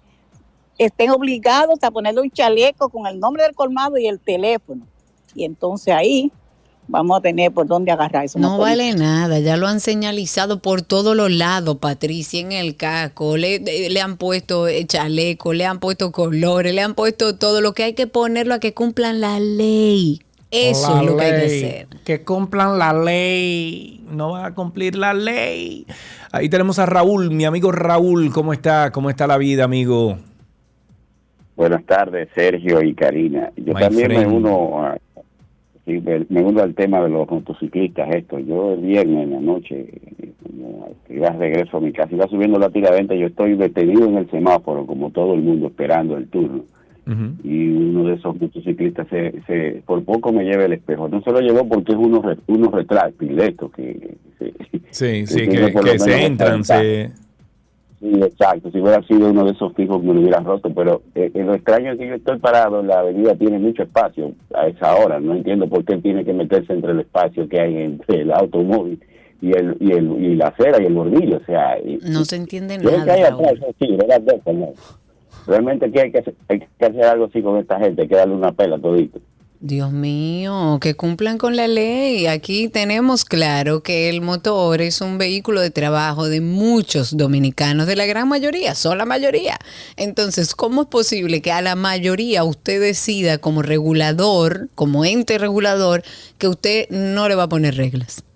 estén 0.78 1.10
obligados 1.12 1.80
a 1.82 1.92
ponerle 1.92 2.22
un 2.22 2.32
chaleco 2.32 2.90
con 2.90 3.08
el 3.08 3.20
nombre 3.20 3.44
del 3.44 3.56
colmado 3.56 3.98
y 3.98 4.08
el 4.08 4.20
teléfono. 4.20 4.86
Y 5.34 5.46
entonces 5.46 5.94
ahí 5.94 6.32
vamos 6.88 7.18
a 7.18 7.22
tener 7.22 7.52
por 7.52 7.68
dónde 7.68 7.92
agarrar 7.92 8.26
eso. 8.26 8.40
No 8.40 8.58
vale 8.58 8.94
nada, 8.94 9.40
ya 9.40 9.58
lo 9.58 9.68
han 9.68 9.80
señalizado 9.80 10.62
por 10.62 10.82
todos 10.82 11.16
los 11.16 11.32
lados, 11.32 11.78
Patricia, 11.78 12.40
en 12.40 12.52
el 12.52 12.76
casco, 12.76 13.38
le, 13.38 14.00
han 14.02 14.18
puesto 14.18 14.68
eh, 14.68 14.86
chaleco, 14.86 15.54
le 15.54 15.66
han 15.66 15.80
puesto 15.80 16.12
colores, 16.12 16.74
le 16.74 16.82
han 16.82 16.96
puesto 16.96 17.36
todo 17.38 17.62
lo 17.62 17.74
que 17.74 17.84
hay 17.84 17.94
que 17.94 18.08
ponerlo 18.08 18.54
a 18.54 18.60
que 18.60 18.74
cumplan 18.74 19.22
la 19.22 19.40
ley. 19.40 20.22
Eso 20.50 20.94
La 20.96 21.02
es 21.02 21.06
lo 21.06 21.18
que 21.18 21.24
hay 21.24 21.32
que 21.42 21.48
ley, 21.48 21.64
hacer. 21.64 21.88
Que 22.06 22.24
cumplan 22.24 22.80
la 22.80 22.94
ley. 22.94 24.06
No 24.10 24.32
van 24.32 24.46
a 24.46 24.56
cumplir 24.56 24.96
la 24.96 25.14
ley. 25.14 25.86
Ahí 26.32 26.48
tenemos 26.50 26.80
a 26.80 26.86
Raúl, 26.86 27.32
mi 27.32 27.44
amigo 27.46 27.72
Raúl. 27.72 28.32
¿Cómo 28.32 28.54
está? 28.54 28.92
¿Cómo 28.92 29.10
está 29.10 29.28
la 29.28 29.38
vida, 29.38 29.66
amigo? 29.66 30.18
Buenas 31.56 31.84
tardes, 31.86 32.30
Sergio 32.36 32.82
y 32.82 32.94
Karina. 32.94 33.52
Yo 33.58 33.74
My 33.74 33.82
también 33.82 34.10
me 34.10 34.28
uno, 34.28 34.84
a- 34.86 34.98
sí, 35.86 36.00
me 36.02 36.26
me 36.30 36.42
uno 36.44 36.62
al 36.62 36.76
tema 36.76 37.02
de 37.02 37.10
los 37.10 37.30
motociclistas. 37.30 38.08
Esto, 38.16 38.38
yo 38.40 38.74
el 38.74 38.82
viernes 38.82 39.24
en 39.24 39.32
la 39.34 39.40
noche, 39.42 39.88
como 40.44 40.96
iba 41.10 41.30
de 41.32 41.38
regreso 41.40 41.78
a 41.78 41.82
mi 41.82 41.92
casa, 41.92 42.14
iba 42.14 42.28
subiendo 42.28 42.60
la 42.60 42.70
tiradenta, 42.70 43.16
yo 43.16 43.28
estoy 43.28 43.56
detenido 43.56 44.06
en 44.06 44.18
el 44.18 44.30
semáforo, 44.30 44.86
como 44.86 45.10
todo 45.10 45.34
el 45.34 45.42
mundo, 45.42 45.68
esperando 45.68 46.16
el 46.16 46.28
turno. 46.28 46.64
Y 47.44 47.70
uno 47.70 48.10
de 48.10 48.16
esos 48.16 48.40
motociclistas 48.40 49.08
se, 49.10 49.34
se, 49.48 49.82
por 49.86 50.04
poco 50.04 50.32
me 50.34 50.44
lleva 50.44 50.66
el 50.66 50.74
espejo. 50.74 51.08
No 51.08 51.22
se 51.22 51.32
lo 51.32 51.40
llevó 51.40 51.68
porque 51.68 51.94
es 51.94 51.98
uno, 51.98 52.22
uno 52.48 52.72
retráctil, 52.72 53.40
esto, 53.40 53.70
que, 53.72 54.16
se- 54.40 54.54
Sí, 54.92 55.26
sí, 55.28 55.48
tiene 55.48 55.72
que, 55.74 56.00
se 56.00 56.26
entran, 56.26 56.64
se... 56.64 57.12
Sí, 58.00 58.12
exacto. 58.22 58.70
Si 58.72 58.80
hubiera 58.80 59.02
sido 59.04 59.30
uno 59.32 59.44
de 59.44 59.52
esos 59.52 59.74
fijos 59.74 60.04
me 60.04 60.14
lo 60.14 60.22
hubieran 60.22 60.46
roto, 60.46 60.70
pero 60.74 61.02
eh, 61.16 61.32
lo 61.34 61.56
extraño 61.56 61.94
es 61.94 61.98
que 61.98 62.08
yo 62.08 62.14
estoy 62.16 62.38
parado, 62.38 62.84
la 62.84 63.00
avenida 63.00 63.34
tiene 63.36 63.58
mucho 63.58 63.84
espacio 63.84 64.34
a 64.54 64.68
esa 64.68 64.96
hora. 64.96 65.20
No 65.20 65.34
entiendo 65.34 65.68
por 65.68 65.84
qué 65.84 65.98
tiene 65.98 66.24
que 66.24 66.32
meterse 66.34 66.74
entre 66.74 66.92
el 66.92 67.00
espacio 67.00 67.48
que 67.50 67.60
hay 67.60 67.76
entre 67.78 68.22
el 68.22 68.32
automóvil 68.32 69.00
y 69.42 69.50
el 69.52 69.78
y 69.80 69.92
el 69.94 70.12
y 70.24 70.36
la 70.36 70.48
acera 70.50 70.80
y 70.82 70.86
el 70.86 70.94
bordillo. 70.94 71.38
O 71.38 71.46
sea, 71.46 71.80
y- 71.80 71.98
No 72.08 72.24
se 72.24 72.36
entiende 72.36 72.78
que 72.78 72.88
hay 72.88 72.98
nada. 73.00 73.28
atrás, 73.34 73.54
sí, 73.80 73.88
¿verdad? 73.96 74.22
De 74.22 74.36
eso, 74.36 74.54
no. 74.54 74.68
Realmente 75.48 75.92
que 75.92 76.02
hay 76.02 76.12
que, 76.12 76.24
hay 76.50 76.60
que 76.60 76.86
hacer 76.86 77.04
algo 77.04 77.26
así 77.26 77.42
con 77.42 77.58
esta 77.58 77.80
gente, 77.80 78.02
hay 78.02 78.08
que 78.08 78.16
darle 78.16 78.36
una 78.36 78.52
pela 78.52 78.78
todito. 78.78 79.20
Dios 79.60 79.92
mío, 79.92 80.78
que 80.80 80.94
cumplan 80.94 81.40
con 81.40 81.56
la 81.56 81.68
ley. 81.68 82.28
Aquí 82.28 82.70
tenemos 82.70 83.26
claro 83.26 83.82
que 83.82 84.08
el 84.08 84.22
motor 84.22 84.82
es 84.82 85.02
un 85.02 85.18
vehículo 85.18 85.62
de 85.62 85.72
trabajo 85.72 86.30
de 86.30 86.42
muchos 86.42 87.18
dominicanos, 87.18 87.88
de 87.88 87.96
la 87.96 88.06
gran 88.06 88.28
mayoría, 88.30 88.76
son 88.76 89.00
la 89.00 89.06
mayoría. 89.06 89.58
Entonces, 89.96 90.54
¿cómo 90.54 90.84
es 90.84 90.88
posible 90.90 91.42
que 91.42 91.52
a 91.52 91.64
la 91.64 91.76
mayoría 91.76 92.44
usted 92.44 92.80
decida 92.80 93.40
como 93.40 93.64
regulador, 93.64 94.70
como 94.76 95.06
ente 95.06 95.40
regulador, 95.40 96.04
que 96.38 96.48
usted 96.48 96.88
no 96.92 97.28
le 97.28 97.34
va 97.34 97.44
a 97.44 97.50
poner 97.50 97.78
reglas? 97.78 98.27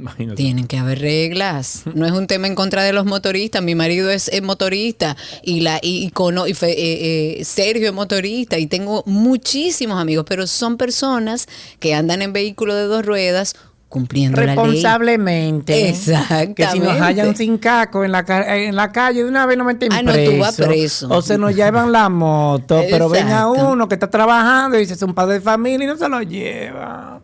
Imagínate. 0.00 0.36
Tienen 0.36 0.66
que 0.66 0.78
haber 0.78 0.98
reglas. 1.00 1.82
No 1.94 2.06
es 2.06 2.12
un 2.12 2.26
tema 2.26 2.46
en 2.46 2.54
contra 2.54 2.82
de 2.82 2.92
los 2.92 3.04
motoristas. 3.04 3.62
Mi 3.62 3.74
marido 3.74 4.10
es, 4.10 4.30
motorista 4.42 5.16
y 5.42 5.60
la 5.60 5.78
y, 5.82 6.04
y 6.06 6.10
cono- 6.10 6.46
y 6.46 6.54
fe- 6.54 6.70
eh, 6.72 7.40
eh, 7.40 7.44
Sergio 7.44 7.86
es 7.88 7.92
motorista 7.94 8.58
y 8.58 8.66
tengo 8.66 9.02
muchísimos 9.06 10.00
amigos, 10.00 10.24
pero 10.28 10.46
son 10.46 10.76
personas 10.78 11.46
que 11.78 11.94
andan 11.94 12.22
en 12.22 12.32
vehículos 12.32 12.76
de 12.76 12.84
dos 12.84 13.04
ruedas 13.04 13.54
cumpliendo 13.90 14.40
la 14.40 14.46
ley. 14.46 14.56
Responsablemente. 14.56 15.88
Exactamente. 15.88 16.54
Que 16.62 16.68
si 16.70 16.78
nos 16.78 16.96
hallan 17.00 17.36
sin 17.36 17.58
caco 17.58 18.04
en 18.04 18.12
la, 18.12 18.24
en 18.46 18.76
la 18.76 18.92
calle, 18.92 19.24
de 19.24 19.28
una 19.28 19.46
vez 19.46 19.58
nos 19.58 19.66
meten 19.66 19.92
Ah, 19.92 20.02
no, 20.02 20.12
preso. 20.12 20.30
tú 20.32 20.38
vas 20.38 20.56
preso. 20.56 21.08
O 21.10 21.20
se 21.22 21.36
nos 21.38 21.54
llevan 21.54 21.90
la 21.92 22.08
moto. 22.08 22.82
Pero 22.88 23.08
venga 23.08 23.40
Exacto. 23.48 23.72
uno 23.72 23.88
que 23.88 23.94
está 23.96 24.08
trabajando 24.08 24.76
y 24.76 24.80
dice 24.80 24.94
es 24.94 25.02
un 25.02 25.12
padre 25.12 25.34
de 25.34 25.40
familia 25.40 25.84
y 25.84 25.88
no 25.88 25.96
se 25.96 26.08
lo 26.08 26.22
lleva. 26.22 27.20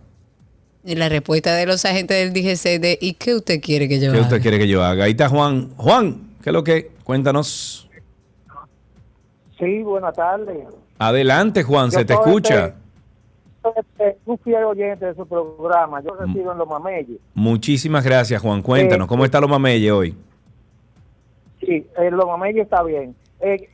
Y 0.87 0.95
la 0.95 1.09
respuesta 1.09 1.53
de 1.57 1.67
los 1.67 1.85
agentes 1.85 2.17
del 2.17 2.33
DGC 2.33 2.81
de 2.81 2.97
¿y 3.01 3.15
qué 3.15 3.35
usted 3.35 3.61
quiere 3.61 3.89
que 3.89 3.99
yo 3.99 4.13
¿Qué 4.13 4.19
haga? 4.19 4.27
usted 4.27 4.41
quiere 4.41 4.57
que 4.57 4.69
yo 4.69 4.85
haga? 4.85 5.03
Ahí 5.03 5.11
está 5.11 5.29
Juan. 5.29 5.71
Juan, 5.77 6.29
¿qué 6.41 6.51
es 6.51 6.55
lo 6.55 6.63
que? 6.63 6.93
Cuéntanos. 7.03 7.91
Sí, 9.59 9.83
buenas 9.83 10.15
tardes. 10.15 10.59
Adelante, 10.97 11.65
Juan, 11.65 11.91
Yo 11.91 11.99
se 11.99 12.05
te 12.05 12.13
escucha. 12.13 12.77
este, 13.77 14.19
un 14.27 14.39
fiel 14.39 14.63
oyente 14.63 15.07
de 15.07 15.15
su 15.17 15.27
programa. 15.27 16.01
Yo 16.03 16.15
resido 16.15 16.53
en 16.53 16.59
Los 16.59 16.69
Mameyes. 16.69 17.19
Muchísimas 17.35 18.05
gracias, 18.05 18.41
Juan. 18.41 18.63
Cuéntanos, 18.63 19.09
¿cómo 19.09 19.25
está 19.25 19.41
Loma 19.41 19.59
Melle 19.59 19.91
hoy? 19.91 20.17
Sí, 21.59 21.85
eh, 21.99 22.11
lo 22.13 22.29
mamey 22.29 22.61
está 22.61 22.85
bien. 22.85 23.17
Eh, 23.41 23.69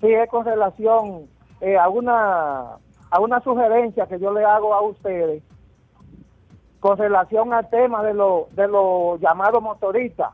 sí, 0.00 0.06
es 0.06 0.28
con 0.30 0.46
relación 0.46 1.26
eh, 1.60 1.76
a, 1.76 1.90
una, 1.90 2.76
a 3.10 3.20
una 3.20 3.42
sugerencia 3.42 4.06
que 4.06 4.18
yo 4.18 4.32
le 4.32 4.42
hago 4.42 4.72
a 4.72 4.80
ustedes 4.80 5.42
con 6.80 6.96
relación 6.98 7.52
al 7.52 7.68
tema 7.70 8.02
de 8.02 8.14
los 8.14 8.54
de 8.56 8.66
los 8.66 9.20
llamados 9.20 9.62
motoristas, 9.62 10.30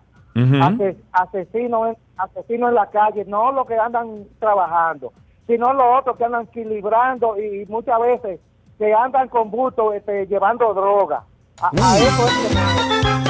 ase- 0.62 0.97
asesinos, 1.12 1.89
en, 1.89 1.97
asesinos 2.16 2.68
en 2.70 2.74
la 2.77 2.86
calle, 2.90 3.24
no 3.27 3.52
los 3.52 3.66
que 3.66 3.77
andan 3.78 4.24
trabajando, 4.39 5.12
sino 5.47 5.73
los 5.74 6.01
otros 6.01 6.16
que 6.16 6.24
andan 6.24 6.43
equilibrando 6.44 7.36
y 7.40 7.66
muchas 7.66 8.01
veces 8.01 8.40
que 8.78 8.93
andan 8.94 9.28
con 9.28 9.51
busto 9.51 9.93
este, 9.93 10.27
llevando 10.27 10.73
droga. 10.74 11.24
A, 11.62 11.68
a 11.68 11.97
eso 11.98 12.27
es 12.27 13.24
que 13.24 13.26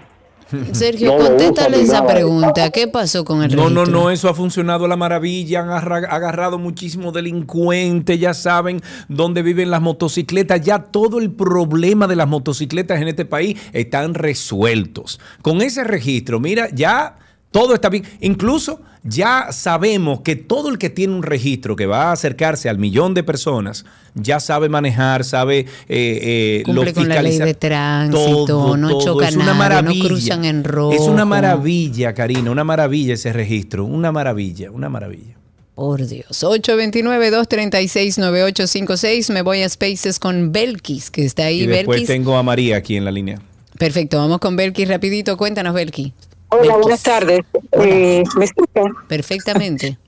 Sergio, 0.71 1.11
No 1.17 1.25
contéstale 1.25 1.81
esa 1.81 1.99
nada. 1.99 2.13
pregunta. 2.13 2.69
¿Qué 2.69 2.87
pasó 2.87 3.25
con 3.25 3.43
el 3.43 3.53
No, 3.53 3.63
no, 3.69 3.81
registro? 3.81 3.99
no, 4.03 4.11
eso 4.11 4.29
ha 4.29 4.33
funcionado 4.33 4.85
a 4.85 4.87
la 4.87 4.95
maravilla. 4.95 5.59
Han 5.59 5.69
agarra- 5.71 6.07
agarrado 6.09 6.57
muchísimos 6.57 7.11
delincuentes, 7.13 8.17
ya 8.17 8.33
saben 8.33 8.79
dónde 9.09 9.41
viven 9.41 9.69
las 9.71 9.81
motocicletas. 9.81 10.61
Ya 10.61 10.79
todo 10.83 11.19
el 11.19 11.31
problema 11.31 12.07
de 12.07 12.15
las 12.15 12.29
motocicletas 12.29 13.01
en 13.01 13.09
este 13.09 13.25
país 13.25 13.59
están 13.73 14.13
resueltos. 14.13 15.19
Con 15.41 15.61
ese 15.61 15.83
registro, 15.83 16.39
mira, 16.39 16.69
ya 16.73 17.17
todo 17.59 17.73
está 17.73 17.89
bien. 17.89 18.03
Incluso 18.21 18.81
ya 19.03 19.47
sabemos 19.51 20.21
que 20.21 20.35
todo 20.35 20.69
el 20.69 20.77
que 20.77 20.89
tiene 20.89 21.13
un 21.15 21.23
registro 21.23 21.75
que 21.75 21.85
va 21.85 22.09
a 22.09 22.11
acercarse 22.11 22.69
al 22.69 22.77
millón 22.77 23.13
de 23.13 23.23
personas 23.23 23.85
ya 24.15 24.39
sabe 24.39 24.69
manejar, 24.69 25.23
sabe 25.23 25.59
eh, 25.59 25.65
eh, 25.87 26.63
lo 26.67 26.83
con 26.93 27.07
la 27.09 27.21
ley 27.21 27.37
de 27.37 27.53
tránsito, 27.53 28.45
Todo, 28.45 28.77
no 28.77 28.89
todo. 28.89 29.01
choca 29.01 29.27
Es 29.29 29.35
una 29.35 29.45
nada, 29.45 29.53
no 29.55 29.59
maravilla. 29.59 30.05
cruzan 30.07 30.45
en 30.45 30.63
rojo. 30.63 30.93
Es 30.93 31.01
una 31.01 31.25
maravilla, 31.25 32.13
Karina, 32.13 32.51
una 32.51 32.63
maravilla 32.63 33.13
ese 33.15 33.33
registro, 33.33 33.85
una 33.85 34.11
maravilla, 34.11 34.71
una 34.71 34.89
maravilla. 34.89 35.35
Por 35.75 36.05
Dios. 36.07 36.43
829-236-9856. 36.43 39.31
Me 39.31 39.41
voy 39.41 39.61
a 39.61 39.69
Spaces 39.69 40.19
con 40.19 40.51
Belkis, 40.51 41.11
que 41.11 41.25
está 41.25 41.45
ahí. 41.45 41.61
y 41.63 41.67
después 41.67 41.87
Belkis. 41.99 42.07
tengo 42.07 42.37
a 42.37 42.43
María 42.43 42.77
aquí 42.77 42.95
en 42.95 43.05
la 43.05 43.11
línea. 43.11 43.39
Perfecto, 43.77 44.17
vamos 44.17 44.39
con 44.39 44.55
Belkis 44.55 44.87
rapidito. 44.87 45.37
Cuéntanos, 45.37 45.73
Belkis. 45.73 46.13
Hola, 46.49 46.77
buenas 46.77 47.03
tardes. 47.03 47.41
Eh, 47.73 48.23
¿Me 48.37 48.45
escuchan? 48.45 48.93
Perfectamente. 49.07 49.97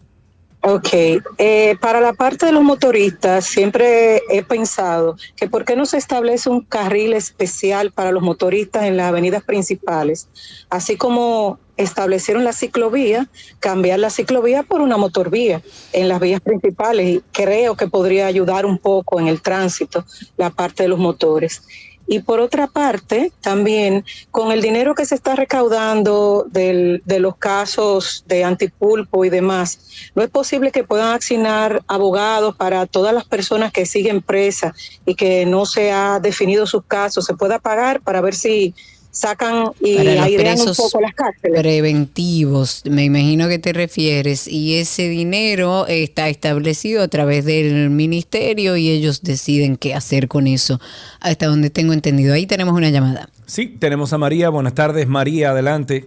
Ok, 0.61 0.89
eh, 1.37 1.77
para 1.79 2.01
la 2.01 2.11
parte 2.11 2.45
de 2.45 2.51
los 2.51 2.63
motoristas, 2.63 3.45
siempre 3.45 4.21
he 4.29 4.43
pensado 4.43 5.15
que 5.37 5.47
por 5.47 5.63
qué 5.63 5.77
no 5.77 5.85
se 5.85 5.95
establece 5.95 6.49
un 6.49 6.65
carril 6.65 7.13
especial 7.13 7.93
para 7.93 8.11
los 8.11 8.21
motoristas 8.21 8.83
en 8.83 8.97
las 8.97 9.07
avenidas 9.07 9.41
principales, 9.41 10.27
así 10.69 10.97
como 10.97 11.59
establecieron 11.77 12.43
la 12.43 12.51
ciclovía, 12.51 13.29
cambiar 13.61 13.99
la 13.99 14.09
ciclovía 14.09 14.63
por 14.63 14.81
una 14.81 14.97
motorvía 14.97 15.61
en 15.93 16.09
las 16.09 16.19
vías 16.19 16.41
principales 16.41 17.07
y 17.07 17.23
creo 17.31 17.77
que 17.77 17.87
podría 17.87 18.27
ayudar 18.27 18.65
un 18.65 18.79
poco 18.79 19.17
en 19.21 19.29
el 19.29 19.41
tránsito 19.41 20.03
la 20.35 20.49
parte 20.49 20.83
de 20.83 20.89
los 20.89 20.99
motores. 20.99 21.63
Y 22.11 22.21
por 22.21 22.39
otra 22.39 22.65
parte, 22.65 23.31
también 23.39 24.03
con 24.31 24.51
el 24.51 24.63
dinero 24.63 24.95
que 24.95 25.05
se 25.05 25.13
está 25.13 25.35
recaudando 25.35 26.43
del- 26.49 27.03
de 27.05 27.19
los 27.19 27.37
casos 27.37 28.23
de 28.25 28.43
antipulpo 28.43 29.25
y 29.25 29.29
demás, 29.29 30.09
no 30.15 30.23
es 30.23 30.29
posible 30.31 30.71
que 30.71 30.83
puedan 30.83 31.15
asignar 31.15 31.83
abogados 31.87 32.55
para 32.55 32.87
todas 32.87 33.13
las 33.13 33.25
personas 33.25 33.71
que 33.71 33.85
siguen 33.85 34.23
presas 34.23 34.73
y 35.05 35.13
que 35.13 35.45
no 35.45 35.67
se 35.67 35.91
ha 35.91 36.19
definido 36.19 36.65
sus 36.65 36.83
casos, 36.83 37.25
se 37.25 37.35
pueda 37.35 37.59
pagar 37.59 38.01
para 38.01 38.21
ver 38.21 38.33
si 38.33 38.73
sacan 39.11 39.71
y 39.79 39.97
airean 39.97 40.59
un 40.59 40.75
poco 40.75 41.01
las 41.01 41.13
cárceles. 41.13 41.59
preventivos, 41.59 42.83
me 42.85 43.03
imagino 43.03 43.47
que 43.47 43.59
te 43.59 43.73
refieres, 43.73 44.47
y 44.47 44.77
ese 44.77 45.09
dinero 45.09 45.87
está 45.87 46.29
establecido 46.29 47.01
a 47.01 47.07
través 47.07 47.45
del 47.45 47.89
ministerio 47.89 48.77
y 48.77 48.89
ellos 48.89 49.21
deciden 49.23 49.77
qué 49.77 49.93
hacer 49.93 50.27
con 50.27 50.47
eso, 50.47 50.79
hasta 51.19 51.47
donde 51.47 51.69
tengo 51.69 51.93
entendido. 51.93 52.33
Ahí 52.33 52.45
tenemos 52.45 52.75
una 52.75 52.89
llamada. 52.89 53.29
Sí, 53.45 53.67
tenemos 53.67 54.13
a 54.13 54.17
María. 54.17 54.49
Buenas 54.49 54.75
tardes, 54.75 55.07
María, 55.07 55.51
adelante. 55.51 56.05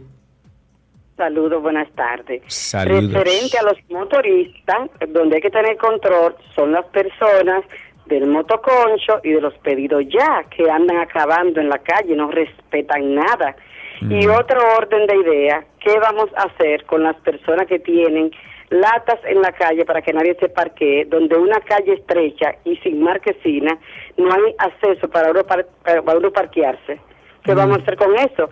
Saludos, 1.17 1.63
buenas 1.63 1.89
tardes. 1.93 2.43
Saludos. 2.49 3.13
Referente 3.13 3.59
a 3.59 3.63
los 3.63 3.77
motoristas, 3.91 4.91
donde 5.13 5.37
hay 5.37 5.43
que 5.43 5.51
tener 5.51 5.77
control 5.77 6.35
son 6.55 6.73
las 6.73 6.87
personas 6.87 7.65
del 8.07 8.27
motoconcho 8.27 9.21
y 9.23 9.31
de 9.33 9.41
los 9.41 9.55
pedidos 9.59 10.05
ya, 10.09 10.45
que 10.51 10.71
andan 10.71 10.99
acabando 10.99 11.61
en 11.61 11.69
la 11.69 11.79
calle, 11.79 12.15
no 12.17 12.31
respetan 12.31 13.15
nada. 13.15 13.57
Y 14.01 14.27
otro 14.27 14.59
orden 14.79 15.07
de 15.07 15.17
idea, 15.17 15.65
¿qué 15.79 15.97
vamos 16.01 16.27
a 16.37 16.43
hacer 16.49 16.85
con 16.87 17.05
las 17.05 17.15
personas 17.17 17.67
que 17.69 17.79
tienen 17.79 18.33
latas 18.71 19.21
en 19.25 19.41
la 19.41 19.53
calle 19.53 19.85
para 19.85 20.03
que 20.03 20.13
nadie 20.13 20.35
se 20.41 20.49
parquee, 20.49 21.05
donde 21.05 21.37
una 21.37 21.61
calle 21.61 21.93
estrecha 21.93 22.57
y 22.65 22.77
sin 22.79 23.01
marquesina 23.03 23.79
no 24.17 24.33
hay 24.33 24.55
acceso 24.59 25.09
para 25.09 25.31
uno, 25.31 25.45
par- 25.45 25.67
para 25.85 26.01
uno 26.19 26.33
parquearse? 26.33 26.99
¿Qué 27.45 27.53
Mm. 27.53 27.57
vamos 27.57 27.79
a 27.79 27.83
hacer 27.83 27.97
con 27.97 28.13
eso? 28.17 28.51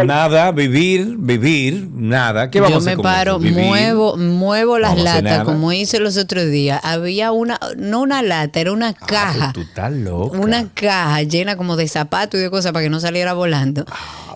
El- 0.00 0.06
Nada, 0.06 0.50
vivir, 0.52 1.16
vivir, 1.18 1.88
nada. 1.94 2.50
¿Qué 2.50 2.60
vamos 2.60 2.70
Yo 2.72 2.76
a 2.76 2.80
hacer 2.80 2.90
me 2.92 3.02
con 3.02 3.02
paro? 3.12 3.38
Vivir. 3.38 3.64
muevo, 3.64 4.16
muevo 4.16 4.78
las 4.78 4.92
Vamos 4.96 5.06
a 5.06 5.14
latas, 5.22 5.44
como 5.44 5.72
hice 5.72 5.98
los 6.00 6.16
otros 6.16 6.46
días. 6.50 6.80
Había 6.82 7.30
una, 7.32 7.58
no 7.76 8.00
una 8.02 8.22
lata, 8.22 8.58
era 8.60 8.72
una 8.72 8.94
caja. 8.94 9.52
Tú 9.52 9.60
estás 9.60 9.92
loco. 9.92 10.38
una 10.38 10.68
caja 10.72 11.22
llena 11.22 11.56
como 11.56 11.76
de 11.76 11.88
zapatos 11.88 12.40
y 12.40 12.42
de 12.42 12.50
cosas 12.50 12.72
para 12.72 12.84
que 12.84 12.90
no 12.90 13.00
saliera 13.00 13.32
volando. 13.34 13.84
Ah, 13.88 14.31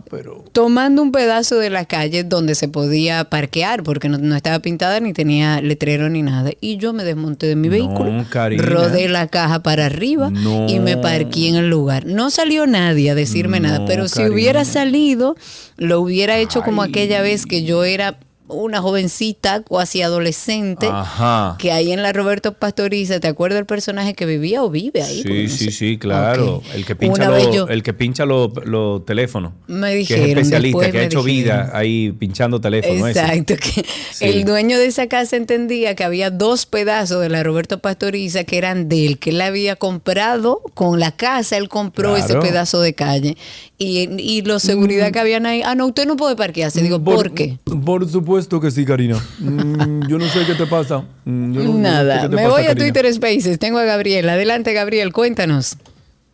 Tomando 0.52 1.02
un 1.02 1.12
pedazo 1.12 1.56
de 1.58 1.70
la 1.70 1.84
calle 1.84 2.24
donde 2.24 2.54
se 2.54 2.68
podía 2.68 3.24
parquear, 3.24 3.82
porque 3.82 4.08
no, 4.08 4.18
no 4.18 4.36
estaba 4.36 4.58
pintada 4.60 5.00
ni 5.00 5.12
tenía 5.12 5.60
letrero 5.60 6.08
ni 6.08 6.22
nada. 6.22 6.50
Y 6.60 6.76
yo 6.76 6.92
me 6.92 7.04
desmonté 7.04 7.46
de 7.46 7.56
mi 7.56 7.68
vehículo, 7.68 8.24
rodé 8.58 9.08
la 9.08 9.26
caja 9.28 9.62
para 9.62 9.86
arriba 9.86 10.30
No. 10.30 10.66
y 10.68 10.78
me 10.80 10.96
parqué 10.96 11.48
en 11.48 11.56
el 11.56 11.68
lugar. 11.68 12.06
No 12.06 12.30
salió 12.30 12.66
nadie 12.66 13.10
a 13.10 13.14
decirme 13.14 13.60
nada, 13.60 13.84
pero 13.86 14.08
si 14.08 14.22
hubiera 14.24 14.64
salido, 14.64 15.36
lo 15.76 16.00
hubiera 16.00 16.38
hecho 16.38 16.62
como 16.62 16.82
aquella 16.82 17.20
vez 17.22 17.44
que 17.46 17.64
yo 17.64 17.84
era 17.84 18.18
una 18.48 18.80
jovencita, 18.80 19.62
cuasi 19.62 20.02
adolescente, 20.02 20.86
Ajá. 20.90 21.56
que 21.58 21.72
ahí 21.72 21.92
en 21.92 22.02
la 22.02 22.12
Roberto 22.12 22.54
Pastoriza, 22.54 23.18
¿te 23.20 23.28
acuerdas 23.28 23.56
del 23.58 23.66
personaje 23.66 24.14
que 24.14 24.26
vivía 24.26 24.62
o 24.62 24.70
vive 24.70 25.02
ahí? 25.02 25.22
Sí, 25.22 25.42
no 25.44 25.48
sí, 25.48 25.70
sí, 25.70 25.98
claro. 25.98 26.62
El 26.74 26.84
que 26.84 26.94
pincha 26.94 27.38
yo- 27.50 27.66
el 27.68 27.82
que 27.82 27.92
pincha 27.92 28.24
los 28.24 29.04
teléfonos. 29.04 29.52
Me 29.66 29.92
que 29.94 30.00
es 30.02 30.08
dijeron, 30.08 30.28
especialista, 30.38 30.90
que 30.92 30.98
ha 30.98 31.02
hecho 31.04 31.22
dijeron. 31.24 31.56
vida 31.56 31.70
ahí 31.74 32.12
pinchando 32.12 32.60
teléfonos. 32.60 33.08
ese. 33.10 33.20
Exacto, 33.20 33.54
que 33.56 33.84
el 34.28 34.44
dueño 34.44 34.78
de 34.78 34.86
esa 34.86 35.08
casa 35.08 35.36
entendía 35.36 35.96
que 35.96 36.04
había 36.04 36.30
dos 36.30 36.66
pedazos 36.66 37.20
de 37.22 37.28
la 37.28 37.42
Roberto 37.42 37.80
Pastoriza 37.80 38.44
que 38.44 38.58
eran 38.58 38.88
de 38.88 39.06
él, 39.06 39.18
que 39.18 39.30
él 39.30 39.40
había 39.40 39.74
comprado 39.76 40.60
con 40.74 41.00
la 41.00 41.10
casa, 41.12 41.56
él 41.56 41.68
compró 41.68 42.16
ese 42.16 42.36
pedazo 42.36 42.80
de 42.80 42.94
calle. 42.94 43.36
Y, 43.78 44.08
y 44.18 44.40
los 44.42 44.62
seguridad 44.62 45.10
que 45.12 45.18
habían 45.18 45.44
ahí, 45.44 45.60
ah, 45.64 45.74
no, 45.74 45.86
usted 45.88 46.06
no 46.06 46.16
puede 46.16 46.34
parquearse. 46.36 46.80
Digo, 46.80 47.02
¿por, 47.02 47.32
qué? 47.34 47.58
Por 47.84 48.08
supuesto 48.08 48.35
que 48.60 48.70
sí, 48.70 48.84
Karina. 48.84 49.16
Mm, 49.38 50.06
yo 50.08 50.18
no 50.18 50.26
sé 50.28 50.40
qué 50.46 50.54
te 50.54 50.66
pasa. 50.66 51.04
Mm, 51.24 51.52
yo 51.52 51.60
no- 51.60 51.64
yo 51.64 51.68
no 51.70 51.72
sé 51.76 51.80
Nada, 51.82 52.28
me 52.28 52.36
pasa, 52.36 52.48
voy 52.48 52.62
a 52.62 52.66
Karina. 52.68 52.84
Twitter 52.84 53.14
Spaces, 53.14 53.58
tengo 53.58 53.78
a 53.78 53.84
Gabriel. 53.84 54.28
Adelante, 54.28 54.72
Gabriel, 54.72 55.12
cuéntanos. 55.12 55.76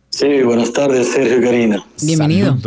Sí, 0.09 0.41
buenas 0.43 0.71
tardes, 0.73 1.07
Sergio 1.07 1.39
y 1.39 1.41
Karina. 1.43 1.85
Bienvenido. 2.01 2.57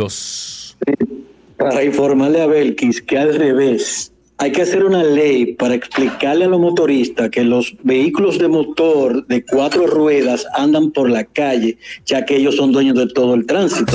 Para 1.57 1.83
informarle 1.83 2.41
a 2.41 2.45
Belkis 2.47 3.01
que 3.01 3.17
al 3.17 3.35
revés, 3.35 4.11
hay 4.37 4.51
que 4.51 4.61
hacer 4.61 4.83
una 4.83 5.03
ley 5.03 5.53
para 5.53 5.73
explicarle 5.73 6.45
a 6.45 6.47
los 6.49 6.59
motoristas 6.59 7.29
que 7.29 7.43
los 7.43 7.73
vehículos 7.83 8.37
de 8.37 8.47
motor 8.47 9.25
de 9.27 9.43
cuatro 9.43 9.87
ruedas 9.87 10.45
andan 10.55 10.91
por 10.91 11.09
la 11.09 11.23
calle, 11.23 11.77
ya 12.05 12.25
que 12.25 12.35
ellos 12.35 12.55
son 12.55 12.71
dueños 12.71 12.95
de 12.97 13.07
todo 13.07 13.33
el 13.33 13.45
tránsito. 13.47 13.93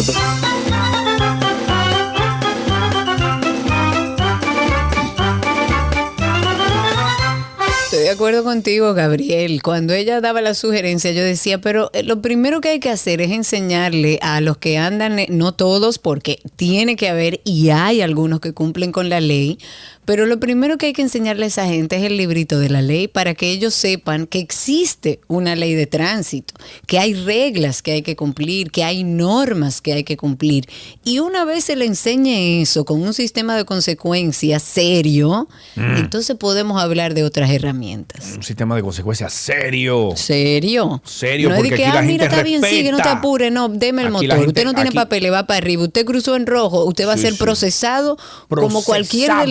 Acuerdo 8.13 8.45
contigo, 8.45 8.95
Gabriel. 8.95 9.63
Cuando 9.63 9.95
ella 9.95 10.21
daba 10.21 10.41
la 10.41 10.55
sugerencia, 10.55 11.13
yo 11.13 11.23
decía, 11.23 11.61
pero 11.61 11.91
eh, 11.93 12.03
lo 12.03 12.23
primero 12.23 12.61
que 12.61 12.71
hay 12.71 12.81
que 12.81 12.91
hacer 12.91 13.21
es 13.21 13.31
enseñarle 13.31 14.19
a 14.23 14.41
los 14.41 14.59
que 14.59 14.79
andan, 14.79 15.19
eh, 15.19 15.27
no 15.31 15.53
todos, 15.53 15.99
porque 15.99 16.39
tiene 16.57 16.97
que 16.97 17.09
haber 17.09 17.41
y 17.45 17.71
hay 17.71 18.01
algunos 18.01 18.41
que 18.41 18.53
cumplen 18.53 18.93
con 18.93 19.09
la 19.09 19.21
ley, 19.21 19.59
pero 20.05 20.27
lo 20.27 20.41
primero 20.41 20.79
que 20.79 20.87
hay 20.87 20.93
que 20.93 21.03
enseñarle 21.03 21.45
a 21.45 21.49
esa 21.49 21.67
gente 21.67 21.97
es 21.97 22.03
el 22.03 22.17
librito 22.17 22.59
de 22.59 22.69
la 22.69 22.83
ley 22.83 23.09
para 23.09 23.35
que 23.35 23.51
ellos 23.51 23.73
sepan 23.75 24.27
que 24.27 24.39
existe 24.41 25.21
una 25.29 25.55
ley 25.57 25.75
de 25.75 25.87
tránsito, 25.87 26.55
que 26.87 26.99
hay 26.99 27.15
reglas 27.15 27.83
que 27.83 27.93
hay 27.93 28.03
que 28.03 28.17
cumplir, 28.17 28.71
que 28.71 28.83
hay 28.85 29.05
normas 29.05 29.81
que 29.81 29.93
hay 29.93 30.05
que 30.05 30.17
cumplir. 30.17 30.67
Y 31.05 31.21
una 31.21 31.45
vez 31.45 31.65
se 31.65 31.77
le 31.77 31.85
enseñe 31.87 32.63
eso 32.63 32.85
con 32.85 33.01
un 33.01 33.15
sistema 33.15 33.57
de 33.57 33.65
consecuencias 33.65 34.63
serio, 34.63 35.49
Mm. 35.77 35.97
entonces 35.99 36.37
podemos 36.37 36.83
hablar 36.83 37.15
de 37.15 37.25
otras 37.25 37.51
herramientas. 37.51 38.33
Un 38.37 38.43
sistema 38.43 38.75
de 38.77 38.83
consecuencias 38.83 39.33
serio. 39.33 40.11
¿Serio? 40.17 41.01
Serio, 41.05 41.49
no 41.51 41.55
es 41.57 41.63
de 41.63 41.69
que, 41.69 41.75
aquí 41.75 41.83
ah, 41.85 41.95
la 41.95 42.03
mira, 42.03 42.25
gente 42.25 42.37
está 42.37 42.43
bien, 42.43 42.63
sigue, 42.63 42.91
no 42.91 42.97
te 42.99 43.05
respeta. 43.05 43.19
apures, 43.19 43.53
no, 43.53 43.69
deme 43.69 44.03
el 44.03 44.09
Aquí 44.09 44.13
motor. 44.15 44.31
gente- 44.31 44.47
usted 44.49 44.65
no 44.65 44.75
tiene 44.75 44.89
aquí- 44.89 44.97
papeles, 44.97 45.33
va 45.33 45.47
para 45.47 45.59
arriba. 45.59 45.85
Usted 45.85 46.05
cruzó 46.05 46.37
en 46.37 46.47
rojo, 46.47 46.85
usted 46.85 47.07
va 47.07 47.13
a 47.15 47.19
ser 47.19 47.33
sí. 47.33 47.39
procesado, 47.39 48.17
como 48.49 48.83
cualquier 48.83 49.27
Procesado. 49.29 49.45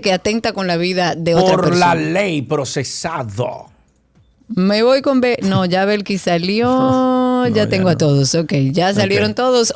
Que 0.00 0.12
atenta 0.12 0.52
con 0.52 0.66
la 0.66 0.76
vida 0.76 1.14
de 1.16 1.34
otra 1.34 1.54
Por 1.56 1.64
persona. 1.66 1.94
la 1.94 2.00
ley 2.00 2.42
procesado. 2.42 3.70
Me 4.48 4.82
voy 4.82 5.02
con 5.02 5.20
B. 5.20 5.36
No, 5.42 5.66
ya 5.66 5.84
Belki 5.84 6.16
salió. 6.16 7.46
ya 7.54 7.68
tengo 7.68 7.90
a 7.90 7.98
todos. 7.98 8.34
Ok, 8.34 8.52
ya 8.72 8.94
salieron 8.94 9.30
Ok. 9.32 9.36
todos. 9.36 9.74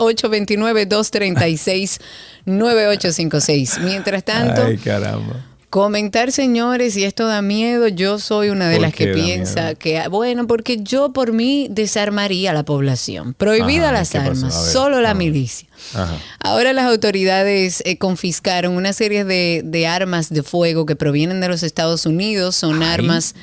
829-236-9856. 2.47 3.81
Mientras 3.81 4.25
tanto, 4.25 4.65
Ay, 4.65 4.79
caramba. 4.79 5.45
Comentar, 5.73 6.33
señores, 6.33 6.99
y 6.99 7.05
esto 7.05 7.27
da 7.27 7.41
miedo. 7.41 7.89
Yo 7.89 8.19
soy 8.19 8.51
una 8.51 8.69
de 8.69 8.75
¿Por 8.75 8.83
las 8.83 8.93
que 8.93 9.07
piensa 9.07 9.63
miedo? 9.63 9.79
que, 9.79 10.07
bueno, 10.09 10.47
porque 10.47 10.83
yo 10.83 11.15
por 11.15 11.33
mí 11.33 11.67
desarmaría 11.71 12.51
a 12.51 12.53
la 12.53 12.63
población. 12.63 13.33
Prohibida 13.33 13.85
Ajá, 13.85 13.93
las 13.93 14.15
armas, 14.15 14.43
ver, 14.43 14.53
solo 14.53 15.01
la 15.01 15.15
milicia. 15.15 15.67
Ajá. 15.95 16.15
Ahora 16.41 16.75
las 16.75 16.85
autoridades 16.85 17.83
eh, 17.87 17.97
confiscaron 17.97 18.77
una 18.77 18.93
serie 18.93 19.25
de, 19.25 19.63
de 19.65 19.87
armas 19.87 20.29
de 20.29 20.43
fuego 20.43 20.85
que 20.85 20.95
provienen 20.95 21.41
de 21.41 21.49
los 21.49 21.63
Estados 21.63 22.05
Unidos. 22.05 22.55
Son 22.55 22.83
armas 22.83 23.35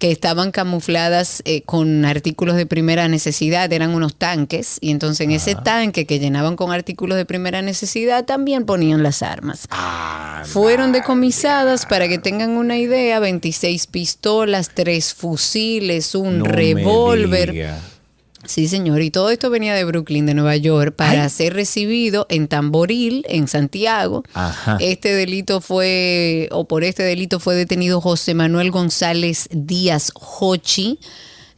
que 0.00 0.10
estaban 0.10 0.50
camufladas 0.50 1.42
eh, 1.44 1.60
con 1.60 2.06
artículos 2.06 2.56
de 2.56 2.64
primera 2.64 3.06
necesidad, 3.06 3.70
eran 3.70 3.94
unos 3.94 4.16
tanques, 4.16 4.78
y 4.80 4.90
entonces 4.90 5.20
en 5.26 5.32
ese 5.32 5.54
tanque 5.54 6.06
que 6.06 6.18
llenaban 6.18 6.56
con 6.56 6.72
artículos 6.72 7.18
de 7.18 7.26
primera 7.26 7.60
necesidad 7.60 8.24
también 8.24 8.64
ponían 8.64 9.02
las 9.02 9.22
armas. 9.22 9.68
Fueron 10.46 10.92
decomisadas, 10.92 11.84
para 11.84 12.08
que 12.08 12.18
tengan 12.18 12.52
una 12.52 12.78
idea, 12.78 13.20
26 13.20 13.86
pistolas, 13.88 14.70
3 14.74 15.12
fusiles, 15.12 16.14
un 16.14 16.38
No 16.38 16.44
revólver. 16.46 17.52
Sí, 18.46 18.68
señor. 18.68 19.02
Y 19.02 19.10
todo 19.10 19.30
esto 19.30 19.50
venía 19.50 19.74
de 19.74 19.84
Brooklyn, 19.84 20.26
de 20.26 20.34
Nueva 20.34 20.56
York, 20.56 20.94
para 20.96 21.28
ser 21.28 21.54
recibido 21.54 22.26
en 22.30 22.48
Tamboril, 22.48 23.24
en 23.28 23.48
Santiago. 23.48 24.24
Ajá. 24.32 24.78
Este 24.80 25.12
delito 25.14 25.60
fue, 25.60 26.48
o 26.50 26.66
por 26.66 26.82
este 26.82 27.02
delito 27.02 27.38
fue 27.38 27.54
detenido 27.54 28.00
José 28.00 28.34
Manuel 28.34 28.70
González 28.70 29.48
Díaz 29.50 30.12
Hochi. 30.14 30.98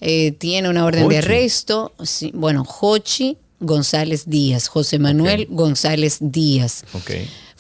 Eh, 0.00 0.32
tiene 0.32 0.68
una 0.68 0.84
orden 0.84 1.09
de 1.09 1.18
arresto. 1.18 1.92
Sí, 2.02 2.32
bueno, 2.34 2.66
Hochi 2.80 3.38
González 3.60 4.24
Díaz. 4.26 4.66
José 4.66 4.98
Manuel 4.98 5.46
González 5.48 6.18
Díaz. 6.20 6.84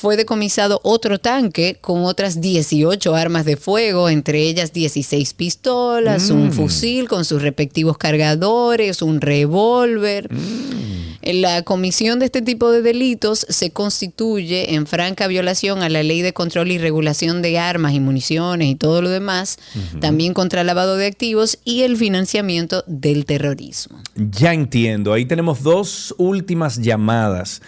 Fue 0.02 0.16
decomisado 0.16 0.80
otro 0.82 1.20
tanque 1.20 1.78
con 1.80 2.02
otras 2.04 2.40
18 2.40 3.14
armas 3.14 3.44
de 3.44 3.56
fuego, 3.56 4.08
entre 4.08 4.42
ellas 4.42 4.72
16 4.72 5.32
pistolas, 5.32 6.28
Mm. 6.28 6.40
un 6.40 6.52
fusil 6.52 7.06
con 7.08 7.24
sus 7.24 7.40
respectivos 7.40 7.96
cargadores, 7.98 9.00
un 9.00 9.20
revólver. 9.20 10.28
Mm. 10.32 11.12
La 11.40 11.62
comisión 11.62 12.18
de 12.18 12.24
este 12.26 12.42
tipo 12.42 12.72
de 12.72 12.82
delitos 12.82 13.46
se 13.48 13.70
constituye 13.70 14.74
en 14.74 14.88
franca 14.88 15.28
violación 15.28 15.84
a 15.84 15.88
la 15.88 16.02
ley 16.02 16.20
de 16.20 16.32
control 16.32 16.72
y 16.72 16.78
regulación 16.78 17.40
de 17.40 17.60
armas 17.60 17.92
y 17.94 18.00
municiones 18.00 18.66
y 18.68 18.74
todo 18.74 19.02
lo 19.02 19.08
demás, 19.08 19.60
también 20.00 20.34
contra 20.34 20.62
el 20.62 20.66
lavado 20.66 20.96
de 20.96 21.06
activos 21.06 21.58
y 21.64 21.82
el 21.82 21.96
financiamiento 21.96 22.82
del 22.88 23.24
terrorismo. 23.24 24.00
Ya 24.16 24.52
entiendo. 24.52 25.12
Ahí 25.12 25.24
tenemos 25.24 25.62
dos 25.62 26.12
últimas 26.18 26.78
llamadas. 26.78 27.62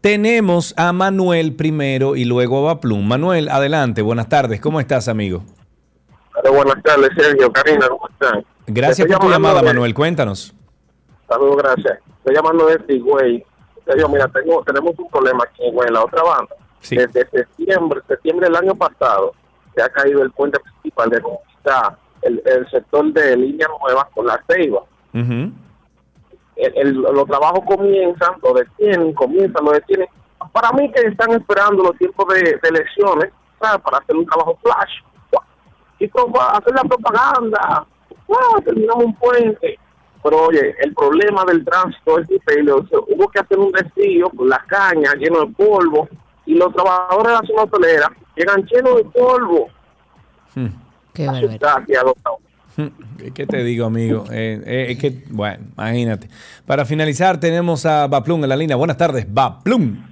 Tenemos 0.00 0.72
a 0.78 0.92
Manuel 0.92 1.54
primero 1.54 2.16
y 2.16 2.24
luego 2.24 2.58
a 2.66 2.74
Baplum. 2.74 3.06
Manuel, 3.06 3.48
adelante. 3.50 4.00
Buenas 4.02 4.28
tardes. 4.28 4.60
¿Cómo 4.60 4.80
estás, 4.80 5.08
amigo? 5.08 5.42
Hola, 6.34 6.50
buenas 6.50 6.82
tardes, 6.82 7.10
Sergio, 7.16 7.52
Karina, 7.52 7.86
¿cómo 7.88 8.08
están? 8.08 8.44
Gracias 8.66 9.06
por 9.06 9.18
tu 9.18 9.28
llamada, 9.28 9.60
de- 9.60 9.66
Manuel. 9.66 9.92
Cuéntanos. 9.92 10.54
Saludos, 11.28 11.56
gracias. 11.58 11.98
Estoy 12.18 12.34
llamando 12.34 12.66
de 12.66 12.78
Tigüey. 12.78 13.44
Sergio, 13.84 14.08
mira, 14.08 14.26
tengo, 14.28 14.62
tenemos 14.64 14.98
un 14.98 15.08
problema 15.10 15.44
aquí 15.44 15.62
en 15.66 15.92
la 15.92 16.02
otra 16.04 16.22
banda. 16.22 16.54
Desde 16.88 17.28
septiembre, 17.28 18.00
septiembre 18.08 18.46
del 18.46 18.56
año 18.56 18.74
pasado, 18.74 19.34
se 19.74 19.82
ha 19.82 19.88
caído 19.90 20.22
el 20.22 20.30
puente 20.30 20.58
principal 20.60 21.10
de 21.10 21.20
conquistar 21.20 21.98
el, 22.22 22.42
el 22.46 22.70
sector 22.70 23.12
de 23.12 23.36
línea 23.36 23.66
nueva 23.82 24.08
con 24.14 24.26
la 24.26 24.42
ceiba. 24.48 24.80
Ujú. 25.12 25.52
El, 26.62 26.72
el- 26.76 26.94
los 27.00 27.26
trabajos 27.26 27.60
comienzan, 27.66 28.34
lo 28.42 28.52
detienen, 28.54 29.12
comienzan, 29.14 29.64
lo 29.64 29.72
detienen. 29.72 30.08
Para 30.52 30.72
mí 30.72 30.90
que 30.92 31.00
están 31.06 31.30
esperando 31.32 31.82
los 31.84 31.96
tiempos 31.98 32.26
de, 32.34 32.40
de 32.40 32.68
elecciones 32.68 33.30
¿sabes? 33.60 33.82
para 33.82 33.98
hacer 33.98 34.16
un 34.16 34.26
trabajo 34.26 34.58
flash. 34.62 34.90
Y 35.98 36.08
para 36.08 36.52
hacer 36.56 36.74
la 36.74 36.82
propaganda, 36.84 37.86
¡guau! 38.26 38.60
terminamos 38.64 39.04
un 39.04 39.14
puente. 39.16 39.78
Pero 40.22 40.44
oye, 40.46 40.74
el 40.80 40.94
problema 40.94 41.44
del 41.44 41.62
tránsito 41.64 42.18
es. 42.18 42.28
O 42.30 42.86
sea, 42.86 42.98
hubo 43.08 43.28
que 43.28 43.38
hacer 43.40 43.58
un 43.58 43.70
desvío 43.72 44.30
con 44.30 44.48
las 44.48 44.62
cañas 44.64 45.14
lleno 45.16 45.40
de 45.40 45.46
polvo 45.48 46.08
y 46.46 46.54
los 46.54 46.72
trabajadores 46.74 47.26
de 47.28 47.32
la 47.32 47.46
zona 47.46 47.62
hotelera 47.64 48.12
llegan 48.34 48.64
llenos 48.66 48.96
de 48.96 49.04
polvo. 49.04 49.68
Qué 51.14 51.26
ciudad 51.58 51.76
aquí 51.78 51.94
a 51.94 52.02
los- 52.02 52.14
¿Qué 53.34 53.46
te 53.46 53.62
digo, 53.64 53.86
amigo? 53.86 54.24
Eh, 54.30 54.60
eh, 54.64 54.86
es 54.90 54.98
que, 54.98 55.22
bueno, 55.30 55.64
imagínate. 55.76 56.28
Para 56.66 56.84
finalizar, 56.84 57.38
tenemos 57.40 57.84
a 57.86 58.06
Baplum 58.06 58.42
en 58.44 58.48
la 58.48 58.56
línea. 58.56 58.76
Buenas 58.76 58.96
tardes, 58.96 59.26
Baplum. 59.28 60.06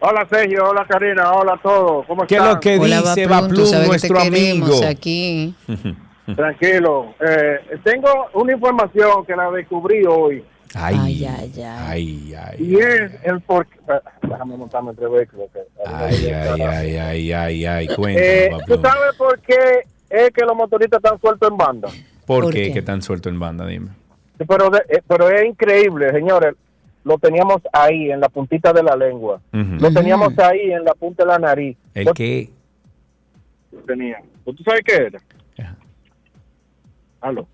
Hola 0.00 0.24
Sergio, 0.30 0.64
hola 0.70 0.86
Karina, 0.88 1.32
hola 1.32 1.54
a 1.54 1.58
todos. 1.60 2.06
¿Cómo 2.06 2.24
¿Qué 2.26 2.36
es 2.36 2.40
están? 2.40 2.54
lo 2.54 2.60
que 2.60 2.78
Hola, 2.78 2.98
dice 3.00 3.26
Baplum, 3.26 3.86
nuestro 3.86 4.20
amigo? 4.20 4.80
aquí. 4.88 5.54
Tranquilo. 6.36 7.14
Eh, 7.20 7.58
tengo 7.82 8.08
una 8.34 8.52
información 8.52 9.24
que 9.26 9.34
la 9.34 9.50
descubrí 9.50 10.04
hoy. 10.06 10.44
Ay, 10.74 11.24
ay, 11.26 11.52
ay, 11.64 12.34
ay. 12.34 12.56
Y 12.58 12.76
es 12.76 13.10
el 13.24 13.40
por 13.40 13.66
eh, 13.88 13.92
Déjame 14.22 14.56
montarme 14.58 14.90
entre 14.90 15.08
vehículos. 15.08 15.48
que- 15.52 15.60
Ay, 15.86 16.26
ay, 16.26 16.60
ay, 16.60 16.96
ay, 16.98 17.32
ay, 17.32 17.64
ay, 17.66 17.86
Eh, 17.86 17.94
cuéntanos, 17.96 18.64
¿Tú 18.66 18.80
sabes 18.82 19.16
por 19.16 19.40
qué 19.40 19.56
es 20.10 20.30
que 20.32 20.44
los 20.44 20.56
motoristas 20.56 20.98
están 21.02 21.20
sueltos 21.20 21.50
en 21.50 21.56
banda? 21.56 21.88
¿Por, 22.26 22.44
¿por 22.44 22.52
qué? 22.52 22.64
qué? 22.68 22.72
que 22.74 22.82
tan 22.82 23.02
suelto 23.02 23.28
en 23.28 23.38
banda? 23.38 23.66
Dime. 23.66 23.88
Pero, 24.46 24.70
de- 24.70 24.82
eh, 24.88 25.02
pero 25.06 25.28
es 25.30 25.44
increíble, 25.46 26.10
señores. 26.12 26.54
Lo 27.04 27.16
teníamos 27.18 27.62
ahí, 27.72 28.10
en 28.10 28.20
la 28.20 28.28
puntita 28.28 28.72
de 28.72 28.82
la 28.82 28.94
lengua. 28.94 29.40
Lo 29.52 29.90
teníamos 29.92 30.38
ahí, 30.38 30.72
en 30.72 30.84
la 30.84 30.92
punta 30.94 31.24
de 31.24 31.28
la 31.30 31.38
nariz. 31.38 31.76
¿El 31.94 32.04
Lo- 32.06 32.12
qué? 32.14 32.50
lo 33.72 33.78
tenían. 33.80 34.22
¿Tú 34.44 34.56
sabes 34.64 34.82
qué 34.84 34.94
era? 34.96 35.20
Aló. 37.20 37.48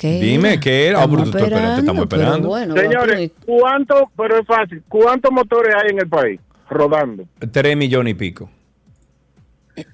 Dime, 0.00 0.60
¿qué 0.60 0.88
era? 0.88 1.02
Ah, 1.02 1.06
pero 1.10 1.24
tú- 1.24 1.30
tú 1.32 1.38
espera, 1.38 1.74
te 1.74 1.80
estamos 1.80 2.02
esperando. 2.04 2.56
Señores, 2.76 3.32
¿cuánto, 3.44 4.10
pero 4.16 4.38
es 4.38 4.46
fácil, 4.46 4.82
cuántos 4.88 5.32
motores 5.32 5.74
hay 5.74 5.90
en 5.90 5.98
el 5.98 6.08
país 6.08 6.40
rodando? 6.68 7.24
Tres 7.50 7.76
millones 7.76 8.12
y 8.12 8.14
pico. 8.14 8.48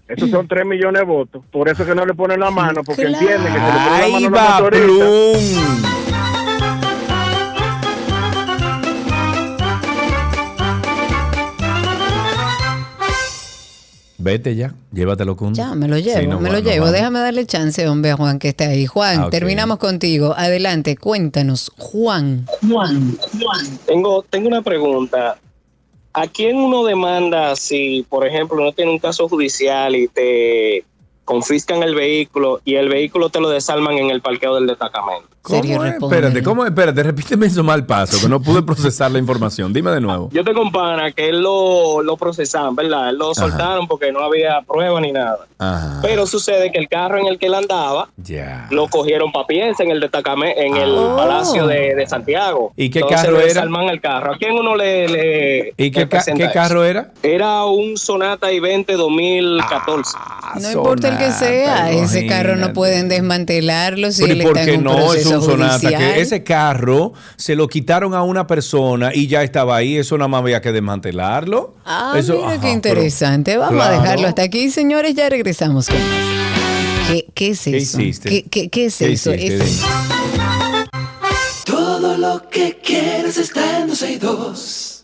Esos 0.09 0.31
son 0.31 0.47
3 0.49 0.65
millones 0.67 1.01
de 1.01 1.07
votos. 1.07 1.45
Por 1.51 1.69
eso 1.69 1.85
que 1.85 1.95
no 1.95 2.05
le 2.07 2.15
ponen 2.15 2.41
la 2.41 2.51
mano, 2.51 2.83
porque 2.85 3.03
Claro. 3.07 3.19
entienden 3.19 3.53
que 3.53 3.59
se 3.59 3.67
le 3.67 3.73
ponen 3.73 4.01
la 4.01 4.09
mano 4.09 4.67
a 4.67 4.71
los 4.71 4.81
motoristas. 4.81 5.87
Vete 14.19 14.57
ya, 14.57 14.75
llévatelo 14.93 15.37
con. 15.37 15.55
Ya, 15.55 15.75
me 15.75 15.87
lo 15.89 15.99
llevo, 15.99 16.19
Sí, 16.21 16.27
no, 16.27 16.41
me 16.41 16.51
lo 16.51 16.59
llevo. 16.59 16.91
Déjame 16.91 17.21
darle 17.21 17.45
chance, 17.47 17.87
hombre, 17.87 18.13
a 18.13 18.17
Juan, 18.17 18.39
que 18.39 18.49
está 18.49 18.65
ahí. 18.65 18.87
Juan, 18.87 19.25
Ah, 19.25 19.29
terminamos 19.31 19.77
contigo. 19.79 20.35
Adelante, 20.37 20.97
cuéntanos. 20.97 21.71
Juan. 21.77 22.47
Juan, 22.67 23.17
Tengo, 23.87 24.25
tengo 24.29 24.49
una 24.49 24.63
pregunta. 24.63 25.37
¿A 26.19 26.29
quién 26.29 26.57
uno 26.57 26.83
demanda 26.83 27.55
si, 27.57 28.03
por 28.09 28.27
ejemplo, 28.27 28.65
no 28.65 28.73
tiene 28.73 28.91
un 28.91 28.99
caso 28.99 29.29
judicial 29.29 29.95
y 29.95 30.09
te 30.09 30.83
confiscan 31.27 31.83
el 31.83 31.95
vehículo 31.95 32.63
y 32.65 32.77
el 32.77 32.89
vehículo 32.89 33.29
te 33.29 33.39
lo 33.39 33.51
desarman 33.51 33.99
en 33.99 34.09
el 34.09 34.23
parqueo 34.23 34.55
del 34.55 34.67
destacamento. 34.67 35.36
¿Cómo 35.47 35.85
es? 35.85 35.95
Espérate, 35.95 36.43
¿cómo? 36.43 36.65
Espérate, 36.67 37.03
repíteme 37.03 37.47
eso 37.47 37.63
mal 37.63 37.87
paso, 37.87 38.21
que 38.21 38.29
no 38.29 38.41
pude 38.43 38.63
procesar 38.63 39.11
la 39.11 39.19
información. 39.19 39.73
Dime 39.73 39.91
de 39.93 40.01
nuevo. 40.01 40.29
Yo 40.33 40.43
tengo 40.45 40.63
un 40.63 40.73
pana 40.73 41.13
que 41.13 41.29
él 41.29 41.41
lo, 41.41 42.03
lo 42.03 42.17
procesaban, 42.17 42.75
¿verdad? 42.75 43.11
Él 43.11 43.17
lo 43.17 43.31
Ajá. 43.31 43.35
soltaron 43.43 43.87
porque 43.87 44.11
no 44.13 44.21
había 44.21 44.61
prueba 44.67 45.01
ni 45.01 45.13
nada. 45.13 45.39
Ajá. 45.59 46.01
Pero 46.03 46.27
sucede 46.27 46.71
que 46.73 46.79
el 46.79 46.89
carro 46.89 47.19
en 47.19 47.27
el 47.27 47.39
que 47.39 47.47
él 47.47 47.55
andaba 47.55 48.09
Ya. 48.17 48.67
lo 48.71 48.89
cogieron 48.89 49.33
para 49.33 49.47
piensa 49.47 49.83
en 49.85 49.91
el 49.91 50.01
destacamento, 50.01 50.61
en 50.61 50.77
el 50.77 50.95
Ah. 50.97 51.15
Palacio 51.17 51.67
de, 51.67 51.95
de 51.95 52.07
Santiago. 52.07 52.73
¿Y 52.77 52.91
qué 52.91 52.99
Entonces 53.01 53.23
carro 53.27 53.37
era? 53.39 53.47
desarman 53.47 53.85
el 53.89 54.01
carro. 54.01 54.35
¿A 54.35 54.39
quién 54.39 54.53
uno 54.55 54.75
le, 54.77 55.09
le 55.09 55.75
¿Y 55.77 55.91
qué, 55.91 56.01
le 56.01 56.09
ca- 56.09 56.23
qué 56.25 56.45
eso? 56.45 56.53
carro 56.53 56.85
era? 56.85 57.13
Era 57.23 57.65
un 57.65 57.97
Sonata 57.97 58.51
i20 58.51 58.97
2014. 58.97 60.17
No 60.61 60.73
importa 60.73 61.09
el 61.09 61.19
que 61.19 61.31
sea, 61.33 61.91
ese 61.91 62.27
carro 62.27 62.57
no 62.57 62.73
pueden 62.73 63.09
desmantelarlo 63.09 64.11
si 64.13 64.25
él 64.25 64.41
¿y 64.41 64.43
por 64.43 64.57
está 64.57 64.65
qué 64.65 64.75
en 64.75 64.79
un 64.81 64.85
no? 64.85 64.93
Es 65.15 65.23
proceso 65.23 65.36
un 65.39 65.45
Sonata. 65.45 65.79
judicial. 65.79 66.15
Que 66.15 66.21
ese 66.21 66.43
carro 66.45 67.13
se 67.37 67.55
lo 67.57 67.69
quitaron 67.69 68.15
a 68.15 68.23
una 68.23 68.47
persona 68.47 69.11
y 69.15 69.27
ya 69.27 69.43
estaba 69.43 69.77
ahí. 69.77 69.97
Eso 69.97 70.17
nada 70.19 70.29
más 70.29 70.41
había 70.43 70.61
que 70.61 70.73
desmantelarlo. 70.73 71.75
Ah, 71.85 72.15
Eso- 72.17 72.35
mira 72.35 72.49
ajá, 72.53 72.61
qué 72.61 72.71
interesante. 72.73 73.53
pero- 73.53 73.63
Vamos 73.63 73.85
a 73.85 73.91
dejarlo 73.91 74.29
hasta 74.29 74.43
aquí, 74.43 74.71
señores. 74.71 75.15
Ya 75.15 75.29
regresamos 75.29 75.87
con 75.89 75.97
más. 75.99 77.09
¿Qué, 77.09 77.27
qué 77.35 77.49
es 77.51 77.61
¿Qué 77.63 77.77
eso? 77.77 77.99
¿Qué, 77.99 78.45
qué- 78.51 78.69
qué 78.69 78.87
es 78.87 78.97
¿Qué 78.99 79.13
eso? 79.13 79.33
hiciste? 79.35 79.57
Es- 79.65 79.81
Todo 81.65 82.17
lo 82.17 82.49
que 82.51 82.79
quieres 82.83 83.37
está 83.39 83.81
en 83.81 83.89
12 83.89 84.13
y 84.13 84.17
2. 84.19 84.96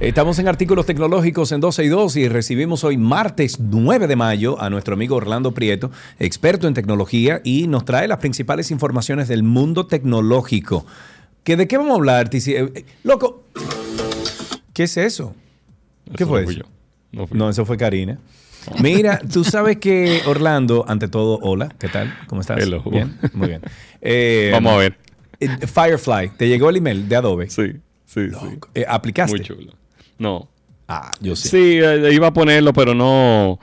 Estamos 0.00 0.38
en 0.38 0.48
artículos 0.48 0.86
tecnológicos 0.86 1.52
en 1.52 1.60
12 1.60 1.84
y 1.84 1.88
2 1.88 2.16
y 2.16 2.28
recibimos 2.28 2.84
hoy 2.84 2.96
martes 2.96 3.60
9 3.60 4.06
de 4.06 4.16
mayo 4.16 4.58
a 4.58 4.70
nuestro 4.70 4.94
amigo 4.94 5.16
Orlando 5.16 5.52
Prieto, 5.52 5.90
experto 6.18 6.66
en 6.66 6.72
tecnología 6.72 7.42
y 7.44 7.66
nos 7.66 7.84
trae 7.84 8.08
las 8.08 8.16
principales 8.16 8.70
informaciones 8.70 9.28
del 9.28 9.42
mundo 9.42 9.86
tecnológico. 9.86 10.86
¿Que 11.44 11.58
¿De 11.58 11.68
qué 11.68 11.76
vamos 11.76 11.92
a 11.92 11.96
hablar, 11.96 12.30
Tizi? 12.30 12.54
Eh, 12.54 12.72
eh, 12.74 12.84
Loco, 13.04 13.44
¿qué 14.72 14.84
es 14.84 14.96
eso? 14.96 15.34
¿Qué 16.16 16.24
Eso 16.24 16.28
fue 16.28 16.44
no 16.44 16.50
eso? 16.50 16.62
No 17.12 17.28
No, 17.32 17.50
eso 17.50 17.66
fue 17.66 17.76
Karina. 17.76 18.18
Mira, 18.82 19.20
tú 19.30 19.44
sabes 19.44 19.76
que 19.76 20.22
Orlando, 20.26 20.86
ante 20.88 21.08
todo, 21.08 21.38
hola, 21.42 21.68
¿qué 21.78 21.88
tal? 21.88 22.16
¿Cómo 22.26 22.40
estás? 22.40 22.62
Hello. 22.62 22.82
Bien, 22.90 23.18
muy 23.34 23.48
bien. 23.48 23.60
Eh, 24.00 24.48
Vamos 24.50 24.72
a 24.72 24.76
ver. 24.78 24.96
Firefly, 25.40 26.30
¿te 26.38 26.48
llegó 26.48 26.70
el 26.70 26.76
email 26.76 27.06
de 27.06 27.16
Adobe? 27.16 27.50
Sí, 27.50 27.72
sí, 28.06 28.30
sí. 28.30 28.58
Eh, 28.74 28.86
¿Aplicaste? 28.88 29.36
Muy 29.36 29.44
chulo. 29.44 29.79
No. 30.20 30.48
Ah, 30.86 31.10
yo 31.20 31.34
sí. 31.34 31.48
Sí, 31.48 31.78
eh, 31.82 32.10
iba 32.12 32.28
a 32.28 32.32
ponerlo, 32.32 32.72
pero 32.72 32.94
no. 32.94 33.58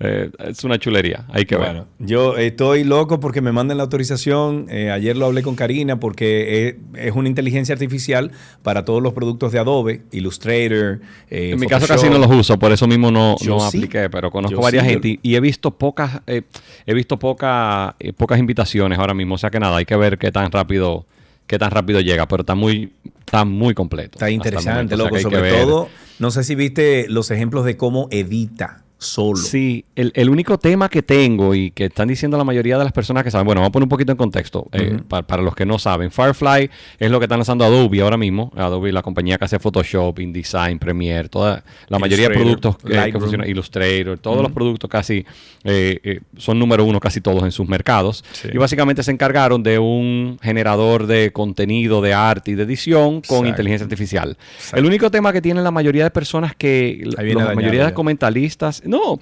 eh, 0.00 0.30
es 0.48 0.64
una 0.64 0.78
chulería. 0.80 1.24
Hay 1.28 1.44
que 1.44 1.56
Bueno, 1.56 1.86
yo 2.00 2.36
estoy 2.36 2.82
loco 2.82 3.20
porque 3.20 3.40
me 3.40 3.52
manden 3.52 3.76
la 3.76 3.84
autorización. 3.84 4.66
Eh, 4.68 4.90
ayer 4.90 5.16
lo 5.16 5.26
hablé 5.26 5.42
con 5.42 5.54
Karina 5.54 6.00
porque 6.00 6.68
es, 6.68 6.74
es 7.06 7.14
una 7.14 7.28
inteligencia 7.28 7.72
artificial 7.72 8.32
para 8.64 8.84
todos 8.84 9.00
los 9.00 9.12
productos 9.12 9.52
de 9.52 9.60
Adobe, 9.60 10.02
Illustrator. 10.10 11.00
eh, 11.30 11.50
En 11.52 11.60
mi 11.60 11.68
caso 11.68 11.86
casi 11.86 12.10
no 12.10 12.18
los 12.18 12.30
uso, 12.30 12.58
por 12.58 12.72
eso 12.72 12.88
mismo 12.88 13.12
no, 13.12 13.36
no 13.46 13.60
sí. 13.60 13.78
apliqué, 13.78 14.10
pero 14.10 14.30
conozco 14.32 14.56
Yo 14.56 14.60
varias 14.62 14.84
sí, 14.84 14.90
gente 14.90 15.08
y, 15.08 15.20
y 15.22 15.34
he 15.36 15.40
visto 15.40 15.70
pocas, 15.70 16.20
eh, 16.26 16.42
he 16.84 16.94
visto 16.94 17.16
poca, 17.16 17.94
eh, 18.00 18.12
pocas 18.12 18.40
invitaciones 18.40 18.98
ahora 18.98 19.14
mismo, 19.14 19.36
o 19.36 19.38
sea 19.38 19.50
que 19.50 19.60
nada, 19.60 19.76
hay 19.76 19.84
que 19.84 19.94
ver 19.96 20.18
qué 20.18 20.32
tan 20.32 20.50
rápido, 20.50 21.06
qué 21.46 21.58
tan 21.60 21.70
rápido 21.70 22.00
llega, 22.00 22.26
pero 22.26 22.40
está 22.42 22.56
muy, 22.56 22.92
está 23.20 23.44
muy 23.44 23.72
completo. 23.72 24.16
Está 24.18 24.30
interesante, 24.30 24.96
momento, 24.96 24.96
o 24.96 24.98
sea 24.98 25.06
loco. 25.06 25.20
Sobre 25.20 25.40
ver. 25.42 25.62
todo, 25.64 25.88
no 26.22 26.30
sé 26.30 26.44
si 26.44 26.54
viste 26.54 27.06
los 27.08 27.32
ejemplos 27.32 27.64
de 27.64 27.76
cómo 27.76 28.06
edita 28.12 28.81
solo. 29.02 29.36
Sí, 29.36 29.84
el, 29.96 30.12
el 30.14 30.30
único 30.30 30.58
tema 30.58 30.88
que 30.88 31.02
tengo 31.02 31.54
y 31.54 31.70
que 31.70 31.86
están 31.86 32.08
diciendo 32.08 32.36
la 32.38 32.44
mayoría 32.44 32.78
de 32.78 32.84
las 32.84 32.92
personas 32.92 33.24
que 33.24 33.30
saben, 33.30 33.44
bueno, 33.46 33.60
vamos 33.60 33.70
a 33.70 33.72
poner 33.72 33.84
un 33.84 33.88
poquito 33.88 34.12
en 34.12 34.18
contexto 34.18 34.68
eh, 34.72 34.92
Ujú. 34.94 35.04
pa- 35.04 35.22
para, 35.22 35.42
los 35.42 35.54
que 35.54 35.66
no 35.66 35.78
saben. 35.78 36.10
Firefly 36.10 36.70
es 36.98 37.10
lo 37.10 37.18
que 37.18 37.24
están 37.26 37.38
lanzando 37.38 37.64
Adobe 37.64 38.00
ahora 38.00 38.16
mismo. 38.16 38.52
Adobe, 38.56 38.92
la 38.92 39.02
compañía 39.02 39.38
que 39.38 39.44
hace 39.44 39.58
Photoshop, 39.58 40.18
InDesign, 40.20 40.78
Premiere, 40.78 41.28
toda 41.28 41.62
la 41.88 41.98
mayoría 41.98 42.28
de 42.28 42.34
productos 42.34 42.76
que, 42.78 43.12
funcionan, 43.12 43.48
Illustrator, 43.48 44.18
todos 44.18 44.42
los 44.42 44.52
productos 44.52 44.88
casi 44.88 45.24
eh, 45.64 46.00
eh, 46.02 46.20
son 46.36 46.58
número 46.58 46.84
uno 46.84 47.00
casi 47.00 47.20
todos 47.20 47.42
en 47.42 47.52
sus 47.52 47.68
mercados. 47.68 48.24
Sí. 48.32 48.48
Y 48.52 48.58
básicamente 48.58 49.02
se 49.02 49.10
encargaron 49.10 49.62
de 49.62 49.78
un 49.78 50.38
generador 50.42 51.06
de 51.06 51.32
contenido, 51.32 52.00
de 52.00 52.14
arte 52.14 52.52
y 52.52 52.54
de 52.54 52.62
edición 52.64 53.20
con 53.22 53.38
Exacto. 53.38 53.46
inteligencia 53.48 53.84
artificial. 53.84 54.36
El 54.72 54.84
único 54.86 55.10
tema 55.10 55.32
que 55.32 55.42
tienen 55.42 55.64
la 55.64 55.70
mayoría 55.70 56.04
de 56.04 56.10
personas 56.10 56.54
que, 56.56 57.00
la 57.04 57.22
dañado 57.22 57.54
mayoría 57.54 57.80
de 57.84 57.90
ya. 57.90 57.94
comentaristas, 57.94 58.82
no, 58.92 59.18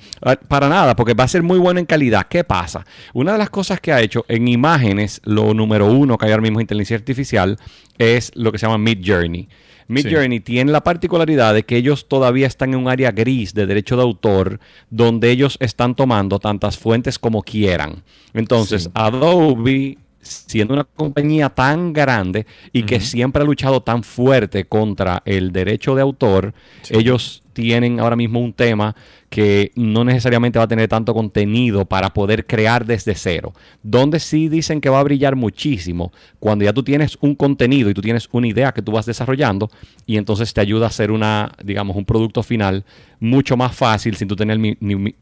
para 0.49 0.69
nada, 0.69 0.97
porque 0.97 1.15
va 1.15 1.25
a 1.25 1.29
ser 1.29 1.43
muy 1.43 1.59
bueno 1.59 1.79
en 1.81 1.87
calidad. 1.87 2.27
¿Qué 2.29 2.45
pasa? 2.45 2.85
Una 3.15 3.33
de 3.33 3.39
las 3.39 3.51
cosas 3.51 3.81
que 3.81 3.93
ha 3.93 4.01
hecho 4.01 4.25
en 4.29 4.49
imágenes, 4.49 5.21
lo 5.25 5.55
número 5.55 5.87
uno 5.87 6.19
que 6.19 6.27
hay 6.27 6.33
ahora 6.33 6.43
mismo 6.43 6.59
en 6.59 6.65
inteligencia 6.65 6.97
artificial, 6.97 7.57
es 7.97 8.33
lo 8.35 8.51
que 8.51 8.59
se 8.59 8.67
llama 8.67 8.79
Mid 8.79 8.99
Journey. 9.05 9.49
Mid 9.87 10.03
Sí. 10.03 10.15
Journey 10.15 10.41
tiene 10.41 10.71
la 10.71 10.83
particularidad 10.83 11.55
de 11.55 11.65
que 11.65 11.77
ellos 11.77 12.07
todavía 12.09 12.47
están 12.47 12.75
en 12.75 12.81
un 12.81 12.89
área 12.89 13.11
gris 13.11 13.55
de 13.55 13.67
derecho 13.67 13.97
de 13.97 14.03
autor, 14.03 14.61
donde 14.89 15.31
ellos 15.31 15.57
están 15.61 15.95
tomando 15.95 16.39
tantas 16.39 16.79
fuentes 16.79 17.19
como 17.19 17.43
quieran. 17.43 18.03
Entonces, 18.33 18.91
Adobe 18.95 19.99
siendo 20.23 20.75
una 20.75 20.85
compañía 20.85 21.49
tan 21.49 21.93
grande 21.93 22.47
y 22.73 22.83
que 22.83 23.01
siempre 23.01 23.43
ha 23.43 23.47
luchado 23.47 23.83
tan 23.83 24.03
fuerte 24.03 24.65
contra 24.65 25.23
el 25.25 25.51
derecho 25.53 25.95
de 25.95 26.03
autor, 26.03 26.55
ellos 26.91 27.43
tienen 27.53 28.01
ahora 28.01 28.17
mismo 28.17 28.41
un 28.41 28.53
tema 28.53 28.95
que 29.31 29.71
no 29.77 30.05
necesariamente 30.05 30.59
va 30.59 30.65
a 30.65 30.69
tener 30.69 30.89
tanto 30.89 31.15
contenido 31.15 31.85
para 31.87 32.13
poder 32.13 32.45
crear 32.47 32.85
desde 32.85 33.15
cero. 33.15 33.53
Donde 33.83 34.19
sí 34.21 34.49
dicen 34.49 34.81
que 34.81 34.91
va 34.91 34.99
a 35.01 35.05
brillar 35.05 35.37
muchísimo 35.37 36.13
cuando 36.41 36.65
ya 36.65 36.73
tú 36.73 36.83
tienes 36.83 37.17
un 37.21 37.37
contenido 37.37 37.89
y 37.89 37.95
tú 37.95 38.03
tienes 38.03 38.29
una 38.33 38.49
idea 38.49 38.73
que 38.73 38.83
tú 38.83 38.91
vas 38.93 39.07
desarrollando 39.07 39.71
y 40.05 40.17
entonces 40.17 40.53
te 40.53 40.61
ayuda 40.61 40.87
a 40.87 40.89
hacer 40.89 41.13
una, 41.13 41.53
digamos, 41.65 41.97
un 41.97 42.05
producto 42.05 42.43
final 42.43 42.85
mucho 43.21 43.57
más 43.57 43.75
fácil 43.75 44.17
sin 44.17 44.27
tú 44.27 44.35
tener 44.35 44.55
el, 44.55 44.59
mi- 44.59 44.77
ni- 44.81 45.15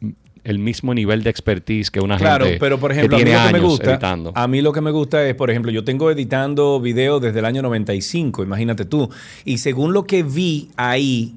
el 0.43 0.59
mismo 0.59 0.94
nivel 0.94 1.22
de 1.22 1.28
expertise 1.28 1.90
que 1.90 2.01
una 2.01 2.16
Claro, 2.16 2.47
gente 2.47 2.59
pero 2.60 2.78
por 2.80 2.90
que 2.93 2.98
ejemplo, 3.01 3.16
a 3.16 3.18
mí 3.20 3.24
tiene 3.26 3.39
lo 3.39 3.47
que 3.47 3.52
me 3.52 3.60
gusta, 3.60 3.90
editando. 3.90 4.32
a 4.35 4.48
mí 4.48 4.62
lo 4.62 4.72
que 4.72 4.80
me 4.80 4.90
gusta 4.90 5.28
es, 5.28 5.35
por 5.35 5.51
ejemplo, 5.51 5.70
yo 5.70 5.85
tengo 5.85 6.10
editando 6.10 6.80
videos 6.80 7.20
desde 7.20 7.40
el 7.40 7.44
año 7.44 7.60
95, 7.60 8.43
imagínate 8.43 8.86
tú, 8.86 9.10
y 9.44 9.59
según 9.59 9.93
lo 9.93 10.05
que 10.06 10.22
vi 10.22 10.70
ahí, 10.76 11.35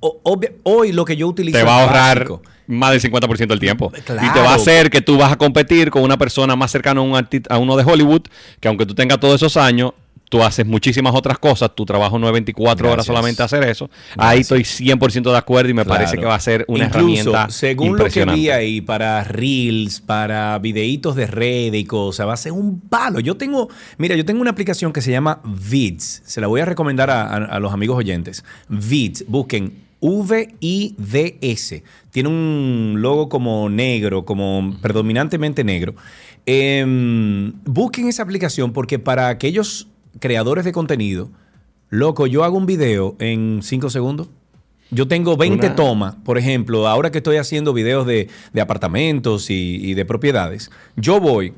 obvia- 0.00 0.52
hoy 0.64 0.92
lo 0.92 1.04
que 1.04 1.16
yo 1.16 1.28
utilizo 1.28 1.58
te 1.58 1.64
va 1.64 1.76
a 1.78 1.82
ahorrar 1.84 2.18
básico. 2.18 2.42
más 2.66 2.90
del 2.92 3.00
50% 3.00 3.46
del 3.48 3.60
tiempo. 3.60 3.92
Y 3.96 4.00
te 4.02 4.40
va 4.40 4.52
a 4.52 4.54
hacer 4.54 4.90
que 4.90 5.00
tú 5.00 5.16
vas 5.18 5.32
a 5.32 5.36
competir 5.36 5.90
con 5.90 6.02
una 6.02 6.16
persona 6.18 6.56
más 6.56 6.70
cercana 6.70 7.00
a, 7.00 7.04
un 7.04 7.14
a 7.48 7.58
uno 7.58 7.76
de 7.76 7.84
Hollywood, 7.84 8.22
que 8.60 8.68
aunque 8.68 8.86
tú 8.86 8.94
tengas 8.94 9.18
todos 9.20 9.34
esos 9.36 9.56
años, 9.56 9.92
tú 10.28 10.44
haces 10.44 10.64
muchísimas 10.64 11.12
otras 11.12 11.40
cosas, 11.40 11.72
tu 11.74 11.84
trabajo 11.84 12.16
no 12.16 12.28
es 12.28 12.32
24 12.32 12.88
horas 12.92 13.04
solamente 13.04 13.42
hacer 13.42 13.64
eso. 13.64 13.90
Ahí 14.16 14.42
estoy 14.42 14.60
100% 14.62 15.32
de 15.32 15.36
acuerdo 15.36 15.70
y 15.70 15.74
me 15.74 15.84
parece 15.84 16.16
que 16.18 16.24
va 16.24 16.36
a 16.36 16.40
ser 16.40 16.64
una 16.68 16.84
Incluso, 16.84 16.98
herramienta 17.00 17.50
según 17.50 17.98
lo 17.98 18.04
que 18.04 18.24
vi 18.26 18.48
ahí 18.48 18.80
para 18.80 19.24
reels, 19.24 20.00
para 20.00 20.56
videitos 20.60 21.16
de 21.16 21.26
red 21.26 21.72
y 21.72 21.84
cosas, 21.84 22.28
va 22.28 22.34
a 22.34 22.36
ser 22.36 22.52
un 22.52 22.78
palo. 22.78 23.18
Yo 23.18 23.36
tengo, 23.36 23.68
mira, 23.98 24.14
yo 24.14 24.24
tengo 24.24 24.40
una 24.40 24.52
aplicación 24.52 24.92
que 24.92 25.00
se 25.02 25.10
llama 25.10 25.40
Vids. 25.42 26.22
Se 26.24 26.40
la 26.40 26.46
voy 26.46 26.60
a 26.60 26.64
recomendar 26.64 27.10
a, 27.10 27.22
a- 27.22 27.36
a 27.46 27.58
los 27.58 27.72
amigos 27.72 27.98
oyentes. 27.98 28.44
Vids, 28.68 29.24
busquen 29.26 29.89
V-I-D-S. 30.00 31.82
Tiene 32.10 32.28
un 32.28 32.96
logo 32.98 33.28
como 33.28 33.68
negro, 33.68 34.24
como 34.24 34.76
predominantemente 34.80 35.64
negro. 35.64 35.94
Em, 36.46 37.52
busquen 37.64 38.08
esa 38.08 38.22
aplicación 38.22 38.72
porque 38.72 38.98
para 38.98 39.28
aquellos 39.28 39.88
creadores 40.18 40.64
de 40.64 40.72
contenido, 40.72 41.30
loco, 41.88 42.26
yo 42.26 42.44
hago 42.44 42.56
un 42.56 42.66
video 42.66 43.16
en 43.18 43.60
5 43.62 43.90
segundos. 43.90 44.28
Yo 44.90 45.06
tengo 45.06 45.36
20 45.36 45.66
Una- 45.68 45.76
tomas, 45.76 46.14
por 46.16 46.36
ejemplo, 46.36 46.88
ahora 46.88 47.12
que 47.12 47.18
estoy 47.18 47.36
haciendo 47.36 47.72
videos 47.72 48.06
de, 48.06 48.28
de 48.52 48.60
apartamentos 48.60 49.48
y, 49.48 49.76
y 49.80 49.94
de 49.94 50.04
propiedades, 50.04 50.70
yo 50.96 51.20
voy 51.20 51.52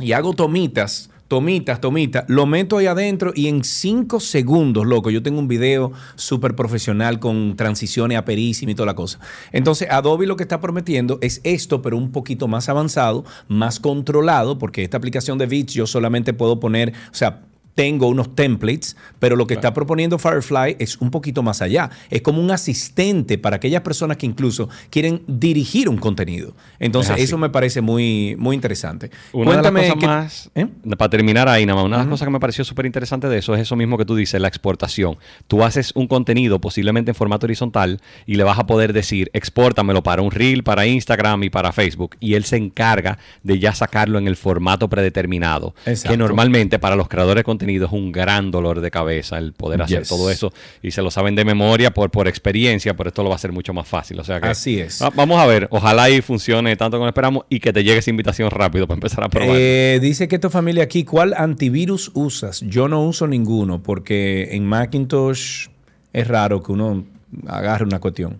y 0.00 0.12
hago 0.12 0.32
tomitas, 0.32 1.10
tomitas, 1.30 1.80
tomitas, 1.80 2.24
lo 2.26 2.44
meto 2.44 2.76
ahí 2.76 2.86
adentro 2.86 3.30
y 3.32 3.46
en 3.46 3.62
5 3.62 4.18
segundos, 4.18 4.84
loco, 4.84 5.10
yo 5.10 5.22
tengo 5.22 5.38
un 5.38 5.46
video 5.46 5.92
súper 6.16 6.56
profesional 6.56 7.20
con 7.20 7.54
transiciones 7.54 8.18
aperísimas 8.18 8.72
y 8.72 8.74
toda 8.74 8.86
la 8.86 8.96
cosa. 8.96 9.20
Entonces, 9.52 9.86
Adobe 9.92 10.26
lo 10.26 10.34
que 10.34 10.42
está 10.42 10.60
prometiendo 10.60 11.18
es 11.22 11.40
esto, 11.44 11.82
pero 11.82 11.96
un 11.96 12.10
poquito 12.10 12.48
más 12.48 12.68
avanzado, 12.68 13.24
más 13.46 13.78
controlado, 13.78 14.58
porque 14.58 14.82
esta 14.82 14.96
aplicación 14.96 15.38
de 15.38 15.46
Vids 15.46 15.72
yo 15.72 15.86
solamente 15.86 16.32
puedo 16.32 16.58
poner, 16.58 16.94
o 17.12 17.14
sea, 17.14 17.42
tengo 17.74 18.08
unos 18.08 18.34
templates, 18.34 18.96
pero 19.18 19.36
lo 19.36 19.46
que 19.46 19.54
está 19.54 19.72
proponiendo 19.72 20.18
Firefly 20.18 20.76
es 20.78 20.96
un 20.98 21.10
poquito 21.10 21.42
más 21.42 21.62
allá. 21.62 21.90
Es 22.10 22.22
como 22.22 22.40
un 22.40 22.50
asistente 22.50 23.38
para 23.38 23.56
aquellas 23.56 23.82
personas 23.82 24.16
que 24.16 24.26
incluso 24.26 24.68
quieren 24.90 25.22
dirigir 25.26 25.88
un 25.88 25.96
contenido. 25.96 26.54
Entonces, 26.78 27.16
Es 27.16 27.24
eso 27.24 27.38
me 27.38 27.48
parece 27.50 27.80
muy, 27.80 28.34
muy 28.38 28.54
interesante. 28.54 29.10
Una 29.32 29.52
Cuéntame 29.52 29.82
de 29.82 29.88
las 29.88 29.94
cosas 29.96 30.50
qué- 30.54 30.64
más, 30.66 30.96
para 30.98 31.08
terminar 31.10 31.48
ahí, 31.48 31.64
nada 31.66 31.76
más, 31.76 31.86
una 31.86 31.96
de 31.98 32.02
las 32.04 32.10
cosas 32.10 32.26
que 32.26 32.32
me 32.32 32.40
pareció 32.40 32.64
súper 32.64 32.86
interesante 32.86 33.28
de 33.28 33.38
eso 33.38 33.54
es 33.54 33.60
eso 33.62 33.76
mismo 33.76 33.96
que 33.96 34.04
tú 34.04 34.14
dices, 34.16 34.40
la 34.40 34.48
exportación. 34.48 35.16
Tú 35.46 35.62
haces 35.64 35.92
un 35.94 36.06
contenido 36.06 36.60
posiblemente 36.60 37.10
en 37.12 37.14
formato 37.14 37.46
horizontal 37.46 38.00
y 38.26 38.34
le 38.34 38.44
vas 38.44 38.58
a 38.58 38.66
poder 38.66 38.92
decir, 38.92 39.30
expórtamelo 39.32 40.02
para 40.02 40.22
un 40.22 40.30
reel, 40.30 40.62
para 40.62 40.86
Instagram 40.86 41.44
y 41.44 41.50
para 41.50 41.72
Facebook. 41.72 42.16
Y 42.20 42.34
él 42.34 42.44
se 42.44 42.56
encarga 42.56 43.18
de 43.42 43.58
ya 43.58 43.74
sacarlo 43.74 44.18
en 44.18 44.26
el 44.28 44.36
formato 44.36 44.88
predeterminado. 44.88 45.74
Exacto. 45.86 46.10
Que 46.10 46.16
normalmente 46.16 46.78
para 46.78 46.96
los 46.96 47.08
creadores 47.08 47.40
de 47.40 47.44
contenido 47.60 47.86
es 47.86 47.92
un 47.92 48.10
gran 48.10 48.50
dolor 48.50 48.80
de 48.80 48.90
cabeza 48.90 49.36
el 49.38 49.52
poder 49.52 49.82
hacer 49.82 50.00
Yes. 50.00 50.08
todo 50.08 50.30
eso. 50.30 50.52
Y 50.82 50.92
se 50.92 51.02
lo 51.02 51.10
saben 51.10 51.34
de 51.34 51.44
memoria 51.44 51.90
por, 51.92 52.10
por 52.10 52.26
experiencia, 52.26 52.94
pero 52.96 53.08
esto 53.08 53.22
lo 53.22 53.28
va 53.28 53.34
a 53.34 53.36
hacer 53.36 53.52
mucho 53.52 53.74
más 53.74 53.86
fácil. 53.86 54.18
O 54.18 54.24
sea 54.24 54.40
que, 54.40 54.48
Así 54.48 54.80
es. 54.80 55.02
Ah, 55.02 55.10
Vamos 55.14 55.38
a 55.38 55.46
ver, 55.46 55.68
ojalá 55.70 56.08
y 56.08 56.22
funcione 56.22 56.74
tanto 56.76 56.96
como 56.96 57.08
esperamos 57.08 57.44
y 57.50 57.60
que 57.60 57.72
te 57.72 57.84
llegue 57.84 57.98
esa 57.98 58.10
invitación 58.10 58.50
rápido 58.50 58.86
para 58.86 58.96
empezar 58.96 59.24
a 59.24 59.28
probar. 59.28 59.56
Eh, 59.58 59.98
dice 60.00 60.26
que 60.28 60.38
tu 60.38 60.48
familia 60.48 60.84
aquí, 60.84 61.04
¿cuál 61.04 61.34
antivirus 61.36 62.10
usas? 62.14 62.60
Yo 62.62 62.88
no 62.88 63.04
uso 63.04 63.26
ninguno 63.26 63.82
porque 63.82 64.48
en 64.52 64.64
Macintosh 64.64 65.66
es 66.12 66.26
raro 66.26 66.62
que 66.62 66.72
uno 66.72 67.04
agarre 67.46 67.84
una 67.84 67.98
cuestión. 68.00 68.38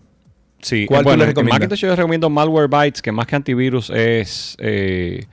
Sí, 0.62 0.86
¿Cuál 0.86 1.01
eh, 1.01 1.02
tú 1.02 1.09
bueno, 1.10 1.24
le 1.26 1.40
en? 1.40 1.47
Macintosh 1.47 1.80
yo 1.80 1.97
recomiendo 1.97 2.30
Malwarebytes, 2.30 3.02
que 3.02 3.12
más 3.12 3.26
que 3.26 3.36
antivirus 3.36 3.90
es, 3.90 4.56
eh, 4.60 5.24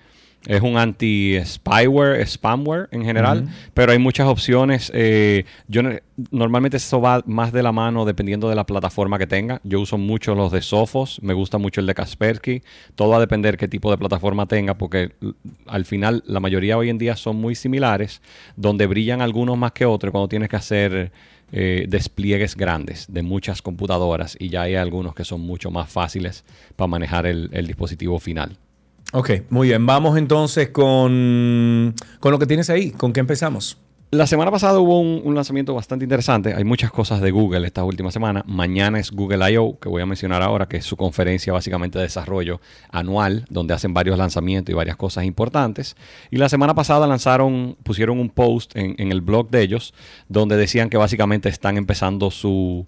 es 0.45 0.61
un 0.61 0.77
anti-spyware, 0.77 2.25
spamware 2.25 2.87
en 2.91 3.03
general, 3.03 3.49
pero 3.73 3.91
hay 3.91 3.99
muchas 3.99 4.27
opciones. 4.27 4.91
eh, 4.93 5.45
yo 5.67 5.83
no- 5.83 5.91
Normalmente 6.31 6.77
eso 6.77 6.99
va 6.99 7.21
más 7.27 7.51
de 7.53 7.61
la 7.61 7.71
mano 7.71 8.03
dependiendo 8.03 8.49
de 8.49 8.55
la 8.55 8.65
plataforma 8.65 9.19
que 9.19 9.27
tenga. 9.27 9.61
Yo 9.63 9.79
uso 9.79 9.97
mucho 9.99 10.33
los 10.33 10.51
de 10.51 10.61
Sophos, 10.63 11.19
me 11.21 11.33
gusta 11.33 11.59
mucho 11.59 11.79
el 11.79 11.85
de 11.85 11.93
Kaspersky. 11.93 12.63
Todo 12.95 13.09
va 13.09 13.17
a 13.17 13.19
depender 13.19 13.55
qué 13.55 13.67
tipo 13.67 13.91
de 13.91 13.97
plataforma 13.99 14.47
tenga, 14.47 14.75
porque 14.79 15.11
al 15.67 15.85
final 15.85 16.23
la 16.25 16.39
mayoría 16.39 16.75
hoy 16.77 16.89
en 16.89 16.97
día 16.97 17.15
son 17.15 17.35
muy 17.35 17.53
similares, 17.53 18.21
donde 18.55 18.87
brillan 18.87 19.21
algunos 19.21 19.57
más 19.59 19.73
que 19.73 19.85
otros 19.85 20.11
cuando 20.11 20.27
tienes 20.27 20.49
que 20.49 20.55
hacer 20.55 21.11
eh, 21.51 21.85
despliegues 21.87 22.55
grandes 22.57 23.05
de 23.09 23.21
muchas 23.21 23.61
computadoras 23.61 24.35
y 24.39 24.49
ya 24.49 24.63
hay 24.63 24.75
algunos 24.75 25.13
que 25.13 25.23
son 25.23 25.41
mucho 25.41 25.69
más 25.71 25.89
fáciles 25.89 26.43
para 26.75 26.87
manejar 26.87 27.25
el, 27.27 27.49
el 27.53 27.67
dispositivo 27.67 28.19
final. 28.19 28.57
Ok, 29.13 29.31
muy 29.49 29.69
bien. 29.69 29.85
Vamos 29.85 30.17
entonces 30.17 30.69
con, 30.69 31.95
con 32.19 32.31
lo 32.31 32.39
que 32.39 32.45
tienes 32.45 32.69
ahí. 32.69 32.91
¿Con 32.91 33.13
qué 33.13 33.19
empezamos? 33.19 33.77
La 34.09 34.25
semana 34.25 34.51
pasada 34.51 34.79
hubo 34.79 35.01
un, 35.01 35.35
lanzamiento 35.35 35.73
bastante 35.73 36.05
interesante. 36.05 36.53
Hay 36.53 36.63
muchas 36.63 36.91
cosas 36.91 37.19
de 37.19 37.29
Google 37.29 37.67
esta 37.67 37.83
última 37.83 38.09
semana. 38.09 38.41
Mañana 38.47 38.99
es 38.99 39.11
Google 39.11 39.51
I.O., 39.51 39.77
que 39.79 39.89
voy 39.89 40.01
a 40.01 40.05
mencionar 40.05 40.41
ahora, 40.41 40.69
que 40.69 40.77
es 40.77 40.85
su 40.85 40.95
conferencia 40.95 41.51
básicamente 41.51 41.97
de 41.97 42.05
desarrollo 42.05 42.61
anual, 42.89 43.45
donde 43.49 43.73
hacen 43.73 43.93
varios 43.93 44.17
lanzamientos 44.17 44.71
y 44.71 44.75
varias 44.75 44.95
cosas 44.95 45.25
importantes. 45.25 45.97
Y 46.31 46.37
la 46.37 46.47
semana 46.47 46.73
pasada 46.73 47.05
lanzaron, 47.05 47.75
pusieron 47.83 48.17
un 48.17 48.29
post 48.29 48.77
en 48.77 49.11
el 49.11 49.19
blog 49.19 49.49
de 49.49 49.61
ellos, 49.61 49.93
donde 50.29 50.55
decían 50.55 50.89
que 50.89 50.95
básicamente 50.95 51.49
están 51.49 51.75
empezando 51.75 52.31
su, 52.31 52.87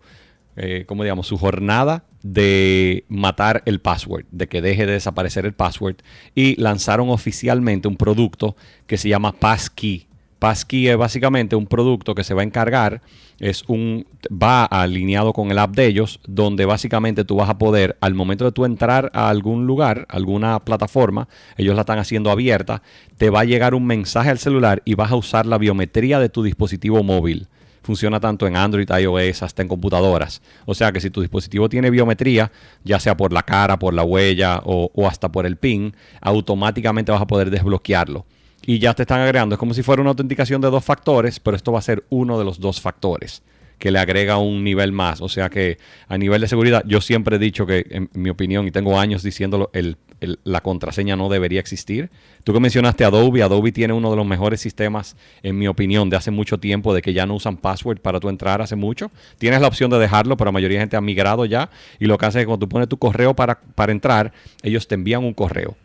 eh, 0.60 0.84
¿cómo 0.86 1.04
digamos? 1.04 1.28
Su 1.28 1.38
jornada 1.38 2.04
de 2.22 3.06
matar 3.08 3.64
el 3.66 3.80
password, 3.80 4.26
de 4.32 4.48
que 4.48 4.62
deje 4.62 4.86
de 4.86 4.94
desaparecer 4.94 5.46
el 5.46 5.54
password. 5.54 5.96
Y 6.36 6.62
lanzaron 6.62 7.10
oficialmente 7.10 7.88
un 7.88 7.96
producto 7.96 8.56
que 8.86 8.98
se 8.98 9.10
llama 9.10 9.32
Passkey. 9.32 10.08
Passkey 10.38 10.88
es 10.88 10.98
básicamente 10.98 11.56
un 11.56 11.68
producto 11.68 12.16
que 12.16 12.24
se 12.24 12.34
va 12.34 12.42
a 12.42 12.46
encargar, 12.46 13.02
es 13.40 13.64
un 13.68 14.06
va 14.32 14.64
alineado 14.66 15.34
con 15.34 15.52
el 15.52 15.60
app 15.60 15.76
de 15.76 15.86
ellos, 15.86 16.22
donde 16.28 16.66
básicamente 16.66 17.26
tú 17.26 17.36
vas 17.36 17.50
a 17.50 17.58
poder, 17.58 17.98
al 18.00 18.14
momento 18.14 18.46
de 18.46 18.54
tú 18.54 18.64
entrar 18.64 19.12
a 19.14 19.30
algún 19.30 19.68
lugar, 19.68 20.06
alguna 20.10 20.60
plataforma, 20.60 21.28
ellos 21.58 21.76
la 21.76 21.82
están 21.82 22.00
haciendo 22.00 22.32
abierta, 22.32 22.82
te 23.18 23.30
va 23.30 23.42
a 23.42 23.46
llegar 23.46 23.74
un 23.74 23.86
mensaje 23.86 24.30
al 24.30 24.40
celular 24.40 24.82
y 24.86 24.96
vas 24.96 25.12
a 25.12 25.18
usar 25.18 25.46
la 25.46 25.58
biometría 25.58 26.20
de 26.20 26.30
tu 26.30 26.42
dispositivo 26.44 27.04
móvil. 27.04 27.48
Funciona 27.90 28.20
tanto 28.20 28.46
en 28.46 28.56
Android, 28.56 28.88
iOS, 28.88 29.42
hasta 29.42 29.64
en 29.64 29.68
computadoras. 29.68 30.44
O 30.68 30.76
sea 30.76 30.92
que 30.92 31.02
si 31.02 31.10
tu 31.10 31.22
dispositivo 31.22 31.70
tiene 31.70 31.90
biometría, 31.90 32.52
ya 32.84 33.00
sea 33.00 33.18
por 33.18 33.34
la 33.34 33.42
cara, 33.42 33.80
por 33.80 33.96
la 33.96 34.04
huella 34.04 34.62
o, 34.64 34.92
o 34.94 35.08
hasta 35.08 35.32
por 35.32 35.48
el 35.48 35.58
PIN, 35.58 35.96
automáticamente 36.22 37.12
vas 37.12 37.20
a 37.20 37.26
poder 37.26 37.50
desbloquearlo 37.50 38.28
y 38.64 38.78
ya 38.78 38.94
te 38.94 39.02
están 39.02 39.22
agregando. 39.22 39.56
Es 39.56 39.60
como 39.60 39.74
si 39.74 39.82
fuera 39.82 40.04
una 40.04 40.12
autenticación 40.12 40.62
de 40.62 40.70
dos 40.70 40.86
factores, 40.86 41.40
pero 41.40 41.58
esto 41.58 41.72
va 41.72 41.80
a 41.80 41.82
ser 41.82 42.04
uno 42.12 42.38
de 42.38 42.46
los 42.46 42.60
dos 42.60 42.80
factores 42.80 43.42
que 43.80 43.90
le 43.90 43.98
agrega 43.98 44.38
un 44.38 44.64
nivel 44.64 44.92
más. 44.92 45.20
O 45.22 45.30
sea 45.30 45.50
que 45.50 45.80
a 46.08 46.16
nivel 46.16 46.42
de 46.42 46.48
seguridad, 46.48 46.84
yo 46.86 47.02
siempre 47.02 47.38
he 47.38 47.40
dicho 47.40 47.66
que, 47.66 47.88
en 47.90 48.08
mi 48.14 48.30
opinión, 48.30 48.68
y 48.68 48.72
tengo 48.72 49.00
años 49.00 49.24
diciéndolo, 49.24 49.72
el, 49.74 49.98
el- 50.22 50.40
la 50.44 50.62
contraseña 50.62 51.16
no 51.16 51.30
debería 51.30 51.60
existir. 51.60 52.10
Tú 52.44 52.54
que 52.54 52.60
mencionaste 52.60 53.04
Adobe, 53.06 53.44
Adobe 53.44 53.72
tiene 53.72 53.94
uno 53.94 54.10
de 54.12 54.18
los 54.18 54.26
mejores 54.26 54.62
sistemas, 54.62 55.16
en 55.44 55.58
mi 55.58 55.68
opinión, 55.68 56.10
de 56.10 56.18
hace 56.18 56.32
mucho 56.32 56.58
tiempo, 56.60 56.94
de 56.94 57.02
que 57.02 57.14
ya 57.14 57.26
no 57.26 57.36
usan 57.36 57.58
password 57.58 58.00
para 58.00 58.20
tú 58.20 58.30
entrar 58.30 58.62
hace 58.62 58.76
mucho. 58.76 59.12
Tienes 59.38 59.62
la 59.62 59.68
opción 59.68 59.90
de 59.92 60.00
dejarlo, 60.00 60.38
pero 60.38 60.48
la 60.48 60.54
mayoría 60.54 60.78
de 60.78 60.84
gente 60.84 60.98
ha 60.98 61.02
migrado 61.02 61.46
ya. 61.46 61.70
Y 62.00 62.06
lo 62.06 62.18
que 62.18 62.26
hace 62.26 62.40
es 62.40 62.44
que 62.44 62.48
cuando 62.48 62.66
tú 62.66 62.70
pones 62.70 62.88
tu 62.90 62.98
correo 62.98 63.36
para, 63.36 63.60
para 63.60 63.92
entrar, 63.92 64.34
ellos 64.64 64.88
te 64.88 64.96
envían 64.96 65.24
un 65.24 65.34
correo 65.34 65.76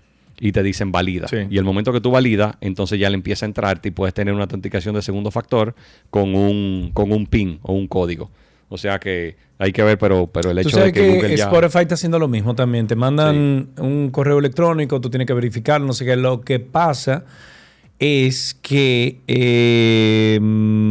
y 0.40 0.50
te 0.52 0.62
dicen 0.62 0.90
valida. 0.90 1.28
Y 1.50 1.58
el 1.58 1.64
momento 1.64 1.92
que 1.92 2.00
tú 2.00 2.10
valida, 2.10 2.58
entonces 2.60 2.98
ya 2.98 3.08
le 3.08 3.14
empieza 3.14 3.46
a 3.46 3.48
entrarte 3.48 3.88
y 3.88 3.92
puedes 3.92 4.14
tener 4.14 4.34
una 4.34 4.42
autenticación 4.44 4.94
de 4.94 5.02
segundo 5.02 5.30
factor 5.30 5.74
con 6.10 6.34
un, 6.34 6.90
con 6.92 7.12
un 7.12 7.26
PIN 7.26 7.60
o 7.62 7.72
un 7.72 7.86
código. 7.86 8.30
O 8.74 8.76
sea 8.76 8.98
que 8.98 9.36
hay 9.56 9.70
que 9.70 9.84
ver, 9.84 9.96
pero, 9.98 10.26
pero 10.26 10.50
el 10.50 10.60
Tú 10.62 10.68
hecho 10.68 10.80
de 10.80 10.92
que, 10.92 11.00
que, 11.00 11.14
Google 11.14 11.36
ya... 11.36 11.44
Spotify 11.44 11.78
está 11.82 11.94
haciendo 11.94 12.18
lo 12.18 12.26
mismo 12.26 12.56
también. 12.56 12.88
Te 12.88 12.96
mandan 12.96 13.68
un 13.78 14.10
correo 14.10 14.40
electrónico, 14.40 15.00
tú 15.00 15.10
tienes 15.10 15.28
que 15.28 15.32
verificar, 15.32 15.80
no 15.80 15.92
sé 15.92 16.04
qué. 16.04 16.16
Lo 16.16 16.40
que 16.40 16.58
pasa 16.58 17.24
es 18.00 18.58
que 18.60 19.20
eh, 19.28 20.40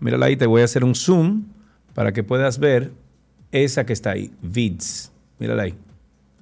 Mírala 0.00 0.24
ahí. 0.26 0.36
Te 0.36 0.46
voy 0.46 0.62
a 0.62 0.64
hacer 0.64 0.82
un 0.82 0.94
zoom 0.94 1.44
para 1.92 2.12
que 2.12 2.22
puedas 2.22 2.58
ver 2.58 2.92
esa 3.52 3.84
que 3.84 3.92
está 3.92 4.12
ahí. 4.12 4.30
Vids. 4.42 5.12
Mírala 5.38 5.64
ahí. 5.64 5.74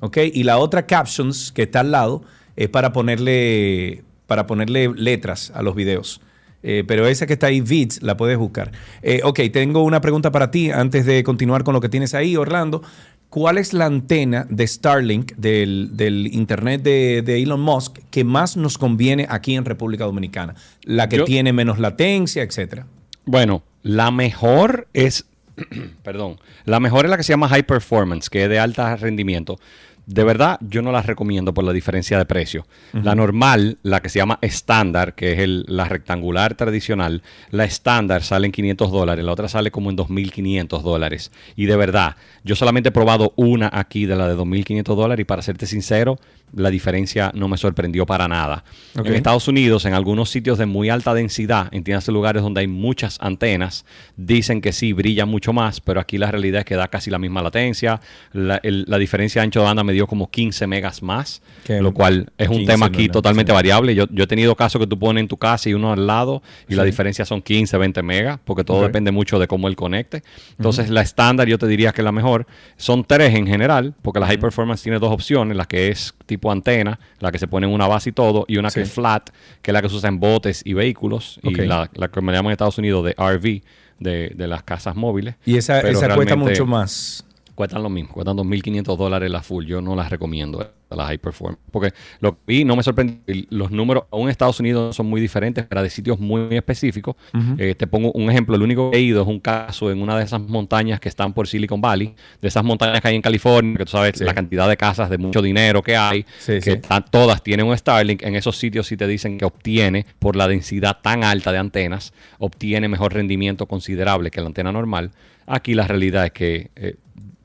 ¿Ok? 0.02 0.18
Y 0.34 0.42
la 0.42 0.58
otra 0.58 0.86
captions 0.86 1.52
que 1.52 1.62
está 1.62 1.80
al 1.80 1.92
lado 1.92 2.22
es 2.56 2.68
para 2.68 2.92
ponerle, 2.92 4.02
para 4.26 4.46
ponerle 4.46 4.92
letras 4.94 5.52
a 5.54 5.62
los 5.62 5.74
videos. 5.74 6.20
Eh, 6.64 6.84
pero 6.86 7.06
esa 7.06 7.26
que 7.26 7.32
está 7.32 7.46
ahí, 7.48 7.60
Vids, 7.60 8.02
la 8.02 8.16
puedes 8.16 8.36
buscar. 8.38 8.72
Eh, 9.02 9.20
ok, 9.24 9.40
tengo 9.52 9.82
una 9.82 10.00
pregunta 10.00 10.30
para 10.30 10.50
ti 10.50 10.70
antes 10.70 11.06
de 11.06 11.22
continuar 11.24 11.64
con 11.64 11.72
lo 11.74 11.80
que 11.80 11.88
tienes 11.88 12.14
ahí, 12.14 12.36
Orlando. 12.36 12.82
¿Cuál 13.30 13.58
es 13.58 13.72
la 13.72 13.86
antena 13.86 14.46
de 14.50 14.66
Starlink 14.66 15.32
del, 15.36 15.90
del 15.94 16.26
Internet 16.34 16.82
de, 16.82 17.22
de 17.22 17.42
Elon 17.42 17.60
Musk 17.60 17.98
que 18.10 18.24
más 18.24 18.56
nos 18.56 18.76
conviene 18.76 19.26
aquí 19.30 19.54
en 19.54 19.64
República 19.64 20.04
Dominicana? 20.04 20.54
La 20.82 21.08
que 21.08 21.16
Yo- 21.18 21.24
tiene 21.24 21.52
menos 21.52 21.78
latencia, 21.78 22.42
etcétera. 22.42 22.86
Bueno, 23.24 23.62
la 23.82 24.10
mejor 24.10 24.86
es, 24.92 25.24
perdón, 26.02 26.38
la 26.64 26.78
mejor 26.78 27.06
es 27.06 27.10
la 27.10 27.16
que 27.16 27.22
se 27.22 27.32
llama 27.32 27.48
High 27.48 27.62
Performance, 27.66 28.28
que 28.28 28.44
es 28.44 28.48
de 28.50 28.58
alto 28.58 28.84
rendimiento. 28.96 29.58
De 30.06 30.24
verdad, 30.24 30.58
yo 30.60 30.82
no 30.82 30.90
las 30.92 31.06
recomiendo 31.06 31.54
por 31.54 31.64
la 31.64 31.72
diferencia 31.72 32.18
de 32.18 32.24
precio. 32.24 32.66
La 32.92 33.14
normal, 33.14 33.78
la 33.82 34.00
que 34.00 34.08
se 34.08 34.18
llama 34.18 34.38
estándar, 34.42 35.14
que 35.14 35.32
es 35.32 35.38
el- 35.38 35.64
la 35.68 35.84
rectangular 35.84 36.54
tradicional, 36.54 37.22
la 37.50 37.64
estándar 37.64 38.22
sale 38.22 38.46
en 38.46 38.52
500 38.52 38.90
dólares, 38.90 39.24
la 39.24 39.32
otra 39.32 39.48
sale 39.48 39.70
como 39.70 39.90
en 39.90 39.96
2.500 39.96 40.82
dólares. 40.82 41.30
Y 41.56 41.66
de 41.66 41.76
verdad, 41.76 42.16
yo 42.44 42.56
solamente 42.56 42.88
he 42.88 42.92
probado 42.92 43.32
una 43.36 43.70
aquí 43.72 44.06
de 44.06 44.16
la 44.16 44.28
de 44.28 44.34
2.500 44.34 44.96
dólares 44.96 45.22
y 45.22 45.24
para 45.24 45.42
serte 45.42 45.66
sincero, 45.66 46.18
la 46.54 46.70
diferencia 46.70 47.30
no 47.34 47.48
me 47.48 47.56
sorprendió 47.56 48.04
para 48.06 48.28
nada. 48.28 48.64
En 48.94 49.14
Estados 49.14 49.48
Unidos, 49.48 49.84
en 49.84 49.94
algunos 49.94 50.30
sitios 50.30 50.58
de 50.58 50.66
muy 50.66 50.90
alta 50.90 51.14
densidad, 51.14 51.68
entiéndase 51.72 52.12
lugares 52.12 52.42
donde 52.42 52.60
hay 52.60 52.66
muchas 52.66 53.18
antenas, 53.20 53.84
dicen 54.16 54.60
que 54.60 54.72
sí, 54.72 54.92
brilla 54.92 55.26
mucho 55.26 55.52
más, 55.52 55.80
pero 55.80 56.00
aquí 56.00 56.18
la 56.18 56.30
realidad 56.30 56.60
es 56.60 56.64
que 56.64 56.74
da 56.76 56.88
casi 56.88 57.10
la 57.10 57.18
misma 57.18 57.42
latencia. 57.42 58.00
La, 58.32 58.60
el- 58.62 58.84
la 58.88 58.98
diferencia 58.98 59.40
de 59.40 59.44
ancho 59.44 59.60
de 59.60 59.66
banda 59.66 59.84
me 59.84 59.92
dio 59.92 60.06
como 60.06 60.30
15 60.30 60.66
megas 60.66 61.02
más, 61.02 61.42
Que 61.64 61.80
lo 61.80 61.92
cual 61.94 62.30
es 62.38 62.48
un 62.48 62.58
15 62.58 62.72
tema 62.72 62.86
aquí 62.86 63.08
totalmente 63.08 63.52
variable. 63.52 63.94
Yo, 63.94 64.06
yo 64.10 64.24
he 64.24 64.26
tenido 64.26 64.54
casos 64.56 64.80
que 64.80 64.86
tú 64.86 64.98
pones 64.98 65.22
en 65.22 65.28
tu 65.28 65.36
casa 65.36 65.68
y 65.68 65.74
uno 65.74 65.92
al 65.92 66.06
lado 66.06 66.42
y 66.68 66.74
la 66.74 66.82
Sí. 66.82 66.86
diferencia 66.86 67.24
son 67.24 67.42
15, 67.42 67.76
20 67.78 68.02
megas, 68.02 68.38
porque 68.44 68.64
todo 68.64 68.82
depende 68.82 69.10
mucho 69.12 69.38
de 69.38 69.46
cómo 69.46 69.68
él 69.68 69.76
conecte. 69.76 70.22
Entonces, 70.58 70.90
la 70.90 71.02
estándar 71.02 71.48
yo 71.48 71.58
te 71.58 71.66
diría 71.66 71.92
que 71.92 72.00
es 72.00 72.04
la 72.04 72.12
mejor. 72.12 72.46
Son 72.76 73.04
tres 73.04 73.34
en 73.34 73.46
general, 73.46 73.94
porque 74.02 74.20
la 74.20 74.26
High 74.26 74.38
Performance 74.38 74.82
tiene 74.82 74.98
dos 74.98 75.12
opciones, 75.12 75.56
la 75.56 75.66
que 75.66 75.88
es 75.88 76.14
tipo 76.26 76.41
antena, 76.50 76.98
la 77.20 77.30
que 77.30 77.38
se 77.38 77.46
pone 77.46 77.66
en 77.66 77.72
una 77.72 77.86
base 77.86 78.10
y 78.10 78.12
todo, 78.12 78.44
y 78.48 78.56
una 78.56 78.70
que 78.70 78.82
es 78.82 78.92
flat, 78.92 79.30
que 79.60 79.70
es 79.70 79.72
la 79.72 79.82
que 79.82 79.88
se 79.88 79.96
usa 79.96 80.08
en 80.08 80.18
botes 80.18 80.62
y 80.64 80.74
vehículos, 80.74 81.38
y 81.42 81.54
la, 81.54 81.90
la 81.94 82.08
que 82.08 82.20
me 82.20 82.32
llaman 82.32 82.46
en 82.46 82.52
Estados 82.52 82.78
Unidos 82.78 83.04
de 83.04 83.12
RV, 83.12 83.62
de, 83.98 84.32
de 84.34 84.46
las 84.48 84.62
casas 84.62 84.96
móviles. 84.96 85.36
Y 85.44 85.56
esa, 85.56 85.80
esa 85.80 86.14
cuesta 86.14 86.36
mucho 86.36 86.66
más. 86.66 87.24
Cuestan 87.54 87.82
lo 87.82 87.90
mismo, 87.90 88.12
cuestan 88.14 88.36
2.500 88.36 88.96
dólares 88.96 89.30
la 89.30 89.42
full. 89.42 89.66
Yo 89.66 89.82
no 89.82 89.94
las 89.94 90.08
recomiendo, 90.10 90.62
eh, 90.62 90.66
las 90.96 91.06
High 91.06 91.18
Performance. 91.18 91.60
Porque 91.70 91.92
lo 92.20 92.38
vi, 92.46 92.64
no 92.64 92.76
me 92.76 92.82
sorprendió. 92.82 93.18
Los 93.50 93.70
números, 93.70 94.04
aún 94.10 94.24
en 94.24 94.28
Estados 94.30 94.58
Unidos, 94.58 94.96
son 94.96 95.06
muy 95.06 95.20
diferentes, 95.20 95.64
pero 95.66 95.82
de 95.82 95.90
sitios 95.90 96.18
muy 96.18 96.48
específicos. 96.56 97.14
Eh, 97.58 97.74
te 97.74 97.86
pongo 97.86 98.10
un 98.12 98.30
ejemplo. 98.30 98.56
El 98.56 98.62
único 98.62 98.90
que 98.90 98.96
he 98.96 99.00
ido 99.02 99.20
es 99.22 99.28
un 99.28 99.38
caso 99.38 99.90
en 99.90 100.00
una 100.00 100.16
de 100.16 100.24
esas 100.24 100.40
montañas 100.40 100.98
que 100.98 101.10
están 101.10 101.34
por 101.34 101.46
Silicon 101.46 101.80
Valley, 101.80 102.14
de 102.40 102.48
esas 102.48 102.64
montañas 102.64 103.00
que 103.02 103.08
hay 103.08 103.16
en 103.16 103.22
California, 103.22 103.76
que 103.76 103.84
tú 103.84 103.90
sabes 103.90 104.18
la 104.22 104.32
cantidad 104.34 104.66
de 104.66 104.76
casas 104.78 105.10
de 105.10 105.18
mucho 105.18 105.42
dinero 105.42 105.82
que 105.82 105.94
hay, 105.96 106.24
Sí, 106.38 106.52
que 106.54 106.60
sí. 106.62 106.70
están- 106.70 107.04
todas 107.10 107.42
tienen 107.42 107.66
un 107.66 107.76
Starlink. 107.76 108.22
En 108.22 108.34
esos 108.34 108.56
sitios 108.56 108.86
sí 108.86 108.96
te 108.96 109.06
dicen 109.06 109.36
que 109.36 109.44
obtiene, 109.44 110.06
por 110.18 110.36
la 110.36 110.48
densidad 110.48 110.98
tan 111.02 111.22
alta 111.22 111.52
de 111.52 111.58
antenas, 111.58 112.14
obtiene 112.38 112.88
mejor 112.88 113.12
rendimiento 113.12 113.66
considerable 113.66 114.30
que 114.30 114.40
la 114.40 114.46
antena 114.46 114.72
normal. 114.72 115.10
Aquí 115.46 115.74
la 115.74 115.86
realidad 115.88 116.24
es 116.26 116.32
que 116.32 116.70
eh, 116.76 116.94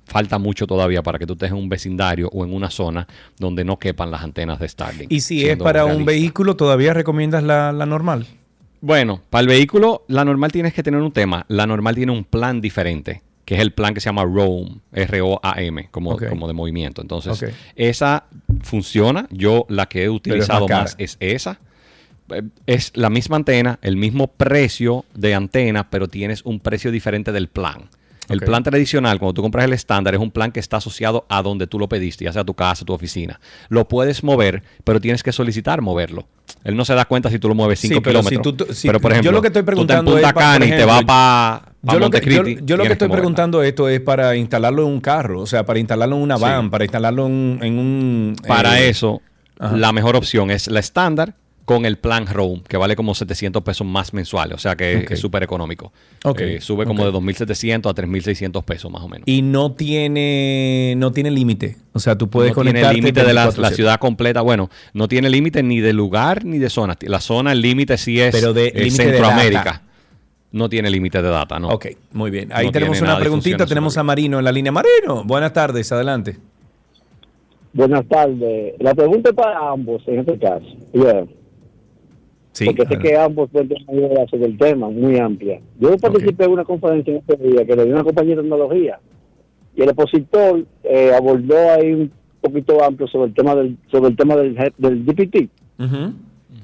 falta 0.08 0.38
mucho 0.40 0.66
todavía 0.68 1.04
para 1.04 1.20
que 1.20 1.26
tú 1.28 1.34
estés 1.34 1.52
en 1.52 1.58
un 1.58 1.70
vecindario 1.70 2.30
o 2.32 2.46
en 2.46 2.54
una 2.54 2.70
zona 2.70 3.08
donde 3.38 3.64
no 3.66 3.78
quepan 3.78 4.10
las 4.10 4.24
antenas 4.24 4.60
de 4.60 4.68
Starlink. 4.68 5.12
Y 5.12 5.20
si 5.22 5.48
es 5.48 5.58
para 5.58 5.86
un 5.86 6.06
vehículo, 6.06 6.56
¿todavía 6.56 6.94
recomiendas 6.94 7.44
la, 7.44 7.72
la 7.72 7.86
normal? 7.86 8.26
Bueno, 8.82 9.22
para 9.30 9.42
el 9.42 9.48
vehículo, 9.48 10.04
la 10.08 10.24
normal 10.24 10.52
tienes 10.52 10.74
que 10.74 10.84
tener 10.84 11.02
un 11.02 11.12
tema. 11.12 11.46
La 11.50 11.66
normal 11.68 11.96
tiene 11.96 12.12
un 12.12 12.24
plan 12.24 12.62
diferente, 12.62 13.22
que 13.44 13.56
es 13.56 13.62
el 13.62 13.74
plan 13.74 13.94
que 13.94 14.00
se 14.00 14.06
llama 14.06 14.24
ROAM, 14.24 14.80
R-O-A-M, 14.94 15.90
como, 15.92 16.18
como 16.18 16.48
de 16.48 16.54
movimiento. 16.54 17.02
Entonces, 17.02 17.44
esa 17.76 18.26
funciona. 18.62 19.28
Yo 19.32 19.66
la 19.70 19.88
que 19.88 20.04
he 20.04 20.10
utilizado 20.10 20.68
cara. 20.68 20.84
más 20.84 20.96
es 21.00 21.18
esa. 21.20 21.60
Eh, 22.30 22.44
Es 22.66 22.92
la 22.96 23.10
misma 23.10 23.38
antena, 23.38 23.80
el 23.82 23.98
mismo 23.98 24.28
precio 24.28 25.06
de 25.16 25.34
antena, 25.34 25.90
pero 25.90 26.08
tienes 26.08 26.44
un 26.46 26.60
precio 26.60 26.92
diferente 26.92 27.32
del 27.32 27.48
plan. 27.48 27.90
El 28.30 28.42
plan 28.42 28.62
tradicional, 28.64 29.20
cuando 29.20 29.34
tú 29.34 29.42
compras 29.42 29.66
el 29.66 29.74
estándar, 29.74 30.14
es 30.14 30.20
un 30.20 30.32
plan 30.32 30.52
que 30.52 30.60
está 30.60 30.78
asociado 30.78 31.26
a 31.30 31.42
donde 31.42 31.66
tú 31.68 31.80
lo 31.80 31.88
pediste, 31.88 32.26
ya 32.26 32.34
sea 32.34 32.44
tu 32.44 32.54
casa, 32.54 32.84
tu 32.86 32.94
oficina. 32.94 33.40
Lo 33.70 33.88
puedes 33.88 34.24
mover, 34.24 34.64
pero 34.84 35.00
tienes 35.00 35.24
que 35.24 35.32
solicitar 35.32 35.82
moverlo. 35.82 36.28
Él 36.64 36.76
no 36.76 36.84
se 36.86 36.94
da 36.94 37.06
cuenta 37.06 37.30
si 37.30 37.40
tú 37.40 37.48
lo 37.48 37.56
mueves 37.56 37.80
5 37.80 37.96
Sí, 37.96 38.02
pero 38.02 38.22
si 38.24 38.30
kilómetros. 38.30 38.58
tú- 38.68 38.74
si- 38.74 38.88
pero 38.88 39.00
por 39.00 39.12
ejemplo, 39.12 39.32
yo 39.32 39.36
lo 39.36 39.42
que 39.42 39.48
estoy 39.48 39.64
preguntando 39.64 40.12
tú 40.12 40.18
es 40.18 40.24
por 40.24 40.34
Cana 40.42 40.66
y 40.66 40.70
te 40.70 40.86
vas 40.86 40.96
ejemplo, 40.96 41.08
para 41.08 41.62
Yo 41.94 42.00
lo, 42.00 42.10
que, 42.10 42.20
yo- 42.20 42.36
Montecristi. 42.36 42.66
yo 42.66 42.76
lo 42.78 42.84
que 42.84 42.88
tienes 42.88 42.92
estoy 42.94 43.08
moverla. 43.08 43.22
preguntando 43.22 43.64
esto 43.64 43.88
es 43.90 44.02
para 44.02 44.36
instalarlo 44.36 44.82
en 44.84 44.88
un 44.90 45.00
carro, 45.02 45.42
o 45.42 45.46
sea, 45.46 45.66
para 45.66 45.80
instalarlo 45.80 46.16
en 46.18 46.22
una 46.24 46.36
Sí. 46.38 46.42
van, 46.44 46.70
para 46.70 46.84
instalarlo 46.84 47.28
en, 47.28 47.60
en 47.62 47.80
un... 47.80 48.36
Para 48.48 48.82
eh, 48.82 48.90
eso, 48.90 49.22
ajá. 49.60 49.78
la 49.78 49.92
mejor 49.94 50.16
opción 50.18 50.52
es 50.52 50.68
la 50.68 50.80
estándar 50.80 51.34
con 51.68 51.86
el 51.86 51.98
plan 51.98 52.26
Roam, 52.28 52.62
que 52.62 52.78
vale 52.78 52.96
como 52.96 53.14
700 53.14 53.62
pesos 53.62 53.86
más 53.86 54.14
mensuales, 54.14 54.56
o 54.56 54.58
sea 54.58 54.78
que 54.78 55.06
es 55.10 55.20
súper 55.20 55.44
económico. 55.44 55.92
Ok, 56.24 56.40
Eh, 56.40 56.62
sube 56.62 56.86
como 56.86 57.04
ok. 57.04 57.12
de 57.12 57.20
2.700 57.20 57.90
a 57.90 57.94
3.600 57.94 58.64
pesos 58.64 58.90
más 58.90 59.02
o 59.04 59.10
menos. 59.10 59.28
Y 59.28 59.42
no 59.42 59.74
tiene 59.74 60.94
no 60.98 61.12
tiene 61.12 61.30
límite. 61.30 61.76
O 61.92 62.00
sea, 62.00 62.18
tú 62.18 62.30
puedes 62.30 62.56
no 62.56 62.64
tiene 62.64 62.94
límite 62.94 63.22
de 63.22 63.34
la, 63.34 63.48
24/7. 63.50 63.58
la 63.62 63.72
ciudad 63.72 64.00
completa. 64.00 64.40
Bueno, 64.44 64.70
no 64.94 65.10
tiene 65.10 65.30
límite 65.30 65.62
ni 65.62 65.82
de 65.82 65.92
lugar 65.92 66.46
ni 66.46 66.58
de 66.58 66.70
zona. 66.70 66.96
La 67.02 67.20
zona, 67.20 67.52
el 67.52 67.60
límite 67.60 67.98
sí 67.98 68.22
es 68.22 68.34
Pero 68.34 68.54
de 68.54 68.68
eh, 68.68 68.72
de 68.86 68.90
Centroamérica. 68.92 69.64
data. 69.66 69.84
No 70.54 70.70
tiene 70.70 70.90
límite 70.90 71.22
de 71.22 71.28
data, 71.30 71.60
¿no? 71.60 71.68
Ok, 71.68 71.88
muy 72.14 72.32
bien. 72.32 72.48
Ahí 72.54 72.68
No 72.68 72.72
tenemos 72.72 73.02
una 73.02 73.20
preguntita. 73.20 73.66
Tenemos 73.66 73.98
a 73.98 74.04
Marino 74.04 74.40
en 74.40 74.46
la 74.46 74.54
línea. 74.54 74.72
Marino, 74.72 75.26
buenas 75.26 75.52
tardes. 75.52 75.92
Adelante. 75.92 76.38
Buenas 77.74 78.08
tardes. 78.08 78.74
La 78.80 78.96
pregunta 78.96 79.32
es 79.32 79.36
para 79.36 79.70
ambos 79.70 80.02
en 80.08 80.20
este 80.20 80.40
caso. 80.40 80.66
Yeah. 80.94 81.26
Sí, 82.58 82.66
Porque 82.66 82.88
sé 82.88 82.98
que 82.98 83.16
ambos 83.16 83.52
pueden 83.52 83.68
tener 83.68 83.84
una 83.88 84.26
sobre 84.28 84.46
el 84.46 84.58
tema 84.58 84.90
muy 84.90 85.20
amplia. 85.20 85.62
Yo 85.80 85.96
participé 85.98 86.46
en 86.46 86.52
una 86.54 86.64
conferencia 86.64 87.12
en 87.14 87.20
este 87.20 87.36
día 87.36 87.64
que 87.64 87.76
le 87.76 87.86
dio 87.86 87.94
una 87.94 88.04
compañía 88.04 88.36
de 88.36 88.42
tecnología 88.42 89.00
y 89.76 89.84
el 89.84 89.90
expositor 89.90 90.66
eh, 90.84 91.12
abordó 91.16 91.56
ahí 91.74 91.94
un 91.94 92.12
poquito 92.42 92.84
amplio 92.84 93.08
sobre 93.10 93.28
el 93.28 93.36
tema 93.36 93.54
del 93.54 93.78
sobre 93.92 94.10
el 94.10 94.16
tema 94.16 94.36
del, 94.38 94.56
del 94.76 95.06
GPT. 95.06 95.50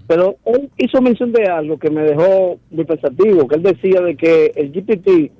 Pero 0.07 0.35
él 0.45 0.71
hizo 0.77 0.99
mención 0.99 1.31
de 1.31 1.45
algo 1.45 1.77
que 1.77 1.91
me 1.91 2.01
dejó 2.01 2.57
muy 2.71 2.85
pensativo, 2.85 3.47
que 3.47 3.55
él 3.55 3.61
decía 3.61 4.01
de 4.01 4.17
que 4.17 4.51
el 4.55 4.71
GPT 4.71 5.31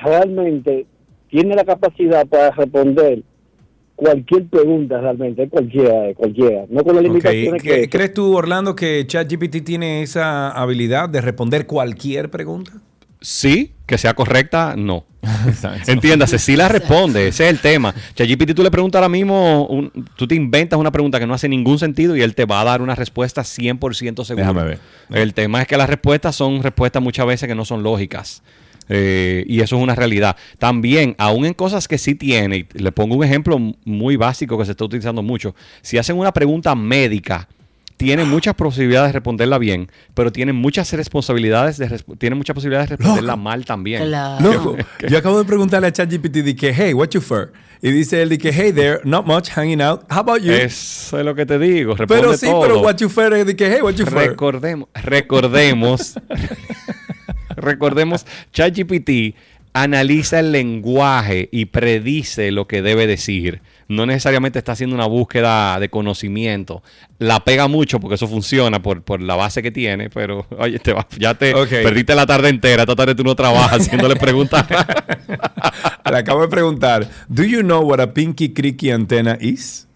realmente 0.00 0.86
tiene 1.28 1.56
la 1.56 1.64
capacidad 1.64 2.24
para 2.28 2.52
responder 2.52 3.24
cualquier 3.98 4.46
pregunta 4.46 5.00
realmente, 5.00 5.48
cualquiera, 5.48 6.14
cualquiera, 6.14 6.66
no 6.70 6.84
con 6.84 6.94
las 6.94 7.02
limitaciones 7.02 7.60
¿cre- 7.60 7.80
que... 7.82 7.88
¿Crees 7.90 8.14
tú, 8.14 8.32
Orlando, 8.36 8.76
que 8.76 9.04
ChatGPT 9.04 9.64
tiene 9.64 10.02
esa 10.02 10.50
habilidad 10.50 11.08
de 11.08 11.20
responder 11.20 11.66
cualquier 11.66 12.30
pregunta? 12.30 12.74
Sí, 13.20 13.72
que 13.86 13.98
sea 13.98 14.14
correcta, 14.14 14.74
no. 14.78 15.04
Entiéndase, 15.88 16.38
si 16.38 16.54
la 16.54 16.68
responde, 16.68 17.26
ese 17.26 17.46
es 17.46 17.50
el 17.50 17.58
tema. 17.58 17.92
ChatGPT 18.14 18.54
tú 18.54 18.62
le 18.62 18.70
preguntas 18.70 19.00
ahora 19.00 19.08
mismo, 19.08 19.66
un- 19.66 19.90
tú 20.16 20.28
te 20.28 20.36
inventas 20.36 20.78
una 20.78 20.92
pregunta 20.92 21.18
que 21.18 21.26
no 21.26 21.34
hace 21.34 21.48
ningún 21.48 21.80
sentido 21.80 22.16
y 22.16 22.22
él 22.22 22.36
te 22.36 22.44
va 22.44 22.60
a 22.60 22.64
dar 22.64 22.80
una 22.80 22.94
respuesta 22.94 23.42
100% 23.42 24.24
segura. 24.24 24.46
Déjame 24.46 24.62
ver. 24.62 24.78
El 25.10 25.34
tema 25.34 25.60
es 25.60 25.66
que 25.66 25.76
las 25.76 25.90
respuestas 25.90 26.36
son 26.36 26.62
respuestas 26.62 27.02
muchas 27.02 27.26
veces 27.26 27.48
que 27.48 27.56
no 27.56 27.64
son 27.64 27.82
lógicas. 27.82 28.44
Eh, 28.88 29.44
y 29.46 29.60
eso 29.60 29.76
es 29.76 29.82
una 29.82 29.94
realidad. 29.94 30.36
También, 30.58 31.14
aún 31.18 31.44
en 31.46 31.54
cosas 31.54 31.86
que 31.88 31.98
sí 31.98 32.14
tiene, 32.14 32.56
y 32.74 32.78
le 32.78 32.92
pongo 32.92 33.16
un 33.16 33.24
ejemplo 33.24 33.58
muy 33.84 34.16
básico 34.16 34.56
que 34.58 34.64
se 34.64 34.70
está 34.72 34.84
utilizando 34.84 35.22
mucho. 35.22 35.54
Si 35.82 35.98
hacen 35.98 36.16
una 36.16 36.32
pregunta 36.32 36.74
médica, 36.74 37.48
tienen 37.98 38.28
muchas 38.28 38.54
posibilidades 38.54 39.08
de 39.08 39.12
responderla 39.14 39.58
bien, 39.58 39.90
pero 40.14 40.30
tienen 40.30 40.54
muchas 40.54 40.92
responsabilidades 40.92 41.78
de 41.78 41.88
resp- 41.88 42.16
tienen 42.16 42.38
muchas 42.38 42.54
posibilidades 42.54 42.90
de 42.90 42.96
responderla 42.96 43.34
mal 43.34 43.64
también. 43.64 44.08
Loco, 44.40 44.76
yo 45.08 45.18
acabo 45.18 45.36
de 45.38 45.44
preguntarle 45.44 45.88
a 45.88 45.92
ChatGPT 45.92 46.36
de 46.36 46.54
que, 46.54 46.72
hey, 46.72 46.92
what 46.94 47.08
you 47.08 47.20
for? 47.20 47.52
Y 47.82 47.90
dice 47.90 48.22
él 48.22 48.28
de 48.28 48.38
que, 48.38 48.52
hey 48.52 48.72
there, 48.72 49.00
not 49.04 49.26
much 49.26 49.50
hanging 49.50 49.80
out. 49.82 50.02
How 50.10 50.18
about 50.20 50.40
you? 50.42 50.52
Eso 50.52 51.18
es 51.18 51.24
lo 51.24 51.34
que 51.34 51.44
te 51.44 51.58
digo. 51.58 51.94
responde 51.96 52.22
pero 52.22 52.36
sí, 52.36 52.46
todo. 52.46 52.60
pero 52.62 52.80
what 52.80 52.96
you 52.98 53.08
for 53.08 53.34
es 53.34 53.44
de 53.46 53.56
que, 53.56 53.66
hey, 53.66 53.80
what 53.82 53.94
you 53.94 54.04
for? 54.06 54.14
Recordemos, 54.14 54.88
recordemos, 54.94 56.14
recordemos, 57.68 58.26
ChatGPT 58.52 59.34
analiza 59.74 60.40
el 60.40 60.50
lenguaje 60.50 61.48
y 61.52 61.66
predice 61.66 62.50
lo 62.50 62.66
que 62.66 62.82
debe 62.82 63.06
decir. 63.06 63.60
No 63.86 64.04
necesariamente 64.06 64.58
está 64.58 64.72
haciendo 64.72 64.94
una 64.96 65.06
búsqueda 65.06 65.78
de 65.80 65.88
conocimiento. 65.88 66.82
La 67.18 67.40
pega 67.44 67.68
mucho 67.68 68.00
porque 68.00 68.16
eso 68.16 68.28
funciona 68.28 68.82
por, 68.82 69.02
por 69.02 69.22
la 69.22 69.34
base 69.34 69.62
que 69.62 69.70
tiene, 69.70 70.10
pero 70.10 70.46
oye, 70.58 70.78
te 70.78 70.92
va- 70.92 71.06
ya 71.18 71.34
te 71.34 71.52
perdiste 71.68 72.14
la 72.14 72.26
tarde 72.26 72.48
entera. 72.50 72.82
Esta 72.82 72.96
tarde 72.96 73.14
tú 73.14 73.24
no 73.24 73.34
trabajas 73.34 73.80
haciéndole 73.86 74.16
preguntas. 74.16 74.66
Le 76.10 76.16
acabo 76.18 76.42
de 76.42 76.48
preguntar, 76.48 77.08
do 77.28 77.44
you 77.44 77.60
know 77.62 77.80
what 77.82 78.00
a 78.00 78.12
pinky 78.12 78.50
creaky 78.52 78.90
antenna 78.90 79.38
is? 79.40 79.87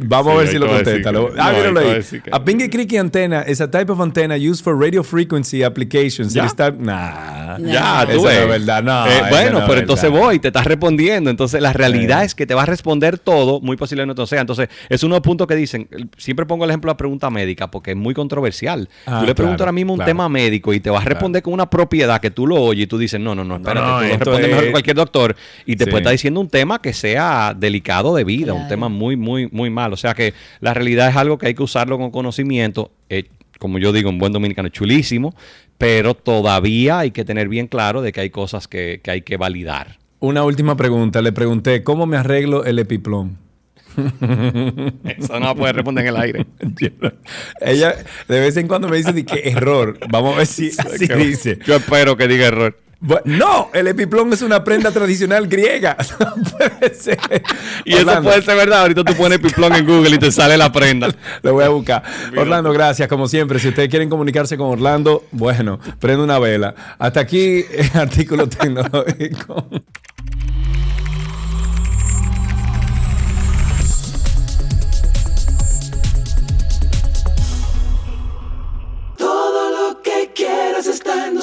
Vamos 0.00 0.32
sí, 0.32 0.36
a 0.36 0.38
ver 0.40 0.48
si 0.48 0.58
lo 0.58 0.66
contesta. 0.68 1.10
que- 1.10 1.16
no, 1.16 1.28
ah, 1.38 1.48
ahí 1.48 1.56
míralo 1.56 1.80
a 1.80 1.82
ahí. 1.82 1.94
decir 1.94 2.22
que- 2.22 2.30
A 2.32 2.44
pinky 2.44 2.68
creaky 2.68 2.96
antenna 2.96 3.44
is 3.48 3.60
a 3.60 3.70
type 3.70 3.90
of 3.90 4.00
antenna 4.00 4.36
used 4.36 4.62
for 4.64 4.78
radio 4.78 5.02
frequency 5.02 5.62
applications. 5.62 6.32
¿Ya? 6.34 6.46
Type- 6.46 6.78
Nah. 6.78 7.58
Ya, 7.58 8.04
tú 8.06 8.12
Eso 8.12 8.22
no 8.22 8.30
es 8.30 8.48
verdad. 8.48 8.82
No, 8.82 9.06
Eh, 9.06 9.22
bueno, 9.30 9.60
no 9.60 9.66
pero 9.66 9.80
entonces 9.80 10.10
voy, 10.10 10.38
te 10.38 10.48
estás 10.48 10.64
respondiendo. 10.66 11.30
Entonces, 11.30 11.60
la 11.60 11.72
realidad 11.72 12.22
Eh. 12.22 12.26
es 12.26 12.34
que 12.34 12.46
te 12.46 12.54
va 12.54 12.62
a 12.62 12.66
responder 12.66 13.18
todo, 13.18 13.60
muy 13.60 13.76
posiblemente 13.76 14.20
no 14.20 14.26
sea. 14.26 14.40
Entonces, 14.40 14.68
es 14.88 15.02
uno 15.02 15.14
de 15.14 15.18
los 15.20 15.24
puntos 15.24 15.46
que 15.46 15.54
dicen. 15.56 15.88
Siempre 16.16 16.46
pongo 16.46 16.64
el 16.64 16.70
ejemplo 16.70 16.88
de 16.88 16.92
la 16.94 16.96
pregunta 16.96 17.30
médica 17.30 17.70
porque 17.70 17.92
es 17.92 17.96
muy 17.96 18.14
controversial. 18.14 18.88
Ah, 19.06 19.20
tú 19.20 19.26
le 19.26 19.34
preguntas 19.34 19.56
claro, 19.58 19.64
ahora 19.70 19.72
mismo 19.72 19.92
un 19.94 19.98
claro. 19.98 20.10
tema 20.10 20.28
médico 20.28 20.72
y 20.74 20.80
te 20.80 20.90
va 20.90 20.98
a 21.00 21.04
responder 21.04 21.42
con 21.42 21.52
una 21.54 21.68
propiedad 21.70 22.20
que 22.20 22.30
tú 22.30 22.46
lo 22.46 22.56
oyes 22.56 22.84
y 22.84 22.86
tú 22.86 22.98
dices, 22.98 23.18
no, 23.20 23.34
no, 23.34 23.44
no, 23.44 23.56
espérate, 23.56 23.86
no, 23.86 23.98
tú 23.98 24.04
respondes 24.18 24.42
mejor 24.48 24.58
es- 24.58 24.64
que 24.66 24.70
cualquier 24.72 24.96
doctor 24.96 25.36
y 25.66 25.76
te 25.76 25.84
Sí. 25.84 25.90
puede 25.90 26.02
estar 26.02 26.12
diciendo 26.12 26.40
un 26.40 26.48
tema 26.48 26.80
que 26.80 26.92
sea 26.92 27.54
delicado 27.56 28.14
de 28.14 28.24
vida, 28.24 28.52
un 28.52 28.68
tema 28.68 28.88
muy, 28.88 29.16
muy, 29.16 29.37
muy 29.46 29.70
malo. 29.70 29.94
O 29.94 29.96
sea 29.96 30.14
que 30.14 30.34
la 30.60 30.74
realidad 30.74 31.08
es 31.08 31.16
algo 31.16 31.38
que 31.38 31.46
hay 31.46 31.54
que 31.54 31.62
usarlo 31.62 31.98
con 31.98 32.10
conocimiento. 32.10 32.90
eh, 33.08 33.24
como 33.58 33.78
yo 33.78 33.92
digo, 33.92 34.08
un 34.08 34.18
buen 34.18 34.32
dominicano 34.32 34.68
chulísimo, 34.68 35.34
pero 35.78 36.14
todavía 36.14 37.00
hay 37.00 37.10
que 37.10 37.24
tener 37.24 37.48
bien 37.48 37.66
claro 37.66 38.02
de 38.02 38.12
que 38.12 38.20
hay 38.20 38.30
cosas 38.30 38.68
que, 38.68 39.00
que 39.02 39.10
hay 39.10 39.22
que 39.22 39.36
validar. 39.36 39.98
Una 40.20 40.44
última 40.44 40.76
pregunta. 40.76 41.22
Le 41.22 41.32
pregunté, 41.32 41.82
¿cómo 41.84 42.06
me 42.06 42.16
arreglo 42.16 42.64
el 42.64 42.78
epiplón? 42.78 43.38
Eso 45.04 45.40
no 45.40 45.56
puede 45.56 45.72
responder 45.72 46.04
en 46.06 46.14
el 46.14 46.20
aire. 46.20 46.46
Ella 47.60 47.96
de 48.28 48.40
vez 48.40 48.56
en 48.56 48.68
cuando 48.68 48.88
me 48.88 48.96
dice 48.96 49.24
que 49.24 49.48
error. 49.48 49.98
Vamos 50.08 50.34
a 50.34 50.38
ver 50.38 50.46
si 50.46 50.70
así 50.78 51.06
dice. 51.14 51.58
Yo 51.64 51.76
espero 51.76 52.16
que 52.16 52.28
diga 52.28 52.46
error. 52.46 52.78
No, 53.00 53.70
el 53.74 53.86
epiplón 53.86 54.32
es 54.32 54.42
una 54.42 54.64
prenda 54.64 54.90
tradicional 54.90 55.46
griega. 55.46 55.96
No 56.18 56.34
puede 56.42 56.94
ser. 56.94 57.18
Y 57.84 57.94
eso 57.94 58.22
puede 58.22 58.42
ser 58.42 58.56
verdad. 58.56 58.80
Ahorita 58.82 59.04
tú 59.04 59.14
pones 59.14 59.38
piplón 59.38 59.74
en 59.74 59.86
Google 59.86 60.16
y 60.16 60.18
te 60.18 60.32
sale 60.32 60.56
la 60.56 60.72
prenda. 60.72 61.08
Lo 61.42 61.52
voy 61.52 61.64
a 61.64 61.68
buscar. 61.68 62.02
Orlando, 62.36 62.72
gracias. 62.72 63.08
Como 63.08 63.28
siempre, 63.28 63.58
si 63.58 63.68
ustedes 63.68 63.88
quieren 63.88 64.10
comunicarse 64.10 64.56
con 64.56 64.68
Orlando, 64.68 65.24
bueno, 65.30 65.78
prende 66.00 66.24
una 66.24 66.38
vela. 66.38 66.74
Hasta 66.98 67.20
aquí 67.20 67.64
el 67.70 67.90
artículo 67.94 68.48
tecnológico. 68.48 69.68
Todo 79.16 79.70
lo 79.70 80.02
que 80.02 80.32
quieras 80.34 80.86
está 80.86 81.28
en 81.28 81.38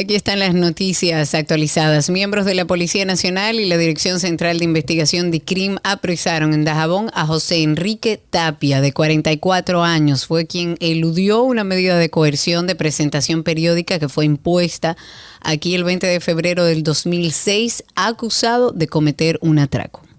Aquí 0.00 0.14
están 0.14 0.38
las 0.38 0.54
noticias 0.54 1.34
actualizadas. 1.34 2.08
Miembros 2.08 2.46
de 2.46 2.54
la 2.54 2.64
Policía 2.64 3.04
Nacional 3.04 3.60
y 3.60 3.66
la 3.66 3.76
Dirección 3.76 4.18
Central 4.18 4.58
de 4.58 4.64
Investigación 4.64 5.30
de 5.30 5.42
CRIM 5.42 5.76
apresaron 5.84 6.54
en 6.54 6.64
Dajabón 6.64 7.10
a 7.12 7.26
José 7.26 7.62
Enrique 7.62 8.18
Tapia, 8.30 8.80
de 8.80 8.94
44 8.94 9.82
años. 9.82 10.24
Fue 10.24 10.46
quien 10.46 10.78
eludió 10.80 11.42
una 11.42 11.64
medida 11.64 11.98
de 11.98 12.08
coerción 12.08 12.66
de 12.66 12.76
presentación 12.76 13.42
periódica 13.42 13.98
que 13.98 14.08
fue 14.08 14.24
impuesta 14.24 14.96
aquí 15.42 15.74
el 15.74 15.84
20 15.84 16.06
de 16.06 16.20
febrero 16.20 16.64
del 16.64 16.82
2006, 16.82 17.84
acusado 17.94 18.72
de 18.72 18.86
cometer 18.86 19.38
un 19.42 19.58
atraco. 19.58 20.09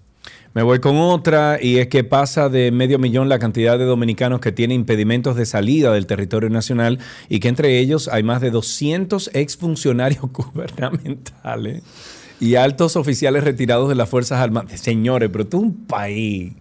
Me 0.54 0.62
voy 0.62 0.80
con 0.80 0.96
otra 0.98 1.58
y 1.62 1.78
es 1.78 1.88
que 1.88 2.04
pasa 2.04 2.50
de 2.50 2.70
medio 2.72 2.98
millón 2.98 3.30
la 3.30 3.38
cantidad 3.38 3.78
de 3.78 3.86
dominicanos 3.86 4.40
que 4.40 4.52
tienen 4.52 4.80
impedimentos 4.80 5.34
de 5.34 5.46
salida 5.46 5.92
del 5.92 6.06
territorio 6.06 6.50
nacional 6.50 6.98
y 7.30 7.40
que 7.40 7.48
entre 7.48 7.78
ellos 7.78 8.08
hay 8.08 8.22
más 8.22 8.42
de 8.42 8.50
200 8.50 9.30
exfuncionarios 9.32 10.22
gubernamentales 10.32 11.82
y 12.38 12.56
altos 12.56 12.96
oficiales 12.96 13.44
retirados 13.44 13.88
de 13.88 13.94
las 13.94 14.10
Fuerzas 14.10 14.40
Armadas. 14.40 14.78
Señores, 14.80 15.30
pero 15.32 15.44
es 15.44 15.54
un 15.54 15.86
país. 15.86 16.52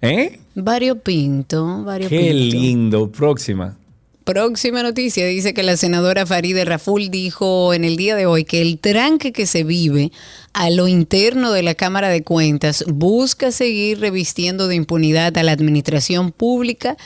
¿Eh? 0.00 0.38
Variopinto, 0.54 1.84
variopinto. 1.84 2.24
Qué 2.24 2.32
lindo. 2.32 3.10
Próxima. 3.10 3.76
Próxima 4.24 4.82
noticia 4.82 5.26
dice 5.26 5.52
que 5.52 5.62
la 5.62 5.76
senadora 5.76 6.24
Faride 6.24 6.64
Raful 6.64 7.10
dijo 7.10 7.74
en 7.74 7.84
el 7.84 7.96
día 7.96 8.16
de 8.16 8.24
hoy 8.24 8.44
que 8.44 8.62
el 8.62 8.78
tranque 8.78 9.32
que 9.32 9.44
se 9.44 9.64
vive 9.64 10.12
a 10.54 10.70
lo 10.70 10.88
interno 10.88 11.52
de 11.52 11.62
la 11.62 11.74
Cámara 11.74 12.08
de 12.08 12.22
Cuentas 12.22 12.84
busca 12.86 13.50
seguir 13.50 14.00
revistiendo 14.00 14.68
de 14.68 14.76
impunidad 14.76 15.36
a 15.36 15.42
la 15.42 15.52
administración 15.52 16.30
pública 16.32 16.96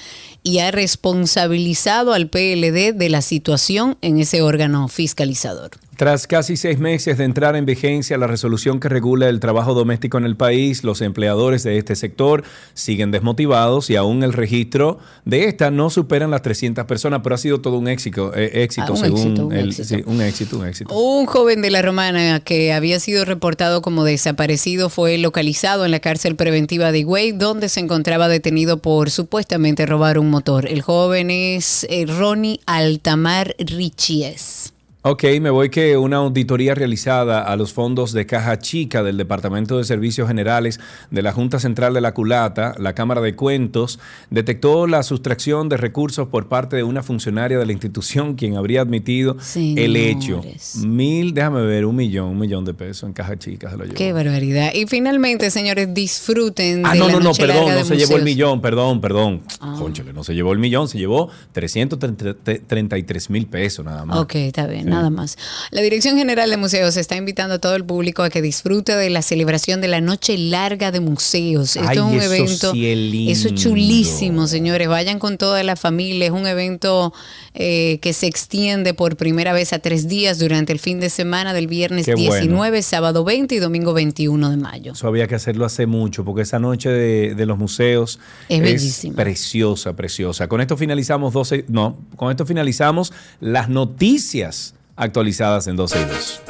y 0.43 0.61
ha 0.61 0.71
responsabilizado 0.71 2.13
al 2.13 2.29
PLD 2.29 2.95
de 2.95 3.09
la 3.09 3.23
situación 3.23 3.97
en 4.03 4.19
ese 4.19 4.43
órgano 4.43 4.89
fiscalizador. 4.89 5.71
Tras 5.97 6.29
casi 6.29 6.57
seis 6.57 6.79
meses 6.79 7.19
de 7.19 7.25
entrar 7.25 7.57
en 7.57 7.67
vigencia 7.67 8.17
la 8.19 8.29
resolución 8.29 8.79
que 8.79 8.89
regula 8.89 9.29
el 9.29 9.41
trabajo 9.41 9.75
doméstico 9.75 10.17
en 10.17 10.25
el 10.27 10.37
país, 10.37 10.85
los 10.85 11.01
empleadores 11.01 11.65
de 11.65 11.77
este 11.77 11.97
sector 11.97 12.45
siguen 12.73 13.11
desmotivados 13.11 13.91
y 13.91 13.97
aún 13.97 14.23
el 14.23 14.33
registro 14.33 15.01
de 15.25 15.47
esta 15.47 15.73
no 15.73 15.91
superan 15.91 16.31
las 16.31 16.43
300 16.43 16.85
personas, 16.85 17.23
pero 17.25 17.35
ha 17.35 17.39
sido 17.39 17.61
todo 17.61 17.79
un 17.79 17.89
éxito, 17.89 18.33
eh, 18.37 18.63
éxito 18.63 18.87
Ah, 18.87 18.93
un 18.93 18.97
según 18.97 19.19
éxito, 19.19 19.47
un 19.49 19.53
el, 19.57 19.69
éxito. 19.71 19.89
sí, 19.89 20.03
un 20.07 20.23
éxito, 20.23 20.59
un 20.61 20.67
éxito. 20.69 20.95
Un 20.95 21.27
joven 21.27 21.63
de 21.63 21.71
la 21.71 21.83
Romana 21.83 22.39
que 22.39 22.73
había 22.73 23.01
sido 23.01 23.25
reportado 23.39 23.83
como 23.83 24.03
desaparecido 24.03 24.91
fue 24.91 25.17
localizado 25.17 25.85
en 25.85 25.93
la 25.93 26.01
cárcel 26.01 26.35
preventiva 26.35 26.91
de 26.91 26.99
Higüey, 26.99 27.31
donde 27.31 27.69
se 27.69 27.79
encontraba 27.79 28.27
detenido 28.27 28.79
por 28.79 29.13
supuestamente 29.13 29.87
robar 29.87 30.19
un 30.19 30.29
motor. 30.29 30.67
El 30.67 30.83
joven 30.83 31.31
es 31.31 31.87
eh, 31.89 32.05
Ronnie 32.05 32.59
Altamar 32.67 33.55
Richies. 33.61 34.73
Ok, 35.03 35.23
me 35.41 35.51
voy 35.51 35.71
que 35.71 35.97
una 35.97 36.17
auditoría 36.17 36.75
realizada 36.75 37.41
a 37.43 37.55
los 37.55 37.73
fondos 37.73 38.13
de 38.13 38.27
caja 38.27 38.59
chica 38.59 39.05
del 39.05 39.17
Departamento 39.17 39.79
de 39.79 39.85
Servicios 39.85 40.27
Generales 40.27 40.81
de 41.13 41.23
la 41.23 41.33
Junta 41.33 41.61
Central 41.61 41.95
de 41.95 42.01
la 42.01 42.13
Culata, 42.15 42.75
la 42.79 42.95
Cámara 42.95 43.21
de 43.21 43.37
Cuentos, 43.37 44.01
detectó 44.31 44.89
la 44.89 45.05
sustracción 45.05 45.69
de 45.69 45.77
recursos 45.77 46.27
por 46.29 46.49
parte 46.49 46.75
de 46.75 46.83
una 46.83 47.05
funcionaria 47.05 47.61
de 47.61 47.65
la 47.65 47.71
institución 47.73 48.35
quien 48.35 48.57
habría 48.57 48.81
admitido 48.81 49.37
el 49.55 49.95
hecho. 49.95 50.43
Mil, 50.85 51.33
déjame 51.33 51.63
ver, 51.63 51.87
un 51.87 51.95
millón, 51.95 52.31
un 52.31 52.39
millón 52.39 52.65
de 52.65 52.75
pesos 52.75 53.05
en 53.05 53.13
caja 53.13 53.39
chica 53.39 53.71
se 53.71 53.77
lo 53.77 53.85
llevó. 53.85 53.95
Qué 53.95 54.13
barbaridad. 54.13 54.73
Y 54.75 54.89
finalmente, 54.89 55.53
señores, 55.53 55.95
disfruten 55.95 56.85
Ah, 56.85 56.95
de 56.95 56.99
no, 56.99 57.07
la 57.07 57.13
no, 57.13 57.21
no, 57.21 57.33
perdón, 57.35 57.73
no 57.73 57.85
se 57.85 57.97
llevó 57.97 58.17
el 58.17 58.25
millón, 58.25 58.61
perdón, 58.61 59.01
perdón. 59.01 59.43
Ah. 59.61 59.77
Cónchale, 59.79 60.13
no 60.13 60.25
se 60.25 60.35
llevó 60.35 60.53
el 60.53 60.59
millón, 60.59 60.89
se 60.89 60.99
llevó 60.99 61.31
333 61.53 63.31
mil 63.31 63.47
pesos 63.47 63.85
nada 63.85 64.05
más. 64.05 64.19
Ok, 64.19 64.35
está 64.35 64.67
bien, 64.67 64.88
Sí. 64.89 64.95
nada 64.95 65.11
más. 65.11 65.37
La 65.71 65.81
Dirección 65.83 66.17
General 66.17 66.49
de 66.51 66.57
Museos 66.57 66.97
está 66.97 67.17
invitando 67.17 67.55
a 67.55 67.59
todo 67.59 67.75
el 67.77 67.85
público 67.85 68.23
a 68.23 68.31
que 68.31 68.43
disfrute 68.43 68.97
de 68.97 69.11
la 69.11 69.23
celebración 69.23 69.81
de 69.81 69.89
la 69.89 70.01
Noche 70.01 70.37
Larga 70.39 70.91
de 70.91 71.01
Museos. 71.01 71.77
Esto 71.77 71.89
Ay, 71.89 71.97
es 71.99 72.03
un 72.03 72.15
eso 72.15 72.33
evento. 72.35 72.73
sí 72.73 72.87
es. 73.31 73.39
Eso 73.39 73.49
es 73.49 73.55
chulísimo, 73.55 74.47
señores. 74.47 74.89
Vayan 74.89 75.19
con 75.19 75.39
toda 75.39 75.63
la 75.63 75.77
familia. 75.77 76.27
Es 76.27 76.33
un 76.33 76.47
evento 76.47 77.13
eh, 77.55 77.99
que 78.03 78.13
se 78.13 78.27
extiende 78.27 78.95
por 78.95 79.17
primera 79.17 79.53
vez 79.53 79.73
a 79.73 79.79
tres 79.79 80.09
días 80.09 80.39
durante 80.39 80.73
el 80.73 80.79
fin 80.79 81.01
de 81.01 81.11
semana 81.11 81.53
del 81.55 81.67
viernes 81.67 82.07
Qué 82.07 82.15
bueno. 82.15 82.33
19, 82.35 82.83
sábado 82.83 83.25
20 83.25 83.55
y 83.55 83.59
domingo 83.59 83.93
21 83.93 84.51
de 84.51 84.57
mayo. 84.57 84.93
Eso 84.93 85.07
había 85.09 85.27
que 85.27 85.35
hacerlo 85.35 85.65
hace 85.65 85.87
mucho, 85.87 86.25
porque 86.25 86.43
esa 86.43 86.59
noche 86.59 86.89
de, 86.91 87.35
de 87.35 87.47
los 87.47 87.59
museos 87.59 88.19
Es 88.49 88.61
bellísima. 88.61 89.17
preciosa, 89.17 89.95
preciosa. 89.95 90.49
Con 90.49 90.61
esto 90.61 90.77
finalizamos 90.77 91.33
12, 91.33 91.65
no, 91.69 91.99
con 92.17 92.31
esto 92.31 92.47
finalizamos 92.47 93.13
las 93.41 93.69
noticias 93.69 94.75
actualizadas 94.99 95.67
en 95.69 95.77
12 95.77 96.01
y 96.01 96.05
2. 96.05 96.43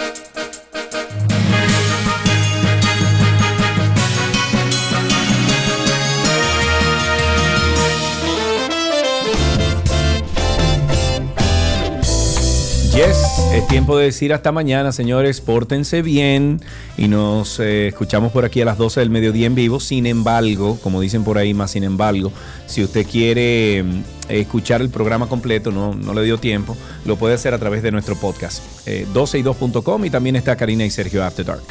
Yes, 12.94 13.27
es 13.52 13.66
tiempo 13.66 13.96
de 13.96 14.06
decir 14.06 14.32
hasta 14.32 14.52
mañana, 14.52 14.92
señores, 14.92 15.40
pórtense 15.40 16.02
bien 16.02 16.60
y 16.96 17.08
nos 17.08 17.58
eh, 17.60 17.88
escuchamos 17.88 18.32
por 18.32 18.44
aquí 18.44 18.60
a 18.60 18.64
las 18.64 18.78
12 18.78 19.00
del 19.00 19.10
mediodía 19.10 19.46
en 19.46 19.54
vivo. 19.54 19.80
Sin 19.80 20.06
embargo, 20.06 20.78
como 20.82 21.00
dicen 21.00 21.24
por 21.24 21.38
ahí, 21.38 21.54
más 21.54 21.72
sin 21.72 21.84
embargo, 21.84 22.32
si 22.66 22.82
usted 22.82 23.06
quiere 23.06 23.82
mm, 23.82 24.02
escuchar 24.28 24.80
el 24.80 24.90
programa 24.90 25.28
completo, 25.28 25.70
no, 25.70 25.94
no 25.94 26.14
le 26.14 26.22
dio 26.22 26.38
tiempo, 26.38 26.76
lo 27.04 27.16
puede 27.16 27.34
hacer 27.34 27.54
a 27.54 27.58
través 27.58 27.82
de 27.82 27.90
nuestro 27.90 28.16
podcast, 28.16 28.62
eh, 28.86 29.06
12y2.com 29.12 30.04
y 30.04 30.10
también 30.10 30.36
está 30.36 30.56
Karina 30.56 30.84
y 30.84 30.90
Sergio 30.90 31.24
After 31.24 31.44
Dark. 31.44 31.62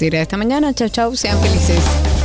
Esta 0.00 0.36
mañana. 0.36 0.74
Chao, 0.74 0.88
chao. 0.88 1.14
Sean 1.14 1.40
felices. 1.40 2.23